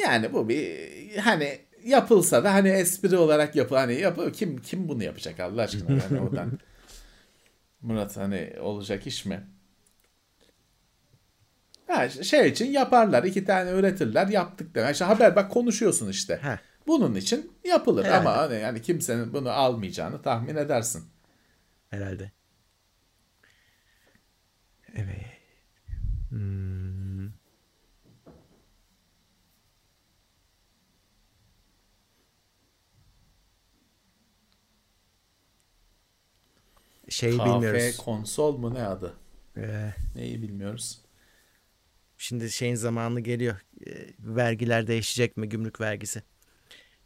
Yani 0.03 0.33
bu 0.33 0.49
bir 0.49 0.89
hani 1.17 1.59
yapılsa 1.83 2.43
da 2.43 2.53
hani 2.53 2.69
espri 2.69 3.17
olarak 3.17 3.55
yapı 3.55 3.75
hani 3.75 3.93
yapı 3.93 4.31
kim 4.31 4.61
kim 4.61 4.89
bunu 4.89 5.03
yapacak 5.03 5.39
Allah 5.39 5.61
aşkına 5.61 5.91
yani 5.91 6.21
oradan. 6.29 6.59
Murat 7.81 8.17
hani 8.17 8.53
olacak 8.61 9.07
iş 9.07 9.25
mi? 9.25 9.47
Ha, 11.87 12.09
şey 12.09 12.49
için 12.49 12.71
yaparlar. 12.71 13.23
iki 13.23 13.45
tane 13.45 13.71
üretirler. 13.71 14.27
Yaptık 14.27 14.75
demek. 14.75 14.91
İşte 14.93 15.05
haber 15.05 15.35
bak 15.35 15.51
konuşuyorsun 15.51 16.09
işte. 16.09 16.39
Heh. 16.41 16.57
Bunun 16.87 17.15
için 17.15 17.51
yapılır 17.63 18.05
Herhalde. 18.05 18.29
ama 18.29 18.37
hani 18.37 18.59
yani 18.59 18.81
kimsenin 18.81 19.33
bunu 19.33 19.49
almayacağını 19.49 20.21
tahmin 20.21 20.55
edersin. 20.55 21.03
Herhalde. 21.93 22.31
Evet. 24.95 25.25
Hmm. 26.29 27.29
Şeyi 37.09 37.37
Kafe 37.37 37.49
bilmiyoruz. 37.55 37.97
konsol 37.97 38.57
mu 38.57 38.73
ne 38.73 38.83
adı? 38.83 39.13
Ee, 39.57 39.93
Neyi 40.15 40.41
bilmiyoruz. 40.41 41.01
Şimdi 42.17 42.51
şeyin 42.51 42.75
zamanı 42.75 43.19
geliyor. 43.19 43.61
Ee, 43.87 43.91
vergiler 44.19 44.87
değişecek 44.87 45.37
mi? 45.37 45.49
Gümrük 45.49 45.81
vergisi. 45.81 46.23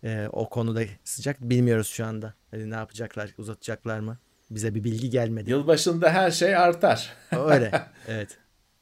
Ee, 0.04 0.28
o 0.32 0.50
konuda 0.50 0.84
sıcak 1.04 1.42
bilmiyoruz 1.42 1.88
şu 1.88 2.06
anda. 2.06 2.34
Hani 2.52 2.70
ne 2.70 2.76
yapacaklar? 2.76 3.34
Uzatacaklar 3.38 4.00
mı? 4.00 4.18
Bize 4.50 4.76
bir 4.76 4.84
bilgi 4.84 5.10
gelmedi. 5.10 5.50
Yılbaşında 5.50 6.10
her 6.10 6.32
şey 6.32 6.56
artar. 6.56 7.14
Öyle. 7.32 7.72
Evet. 8.08 8.38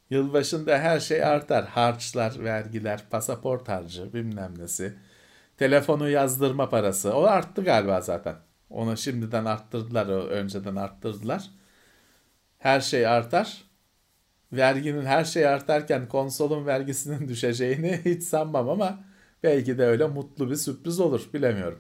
Yılbaşında 0.10 0.78
her 0.80 1.00
şey 1.00 1.24
artar. 1.24 1.66
Harçlar, 1.66 2.44
vergiler, 2.44 3.04
pasaport 3.10 3.70
harcı, 3.70 4.14
bilmem 4.14 4.54
nesi. 4.60 4.94
Telefonu 5.58 6.10
yazdırma 6.10 6.70
parası. 6.70 7.14
O 7.14 7.24
arttı 7.24 7.64
galiba 7.64 8.02
zaten. 8.02 8.36
Onu 8.70 8.98
şimdiden 8.98 9.46
arttırdılar, 9.46 10.08
o 10.08 10.28
önceden 10.28 10.76
arttırdılar. 10.76 11.50
Her 12.58 12.82
şey 12.82 13.08
artar. 13.08 13.64
Verginin 14.52 15.06
her 15.06 15.26
şey 15.26 15.48
artarken 15.48 16.08
konsolun 16.08 16.66
vergisinin 16.66 17.28
düşeceğini 17.28 18.02
hiç 18.06 18.24
sanmam 18.24 18.70
ama 18.70 19.04
belki 19.44 19.78
de 19.78 19.86
öyle 19.86 20.08
mutlu 20.08 20.50
bir 20.50 20.56
sürpriz 20.56 21.00
olur. 21.00 21.30
Bilemiyorum. 21.34 21.80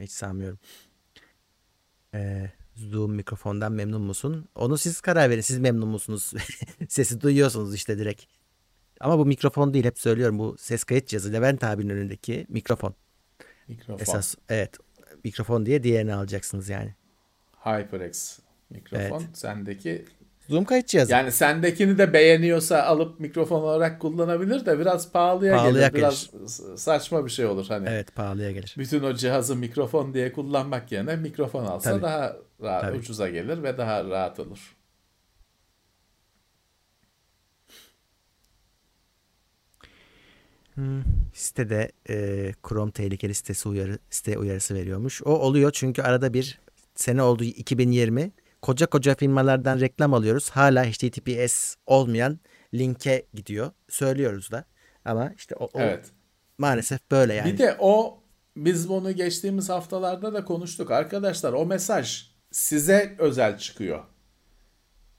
Hiç 0.00 0.10
sanmıyorum. 0.10 0.58
Ee, 2.14 2.50
Zoom 2.76 3.14
mikrofondan 3.14 3.72
memnun 3.72 4.02
musun? 4.02 4.48
Onu 4.54 4.78
siz 4.78 5.00
karar 5.00 5.30
verin. 5.30 5.40
Siz 5.40 5.58
memnun 5.58 5.88
musunuz? 5.88 6.32
Sesi 6.88 7.20
duyuyorsunuz 7.20 7.74
işte 7.74 7.98
direkt. 7.98 8.24
Ama 9.00 9.18
bu 9.18 9.26
mikrofon 9.26 9.74
değil 9.74 9.84
hep 9.84 9.98
söylüyorum. 9.98 10.38
Bu 10.38 10.56
ses 10.58 10.84
kayıt 10.84 11.08
cihazı 11.08 11.32
Levent 11.32 11.64
abinin 11.64 11.90
önündeki 11.90 12.46
mikrofon. 12.48 12.94
Mikrofon. 13.68 14.02
Esas 14.02 14.34
evet. 14.48 14.78
Mikrofon 15.24 15.66
diye 15.66 15.82
diğerini 15.82 16.14
alacaksınız 16.14 16.68
yani. 16.68 16.94
HyperX 17.64 18.38
mikrofon. 18.70 19.20
Evet. 19.20 19.38
Sendeki 19.38 20.04
Zoom 20.48 20.64
kayıt 20.64 20.88
cihazı. 20.88 21.12
Yani 21.12 21.32
sendekini 21.32 21.98
de 21.98 22.12
beğeniyorsa 22.12 22.82
alıp 22.82 23.20
mikrofon 23.20 23.62
olarak 23.62 24.00
kullanabilir 24.00 24.66
de 24.66 24.78
biraz 24.78 25.12
pahalıya, 25.12 25.56
Pahalıya 25.56 25.88
gelir. 25.88 25.94
Biraz 25.98 26.30
saçma 26.76 27.24
bir 27.24 27.30
şey 27.30 27.46
olur 27.46 27.66
hani. 27.68 27.88
Evet 27.88 28.14
pahalıya 28.14 28.52
gelir. 28.52 28.74
Bütün 28.78 29.02
o 29.02 29.14
cihazı 29.14 29.56
mikrofon 29.56 30.14
diye 30.14 30.32
kullanmak 30.32 30.92
yerine 30.92 31.16
mikrofon 31.16 31.64
alsa 31.64 31.90
Tabii. 31.90 32.02
daha 32.02 32.36
rahat, 32.64 32.82
Tabii. 32.82 32.98
ucuza 32.98 33.28
gelir 33.28 33.62
ve 33.62 33.78
daha 33.78 34.04
rahat 34.04 34.40
olur. 34.40 34.76
Sitede 41.32 41.92
e, 42.08 42.52
Chrome 42.68 42.92
tehlikeli 42.92 43.34
sitesi 43.34 43.68
uyarı, 43.68 43.98
site 44.10 44.38
uyarısı 44.38 44.74
veriyormuş. 44.74 45.22
O 45.22 45.30
oluyor 45.30 45.70
çünkü 45.70 46.02
arada 46.02 46.34
bir 46.34 46.60
sene 46.94 47.22
oldu 47.22 47.44
2020. 47.44 48.32
Koca 48.62 48.86
koca 48.86 49.14
firmalardan 49.14 49.80
reklam 49.80 50.14
alıyoruz. 50.14 50.50
Hala 50.50 50.84
HTTPS 50.84 51.74
olmayan 51.86 52.38
linke 52.74 53.26
gidiyor. 53.34 53.70
Söylüyoruz 53.88 54.50
da. 54.50 54.64
Ama 55.04 55.32
işte 55.36 55.54
o, 55.56 55.64
o 55.64 55.80
Evet. 55.80 56.10
maalesef 56.58 57.10
böyle 57.10 57.34
yani. 57.34 57.52
Bir 57.52 57.58
de 57.58 57.76
o 57.78 58.18
biz 58.56 58.88
bunu 58.88 59.12
geçtiğimiz 59.12 59.68
haftalarda 59.68 60.34
da 60.34 60.44
konuştuk. 60.44 60.90
Arkadaşlar 60.90 61.52
o 61.52 61.66
mesaj 61.66 62.33
size 62.54 63.14
özel 63.18 63.58
çıkıyor. 63.58 64.04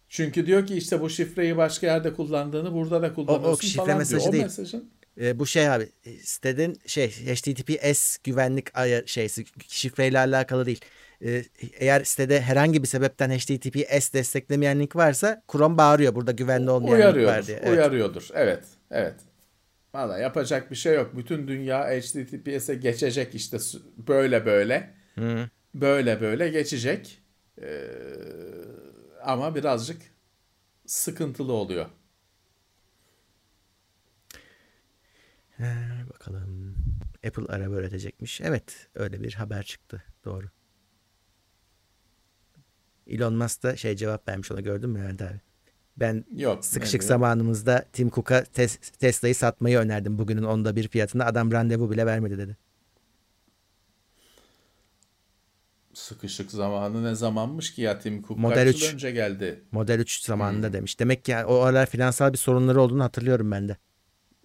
Çünkü 0.10 0.46
diyor 0.46 0.68
ki 0.68 0.76
işte 0.76 1.02
bu 1.02 1.10
şifreyi 1.10 1.58
başka 1.58 1.88
yerde 1.88 2.14
kullandığını 2.14 2.74
burada 2.74 3.02
da 3.02 3.14
kullanıyorsun 3.14 3.68
şifre 3.68 3.86
falan 3.86 3.98
mesajı 3.98 4.20
diyor. 4.20 4.30
O 4.30 4.34
değil. 4.34 4.44
mesajın 4.44 4.90
E, 5.22 5.40
bu 5.40 5.46
şey 5.46 5.70
abi 5.70 5.90
e, 6.06 6.12
sitenin 6.12 6.80
şey 6.86 7.10
HTTPS 7.10 8.18
güvenlik 8.24 8.68
şeysi 9.08 9.46
şifreyle 9.68 10.20
alakalı 10.20 10.66
değil. 10.66 10.82
E, 11.26 11.44
eğer 11.80 12.04
sitede 12.04 12.42
herhangi 12.42 12.84
bir 12.84 12.88
sebepten 12.88 13.30
HTTPS 13.30 14.14
desteklemeyen 14.14 14.80
link 14.80 14.96
varsa 14.96 15.44
Chrome 15.52 15.78
bağırıyor 15.78 16.16
burada 16.16 16.32
güvenli 16.32 16.70
olmayan 16.70 17.16
link 17.16 17.28
var 17.28 17.48
diye. 17.48 17.58
Evet. 17.58 17.72
Uyarıyordur. 17.72 18.28
Evet. 18.34 18.64
Evet. 18.92 19.16
Valla 19.94 20.18
yapacak 20.18 20.72
bir 20.72 20.76
şey 20.76 20.96
yok. 20.96 21.18
Bütün 21.18 21.48
dünya 21.48 21.84
HTTPS'e 21.84 22.76
geçecek 22.76 23.36
işte 23.36 23.58
böyle 24.08 24.46
böyle. 24.46 24.94
Hı. 25.16 25.50
Böyle 25.74 26.22
böyle 26.22 26.50
geçecek. 26.50 27.25
Ee, 27.62 27.88
ama 29.24 29.56
birazcık 29.56 30.02
sıkıntılı 30.86 31.54
oluyor. 31.54 31.86
Bakalım. 36.10 36.76
Apple 37.28 37.46
araba 37.46 37.76
üretecekmiş. 37.76 38.42
Evet 38.42 38.88
öyle 38.96 39.24
bir 39.24 39.34
haber 39.34 39.64
çıktı. 39.64 40.04
Doğru. 40.26 40.46
Elon 43.08 43.34
Musk 43.34 43.64
da 43.64 43.76
şey 43.76 43.96
cevap 43.96 44.28
vermiş 44.28 44.52
ona 44.52 44.62
gördün 44.62 44.90
mü 44.90 45.00
Levent 45.00 45.22
abi? 45.22 45.42
Ben 45.98 46.26
Yok. 46.36 46.66
sıkışık 46.66 47.02
ne 47.02 47.08
zamanımızda 47.08 47.86
Tim 47.94 48.10
Cook'a 48.10 48.40
Tes- 48.40 48.98
Tesla'yı 49.00 49.36
satmayı 49.36 49.78
önerdim. 49.78 50.20
Bugünün 50.20 50.44
onda 50.44 50.76
bir 50.76 50.88
fiyatına 50.88 51.26
adam 51.26 51.52
randevu 51.52 51.92
bile 51.92 52.06
vermedi 52.06 52.38
dedi. 52.38 52.58
Sıkışık 55.96 56.52
zamanı 56.52 57.04
ne 57.04 57.16
zamanmış 57.16 57.74
ki 57.74 57.82
ya 57.82 58.00
Tim 58.00 58.22
Cook 58.22 58.40
Model 58.40 58.66
kaç 58.68 58.76
3. 58.76 58.84
yıl 58.84 58.94
önce 58.94 59.12
geldi. 59.12 59.64
Model 59.72 60.00
3 60.00 60.20
Hmm. 60.20 60.26
zamanında 60.26 60.74
demiş. 60.74 61.00
Demek 61.00 61.26
ki 61.26 61.32
yani 61.32 61.46
o 61.46 61.56
aralar 61.60 61.86
finansal 61.86 62.34
bir 62.34 62.38
sorunları 62.38 62.82
olduğunu 62.82 63.04
hatırlıyorum 63.04 63.52
ben 63.52 63.70
de. 63.70 63.78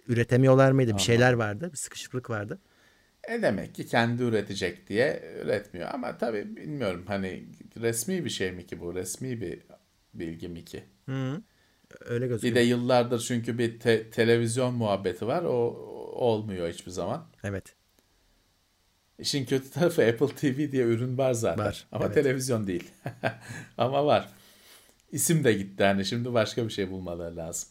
Üretemiyorlar 0.09 0.72
mıydı? 0.72 0.94
Bir 0.94 1.02
şeyler 1.02 1.32
vardı. 1.32 1.68
Bir 1.72 1.77
sıkışıklık 1.77 2.31
vardı. 2.31 2.59
E 3.28 3.43
demek 3.43 3.74
ki 3.74 3.86
kendi 3.86 4.22
üretecek 4.22 4.89
diye 4.89 5.22
üretmiyor. 5.44 5.89
Ama 5.94 6.18
tabii 6.18 6.56
bilmiyorum 6.56 7.05
hani 7.06 7.44
resmi 7.81 8.24
bir 8.24 8.31
şey 8.31 8.52
mi 8.52 8.66
ki 8.66 8.81
bu? 8.81 8.94
Resmi 8.94 9.40
bir 9.40 9.60
bilgi 10.14 10.48
mi 10.48 10.64
ki? 10.64 10.85
Öyle 12.01 12.24
Bir 12.24 12.28
gözüküyor. 12.28 12.55
de 12.55 12.60
yıllardır 12.60 13.18
çünkü 13.20 13.59
bir 13.59 13.81
te- 13.81 14.10
televizyon 14.10 14.74
muhabbeti 14.74 15.27
var. 15.27 15.43
O 15.44 15.51
olmuyor 16.14 16.68
hiçbir 16.72 16.90
zaman. 16.90 17.27
Evet. 17.44 17.74
İşin 19.21 19.45
kötü 19.45 19.71
tarafı 19.71 20.03
Apple 20.03 20.27
TV 20.27 20.73
diye 20.73 20.85
ürün 20.85 21.19
var 21.19 21.33
zaten. 21.33 21.65
Var, 21.65 21.87
Ama 21.93 22.05
evet. 22.05 22.15
televizyon 22.15 22.67
değil. 22.67 22.91
Ama 23.79 24.07
var. 24.07 24.29
İsim 25.13 25.45
de 25.45 25.53
gitti 25.53 25.85
hani 25.85 26.05
şimdi 26.05 26.35
başka 26.35 26.65
bir 26.65 26.71
şey 26.71 26.91
bulmaları 26.91 27.37
lazım. 27.37 27.69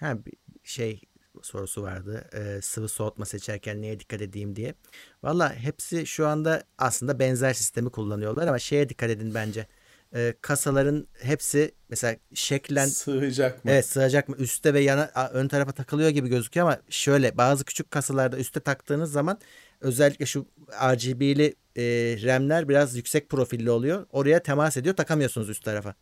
Ha 0.00 0.24
bir 0.26 0.32
şey 0.64 1.00
sorusu 1.42 1.82
vardı. 1.82 2.28
Ee, 2.34 2.60
sıvı 2.62 2.88
soğutma 2.88 3.24
seçerken 3.24 3.82
neye 3.82 4.00
dikkat 4.00 4.22
edeyim 4.22 4.56
diye. 4.56 4.74
Valla 5.22 5.54
hepsi 5.54 6.06
şu 6.06 6.26
anda 6.26 6.64
aslında 6.78 7.18
benzer 7.18 7.52
sistemi 7.52 7.90
kullanıyorlar 7.90 8.46
ama 8.46 8.58
şeye 8.58 8.88
dikkat 8.88 9.10
edin 9.10 9.34
bence. 9.34 9.66
Ee, 10.14 10.34
kasaların 10.40 11.06
hepsi 11.22 11.74
mesela 11.88 12.16
şeklen 12.34 12.86
Sığacak 12.86 13.64
mı? 13.64 13.70
Evet 13.70 13.86
sığacak 13.86 14.28
mı? 14.28 14.36
Üste 14.36 14.74
ve 14.74 14.80
yana 14.80 15.10
ön 15.32 15.48
tarafa 15.48 15.72
takılıyor 15.72 16.10
gibi 16.10 16.28
gözüküyor 16.28 16.66
ama 16.66 16.78
şöyle 16.90 17.36
bazı 17.36 17.64
küçük 17.64 17.90
kasalarda 17.90 18.36
üste 18.36 18.60
taktığınız 18.60 19.12
zaman 19.12 19.38
özellikle 19.80 20.26
şu 20.26 20.46
RGB'li 20.92 21.54
e, 21.76 21.82
RAM'ler 22.22 22.68
biraz 22.68 22.96
yüksek 22.96 23.28
profilli 23.28 23.70
oluyor. 23.70 24.06
Oraya 24.12 24.42
temas 24.42 24.76
ediyor 24.76 24.96
takamıyorsunuz 24.96 25.48
üst 25.48 25.64
tarafa. 25.64 25.94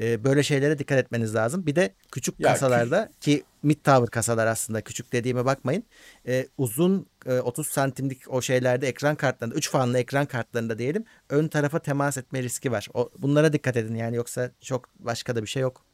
E, 0.00 0.24
böyle 0.24 0.42
şeylere 0.42 0.78
dikkat 0.78 0.98
etmeniz 0.98 1.34
lazım. 1.34 1.66
Bir 1.66 1.76
de 1.76 1.94
küçük 2.12 2.34
Ya, 2.38 2.42
kasalarda 2.42 3.10
ki 3.20 3.44
mid 3.62 3.76
tower 3.84 4.10
kasalar 4.10 4.46
aslında 4.46 4.80
küçük 4.80 5.12
dediğime 5.12 5.44
bakmayın. 5.44 5.84
E, 6.26 6.48
uzun 6.58 7.06
e, 7.26 7.40
30 7.40 7.66
santimlik 7.66 8.22
o 8.32 8.42
şeylerde 8.42 8.88
ekran 8.88 9.16
kartlarında 9.16 9.54
3 9.54 9.70
fanlı 9.70 9.98
ekran 9.98 10.26
kartlarında 10.26 10.78
diyelim 10.78 11.04
ön 11.30 11.48
tarafa 11.48 11.78
temas 11.78 12.16
etme 12.18 12.42
riski 12.42 12.72
var. 12.72 12.88
O, 12.94 13.10
bunlara 13.18 13.52
dikkat 13.52 13.76
edin 13.76 13.94
yani 13.94 14.16
yoksa 14.16 14.50
çok 14.60 14.88
başka 14.98 15.36
da 15.36 15.42
bir 15.42 15.46
şey 15.48 15.62
yok. 15.62 15.84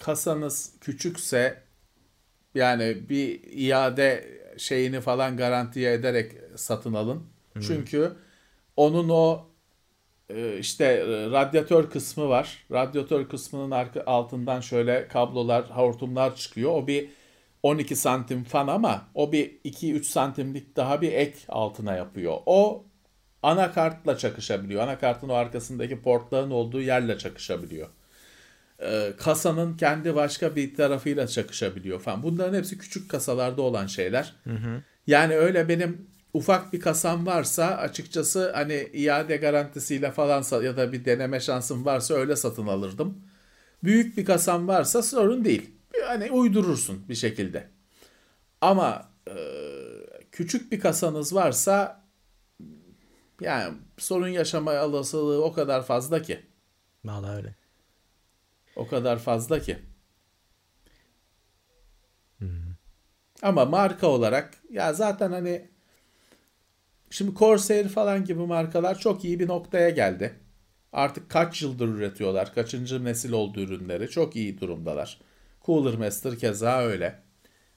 kasanız 0.00 0.72
küçükse 0.80 1.62
yani 2.54 3.08
bir 3.08 3.42
iade 3.52 4.40
şeyini 4.58 5.00
falan 5.00 5.36
garantiye 5.36 5.92
ederek 5.92 6.32
satın 6.56 6.94
alın. 6.94 7.24
Çünkü 7.60 8.12
onun 8.76 9.08
o 9.08 9.46
işte 10.60 10.84
e, 10.84 11.30
radyatör 11.30 11.90
kısmı 11.90 12.28
var. 12.28 12.66
Radyatör 12.72 13.28
kısmının 13.28 13.70
arka, 13.70 14.02
altından 14.06 14.60
şöyle 14.60 15.08
kablolar, 15.08 15.70
hortumlar 15.70 16.36
çıkıyor. 16.36 16.70
O 16.72 16.86
bir 16.86 17.08
12 17.62 17.96
santim 17.96 18.44
fan 18.44 18.68
ama 18.68 19.08
o 19.14 19.32
bir 19.32 19.50
2-3 19.64 20.02
santimlik 20.02 20.76
daha 20.76 21.00
bir 21.02 21.12
ek 21.12 21.38
altına 21.48 21.94
yapıyor. 21.96 22.38
O 22.46 22.84
anakartla 23.42 24.18
çakışabiliyor. 24.18 24.82
Anakartın 24.82 25.28
o 25.28 25.34
arkasındaki 25.34 26.02
portların 26.02 26.50
olduğu 26.50 26.80
yerle 26.80 27.18
çakışabiliyor 27.18 27.88
e, 28.78 29.12
kasanın 29.18 29.76
kendi 29.76 30.14
başka 30.14 30.56
bir 30.56 30.74
tarafıyla 30.74 31.26
çakışabiliyor 31.26 32.00
falan. 32.00 32.22
Bunların 32.22 32.58
hepsi 32.58 32.78
küçük 32.78 33.10
kasalarda 33.10 33.62
olan 33.62 33.86
şeyler. 33.86 34.34
Yani 35.06 35.34
öyle 35.34 35.68
benim 35.68 36.06
ufak 36.34 36.72
bir 36.72 36.80
kasan 36.80 37.26
varsa 37.26 37.66
açıkçası 37.66 38.52
hani 38.52 38.90
iade 38.92 39.36
garantisiyle 39.36 40.10
falan 40.10 40.62
ya 40.62 40.76
da 40.76 40.92
bir 40.92 41.04
deneme 41.04 41.40
şansım 41.40 41.84
varsa 41.84 42.14
öyle 42.14 42.36
satın 42.36 42.66
alırdım. 42.66 43.18
Büyük 43.84 44.16
bir 44.16 44.24
kasan 44.24 44.68
varsa 44.68 45.02
sorun 45.02 45.44
değil. 45.44 45.70
Hani 46.06 46.30
uydurursun 46.30 47.08
bir 47.08 47.14
şekilde. 47.14 47.68
Ama 48.60 49.08
e, 49.28 49.34
küçük 50.32 50.72
bir 50.72 50.80
kasanız 50.80 51.34
varsa 51.34 52.04
yani 53.40 53.74
sorun 53.98 54.28
yaşama 54.28 54.84
olasılığı 54.84 55.44
o 55.44 55.52
kadar 55.52 55.84
fazla 55.86 56.22
ki. 56.22 56.46
Vallahi 57.04 57.36
öyle. 57.36 57.54
O 58.76 58.86
kadar 58.86 59.18
fazla 59.18 59.60
ki. 59.60 59.78
Ama 63.42 63.64
marka 63.64 64.06
olarak 64.06 64.54
ya 64.70 64.92
zaten 64.92 65.32
hani 65.32 65.68
şimdi 67.14 67.34
Corsair 67.38 67.88
falan 67.88 68.24
gibi 68.24 68.40
markalar 68.40 68.98
çok 68.98 69.24
iyi 69.24 69.40
bir 69.40 69.48
noktaya 69.48 69.90
geldi. 69.90 70.34
Artık 70.92 71.30
kaç 71.30 71.62
yıldır 71.62 71.88
üretiyorlar. 71.88 72.54
Kaçıncı 72.54 73.04
nesil 73.04 73.32
oldu 73.32 73.60
ürünleri. 73.60 74.10
Çok 74.10 74.36
iyi 74.36 74.60
durumdalar. 74.60 75.20
Cooler 75.66 75.94
Master 75.94 76.38
keza 76.38 76.82
öyle. 76.82 77.20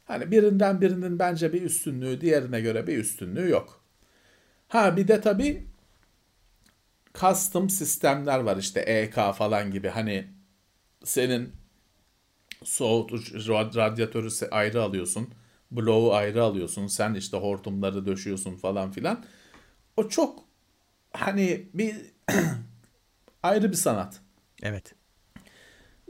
Hani 0.06 0.32
birinden 0.32 0.82
birinin 0.82 1.20
bence 1.20 1.54
bir 1.54 1.62
üstünlüğü 1.62 2.22
diğerine 2.22 2.62
göre 2.62 2.88
bir 2.88 2.98
üstünlüğü 2.98 3.50
yok. 3.50 3.84
Ha 4.68 4.98
bir 4.98 5.08
de 5.08 5.22
tabii 5.22 5.68
custom 7.14 7.70
sistemler 7.70 8.40
var 8.40 8.58
işte 8.58 8.80
EK 8.80 9.34
falan 9.34 9.72
gibi 9.72 9.90
hani 9.90 10.28
senin 11.04 11.54
soğutucu 12.64 13.54
rad- 13.54 13.76
radyatörü 13.76 14.30
ayrı 14.52 14.82
alıyorsun. 14.84 15.30
Blow'u 15.72 16.14
ayrı 16.14 16.44
alıyorsun. 16.44 16.88
Sen 16.88 17.14
işte 17.14 17.38
hortumları 17.38 18.06
döşüyorsun 18.06 18.56
falan 18.56 18.92
filan. 18.92 19.26
O 19.98 20.10
çok 20.10 20.44
hani 21.14 21.70
bir 21.74 21.96
ayrı 23.44 23.72
bir 23.72 23.78
sanat. 23.78 24.22
Evet. 24.64 24.96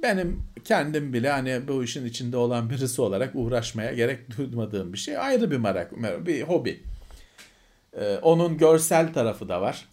Benim 0.03 0.43
kendim 0.63 1.13
bile 1.13 1.29
hani 1.29 1.67
bu 1.67 1.83
işin 1.83 2.05
içinde 2.05 2.37
olan 2.37 2.69
birisi 2.69 3.01
olarak 3.01 3.31
uğraşmaya 3.35 3.93
gerek 3.93 4.37
duymadığım 4.37 4.93
bir 4.93 4.97
şey. 4.97 5.17
Ayrı 5.17 5.51
bir 5.51 5.57
merak, 5.57 5.91
bir 6.25 6.41
hobi. 6.41 6.83
Ee, 7.93 8.17
onun 8.17 8.57
görsel 8.57 9.13
tarafı 9.13 9.49
da 9.49 9.61
var. 9.61 9.85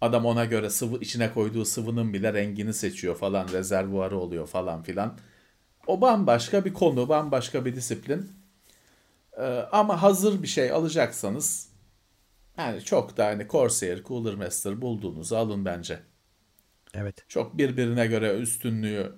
Adam 0.00 0.26
ona 0.26 0.44
göre 0.44 0.70
sıvı 0.70 0.98
içine 0.98 1.32
koyduğu 1.32 1.64
sıvının 1.64 2.12
bile 2.12 2.32
rengini 2.32 2.74
seçiyor 2.74 3.16
falan, 3.16 3.48
rezervuarı 3.48 4.18
oluyor 4.18 4.46
falan 4.46 4.82
filan. 4.82 5.18
O 5.86 6.00
bambaşka 6.00 6.64
bir 6.64 6.74
konu, 6.74 7.08
bambaşka 7.08 7.64
bir 7.64 7.76
disiplin. 7.76 8.30
Ee, 9.36 9.42
ama 9.72 10.02
hazır 10.02 10.42
bir 10.42 10.46
şey 10.46 10.70
alacaksanız 10.70 11.68
yani 12.58 12.82
çok 12.82 13.16
da 13.16 13.26
hani 13.26 13.48
Corsair, 13.48 14.02
Cooler 14.04 14.34
Master 14.34 14.80
bulduğunuzu 14.82 15.36
alın 15.36 15.64
bence. 15.64 16.02
Evet. 16.94 17.24
Çok 17.28 17.58
birbirine 17.58 18.06
göre 18.06 18.38
üstünlüğü 18.38 19.12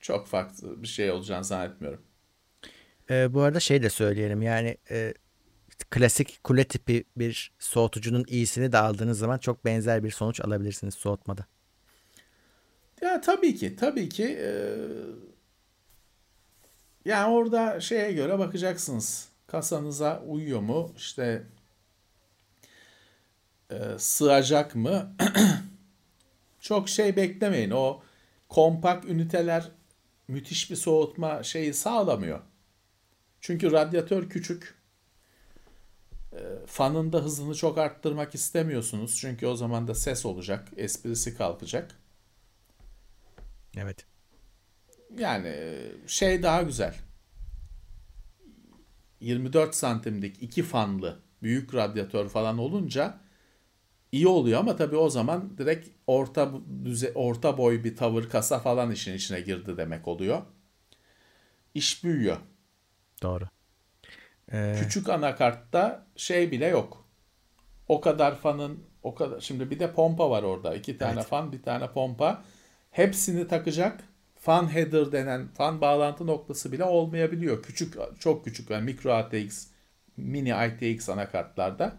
çok 0.00 0.26
farklı 0.26 0.82
bir 0.82 0.88
şey 0.88 1.10
olacağını 1.10 1.44
zannetmiyorum. 1.44 2.02
Ee, 3.10 3.34
bu 3.34 3.42
arada 3.42 3.60
şey 3.60 3.82
de 3.82 3.90
söyleyelim 3.90 4.42
yani 4.42 4.76
e, 4.90 5.14
klasik 5.90 6.44
kule 6.44 6.64
tipi 6.64 7.04
bir 7.16 7.52
soğutucunun 7.58 8.24
iyisini 8.28 8.72
de 8.72 8.78
aldığınız 8.78 9.18
zaman 9.18 9.38
çok 9.38 9.64
benzer 9.64 10.04
bir 10.04 10.10
sonuç 10.10 10.40
alabilirsiniz 10.40 10.94
soğutmada. 10.94 11.46
Ya 13.02 13.20
tabii 13.20 13.54
ki, 13.54 13.76
tabii 13.76 14.08
ki 14.08 14.24
e, 14.24 14.50
yani 17.04 17.34
orada 17.34 17.80
şeye 17.80 18.12
göre 18.12 18.38
bakacaksınız. 18.38 19.28
Kasanıza 19.46 20.22
uyuyor 20.26 20.60
mu? 20.60 20.92
İşte 20.96 21.46
e, 23.70 23.98
sığacak 23.98 24.74
mı? 24.74 25.16
Çok 26.60 26.88
şey 26.88 27.16
beklemeyin. 27.16 27.70
O 27.70 28.02
kompakt 28.48 29.04
üniteler 29.04 29.70
müthiş 30.28 30.70
bir 30.70 30.76
soğutma 30.76 31.42
şeyi 31.42 31.74
sağlamıyor. 31.74 32.40
Çünkü 33.40 33.72
radyatör 33.72 34.30
küçük. 34.30 34.74
E, 36.32 36.40
fanın 36.66 37.12
da 37.12 37.18
hızını 37.18 37.54
çok 37.54 37.78
arttırmak 37.78 38.34
istemiyorsunuz. 38.34 39.16
Çünkü 39.20 39.46
o 39.46 39.56
zaman 39.56 39.88
da 39.88 39.94
ses 39.94 40.26
olacak. 40.26 40.68
Esprisi 40.76 41.36
kalkacak. 41.36 41.94
Evet. 43.76 44.11
Yani 45.18 45.54
şey 46.06 46.42
daha 46.42 46.62
güzel. 46.62 46.94
24 49.20 49.74
santimlik 49.74 50.42
iki 50.42 50.62
fanlı 50.62 51.18
büyük 51.42 51.74
radyatör 51.74 52.28
falan 52.28 52.58
olunca 52.58 53.20
iyi 54.12 54.28
oluyor 54.28 54.60
ama 54.60 54.76
tabii 54.76 54.96
o 54.96 55.10
zaman 55.10 55.58
direkt 55.58 55.88
orta 56.06 56.52
düze 56.84 57.12
orta 57.14 57.58
boy 57.58 57.84
bir 57.84 57.96
tavır 57.96 58.28
kasa 58.28 58.58
falan 58.58 58.90
işin 58.90 59.14
içine 59.14 59.40
girdi 59.40 59.76
demek 59.76 60.08
oluyor. 60.08 60.42
İş 61.74 62.04
büyüyor. 62.04 62.36
Doğru. 63.22 63.44
Ee, 64.52 64.76
Küçük 64.80 65.08
anakartta 65.08 66.06
şey 66.16 66.50
bile 66.50 66.66
yok. 66.66 67.06
O 67.88 68.00
kadar 68.00 68.36
fanın 68.36 68.84
o 69.02 69.14
kadar 69.14 69.40
şimdi 69.40 69.70
bir 69.70 69.78
de 69.80 69.92
pompa 69.92 70.30
var 70.30 70.42
orada. 70.42 70.74
iki 70.74 70.98
tane 70.98 71.14
Evet. 71.14 71.26
fan, 71.26 71.52
bir 71.52 71.62
tane 71.62 71.92
pompa. 71.92 72.44
Hepsini 72.90 73.48
takacak 73.48 74.04
fan 74.42 74.74
header 74.74 75.12
denen 75.12 75.48
fan 75.48 75.80
bağlantı 75.80 76.26
noktası 76.26 76.72
bile 76.72 76.84
olmayabiliyor. 76.84 77.62
Küçük 77.62 77.94
çok 78.20 78.44
küçük 78.44 78.70
yani 78.70 78.84
mikro 78.84 79.12
ATX, 79.12 79.66
mini 80.16 80.48
ITX 80.50 81.08
anakartlarda. 81.08 81.96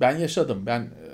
Ben 0.00 0.16
yaşadım. 0.18 0.66
Ben 0.66 0.80
e, 0.80 1.08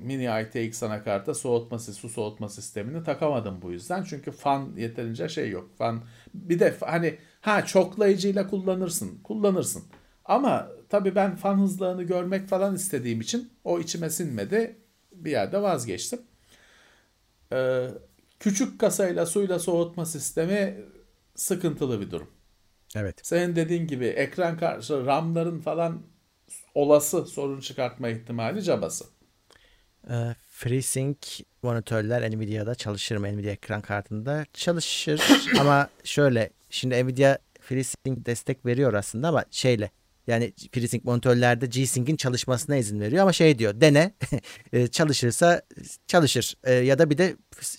mini 0.00 0.24
ITX 0.42 0.82
anakarta 0.82 1.34
soğutma 1.34 1.78
sis- 1.78 1.92
su 1.96 2.08
soğutma 2.08 2.48
sistemini 2.48 3.04
takamadım 3.04 3.62
bu 3.62 3.72
yüzden. 3.72 4.02
Çünkü 4.04 4.30
fan 4.30 4.72
yeterince 4.76 5.28
şey 5.28 5.50
yok. 5.50 5.70
Fan 5.78 6.02
bir 6.34 6.58
de 6.60 6.74
hani 6.80 7.18
ha 7.40 7.66
çoklayıcıyla 7.66 8.46
kullanırsın. 8.46 9.18
Kullanırsın. 9.22 9.82
Ama 10.24 10.68
tabii 10.88 11.14
ben 11.14 11.36
fan 11.36 11.58
hızlarını 11.58 12.02
görmek 12.02 12.48
falan 12.48 12.74
istediğim 12.74 13.20
için 13.20 13.52
o 13.64 13.80
içime 13.80 14.10
sinmedi. 14.10 14.76
Bir 15.12 15.30
yerde 15.30 15.62
vazgeçtim. 15.62 16.20
Ee, 17.52 17.88
küçük 18.40 18.80
kasayla 18.80 19.26
suyla 19.26 19.58
soğutma 19.58 20.06
sistemi 20.06 20.84
sıkıntılı 21.34 22.00
bir 22.00 22.10
durum. 22.10 22.30
evet. 22.96 23.20
Senin 23.22 23.56
dediğin 23.56 23.86
gibi 23.86 24.06
ekran 24.06 24.58
karşı 24.58 25.06
RAM'ların 25.06 25.60
falan 25.60 26.02
olası 26.74 27.26
sorun 27.26 27.60
çıkartma 27.60 28.08
ihtimali 28.08 28.62
cabası. 28.62 29.04
Ee, 30.10 30.34
FreeSync 30.48 31.40
monitörler 31.62 32.30
Nvidia'da 32.30 32.74
çalışır 32.74 33.16
mı? 33.16 33.36
Nvidia 33.36 33.50
ekran 33.52 33.80
kartında 33.80 34.46
çalışır 34.52 35.22
ama 35.60 35.88
şöyle 36.04 36.50
şimdi 36.70 37.04
Nvidia 37.04 37.38
FreeSync 37.60 38.26
destek 38.26 38.66
veriyor 38.66 38.94
aslında 38.94 39.28
ama 39.28 39.44
şeyle 39.50 39.90
yani 40.26 40.52
FreeSync 40.72 41.04
monitörlerde 41.04 41.66
G-Sync'in 41.66 42.16
çalışmasına 42.16 42.76
izin 42.76 43.00
veriyor 43.00 43.22
ama 43.22 43.32
şey 43.32 43.58
diyor 43.58 43.80
dene 43.80 44.14
e, 44.72 44.86
çalışırsa 44.86 45.62
çalışır 46.06 46.54
E, 46.64 46.72
ya 46.72 46.98
da 46.98 47.10
bir 47.10 47.18
de 47.18 47.36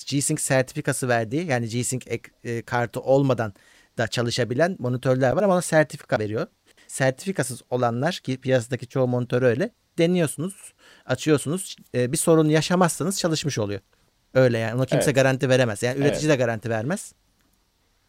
G-Sync 0.08 0.40
sertifikası 0.42 1.08
verdiği 1.08 1.46
yani 1.46 1.68
G-Sync 1.70 2.08
ek- 2.08 2.32
e, 2.44 2.62
kartı 2.62 3.00
olmadan 3.02 3.54
da 3.98 4.08
çalışabilen 4.08 4.76
monitörler 4.80 5.32
var 5.32 5.44
ama 5.44 5.54
ona 5.54 5.62
sertifika 5.62 6.20
veriyor. 6.20 6.48
Sertifikasız 6.88 7.62
olanlar 7.70 8.14
ki 8.24 8.38
piyasadaki 8.38 8.88
çoğu 8.88 9.08
monitör 9.08 9.42
öyle 9.42 9.70
deniyorsunuz 9.98 10.74
açıyorsunuz 11.06 11.76
e, 11.96 12.12
bir 12.12 12.18
sorun 12.18 12.50
yaşamazsanız 12.50 13.20
çalışmış 13.20 13.58
oluyor. 13.60 13.80
Öyle 14.34 14.58
yani 14.58 14.76
ona 14.76 14.86
kimse 14.86 15.06
Evet. 15.06 15.16
garanti 15.16 15.50
veremez 15.50 15.84
yani 15.84 16.00
üretici 16.00 16.26
Evet. 16.30 16.40
de 16.40 16.44
garanti 16.44 16.70
vermez. 16.70 17.14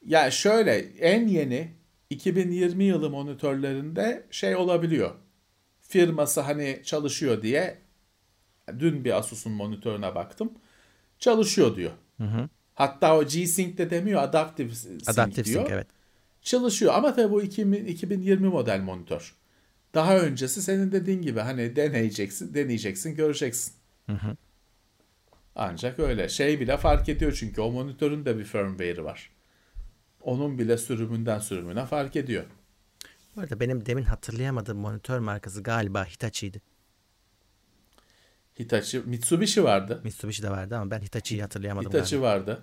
Ya 0.06 0.30
şöyle 0.30 0.76
en 1.00 1.28
yeni 1.28 1.72
2020 2.10 2.84
yılı 2.84 3.10
monitörlerinde 3.10 4.26
şey 4.30 4.56
olabiliyor. 4.56 5.14
Firması 5.80 6.40
hani 6.40 6.80
çalışıyor 6.84 7.42
diye 7.42 7.78
dün 8.78 9.04
bir 9.04 9.18
Asus'un 9.18 9.52
monitörüne 9.52 10.14
baktım. 10.14 10.52
Çalışıyor 11.18 11.76
diyor. 11.76 11.92
Hatta 12.74 13.18
o 13.18 13.24
G-Sync 13.24 13.78
de 13.78 13.90
demiyor 13.90 14.22
Adaptive 14.22 14.74
Sync 14.74 15.08
Adaptive 15.08 15.44
diyor. 15.44 15.62
Sync 15.62 15.72
evet. 15.72 15.86
Çalışıyor 16.42 16.94
ama 16.94 17.14
tabii 17.14 17.32
bu 17.32 17.42
2000 17.42 17.84
2020 17.84 18.48
model 18.48 18.80
monitör. 18.80 19.34
Daha 19.94 20.18
öncesi 20.18 20.62
senin 20.62 20.92
dediğin 20.92 21.22
gibi 21.22 21.40
hani 21.40 21.76
deneyeceksin, 21.76 22.54
deneyeceksin, 22.54 23.14
göreceksin. 23.14 23.74
Ancak 25.54 25.98
öyle. 25.98 26.28
Şey 26.28 26.60
bile 26.60 26.76
fark 26.76 27.08
ediyor 27.08 27.36
çünkü 27.40 27.60
o 27.60 27.70
monitörün 27.70 28.24
de 28.24 28.38
bir 28.38 28.44
firmware'i 28.44 29.04
var. 29.04 29.30
Onun 30.26 30.58
bile 30.58 30.78
sürümünden 30.78 31.38
sürümüne 31.38 31.86
fark 31.86 32.16
ediyor. 32.16 32.44
Bu 33.36 33.40
arada 33.40 33.60
benim 33.60 33.86
demin 33.86 34.02
hatırlayamadığım 34.02 34.78
monitör 34.78 35.18
markası 35.18 35.62
galiba 35.62 36.04
Hitachi'ydi. 36.04 36.62
Hitachi, 38.58 38.98
Mitsubishi 38.98 39.64
vardı. 39.64 40.00
Mitsubishi 40.04 40.42
de 40.42 40.50
vardı 40.50 40.76
ama 40.76 40.90
ben 40.90 41.00
Hitachi'yi 41.00 41.42
hatırlayamadım 41.42 41.88
Hitachi 41.92 42.10
galiba. 42.10 42.26
vardı. 42.28 42.62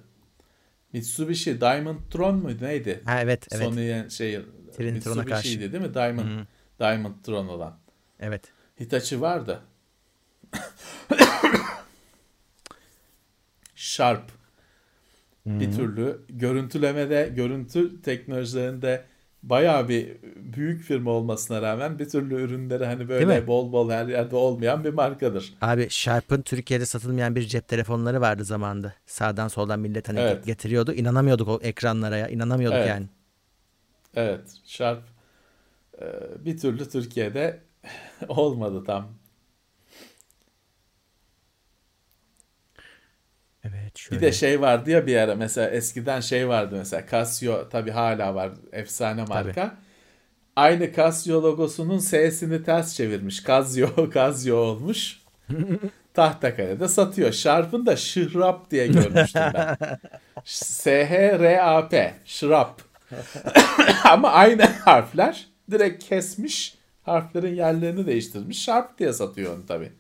Mitsubishi 0.94 1.62
Diamond 1.62 2.00
Tron 2.12 2.36
muydu 2.36 2.64
neydi? 2.64 3.02
Ha 3.06 3.22
evet 3.22 3.48
evet. 3.52 3.66
Sony'nin 3.66 4.10
şey 4.10 4.40
Trinitron'a 4.78 5.26
karşı. 5.26 5.60
Değil 5.60 5.84
mi? 5.84 5.94
Diamond 5.94 6.46
Diamond 6.80 7.16
Tron 7.24 7.48
olan. 7.48 7.80
Evet. 8.20 8.52
Hitachi 8.80 9.22
vardı. 9.22 9.62
Sharp. 13.76 14.43
Bir 15.46 15.72
türlü 15.72 16.22
görüntülemede, 16.30 17.32
görüntü 17.36 18.02
teknolojilerinde 18.02 19.06
bayağı 19.44 19.90
bir 19.90 20.18
büyük 20.36 20.82
firma 20.84 21.12
olmasına 21.12 21.62
rağmen 21.62 22.00
bir 22.00 22.10
türlü 22.10 22.36
ürünleri 22.36 22.86
hani 22.86 23.10
böyle 23.10 23.48
bol 23.48 23.72
bol 23.72 23.90
her 23.92 24.08
yerde 24.08 24.36
olmayan 24.36 24.84
bir 24.84 24.94
markadır. 24.94 25.54
Abi 25.62 25.88
Sharp'ın 25.90 26.42
Türkiye'de 26.42 26.86
satılmayan 26.86 27.36
bir 27.36 27.42
cep 27.42 27.68
telefonları 27.68 28.22
vardı 28.22 28.46
zamanında. 28.46 28.94
Sağdan 29.06 29.48
soldan 29.48 29.80
millet 29.80 30.10
hani 30.10 30.20
Evet. 30.20 30.46
getiriyordu. 30.46 30.94
İnanamıyorduk 30.94 31.48
o 31.48 31.60
ekranlara 31.64 32.18
ya. 32.18 32.28
İnanamıyorduk 32.28 32.78
Evet. 32.78 32.90
yani. 32.90 33.06
Evet, 34.16 34.42
Sharp 34.66 35.04
bir 36.46 36.58
türlü 36.58 36.90
Türkiye'de 36.90 37.60
olmadı 38.28 38.84
tam. 38.86 39.08
Evet 43.64 43.96
Bir 43.96 44.00
şöyle. 44.00 44.22
de 44.22 44.32
şey 44.32 44.62
vardı 44.62 44.90
ya 44.92 45.08
bir 45.08 45.18
ara 45.18 45.36
mesela 45.36 45.70
eskiden 45.70 46.20
şey 46.20 46.48
vardı 46.48 46.76
mesela 46.78 47.04
Casio 47.12 47.70
tabii 47.70 47.92
hala 47.92 48.36
var 48.36 48.52
efsane 48.72 49.24
marka. 49.26 49.76
Aynı 50.56 50.94
Casio 50.94 51.44
logosunun 51.44 52.00
S'sini 52.00 52.64
ters 52.64 52.96
çevirmiş. 52.96 53.44
Casio, 53.46 54.12
Casio 54.14 54.56
olmuş. 54.58 55.20
Tahtakale'de 56.14 56.88
satıyor. 56.88 57.32
Sharp'ın 57.32 57.86
da 57.86 57.96
Şırap 57.96 58.72
diye 58.72 58.88
görmüştüm 58.88 59.42
ben. 59.54 59.78
S-H-R-A-P. 60.46 62.14
Şırap. 62.26 62.82
Ama 64.04 64.30
aynı 64.32 64.64
harfler 64.64 65.48
direkt 65.72 66.04
kesmiş. 66.04 66.76
Harflerin 67.04 67.56
yerlerini 67.56 68.06
değiştirmiş. 68.08 68.64
Sharp 68.64 69.00
diye 69.00 69.14
satıyor 69.14 69.58
onu 69.58 69.66
tabii. 69.66 69.92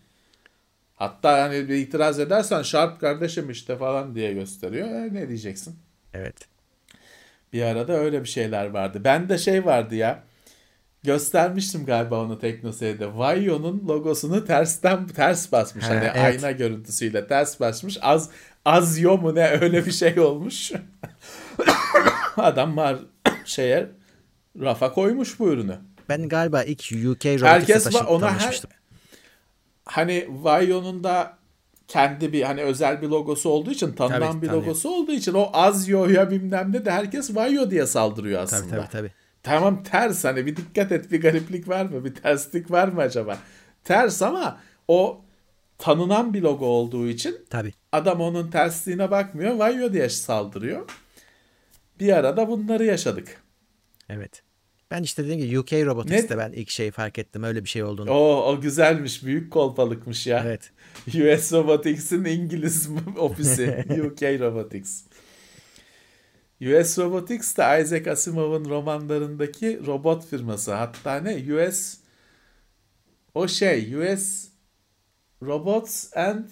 Hatta 1.03 1.41
hani 1.41 1.69
bir 1.69 1.75
itiraz 1.75 2.19
edersen 2.19 2.61
Sharp 2.61 2.99
kardeşim 2.99 3.49
işte 3.49 3.77
falan 3.77 4.15
diye 4.15 4.34
gösteriyor. 4.34 4.88
E, 4.88 5.13
ne 5.13 5.27
diyeceksin? 5.27 5.75
Evet. 6.13 6.35
Bir 7.53 7.61
arada 7.63 7.93
öyle 7.93 8.23
bir 8.23 8.27
şeyler 8.27 8.65
vardı. 8.65 9.01
Ben 9.03 9.30
de 9.30 9.38
şey 9.38 9.65
vardı 9.65 9.95
ya. 9.95 10.23
Göstermiştim 11.03 11.85
galiba 11.85 12.21
onu 12.21 12.39
Teknoseyir'de. 12.39 13.17
Vaio'nun 13.17 13.88
logosunu 13.88 14.45
tersten 14.45 15.07
ters 15.07 15.51
basmış. 15.51 15.85
Ha, 15.85 15.89
hani 15.89 16.03
evet. 16.03 16.17
ayna 16.17 16.51
görüntüsüyle 16.51 17.27
ters 17.27 17.59
basmış. 17.59 17.97
Az 18.01 18.30
Azio 18.65 19.17
mu 19.17 19.35
ne 19.35 19.47
öyle 19.47 19.85
bir 19.85 19.91
şey 19.91 20.19
olmuş. 20.19 20.71
Adam 22.38 22.77
var 22.77 22.97
şeye 23.45 23.88
rafa 24.61 24.93
koymuş 24.93 25.39
bu 25.39 25.49
ürünü. 25.49 25.77
Ben 26.09 26.30
galiba 26.30 26.63
ilk 26.63 26.80
UK 26.81 27.25
Herkes 27.25 27.41
Robotics'e 27.41 27.93
var 27.93 27.99
taşı- 27.99 28.07
ona 28.07 28.39
her. 28.39 28.61
Hani 29.85 30.27
Vaio'nun 30.30 31.03
da 31.03 31.38
kendi 31.88 32.34
bir 32.34 32.41
hani 32.41 32.61
özel 32.61 33.01
bir 33.01 33.07
logosu 33.07 33.49
olduğu 33.49 33.72
için 33.72 33.91
tanınan 33.93 34.31
Tabii, 34.31 34.41
bir 34.41 34.47
tanıyor. 34.47 34.64
logosu 34.64 34.89
olduğu 34.89 35.11
için 35.11 35.34
o 35.34 35.49
Azio'ya 35.53 36.31
bilmem 36.31 36.72
ne 36.73 36.85
de 36.85 36.91
herkes 36.91 37.35
Vaio 37.35 37.72
diye 37.72 37.85
saldırıyor 37.85 38.47
Tabii 38.47 38.55
aslında. 38.61 38.76
tabii 38.76 38.89
tabii. 38.91 39.11
Tamam 39.43 39.84
ters 39.84 40.23
hani 40.23 40.45
bir 40.45 40.55
dikkat 40.55 40.91
et 40.91 41.11
bir 41.11 41.22
gariplik 41.22 41.68
var 41.68 41.85
mı? 41.85 42.05
Bir 42.05 42.15
terslik 42.15 42.72
var 42.72 42.88
mı 42.88 43.01
acaba? 43.01 43.38
Ters 43.84 44.22
ama 44.22 44.60
o 44.88 45.22
tanınan 45.77 46.34
bir 46.34 46.41
logo 46.41 46.65
olduğu 46.65 47.07
için 47.07 47.38
Tabii. 47.49 47.73
adam 47.91 48.22
onun 48.22 48.51
tersliğine 48.51 49.11
bakmıyor. 49.11 49.55
Vayo 49.55 49.93
diye 49.93 50.10
saldırıyor. 50.10 50.89
Bir 51.99 52.14
arada 52.14 52.47
bunları 52.47 52.85
yaşadık. 52.85 53.41
Evet. 54.10 54.43
Ben 54.94 55.03
işte 55.03 55.24
dediğim 55.24 55.41
gibi 55.41 55.60
UK 55.60 55.74
Robotics'te 55.74 56.38
ben 56.38 56.52
ilk 56.52 56.70
şeyi 56.70 56.91
fark 56.91 57.20
ettim. 57.20 57.44
Öyle 57.44 57.64
bir 57.64 57.70
şey 57.70 57.84
olduğunu. 57.84 58.11
O, 58.11 58.44
o 58.52 58.61
güzelmiş. 58.61 59.26
Büyük 59.26 59.52
kolpalıkmış 59.53 60.28
ya. 60.28 60.44
Evet. 60.45 60.72
US 61.07 61.53
Robotics'in 61.53 62.26
İngiliz 62.26 62.90
ofisi. 63.18 63.86
UK 63.90 64.22
Robotics. 64.22 65.03
US 66.61 66.99
Robotics 66.99 67.57
de 67.57 67.82
Isaac 67.84 68.07
Asimov'un 68.07 68.65
romanlarındaki 68.70 69.82
robot 69.86 70.26
firması. 70.26 70.74
Hatta 70.74 71.15
ne? 71.15 71.53
US 71.56 71.98
o 73.34 73.48
şey 73.48 73.95
US 73.95 74.48
Robots 75.44 76.18
and 76.18 76.45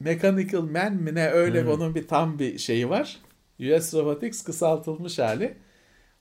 Mechanical 0.00 0.62
Man 0.62 0.94
mi 0.94 1.14
ne 1.14 1.28
öyle 1.30 1.62
Hmm. 1.62 1.70
onun 1.70 1.94
bir 1.94 2.08
tam 2.08 2.38
bir 2.38 2.58
şeyi 2.58 2.88
var. 2.88 3.18
US 3.60 3.94
Robotics 3.94 4.42
kısaltılmış 4.42 5.18
hali. 5.18 5.56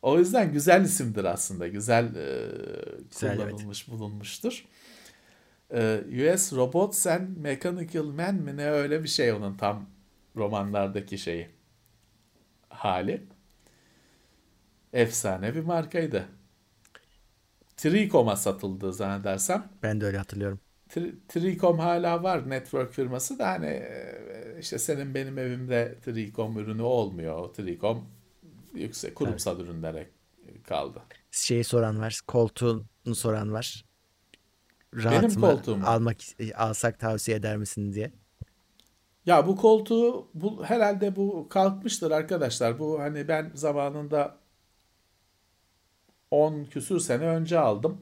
O 0.02 0.20
yüzden 0.20 0.52
güzel 0.54 0.86
isimdir 0.86 1.24
aslında. 1.26 1.68
Güzel, 1.68 2.16
e, 2.16 2.52
Güzel, 3.10 3.40
evet. 3.40 3.54
kullanılmış 3.54 3.88
bulunmuştur. 3.90 4.66
E, 5.72 6.02
US 6.34 6.54
Robots 6.54 7.08
and 7.08 7.38
Mechanical 7.38 8.04
Man 8.06 8.36
mi 8.36 8.58
ne 8.58 8.66
öyle 8.70 9.04
bir 9.04 9.08
şey 9.08 9.32
onun 9.34 9.58
tam 9.58 9.90
romanlardaki 10.36 11.18
şeyi 11.18 11.50
hali. 12.70 13.28
Efsane 14.94 15.56
bir 15.56 15.60
markaydı. 15.64 16.28
Tricom'a 17.78 18.36
satıldığı 18.36 18.94
zannedersem. 18.94 19.70
Ben 19.84 20.02
de 20.02 20.06
öyle 20.06 20.18
hatırlıyorum. 20.18 20.62
Tri- 20.90 21.16
Tricom 21.28 21.80
hala 21.80 22.24
var 22.24 22.50
network 22.50 22.94
firması 22.94 23.40
da 23.40 23.48
hani 23.50 23.66
e, 23.68 24.58
işte 24.60 24.80
senin 24.80 25.16
benim 25.16 25.38
evimde 25.38 25.96
Tricom 26.06 26.58
ürünü 26.60 26.82
olmuyor. 26.82 27.38
O 27.40 27.52
Tricom 27.52 28.06
yüksek 28.82 29.16
kurumsal 29.16 29.60
ürünlere 29.60 30.10
kaldı. 30.64 31.02
Şeyi 31.32 31.64
soran 31.64 32.00
var. 32.00 32.22
Koltuğunu 32.28 33.16
soran 33.16 33.54
var. 33.54 33.86
Rahat 34.96 35.24
Benim 35.24 35.40
mı? 35.40 35.42
koltuğum. 35.42 35.80
Almak 35.86 36.18
alsak 36.56 37.00
tavsiye 37.00 37.38
eder 37.38 37.58
misin 37.58 37.94
diye. 37.94 38.12
Ya 39.26 39.48
bu 39.48 39.56
koltuğu 39.56 40.28
bu 40.34 40.66
herhalde 40.66 41.16
bu 41.16 41.48
kalkmıştır 41.50 42.12
arkadaşlar. 42.12 42.80
Bu 42.80 43.00
hani 43.00 43.28
ben 43.28 43.52
zamanında 43.54 44.38
10 46.32 46.64
küsür 46.66 47.00
sene 47.00 47.24
önce 47.24 47.60
aldım. 47.60 48.02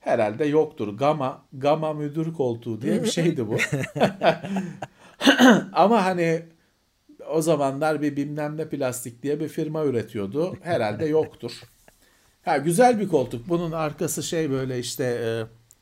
Herhalde 0.00 0.44
yoktur. 0.44 0.98
Gama 0.98 1.42
Gama 1.52 1.92
müdür 1.92 2.32
koltuğu 2.34 2.80
diye 2.82 3.02
bir 3.02 3.08
şeydi 3.10 3.48
bu. 3.48 3.56
Ama 5.72 6.04
hani 6.04 6.42
o 7.30 7.42
zamanlar 7.42 8.02
bir 8.02 8.16
bilmem 8.16 8.56
ne 8.56 8.68
plastik 8.68 9.22
diye 9.22 9.40
bir 9.40 9.48
firma 9.48 9.84
üretiyordu. 9.84 10.56
Herhalde 10.62 11.06
yoktur. 11.18 11.60
Ha 12.42 12.56
güzel 12.56 13.00
bir 13.00 13.08
koltuk. 13.08 13.48
Bunun 13.48 13.72
arkası 13.72 14.22
şey 14.22 14.50
böyle 14.50 14.78
işte 14.78 15.04
e, 15.04 15.28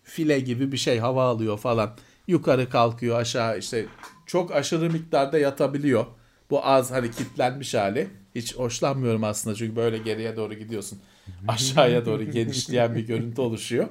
file 0.03 0.41
gibi 0.41 0.73
bir 0.73 0.77
şey 0.77 0.99
hava 0.99 1.25
alıyor 1.25 1.59
falan. 1.59 1.97
Yukarı 2.27 2.71
kalkıyor 2.71 3.21
aşağı 3.21 3.59
işte 3.59 3.87
çok 4.27 4.53
aşırı 4.53 4.91
miktarda 4.91 5.39
yatabiliyor. 5.39 6.07
Bu 6.51 6.67
az 6.67 6.91
hani 6.91 7.11
kitlenmiş 7.11 7.75
hali. 7.75 8.09
Hiç 8.35 8.57
hoşlanmıyorum 8.57 9.25
aslında 9.25 9.57
çünkü 9.57 9.77
böyle 9.77 9.99
geriye 9.99 10.37
doğru 10.37 10.55
gidiyorsun. 10.55 10.99
Aşağıya 11.49 12.07
doğru 12.07 12.25
genişleyen 12.25 12.95
bir 12.95 13.07
görüntü 13.07 13.41
oluşuyor. 13.41 13.89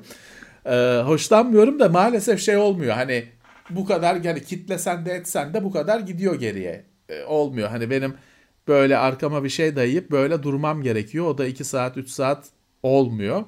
Ee, 0.65 1.01
hoşlanmıyorum 1.05 1.79
da 1.79 1.89
maalesef 1.89 2.41
şey 2.41 2.57
olmuyor. 2.57 2.93
Hani 2.93 3.25
bu 3.69 3.85
kadar 3.85 4.15
yani 4.15 4.43
kitlesen 4.43 5.05
de 5.05 5.11
etsen 5.11 5.53
de 5.53 5.63
bu 5.63 5.71
kadar 5.71 5.99
gidiyor 5.99 6.35
geriye. 6.35 6.85
Ee, 7.09 7.23
olmuyor. 7.23 7.69
Hani 7.69 7.89
benim 7.89 8.13
böyle 8.67 8.97
arkama 8.97 9.43
bir 9.43 9.49
şey 9.49 9.75
dayayıp 9.75 10.11
böyle 10.11 10.43
durmam 10.43 10.83
gerekiyor. 10.83 11.25
O 11.25 11.37
da 11.37 11.45
2 11.47 11.63
saat 11.63 11.97
3 11.97 12.09
saat 12.09 12.49
olmuyor. 12.83 13.43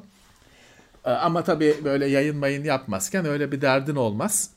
Ee, 1.05 1.09
ama 1.09 1.43
tabii 1.43 1.75
böyle 1.83 2.05
yayın 2.05 2.37
mayın 2.37 2.63
yapmazken 2.63 3.25
öyle 3.25 3.51
bir 3.51 3.61
derdin 3.61 3.95
olmaz. 3.95 4.51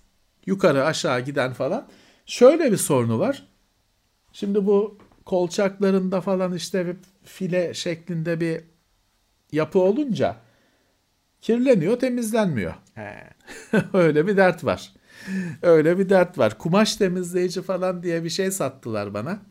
Yukarı 0.46 0.84
aşağı 0.84 1.20
giden 1.20 1.52
falan. 1.52 1.88
Şöyle 2.26 2.72
bir 2.72 2.76
sorunu 2.76 3.18
var. 3.18 3.46
Şimdi 4.32 4.66
bu 4.66 4.98
kolçaklarında 5.24 6.20
falan 6.20 6.54
işte 6.54 6.86
bir 6.86 6.96
file 7.24 7.74
şeklinde 7.74 8.40
bir 8.40 8.60
yapı 9.52 9.78
olunca 9.78 10.36
kirleniyor, 11.40 11.98
temizlenmiyor. 11.98 12.74
Öyle 13.92 14.26
bir 14.26 14.36
dert 14.36 14.64
var. 14.64 14.92
Öyle 15.62 15.98
bir 15.98 16.08
dert 16.08 16.38
var. 16.38 16.58
Kumaş 16.58 16.96
temizleyici 16.96 17.62
falan 17.62 18.02
diye 18.02 18.24
bir 18.24 18.30
şey 18.30 18.50
sattılar 18.50 19.14
bana. 19.14 19.42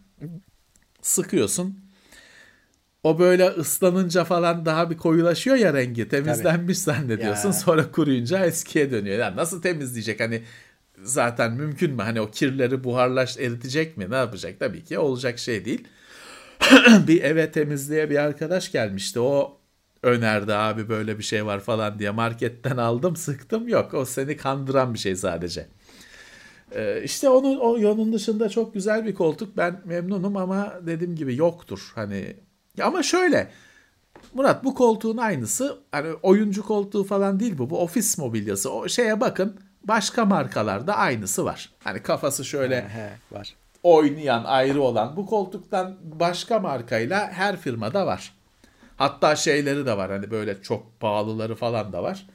Sıkıyorsun. 1.01 1.79
O 3.03 3.19
böyle 3.19 3.47
ıslanınca 3.47 4.23
falan 4.23 4.65
daha 4.65 4.89
bir 4.89 4.97
koyulaşıyor 4.97 5.55
ya 5.55 5.73
rengi. 5.73 6.09
Temizlenmiş 6.09 6.77
zannediyorsun. 6.77 7.49
Ya. 7.49 7.53
Sonra 7.53 7.91
kuruyunca 7.91 8.45
eskiye 8.45 8.91
dönüyor. 8.91 9.19
Yani 9.19 9.35
nasıl 9.35 9.61
temizleyecek? 9.61 10.19
Hani 10.19 10.43
zaten 11.03 11.53
mümkün 11.53 11.91
mü? 11.93 12.01
Hani 12.01 12.21
o 12.21 12.31
kirleri 12.31 12.83
buharlaş 12.83 13.37
eritecek 13.37 13.97
mi? 13.97 14.09
Ne 14.09 14.15
yapacak? 14.15 14.59
Tabii 14.59 14.83
ki 14.83 14.99
olacak 14.99 15.39
şey 15.39 15.65
değil. 15.65 15.87
bir 17.07 17.23
eve 17.23 17.51
temizliğe 17.51 18.09
bir 18.09 18.17
arkadaş 18.17 18.71
gelmişti. 18.71 19.19
O 19.19 19.60
önerdi 20.03 20.53
abi 20.53 20.89
böyle 20.89 21.17
bir 21.17 21.23
şey 21.23 21.45
var 21.45 21.59
falan 21.59 21.99
diye 21.99 22.11
marketten 22.11 22.77
aldım 22.77 23.15
sıktım 23.15 23.67
yok 23.67 23.93
o 23.93 24.05
seni 24.05 24.37
kandıran 24.37 24.93
bir 24.93 24.99
şey 24.99 25.15
sadece. 25.15 25.67
Ee, 26.75 27.01
işte 27.03 27.29
onun 27.29 27.57
o 27.59 27.75
yönün 27.75 28.13
dışında 28.13 28.49
çok 28.49 28.73
güzel 28.73 29.05
bir 29.05 29.13
koltuk 29.13 29.57
ben 29.57 29.81
memnunum 29.85 30.37
ama 30.37 30.73
dediğim 30.81 31.15
gibi 31.15 31.35
yoktur 31.35 31.91
hani 31.95 32.35
ama 32.81 33.03
şöyle 33.03 33.51
Murat 34.33 34.63
bu 34.63 34.75
koltuğun 34.75 35.17
aynısı 35.17 35.77
hani 35.91 36.13
oyuncu 36.13 36.65
koltuğu 36.65 37.03
falan 37.03 37.39
değil 37.39 37.57
bu. 37.57 37.69
Bu 37.69 37.81
ofis 37.81 38.17
mobilyası. 38.17 38.71
O 38.73 38.87
şeye 38.87 39.21
bakın 39.21 39.59
başka 39.83 40.25
markalarda 40.25 40.95
aynısı 40.97 41.45
var. 41.45 41.69
Hani 41.83 42.03
kafası 42.03 42.45
şöyle 42.45 42.81
He, 42.81 43.09
var. 43.31 43.55
oynayan 43.83 44.43
ayrı 44.43 44.81
olan 44.81 45.15
bu 45.15 45.25
koltuktan 45.25 45.97
başka 46.03 46.59
markayla 46.59 47.27
her 47.31 47.57
firmada 47.57 48.05
var. 48.05 48.33
Hatta 49.01 49.35
şeyleri 49.35 49.85
de 49.85 49.97
var 49.97 50.11
hani 50.11 50.31
böyle 50.31 50.61
çok 50.61 50.99
pahalıları 50.99 51.55
falan 51.55 51.93
da 51.93 52.03
var. 52.03 52.27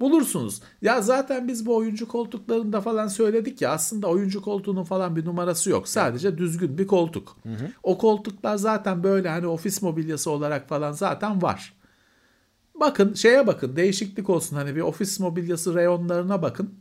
Bulursunuz. 0.00 0.62
Ya 0.82 1.00
zaten 1.02 1.48
biz 1.48 1.66
bu 1.66 1.76
oyuncu 1.76 2.08
koltuklarında 2.08 2.80
falan 2.80 3.08
söyledik 3.08 3.62
ya 3.62 3.70
aslında 3.70 4.06
oyuncu 4.06 4.42
koltuğunun 4.42 4.84
falan 4.84 5.16
bir 5.16 5.24
numarası 5.24 5.70
yok. 5.70 5.88
Sadece 5.88 6.38
düzgün 6.38 6.78
bir 6.78 6.86
koltuk. 6.86 7.36
O 7.82 7.98
koltuklar 7.98 8.56
zaten 8.56 9.02
böyle 9.02 9.28
hani 9.28 9.46
ofis 9.46 9.82
mobilyası 9.82 10.30
olarak 10.30 10.68
falan 10.68 10.92
zaten 10.92 11.42
var. 11.42 11.74
Bakın 12.74 13.14
şeye 13.14 13.46
bakın 13.46 13.76
değişiklik 13.76 14.30
olsun 14.30 14.56
hani 14.56 14.76
bir 14.76 14.80
ofis 14.80 15.20
mobilyası 15.20 15.74
reyonlarına 15.74 16.42
bakın. 16.42 16.74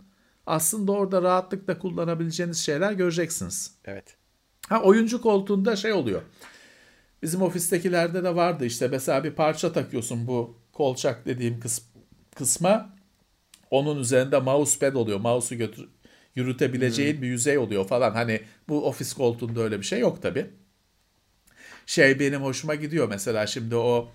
Aslında 0.45 0.91
orada 0.91 1.21
rahatlıkla 1.21 1.79
kullanabileceğiniz 1.79 2.57
şeyler 2.57 2.91
göreceksiniz. 2.91 3.75
Evet. 3.85 4.17
Ha 4.69 4.81
oyuncu 4.81 5.21
koltuğunda 5.21 5.75
şey 5.75 5.93
oluyor. 5.93 6.21
Bizim 7.25 7.41
ofistekilerde 7.41 8.23
de 8.23 8.35
vardı 8.35 8.65
işte 8.65 8.87
mesela 8.87 9.23
bir 9.23 9.31
parça 9.31 9.73
takıyorsun 9.73 10.27
bu 10.27 10.57
kolçak 10.73 11.25
dediğim 11.25 11.59
kıs- 11.59 11.81
kısma. 12.35 12.95
Onun 13.71 13.99
üzerinde 13.99 14.39
mousepad 14.39 14.93
oluyor. 14.95 15.19
Mouse'u 15.19 15.57
götür 15.57 15.89
yürütebileceğin 16.35 17.21
bir 17.21 17.27
yüzey 17.27 17.57
oluyor 17.57 17.87
falan. 17.87 18.11
Hani 18.11 18.41
bu 18.69 18.87
ofis 18.87 19.13
koltuğunda 19.13 19.61
öyle 19.61 19.79
bir 19.79 19.85
şey 19.85 19.99
yok 19.99 20.21
tabi. 20.21 20.49
Şey 21.85 22.19
benim 22.19 22.41
hoşuma 22.43 22.75
gidiyor 22.75 23.09
mesela 23.09 23.47
şimdi 23.47 23.75
o 23.75 24.11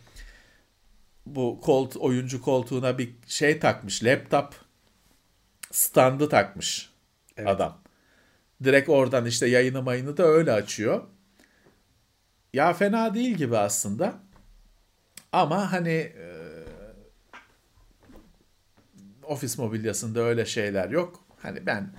bu 1.27 1.61
kolt 1.61 1.97
oyuncu 1.97 2.43
koltuğuna 2.43 2.99
bir 2.99 3.11
şey 3.27 3.59
takmış. 3.59 4.05
Laptop 4.05 4.55
standı 5.71 6.29
takmış 6.29 6.91
adam. 7.47 7.81
Direkt 8.65 8.89
oradan 8.89 9.27
işte 9.27 9.47
yayını 9.47 9.83
mayını 9.83 10.17
da 10.17 10.23
öyle 10.25 10.53
açıyor. 10.53 11.03
Ya 12.55 12.73
fena 12.73 13.15
değil 13.15 13.37
gibi 13.37 13.57
aslında. 13.59 14.15
Ama 15.33 15.73
hani 15.73 15.91
e, 15.91 16.27
ofis 19.23 19.59
mobilyasında 19.59 20.21
öyle 20.21 20.47
şeyler 20.47 20.89
yok. 20.89 21.25
Hani 21.43 21.67
ben 21.67 21.93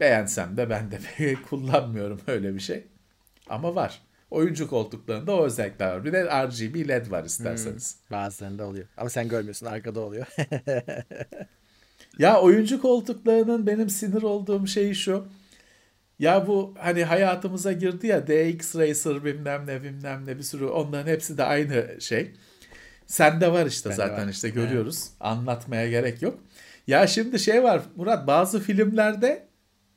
beğensem 0.00 0.56
de 0.56 0.70
ben 0.70 0.90
de 0.90 0.98
kullanmıyorum 1.50 2.20
öyle 2.26 2.54
bir 2.54 2.60
şey. 2.60 2.86
Ama 3.48 3.74
var. 3.74 4.02
Oyuncu 4.30 4.68
koltuklarında 4.70 5.36
o 5.36 5.44
özellikler 5.44 5.92
var. 5.92 6.04
Bir 6.04 6.12
de 6.12 6.24
RGB 6.24 6.88
LED 6.88 7.10
var 7.10 7.24
isterseniz. 7.24 7.96
Bazılarında 8.10 8.66
oluyor. 8.66 8.86
Ama 8.96 9.10
sen 9.10 9.28
görmüyorsun 9.28 9.66
arkada 9.66 10.00
oluyor. 10.00 10.26
Ya 12.18 12.40
oyuncu 12.40 12.82
koltuklarının 12.82 13.66
benim 13.66 13.90
sinir 13.90 14.22
olduğum 14.22 14.66
şey 14.66 14.94
şu. 14.94 15.26
Ya 16.18 16.46
bu 16.46 16.74
hani 16.78 17.04
hayatımıza 17.04 17.72
girdi 17.72 18.06
ya 18.06 18.26
DX 18.26 18.76
Racer 18.76 19.24
bilmem 19.24 19.66
ne 19.66 19.82
bilmem 19.82 20.26
ne 20.26 20.38
bir 20.38 20.42
sürü 20.42 20.66
onların 20.66 21.10
hepsi 21.10 21.38
de 21.38 21.44
aynı 21.44 22.00
şey. 22.00 22.30
Sende 23.06 23.52
var 23.52 23.66
işte 23.66 23.90
Bende 23.90 23.96
zaten 23.96 24.26
var. 24.26 24.32
işte 24.32 24.48
görüyoruz. 24.48 25.08
Anlatmaya 25.20 25.90
gerek 25.90 26.22
yok. 26.22 26.38
Ya 26.86 27.06
şimdi 27.06 27.38
şey 27.38 27.62
var 27.62 27.80
Murat 27.96 28.26
bazı 28.26 28.60
filmlerde 28.60 29.46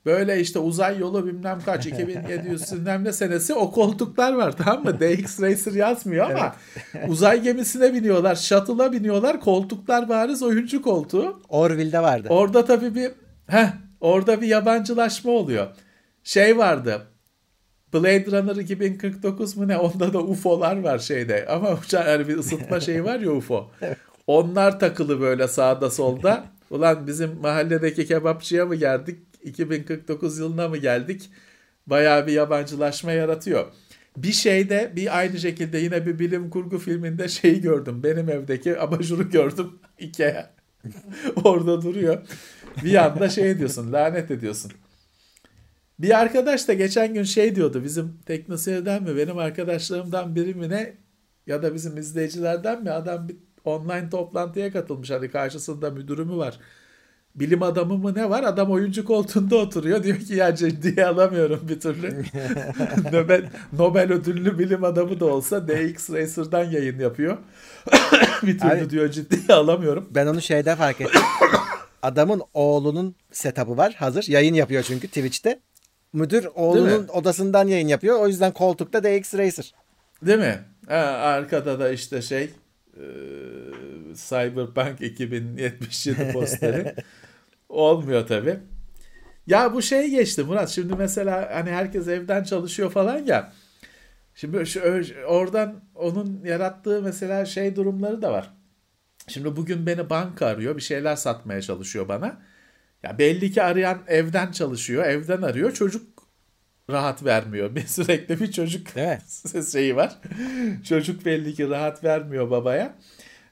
böyle 0.06 0.40
işte 0.40 0.60
uzay 0.60 1.00
yolu 1.00 1.26
bilmem 1.26 1.60
kaç 1.66 1.86
2700 1.86 2.72
bilmem 2.74 3.04
ne 3.04 3.14
senesi 3.14 3.54
o 3.54 3.72
koltuklar 3.72 4.34
var 4.34 4.58
tamam 4.58 4.84
mı? 4.84 5.00
DX 5.00 5.41
Racer 5.41 5.72
yazmıyor 5.72 6.30
ama 6.32 6.56
uzay 7.08 7.41
gemisine 7.41 7.94
biniyorlar, 7.94 8.36
shuttle'a 8.36 8.91
biniyorlar. 8.91 9.40
Koltuklar 9.40 10.10
bariz 10.10 10.44
oyuncu 10.44 10.82
koltuğu. 10.82 11.41
Orville'de 11.50 12.00
vardı. 12.00 12.28
Orada 12.32 12.66
tabii 12.66 12.96
bir 12.96 13.12
heh, 13.48 13.68
orada 14.02 14.41
bir 14.41 14.48
yabancılaşma 14.48 15.32
oluyor. 15.32 15.68
Şey 16.24 16.58
vardı. 16.58 17.08
Blade 17.94 18.26
Runner 18.26 18.56
2049 18.56 19.58
mu 19.58 19.68
ne? 19.68 19.78
Onda 19.78 20.14
da 20.14 20.20
UFO'lar 20.20 20.80
var 20.80 21.00
şeyde. 21.00 21.46
Ama 21.46 21.74
uçan 21.74 22.08
yani 22.08 22.28
bir 22.28 22.38
ısıtma 22.38 22.80
şeyi 22.80 23.04
var 23.04 23.20
ya 23.20 23.32
UFO. 23.32 23.72
Onlar 24.28 24.80
takılı 24.80 25.22
böyle 25.22 25.48
sağda 25.48 25.90
solda. 25.90 26.46
Ulan 26.70 27.08
bizim 27.08 27.40
mahalledeki 27.41 28.06
kebapçıya 28.06 28.66
mı 28.66 28.76
geldik? 28.76 29.20
2049 29.44 30.40
yılına 30.40 30.68
mı 30.68 30.78
geldik? 30.78 31.30
Bayağı 31.88 32.28
bir 32.28 32.32
yabancılaşma 32.32 33.12
yaratıyor. 33.12 33.66
Bir 34.18 34.32
şeyde 34.32 34.91
bir 34.96 35.18
aynı 35.18 35.40
şekilde 35.40 35.78
yine 35.78 36.06
bir 36.06 36.20
bilim 36.20 36.50
kurgu 36.50 36.78
filminde 36.78 37.28
şeyi 37.28 37.62
gördüm. 37.62 38.04
Benim 38.04 38.30
evdeki 38.30 38.80
abajuru 38.80 39.30
gördüm. 39.30 39.80
Ikea. 40.00 40.50
Orada 41.44 41.82
duruyor. 41.82 42.22
Bir 42.84 43.06
anda 43.06 43.30
şey 43.30 43.58
diyorsun 43.58 43.94
lanet 43.94 44.32
ediyorsun. 44.32 44.72
Bir 45.99 46.19
arkadaş 46.19 46.67
da 46.67 46.73
geçen 46.73 47.13
gün 47.13 47.23
şey 47.23 47.55
diyordu 47.55 47.84
bizim 47.84 48.17
teknoseyirden 48.26 49.03
mi 49.03 49.17
benim 49.17 49.38
arkadaşlarımdan 49.38 50.35
biri 50.35 50.53
mi 50.53 50.69
ne? 50.69 50.93
Ya 51.47 51.63
da 51.63 51.73
bizim 51.73 51.97
izleyicilerden 51.97 52.84
mi? 52.84 52.91
Adam 52.91 53.27
bir 53.27 53.38
online 53.65 54.09
toplantıya 54.09 54.71
katılmış 54.71 55.11
hani 55.11 55.31
karşısında 55.31 55.89
müdürü 55.89 56.26
mü 56.26 56.38
var. 56.38 56.59
Bilim 57.35 57.63
adamı 57.63 57.97
mı 57.97 58.15
ne 58.15 58.30
var? 58.30 58.43
Adam 58.43 58.71
oyuncu 58.71 59.05
koltuğunda 59.05 59.55
oturuyor. 59.55 60.03
Diyor 60.03 60.17
ki 60.17 60.34
ya 60.35 60.55
ciddiye 60.55 61.05
alamıyorum 61.05 61.59
bir 61.69 61.80
türlü. 61.80 62.23
Nobel, 63.13 63.49
Nobel 63.73 64.11
ödüllü 64.11 64.59
bilim 64.59 64.84
adamı 64.84 65.19
da 65.19 65.26
olsa 65.26 65.67
DX 65.67 66.09
Racer'dan 66.09 66.63
yayın 66.63 66.99
yapıyor. 66.99 67.38
Bir 68.43 68.59
türlü 68.59 68.71
Abi- 68.71 68.89
diyor 68.89 69.11
ciddiye 69.11 69.57
alamıyorum. 69.57 70.09
Ben 70.11 70.27
onu 70.27 70.41
şeyde 70.41 70.76
fark 70.76 71.01
ettim. 71.01 71.21
Adamın 72.01 72.41
oğlunun 72.53 73.15
setup'ı 73.31 73.77
var 73.77 73.93
hazır. 73.93 74.26
Yayın 74.27 74.53
yapıyor 74.53 74.84
çünkü 74.84 75.07
Twitch'te. 75.07 75.59
Müdür 76.14 76.48
oğlunun 76.56 77.07
odasından 77.07 77.68
yayın 77.68 77.88
yapıyor. 77.88 78.19
O 78.19 78.27
yüzden 78.27 78.53
koltukta 78.53 79.03
DX 79.03 79.34
Racer. 79.34 79.73
Değil 80.26 80.40
mi? 80.40 80.60
Ha, 80.88 80.95
arkada 80.95 81.80
da 81.80 81.90
işte 81.90 82.22
şey 82.22 82.44
e, 82.98 83.06
Cyberpunk 84.15 85.02
2077 85.02 86.31
posteri. 86.34 86.95
Olmuyor 87.69 88.27
tabi. 88.27 88.60
Ya 89.48 89.73
bu 89.73 89.81
şey 89.81 90.10
geçti 90.10 90.44
Murat. 90.44 90.69
Şimdi 90.69 90.94
mesela 90.95 91.49
hani 91.53 91.69
herkes 91.69 92.07
evden 92.07 92.44
çalışıyor 92.44 92.91
falan 92.91 93.18
ya. 93.18 93.53
Şimdi 94.36 94.65
şu, 94.65 94.81
oradan 95.27 95.81
onun 95.95 96.41
yarattığı 96.45 97.02
mesela 97.02 97.45
şey 97.45 97.76
durumları 97.76 98.22
da 98.22 98.31
var. 98.31 98.53
Şimdi 99.27 99.56
bugün 99.56 99.86
beni 99.86 100.10
banka 100.10 100.45
arıyor. 100.45 100.77
Bir 100.77 100.81
şeyler 100.81 101.15
satmaya 101.15 101.61
çalışıyor 101.61 102.07
bana. 102.07 102.41
Ya 103.03 103.17
belli 103.17 103.51
ki 103.51 103.63
arayan 103.63 103.99
evden 104.07 104.51
çalışıyor. 104.51 105.05
Evden 105.05 105.41
arıyor. 105.41 105.71
Çocuk 105.73 106.19
rahat 106.89 107.26
vermiyor. 107.26 107.76
Bir 107.76 107.81
sürekli 107.88 108.39
bir 108.39 108.51
çocuk 108.51 108.95
mi? 108.95 109.19
şeyi 109.71 109.95
var. 109.95 110.17
Çocuk 110.89 111.26
belli 111.26 111.53
ki 111.53 111.69
rahat 111.69 112.03
vermiyor 112.03 112.51
babaya. 112.51 112.95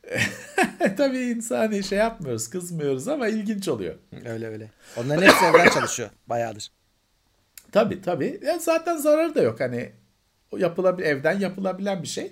Tabii 0.97 1.19
insani 1.19 1.83
şey 1.83 1.97
yapmıyoruz, 1.97 2.49
kızmıyoruz 2.49 3.07
ama 3.07 3.27
ilginç 3.27 3.67
oluyor. 3.67 3.95
Öyle 4.25 4.47
öyle. 4.47 4.71
Onların 4.97 5.21
hepsi 5.21 5.45
evden 5.45 5.69
çalışıyor. 5.69 6.09
Bayağıdır. 6.27 6.71
Tabii 7.71 8.01
tabii. 8.01 8.39
Ya 8.45 8.59
zaten 8.59 8.97
zararı 8.97 9.35
da 9.35 9.41
yok. 9.41 9.59
Hani 9.59 9.91
yapılabil 10.57 11.03
evden 11.03 11.39
yapılabilen 11.39 12.03
bir 12.03 12.07
şey. 12.07 12.31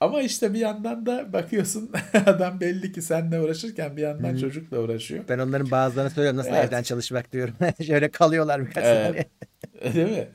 Ama 0.00 0.22
işte 0.22 0.54
bir 0.54 0.58
yandan 0.58 1.06
da 1.06 1.32
bakıyorsun 1.32 1.90
adam 2.26 2.60
belli 2.60 2.92
ki 2.92 3.02
seninle 3.02 3.40
uğraşırken 3.40 3.96
bir 3.96 4.02
yandan 4.02 4.36
çocukla 4.36 4.78
uğraşıyor. 4.78 5.24
Ben 5.28 5.38
onların 5.38 5.70
bazılarına 5.70 6.10
söylüyorum 6.10 6.38
nasıl 6.38 6.50
Evet. 6.50 6.64
evden 6.64 6.82
çalışmak 6.82 7.32
diyorum. 7.32 7.54
Şöyle 7.86 8.10
kalıyorlar 8.10 8.66
birkaç 8.66 8.84
Evet. 8.84 9.06
saniye. 9.06 9.94
Değil 9.94 10.18
mi? 10.18 10.28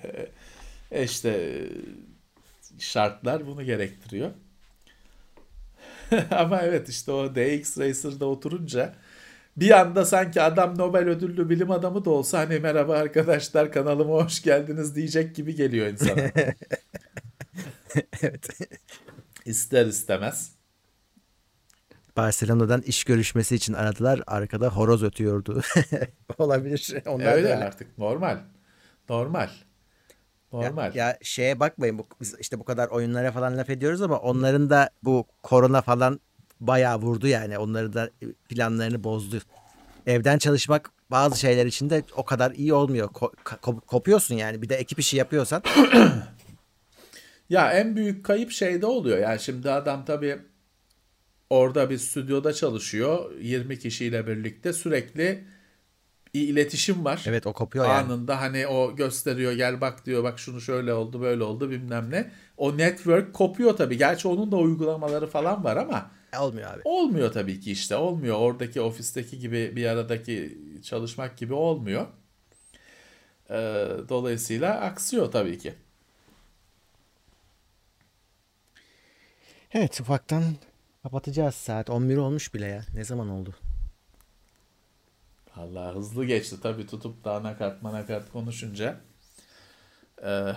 E 0.91 1.03
işte 1.03 1.59
şartlar 2.79 3.47
bunu 3.47 3.63
gerektiriyor. 3.63 4.29
Ama 6.31 6.61
evet 6.61 6.89
işte 6.89 7.11
o 7.11 7.35
DX 7.35 7.77
Racer'da 7.77 8.25
oturunca 8.25 8.93
bir 9.57 9.79
anda 9.79 10.05
sanki 10.05 10.41
adam 10.41 10.77
Nobel 10.77 11.09
ödüllü 11.09 11.49
bilim 11.49 11.71
adamı 11.71 12.05
da 12.05 12.09
olsa 12.09 12.39
hani 12.39 12.59
merhaba 12.59 12.93
arkadaşlar 12.97 13.71
kanalıma 13.71 14.13
hoş 14.13 14.41
geldiniz 14.43 14.95
diyecek 14.95 15.35
gibi 15.35 15.55
geliyor 15.55 15.87
insana. 15.87 16.31
evet. 18.21 18.47
İster 19.45 19.85
istemez. 19.85 20.51
Barcelona'dan 22.17 22.81
iş 22.81 23.03
görüşmesi 23.03 23.55
için 23.55 23.73
aradılar. 23.73 24.21
Arkada 24.27 24.69
horoz 24.69 25.03
ötüyordu. 25.03 25.61
Olabilir. 26.37 26.93
Onlar 27.05 27.25
öyle 27.25 27.47
öyle. 27.47 27.55
artık 27.65 27.97
normal. 27.97 28.37
Normal. 29.09 29.49
Normal. 30.51 30.95
Ya, 30.95 31.07
ya 31.07 31.17
şeye 31.21 31.59
bakmayın 31.59 31.97
bu, 31.97 32.07
işte 32.39 32.59
bu 32.59 32.65
kadar 32.65 32.87
oyunlara 32.87 33.31
falan 33.31 33.57
laf 33.57 33.69
ediyoruz 33.69 34.01
ama 34.01 34.17
onların 34.17 34.69
da 34.69 34.89
bu 35.03 35.27
korona 35.43 35.81
falan 35.81 36.19
bayağı 36.59 36.97
vurdu 36.97 37.27
yani. 37.27 37.57
Onları 37.57 37.93
da 37.93 38.09
planlarını 38.49 39.03
bozdu. 39.03 39.39
Evden 40.07 40.37
çalışmak 40.37 40.91
bazı 41.11 41.39
şeyler 41.39 41.65
için 41.65 41.89
de 41.89 42.03
o 42.15 42.25
kadar 42.25 42.51
iyi 42.51 42.73
olmuyor. 42.73 43.09
Ko- 43.09 43.81
kopuyorsun 43.81 44.35
yani. 44.35 44.61
Bir 44.61 44.69
de 44.69 44.75
ekip 44.75 44.99
işi 44.99 45.17
yapıyorsan. 45.17 45.63
Ya 47.53 47.71
en 47.71 47.95
büyük 47.95 48.25
kayıp 48.25 48.51
şeyde 48.51 48.85
oluyor. 48.85 49.17
Yani 49.17 49.39
şimdi 49.39 49.71
adam 49.71 50.05
tabii 50.05 50.39
orada 51.49 51.89
bir 51.89 51.97
stüdyoda 51.97 52.53
çalışıyor. 52.53 53.31
20 53.39 53.79
kişiyle 53.79 54.27
birlikte 54.27 54.73
sürekli 54.73 55.43
iletişim 56.33 57.05
var. 57.05 57.23
Evet 57.27 57.47
o 57.47 57.53
kopuyor 57.53 57.85
yani. 57.85 57.95
Anında 57.95 58.41
hani 58.41 58.67
o 58.67 58.95
gösteriyor 58.95 59.51
gel 59.51 59.81
bak 59.81 60.05
diyor 60.05 60.23
bak 60.23 60.39
şunu 60.39 60.61
şöyle 60.61 60.93
oldu 60.93 61.21
böyle 61.21 61.43
oldu 61.43 61.69
bilmem 61.69 62.11
ne. 62.11 62.31
O 62.57 62.77
network 62.77 63.33
kopuyor 63.33 63.77
tabii. 63.77 63.97
Gerçi 63.97 64.27
onun 64.27 64.51
da 64.51 64.57
uygulamaları 64.57 65.27
falan 65.27 65.63
var 65.63 65.77
ama 65.77 66.11
Olmuyor 66.39 66.73
abi. 66.73 66.81
olmuyor 66.85 67.31
tabii 67.31 67.59
ki 67.59 67.71
işte 67.71 67.95
olmuyor. 67.95 68.37
Oradaki 68.39 68.81
ofisteki 68.81 69.39
gibi 69.39 69.73
bir 69.75 69.85
aradaki 69.85 70.57
çalışmak 70.83 71.37
gibi 71.37 71.53
olmuyor. 71.53 72.07
Ee, 73.49 73.87
dolayısıyla 74.09 74.79
aksıyor 74.79 75.31
tabii 75.31 75.57
ki. 75.57 75.73
Evet 79.75 80.01
ufaktan 80.01 80.43
kapatacağız. 81.03 81.55
Saat 81.55 81.89
11 81.89 82.17
olmuş 82.17 82.53
bile 82.53 82.65
ya. 82.65 82.85
Ne 82.93 83.03
zaman 83.03 83.29
oldu? 83.29 83.55
Allah 85.55 85.95
hızlı 85.95 86.25
geçti 86.25 86.55
tabii 86.63 86.87
tutup 86.87 87.23
da 87.23 87.33
anakart 87.33 87.81
manakart 87.81 88.31
konuşunca. 88.31 89.01
Ee, 90.23 90.53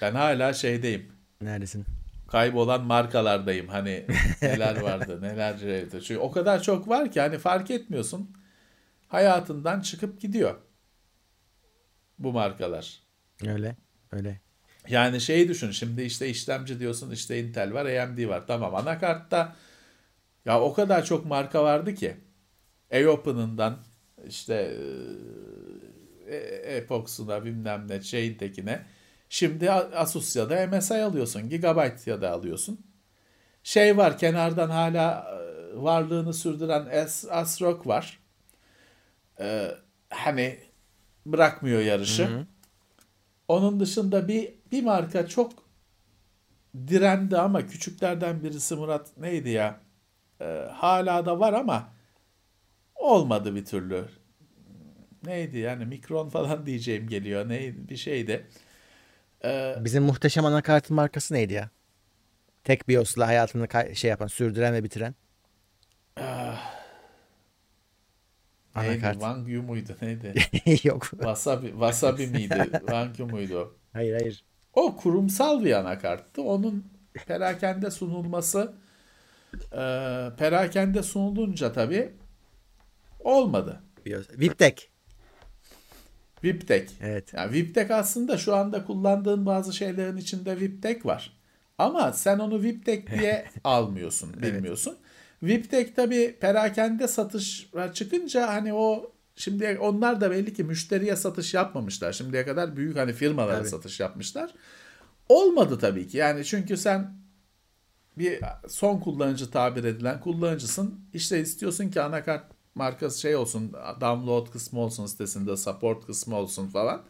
ben 0.00 0.14
hala 0.14 0.52
şeydeyim. 0.52 1.12
Neredesin? 1.40 1.86
Kaybolan 2.28 2.84
markalardayım. 2.84 3.68
Hani 3.68 4.06
neler 4.42 4.80
vardı 4.80 5.22
neler 5.22 5.58
şeydi. 5.58 6.02
Çünkü 6.02 6.18
o 6.18 6.30
kadar 6.30 6.62
çok 6.62 6.88
var 6.88 7.12
ki 7.12 7.20
hani 7.20 7.38
fark 7.38 7.70
etmiyorsun. 7.70 8.36
Hayatından 9.08 9.80
çıkıp 9.80 10.20
gidiyor. 10.20 10.54
Bu 12.18 12.32
markalar. 12.32 13.02
Öyle. 13.46 13.76
Öyle. 14.12 14.40
Yani 14.90 15.20
şeyi 15.20 15.48
düşün 15.48 15.70
şimdi 15.70 16.02
işte 16.02 16.28
işlemci 16.28 16.80
diyorsun 16.80 17.10
işte 17.10 17.40
Intel 17.40 17.72
var 17.74 17.86
AMD 17.86 18.28
var 18.28 18.46
tamam 18.46 18.74
anakartta 18.74 19.56
ya 20.44 20.60
o 20.60 20.72
kadar 20.72 21.04
çok 21.04 21.26
marka 21.26 21.64
vardı 21.64 21.94
ki 21.94 22.16
Eopen'ından 22.90 23.78
işte 24.28 24.76
e, 26.26 26.36
Epox'una 26.76 27.44
bilmem 27.44 27.88
ne 27.88 28.00
şeyintekine 28.02 28.82
şimdi 29.28 29.70
Asus 29.70 30.36
ya 30.36 30.50
da 30.50 30.66
MSI 30.66 30.94
alıyorsun 30.94 31.48
Gigabyte 31.48 32.10
ya 32.10 32.22
da 32.22 32.30
alıyorsun 32.30 32.80
şey 33.62 33.96
var 33.96 34.18
kenardan 34.18 34.70
hala 34.70 35.26
e, 35.30 35.82
varlığını 35.82 36.34
sürdüren 36.34 37.06
ASRock 37.30 37.86
var 37.86 38.20
ee, 39.40 39.74
hani 40.10 40.58
bırakmıyor 41.26 41.80
yarışı. 41.80 42.26
Hı 42.26 42.38
hı. 42.38 42.46
Onun 43.48 43.80
dışında 43.80 44.28
bir 44.28 44.54
bir 44.72 44.82
marka 44.84 45.26
çok 45.26 45.52
direndi 46.88 47.38
ama 47.38 47.66
küçüklerden 47.66 48.42
birisi 48.42 48.74
Murat 48.74 49.16
neydi 49.16 49.48
ya? 49.50 49.80
Ee, 50.40 50.68
hala 50.72 51.26
da 51.26 51.40
var 51.40 51.52
ama 51.52 51.92
olmadı 52.94 53.54
bir 53.54 53.64
türlü. 53.64 54.08
Neydi 55.24 55.58
yani 55.58 55.84
mikron 55.86 56.28
falan 56.28 56.66
diyeceğim 56.66 57.08
geliyor. 57.08 57.48
Neydi 57.48 57.88
bir 57.88 57.96
şeydi. 57.96 58.46
Ee, 59.44 59.76
Bizim 59.80 60.02
muhteşem 60.02 60.44
anakartın 60.44 60.96
markası 60.96 61.34
neydi 61.34 61.52
ya? 61.52 61.70
Tek 62.64 62.88
BIOS'la 62.88 63.26
hayatını 63.26 63.96
şey 63.96 64.10
yapan, 64.10 64.26
sürdüren 64.26 64.74
ve 64.74 64.84
bitiren. 64.84 65.14
neydi? 66.16 66.60
Anakart. 68.74 69.14
Wangyu 69.14 69.62
muydu 69.62 69.96
neydi? 70.02 70.34
Yok. 70.84 71.10
Wasabi, 71.10 71.70
wasabi 71.70 72.26
miydi? 72.26 72.68
Wangyu 72.72 73.26
muydu? 73.26 73.78
Hayır 73.92 74.14
hayır. 74.14 74.44
O 74.80 74.96
kurumsal 74.96 75.64
bir 75.64 75.72
anakarttı. 75.72 76.42
Onun 76.42 76.84
perakende 77.26 77.90
sunulması 77.90 78.72
e, 79.72 79.82
perakende 80.38 81.02
sunulunca 81.02 81.72
tabii 81.72 82.12
olmadı. 83.20 83.82
Viptek. 84.06 84.90
Viptek. 86.44 86.90
Evet. 87.00 87.32
Yani 87.34 87.52
Viptek 87.52 87.90
aslında 87.90 88.38
şu 88.38 88.54
anda 88.54 88.84
kullandığın 88.84 89.46
bazı 89.46 89.72
şeylerin 89.72 90.16
içinde 90.16 90.60
Viptek 90.60 91.06
var. 91.06 91.32
Ama 91.78 92.12
sen 92.12 92.38
onu 92.38 92.62
Viptek 92.62 93.10
diye 93.18 93.44
almıyorsun, 93.64 94.42
bilmiyorsun. 94.42 94.96
Viptek 95.42 95.96
tabii 95.96 96.36
perakende 96.40 97.08
satışa 97.08 97.92
çıkınca 97.92 98.48
hani 98.48 98.74
o 98.74 99.12
şimdi 99.40 99.78
onlar 99.80 100.20
da 100.20 100.30
belli 100.30 100.54
ki 100.54 100.64
müşteriye 100.64 101.16
satış 101.16 101.54
yapmamışlar. 101.54 102.12
Şimdiye 102.12 102.44
kadar 102.44 102.76
büyük 102.76 102.96
hani 102.96 103.12
firmalara 103.12 103.58
Tabii. 103.58 103.68
satış 103.68 104.00
yapmışlar. 104.00 104.54
Olmadı 105.28 105.78
tabii 105.78 106.08
ki. 106.08 106.16
Yani 106.16 106.44
çünkü 106.44 106.76
sen 106.76 107.20
bir 108.18 108.40
son 108.68 109.00
kullanıcı 109.00 109.50
tabir 109.50 109.84
edilen 109.84 110.20
kullanıcısın. 110.20 111.00
İşte 111.14 111.40
istiyorsun 111.40 111.88
ki 111.88 112.02
anakart 112.02 112.44
markası 112.74 113.20
şey 113.20 113.36
olsun, 113.36 113.72
download 114.00 114.50
kısmı 114.50 114.80
olsun 114.80 115.06
sitesinde, 115.06 115.56
support 115.56 116.06
kısmı 116.06 116.36
olsun 116.36 116.68
falan. 116.68 117.02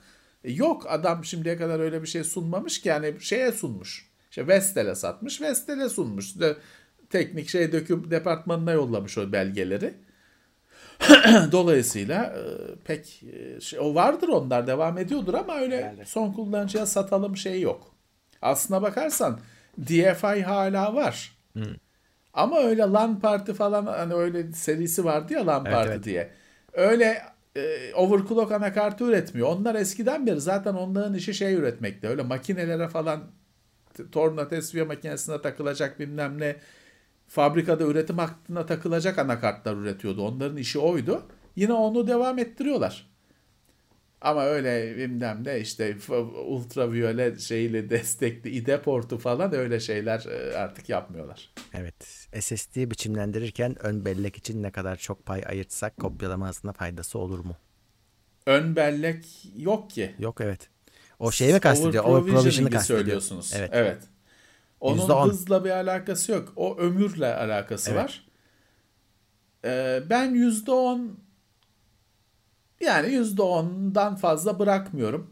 E 0.45 0.53
yok 0.53 0.87
adam 0.89 1.25
şimdiye 1.25 1.57
kadar 1.57 1.81
öyle 1.81 2.03
bir 2.03 2.07
şey 2.07 2.25
sunmamış 2.25 2.81
ki 2.81 2.89
yani 2.89 3.15
şeye 3.21 3.53
sunmuş. 3.53 4.11
İşte 4.31 4.49
Vestel'e 4.49 4.95
satmış, 4.95 5.41
Vestel'e 5.41 5.89
sunmuş. 5.89 6.27
İşte 6.27 6.57
teknik 7.11 7.49
şey 7.49 7.73
döküm 7.73 8.11
departmanına 8.11 8.73
yollamış 8.73 9.19
o 9.19 9.33
belgeleri. 9.33 9.95
Dolayısıyla 11.53 12.25
e, 12.25 12.43
pek 12.85 13.23
e, 13.23 13.61
şey, 13.61 13.79
o 13.81 13.95
vardır 13.95 14.29
onlar 14.29 14.67
devam 14.67 14.99
ediyordur 14.99 15.35
ama 15.35 15.57
öyle 15.57 15.77
Herhalde. 15.85 16.05
son 16.05 16.33
kullanıcıya 16.33 16.87
satalım 16.87 17.37
şey 17.37 17.61
yok. 17.61 17.95
Aslına 18.43 18.83
bakarsan 18.83 19.41
DFI 19.87 20.43
hala 20.43 20.95
var. 20.95 21.37
Ama 22.35 22.59
öyle 22.61 22.83
LAN 22.83 23.21
parti 23.21 23.55
falan 23.55 23.87
hani 23.87 24.15
öyle 24.15 24.53
serisi 24.53 25.05
vardı 25.05 25.33
ya 25.33 25.47
LAN 25.47 25.67
Evet, 25.67 25.75
parti 25.77 25.91
evet. 25.93 26.05
diye. 26.05 26.31
Öyle 26.73 27.23
e, 27.57 27.95
overclock 27.95 28.53
anakartı 28.53 29.05
üretmiyor. 29.05 29.49
Onlar 29.49 29.75
eskiden 29.75 30.27
beri 30.27 30.41
zaten 30.41 30.75
onların 30.75 31.15
işi 31.15 31.35
şey 31.35 31.55
üretmekte. 31.55 32.09
Öyle 32.09 32.23
makinelere 32.23 32.89
falan 32.89 33.23
torna 34.13 34.49
tesviye 34.49 34.85
makinesine 34.85 35.43
takılacak 35.43 36.01
bilmem 36.01 36.41
ne 36.41 36.57
fabrikada 37.31 37.85
üretim 37.85 38.19
hattına 38.19 38.67
takılacak 38.67 39.19
anakartlar 39.19 39.77
üretiyordu. 39.77 40.23
Onların 40.23 40.57
işi 40.57 40.79
oydu. 40.79 41.23
Yine 41.57 41.73
onu 41.73 42.07
devam 42.07 42.39
ettiriyorlar. 42.39 43.11
Ama 44.21 44.45
öyle 44.45 44.97
bilmem 44.97 45.45
ne 45.45 45.61
işte 45.61 45.97
ultraviyole 46.47 47.39
şeyle 47.39 47.91
destekli 47.91 48.51
IDE 48.51 48.83
portu 48.83 49.19
falan 49.19 49.55
öyle 49.55 49.81
şeyler 49.81 50.25
e, 50.27 50.57
artık 50.57 50.89
yapmıyorlar. 50.89 51.51
Evet. 51.75 52.29
SSD 52.41 52.77
biçimlendirirken 52.91 53.77
ön 53.85 54.05
bellek 54.05 54.37
için 54.37 54.63
ne 54.63 54.71
kadar 54.71 54.97
çok 54.97 55.27
pay 55.27 55.43
ayırtsak 55.47 55.97
kopyalama 55.97 56.49
hızına 56.49 56.73
faydası 56.73 57.19
olur 57.19 57.39
mu? 57.39 57.57
Ön 58.47 58.77
bellek 58.77 59.25
yok 59.57 59.91
ki. 59.91 60.15
Yok 60.19 60.41
evet. 60.41 60.69
O 61.19 61.31
şeyi 61.31 61.53
mi 61.53 61.61
kastediyor? 61.61 62.05
Overprovision'ı 62.05 62.39
Overprovisioning'i 62.39 62.71
kastediyor. 62.71 62.99
söylüyorsunuz. 62.99 63.53
Evet. 63.57 63.71
Evet. 63.73 64.03
Onun 64.81 64.99
%10. 65.09 65.29
hızla 65.29 65.65
bir 65.65 65.71
alakası 65.71 66.33
yok. 66.33 66.53
O 66.57 66.77
ömürle 66.79 67.35
alakası 67.35 67.91
Evet. 67.91 68.05
var. 68.05 68.27
Ee, 69.65 70.03
ben 70.11 70.31
yüzde 70.35 70.71
on 70.71 71.19
yani 72.81 73.13
yüzde 73.13 73.43
ondan 73.43 74.17
fazla 74.17 74.59
bırakmıyorum. 74.59 75.31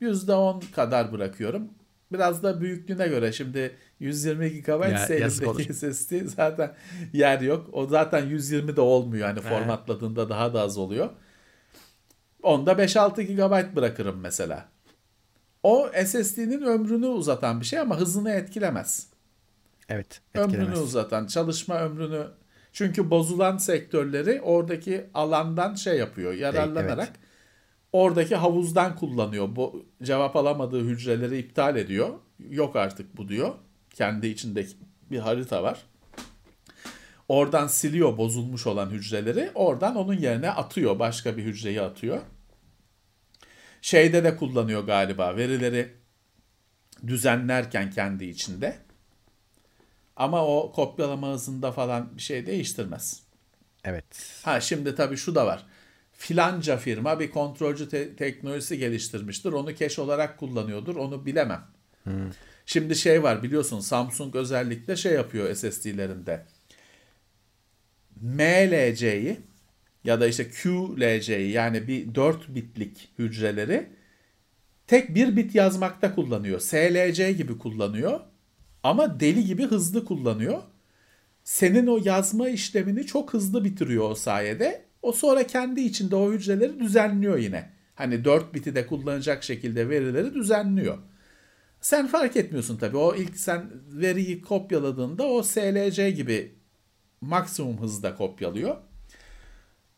Yüzde 0.00 0.34
on 0.34 0.60
kadar 0.60 1.12
bırakıyorum. 1.12 1.68
Biraz 2.12 2.42
da 2.42 2.60
büyüklüğüne 2.60 3.08
göre 3.08 3.32
şimdi 3.32 3.76
120 4.00 4.62
GB 4.62 5.10
yazık 5.20 5.42
elimdeki 5.42 5.74
SSD 5.74 6.26
zaten 6.26 6.74
yer 7.12 7.40
yok. 7.40 7.68
O 7.72 7.86
zaten 7.86 8.26
120 8.26 8.76
de 8.76 8.80
olmuyor. 8.80 9.28
Hani 9.28 9.40
formatladığında 9.40 10.28
daha 10.28 10.54
da 10.54 10.60
az 10.60 10.78
oluyor. 10.78 11.10
Onda 12.42 12.72
5-6 12.72 13.22
GB 13.22 13.76
bırakırım 13.76 14.20
mesela. 14.20 14.68
O 15.62 15.90
SSD'nin 16.04 16.62
ömrünü 16.62 17.06
uzatan 17.06 17.60
bir 17.60 17.66
şey 17.66 17.78
ama 17.78 18.00
hızını 18.00 18.30
etkilemez. 18.30 19.06
Evet. 19.88 20.20
Ömrünü 20.34 20.56
Etkilemez. 20.56 20.82
uzatan, 20.82 21.26
çalışma 21.26 21.80
ömrünü 21.80 22.26
çünkü 22.72 23.10
bozulan 23.10 23.56
sektörleri 23.56 24.40
oradaki 24.40 25.06
alandan 25.14 25.74
şey 25.74 25.98
yapıyor, 25.98 26.32
yararlanarak 26.32 27.08
evet. 27.08 27.20
oradaki 27.92 28.36
havuzdan 28.36 28.96
kullanıyor. 28.96 29.56
Bu 29.56 29.86
cevap 30.02 30.36
alamadığı 30.36 30.84
hücreleri 30.84 31.38
iptal 31.38 31.76
ediyor. 31.76 32.08
Yok 32.50 32.76
artık 32.76 33.16
bu 33.16 33.28
diyor. 33.28 33.54
Kendi 33.94 34.26
içindeki 34.26 34.76
bir 35.10 35.18
harita 35.18 35.62
var. 35.62 35.82
Oradan 37.28 37.66
siliyor 37.66 38.16
bozulmuş 38.16 38.66
olan 38.66 38.90
hücreleri. 38.90 39.50
Oradan 39.54 39.96
onun 39.96 40.14
yerine 40.14 40.50
atıyor. 40.50 40.98
Başka 40.98 41.36
bir 41.36 41.44
hücreyi 41.44 41.82
atıyor. 41.82 42.20
Şeyde 43.82 44.24
de 44.24 44.36
kullanıyor 44.36 44.84
galiba. 44.84 45.36
Verileri 45.36 45.92
düzenlerken 47.06 47.90
kendi 47.90 48.24
içinde. 48.24 48.78
Ama 50.16 50.46
o 50.46 50.72
kopyalama 50.72 51.28
hızında 51.28 51.72
falan 51.72 52.16
bir 52.16 52.22
şey 52.22 52.46
değiştirmez. 52.46 53.22
Evet. 53.84 54.40
Ha 54.44 54.60
şimdi 54.60 54.94
tabii 54.94 55.16
şu 55.16 55.34
da 55.34 55.46
var. 55.46 55.66
filanca 56.12 56.76
firma 56.76 57.20
bir 57.20 57.30
kontrolcü 57.30 57.88
te- 57.88 58.16
teknolojisi 58.16 58.78
geliştirmiştir. 58.78 59.52
Onu 59.52 59.74
cache 59.74 60.02
olarak 60.02 60.38
kullanıyordur. 60.38 60.96
Onu 60.96 61.26
bilemem. 61.26 61.66
Şimdi 62.66 62.96
şey 62.96 63.22
var 63.22 63.42
biliyorsun 63.42 63.80
Samsung 63.80 64.36
özellikle 64.36 64.96
şey 64.96 65.12
yapıyor 65.12 65.54
SSD'lerinde. 65.54 66.46
MLC'yi 68.20 69.40
ya 70.04 70.20
da 70.20 70.26
işte 70.26 70.50
QLC'yi 70.50 71.50
yani 71.50 71.88
bir 71.88 72.14
4 72.14 72.54
bitlik 72.54 73.08
hücreleri 73.18 73.90
tek 74.86 75.14
bir 75.14 75.36
bit 75.36 75.54
yazmakta 75.54 76.14
kullanıyor. 76.14 76.60
SLC 76.60 77.32
gibi 77.32 77.58
kullanıyor 77.58 78.20
ama 78.82 79.20
deli 79.20 79.44
gibi 79.44 79.66
hızlı 79.66 80.04
kullanıyor. 80.04 80.62
Senin 81.44 81.86
o 81.86 82.00
yazma 82.04 82.48
işlemini 82.48 83.06
çok 83.06 83.32
hızlı 83.32 83.64
bitiriyor 83.64 84.10
o 84.10 84.14
sayede. 84.14 84.84
O 85.02 85.12
sonra 85.12 85.46
kendi 85.46 85.80
içinde 85.80 86.16
o 86.16 86.32
hücreleri 86.32 86.80
düzenliyor 86.80 87.38
yine. 87.38 87.70
Hani 87.94 88.24
4 88.24 88.54
biti 88.54 88.74
de 88.74 88.86
kullanacak 88.86 89.44
şekilde 89.44 89.88
verileri 89.88 90.34
düzenliyor. 90.34 90.98
Sen 91.80 92.06
fark 92.06 92.36
etmiyorsun 92.36 92.76
tabii. 92.76 92.96
O 92.96 93.14
ilk 93.14 93.36
sen 93.36 93.70
veriyi 93.88 94.42
kopyaladığında 94.42 95.24
o 95.24 95.42
SLC 95.42 96.10
gibi 96.10 96.54
maksimum 97.20 97.80
hızda 97.80 98.14
kopyalıyor. 98.14 98.76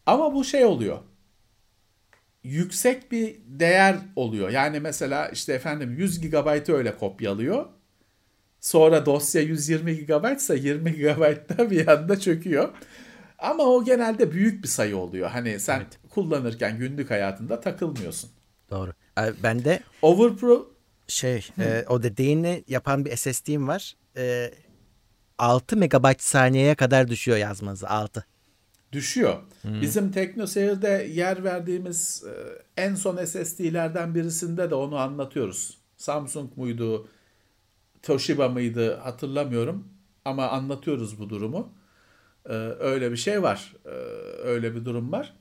Ama 0.07 0.35
bu 0.35 0.45
şey 0.45 0.65
oluyor. 0.65 0.99
Yüksek 2.45 3.13
bir 3.13 3.37
değer 3.47 3.97
oluyor. 4.17 4.51
Yani 4.51 4.81
mesela 4.81 5.29
işte 5.29 5.53
efendim 5.53 5.95
100 5.99 6.21
GB'ı 6.21 6.73
öyle 6.73 6.97
kopyalıyor. 6.97 7.67
Sonra 8.61 9.07
dosya 9.07 9.43
120 9.43 10.07
GB 10.07 10.37
ise 10.37 10.57
20 10.57 10.93
GB'da 10.93 11.71
bir 11.71 11.89
anda 11.89 12.21
çöküyor. 12.21 12.69
Ama 13.39 13.63
o 13.63 13.85
genelde 13.85 14.33
büyük 14.33 14.63
bir 14.63 14.69
sayı 14.69 14.97
oluyor. 14.97 15.31
Hani 15.31 15.61
sen 15.61 15.83
kullanırken 16.11 16.79
günlük 16.79 17.11
hayatında 17.11 17.61
takılmıyorsun. 17.61 18.31
Doğru. 18.71 18.93
Ben 19.43 19.65
de 19.65 19.81
Overpro 20.03 20.71
şey 21.09 21.49
e, 21.59 21.85
o 21.89 22.03
dediğini 22.03 22.65
yapan 22.69 23.05
bir 23.05 23.17
SSD'm 23.17 23.69
var. 23.69 23.97
E, 24.17 24.51
6 25.39 25.77
megabayt 25.77 26.23
saniyeye 26.23 26.75
kadar 26.75 27.09
düşüyor 27.09 27.37
yazmanızı 27.39 27.89
6. 27.89 28.27
düşüyor. 28.93 29.37
Bizim 29.65 30.13
TeknoSeyir'de 30.13 31.09
yer 31.13 31.45
verdiğimiz 31.45 32.25
e, 32.29 32.33
en 32.83 32.95
son 32.95 33.25
SSD'lerden 33.25 34.15
birisinde 34.15 34.71
de 34.71 34.75
onu 34.75 34.97
anlatıyoruz. 34.97 35.79
Samsung 35.97 36.57
muydu, 36.57 37.09
Toshiba 38.03 38.49
mıydı 38.49 38.97
hatırlamıyorum 38.97 39.89
ama 40.25 40.49
anlatıyoruz 40.49 41.21
bu 41.21 41.31
durumu. 41.31 41.73
E, 42.47 42.53
öyle 42.79 43.13
bir 43.13 43.17
şey 43.17 43.43
var. 43.43 43.75
E, 43.87 43.91
öyle 44.43 44.75
bir 44.75 44.85
durum 44.85 45.13
var. 45.13 45.35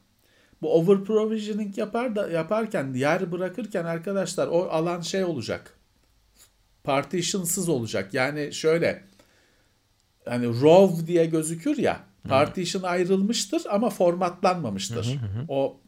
Bu 0.62 0.74
over 0.80 1.04
provisioning 1.04 1.78
yapar 1.78 2.16
da 2.16 2.30
yaparken 2.30 2.94
yer 2.94 3.32
bırakırken 3.32 3.86
arkadaşlar 3.86 4.48
o 4.48 4.64
alan 4.64 5.02
şey 5.02 5.24
olacak. 5.24 5.74
Partitionsız 6.84 7.70
olacak. 7.70 8.14
Yani 8.14 8.54
şöyle 8.54 9.04
hani 10.26 10.62
RAW 10.62 11.08
diye 11.08 11.26
gözükür 11.26 11.78
ya. 11.78 12.11
Partition 12.30 12.84
ayrılmıştır 12.84 13.64
ama 13.70 13.90
formatlanmamıştır. 13.90 15.20
O 15.48 15.80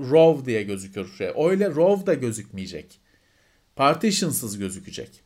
RAW 0.00 0.46
diye 0.46 0.62
gözükür. 0.62 1.12
Şey. 1.18 1.32
Öyle 1.36 1.66
RAW 1.66 2.06
da 2.06 2.14
gözükmeyecek. 2.14 3.00
Partitionsız 3.76 4.58
gözükecek. 4.58 5.22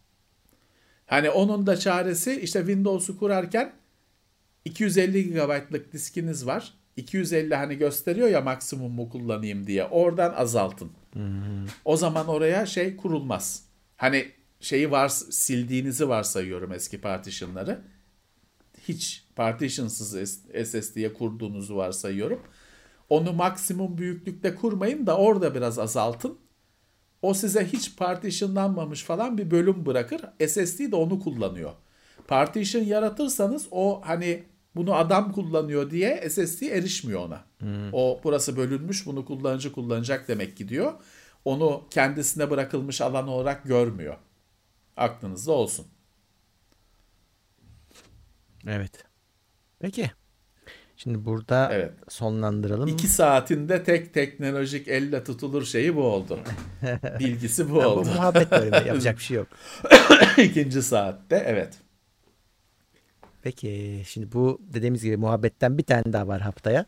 Hani 1.06 1.30
onun 1.30 1.66
da 1.66 1.76
çaresi 1.76 2.40
işte 2.40 2.58
Windows'u 2.58 3.18
kurarken 3.18 3.72
250 4.64 5.30
GB'lık 5.30 5.92
diskiniz 5.92 6.46
var. 6.46 6.74
250 6.96 7.54
hani 7.54 7.78
gösteriyor 7.78 8.28
ya 8.28 8.40
maksimumu 8.40 9.10
kullanayım 9.10 9.66
diye. 9.66 9.84
Oradan 9.84 10.34
azaltın. 10.34 10.92
O 11.84 11.96
zaman 11.96 12.28
oraya 12.28 12.66
şey 12.66 12.96
kurulmaz. 12.96 13.64
Hani 13.96 14.32
şeyi 14.60 14.90
var 14.90 15.08
sildiğinizi 15.08 16.08
varsayıyorum 16.08 16.72
eski 16.72 17.00
partitionları. 17.00 17.80
Hiç 18.88 19.23
partitionsız 19.36 20.40
SSD'ye 20.64 21.12
kurduğunuzu 21.12 21.76
varsayıyorum. 21.76 22.40
Onu 23.08 23.32
maksimum 23.32 23.98
büyüklükte 23.98 24.54
kurmayın 24.54 25.06
da 25.06 25.16
orada 25.16 25.54
biraz 25.54 25.78
azaltın. 25.78 26.38
O 27.22 27.34
size 27.34 27.66
hiç 27.66 27.96
partitionlanmamış 27.96 29.02
falan 29.02 29.38
bir 29.38 29.50
bölüm 29.50 29.86
bırakır. 29.86 30.20
SSD 30.48 30.92
de 30.92 30.96
onu 30.96 31.20
kullanıyor. 31.20 31.72
Partition 32.28 32.82
yaratırsanız 32.82 33.66
o 33.70 34.00
hani 34.04 34.44
bunu 34.76 34.94
adam 34.94 35.32
kullanıyor 35.32 35.90
diye 35.90 36.30
SSD 36.30 36.62
erişmiyor 36.62 37.20
ona. 37.20 37.44
O 37.92 38.20
burası 38.24 38.56
bölünmüş 38.56 39.06
bunu 39.06 39.24
kullanıcı 39.24 39.72
kullanacak 39.72 40.28
demek 40.28 40.56
gidiyor. 40.56 40.92
Onu 41.44 41.84
kendisine 41.90 42.50
bırakılmış 42.50 43.00
alan 43.00 43.28
olarak 43.28 43.64
görmüyor. 43.64 44.16
Aklınızda 44.96 45.52
olsun. 45.52 45.86
Evet. 48.66 49.04
Peki. 49.84 50.10
Şimdi 50.96 51.24
burada 51.24 51.68
Evet. 51.72 51.92
sonlandıralım. 52.08 52.88
İki 52.88 53.08
saatinde 53.08 53.82
tek 53.84 54.14
teknolojik 54.14 54.88
elle 54.88 55.24
tutulur 55.24 55.64
şeyi 55.64 55.96
bu 55.96 56.02
oldu. 56.02 56.38
Bilgisi 57.18 57.70
bu 57.70 57.78
Ya 57.78 57.84
bu 57.84 57.88
oldu. 57.88 58.08
muhabbet 58.08 58.50
bölümü 58.50 58.86
yapacak 58.88 59.18
bir 59.18 59.22
şey 59.22 59.36
yok. 59.36 59.48
İkinci 60.38 60.82
saatte 60.82 61.42
evet. 61.46 61.74
Peki 63.42 64.02
şimdi 64.06 64.32
bu 64.32 64.60
dediğimiz 64.74 65.02
gibi 65.04 65.16
muhabbetten 65.16 65.78
bir 65.78 65.82
tane 65.84 66.12
daha 66.12 66.28
var 66.28 66.40
haftaya. 66.40 66.86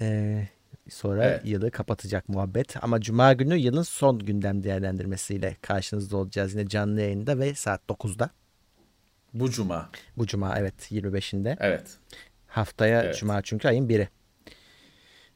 Ee, 0.00 0.48
sonra 0.88 1.24
Evet. 1.24 1.40
yılı 1.44 1.70
kapatacak 1.70 2.28
muhabbet. 2.28 2.84
Ama 2.84 3.00
cuma 3.00 3.32
günü 3.32 3.54
yılın 3.56 3.82
son 3.82 4.18
gündem 4.18 4.62
değerlendirmesiyle 4.64 5.56
karşınızda 5.62 6.16
olacağız 6.16 6.54
yine 6.54 6.68
canlı 6.68 7.00
yayında 7.00 7.38
ve 7.38 7.54
saat 7.54 7.80
9'da. 7.88 8.30
Bu 9.34 9.50
cuma. 9.50 9.90
Bu 10.16 10.26
cuma 10.26 10.58
evet 10.58 10.92
25'inde. 10.92 11.56
Evet. 11.60 11.86
Haftaya 12.46 13.02
Evet. 13.02 13.16
cuma 13.18 13.42
çünkü 13.42 13.68
ayın 13.68 13.88
biri. 13.88 14.08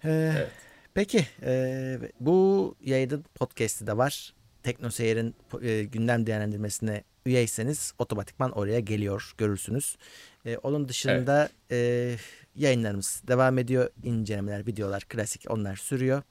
Ee, 0.05 0.32
Evet. 0.36 0.51
Peki 0.94 1.27
e, 1.43 1.98
bu 2.20 2.74
yayının 2.81 3.24
podcast'i 3.35 3.86
de 3.86 3.97
var. 3.97 4.35
Teknoseyir'in 4.62 5.35
e, 5.62 5.85
gündem 5.85 6.27
değerlendirmesine 6.27 7.05
üyeyseniz 7.27 7.93
otomatikman 7.98 8.51
oraya 8.52 8.81
geliyor 8.81 9.32
görürsünüz. 9.39 9.97
E, 10.47 10.56
onun 10.56 10.89
dışında 10.89 11.48
e, 11.70 12.14
yayınlarımız 12.56 13.23
devam 13.28 13.59
ediyor. 13.59 13.90
İncelemeler, 14.02 14.66
videolar, 14.66 15.02
klasik 15.02 15.51
onlar 15.51 15.77
sürüyor. 15.77 16.23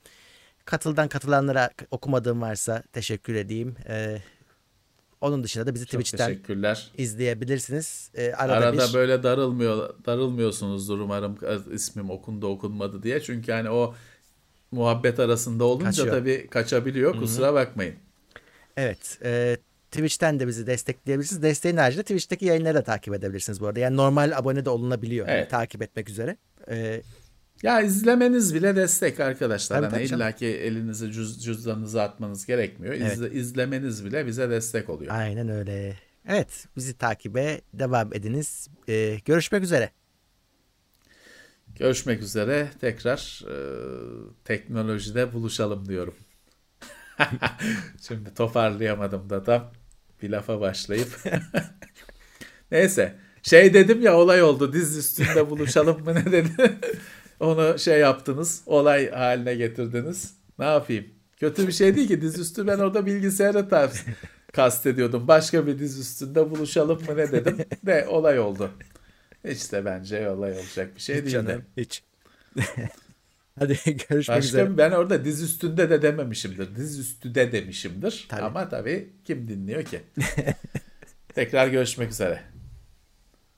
Katıldan 0.66 1.08
katılanlara 1.08 1.70
okumadığım 1.92 2.42
varsa 2.42 2.84
teşekkür 2.94 3.36
edeyim. 3.36 3.76
E, 3.90 4.18
onun 5.22 5.44
dışında 5.44 5.68
da 5.68 5.74
bizi 5.76 5.86
Çok 5.86 6.02
Twitch'ten 6.02 6.28
teşekkürler. 6.28 6.92
izleyebilirsiniz. 6.98 8.12
E, 8.16 8.34
arada, 8.34 8.54
Arada 8.68 8.88
bir 8.90 8.94
böyle 8.94 9.24
darılmıyor 9.24 9.94
darılmıyorsunuzdur 10.06 11.00
umarım 11.00 11.38
ismim 11.74 12.10
okundu 12.10 12.48
okunmadı 12.48 13.04
diye. 13.04 13.22
Çünkü 13.22 13.52
hani 13.52 13.70
o 13.70 13.96
muhabbet 14.72 15.20
arasında 15.20 15.64
olunca 15.64 15.86
Kaçıyor. 15.86 16.10
tabii 16.12 16.48
kaçabiliyor. 16.50 17.20
Kusura 17.20 17.54
bakmayın. 17.54 17.96
Evet. 18.78 19.20
E, 19.24 19.58
Twitch'ten 19.92 20.40
de 20.40 20.48
bizi 20.48 20.68
destekleyebilirsiniz. 20.68 21.44
Desteğin 21.44 21.78
haricinde 21.78 22.04
Twitch'teki 22.04 22.46
yayınları 22.46 22.76
da 22.78 22.84
takip 22.84 23.14
edebilirsiniz 23.14 23.62
bu 23.62 23.68
arada. 23.68 23.80
Yani 23.80 23.98
normal 23.98 24.32
abone 24.38 24.66
de 24.66 24.70
olunabiliyor. 24.70 25.28
Yani 25.28 25.38
Evet. 25.38 25.50
takip 25.52 25.82
etmek 25.82 26.10
üzere. 26.10 26.38
E, 26.70 27.02
Ya 27.64 27.82
izlemeniz 27.82 28.56
bile 28.56 28.76
destek 28.76 29.20
arkadaşlar. 29.20 29.82
Tabii, 29.82 29.92
hani 29.92 30.04
illa 30.04 30.32
ki 30.32 30.46
elinizi 30.46 31.12
cüz, 31.12 31.44
cüzdanınıza 31.44 32.04
atmanız 32.04 32.46
gerekmiyor. 32.46 32.94
İzle, 32.94 33.32
izlemeniz 33.32 34.06
bile 34.06 34.28
bize 34.28 34.50
destek 34.50 34.90
oluyor. 34.90 35.16
aynen 35.16 35.50
öyle. 35.50 35.98
Evet. 36.28 36.68
Bizi 36.78 36.98
takibe 36.98 37.62
devam 37.74 38.14
ediniz. 38.14 38.68
E, 38.88 39.18
görüşmek 39.26 39.64
üzere. 39.64 39.90
Görüşmek 41.80 42.22
üzere. 42.22 42.68
Tekrar 42.82 43.42
e, 43.50 43.56
teknolojide 44.46 45.34
buluşalım 45.34 45.88
diyorum. 45.88 46.16
Şimdi 48.08 48.34
toparlayamadım 48.34 49.30
da 49.30 49.44
tam 49.44 49.72
bir 50.22 50.30
lafa 50.30 50.62
başlayıp. 50.62 51.20
Neyse. 52.72 53.16
Şey 53.44 53.74
dedim 53.74 54.02
ya 54.02 54.18
olay 54.18 54.44
oldu. 54.44 54.74
Diz 54.74 54.98
üstünde 54.98 55.50
buluşalım 55.50 56.04
mı 56.04 56.16
ne 56.16 56.32
dedi. 56.32 56.52
Onu 57.42 57.80
şey 57.80 58.00
yaptınız. 58.00 58.62
Olay 58.66 59.12
haline 59.12 59.56
getirdiniz. 59.56 60.34
Ne 60.60 60.66
yapayım? 60.66 61.06
Kötü 61.40 61.68
bir 61.68 61.72
şey 61.74 61.96
değil 61.96 62.08
ki. 62.08 62.22
Diz 62.22 62.40
üstü 62.40 62.68
ben 62.68 62.80
orada 62.80 63.06
bilgisayarı 63.06 63.70
ters 63.70 64.04
kastediyordum. 64.54 65.28
Başka 65.28 65.68
bir 65.68 65.80
diz 65.80 66.00
üstünde 66.00 66.52
buluşalım 66.52 67.02
mı 67.08 67.18
ne 67.18 67.32
dedim. 67.32 67.58
De 67.86 68.08
olay 68.10 68.40
oldu. 68.40 68.72
Hiç 69.48 69.72
de 69.72 69.86
bence 69.86 70.30
olay 70.30 70.52
olacak 70.54 70.96
bir 70.96 71.02
şey 71.02 71.16
Hiç 71.16 71.26
değil. 71.26 71.36
de. 71.36 71.48
canım. 71.48 71.64
Hiç. 71.78 72.04
Hadi 73.60 73.78
görüşmek 73.86 74.38
Başka 74.38 74.38
üzere. 74.40 74.78
ben 74.78 74.92
orada 74.92 75.26
diz 75.26 75.42
üstünde 75.42 75.90
de 75.90 76.02
dememişimdir. 76.02 76.76
Diz 76.76 77.00
üstü 77.00 77.36
de 77.36 77.52
demişimdir. 77.52 78.26
Tabii. 78.30 78.42
Ama 78.42 78.70
tabii 78.70 79.10
kim 79.26 79.48
dinliyor 79.48 79.84
ki? 79.84 80.02
Tekrar 81.36 81.68
görüşmek 81.68 82.12
üzere. 82.12 82.42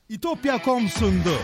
İtopya.com 0.09 0.87
sundu. 0.89 1.37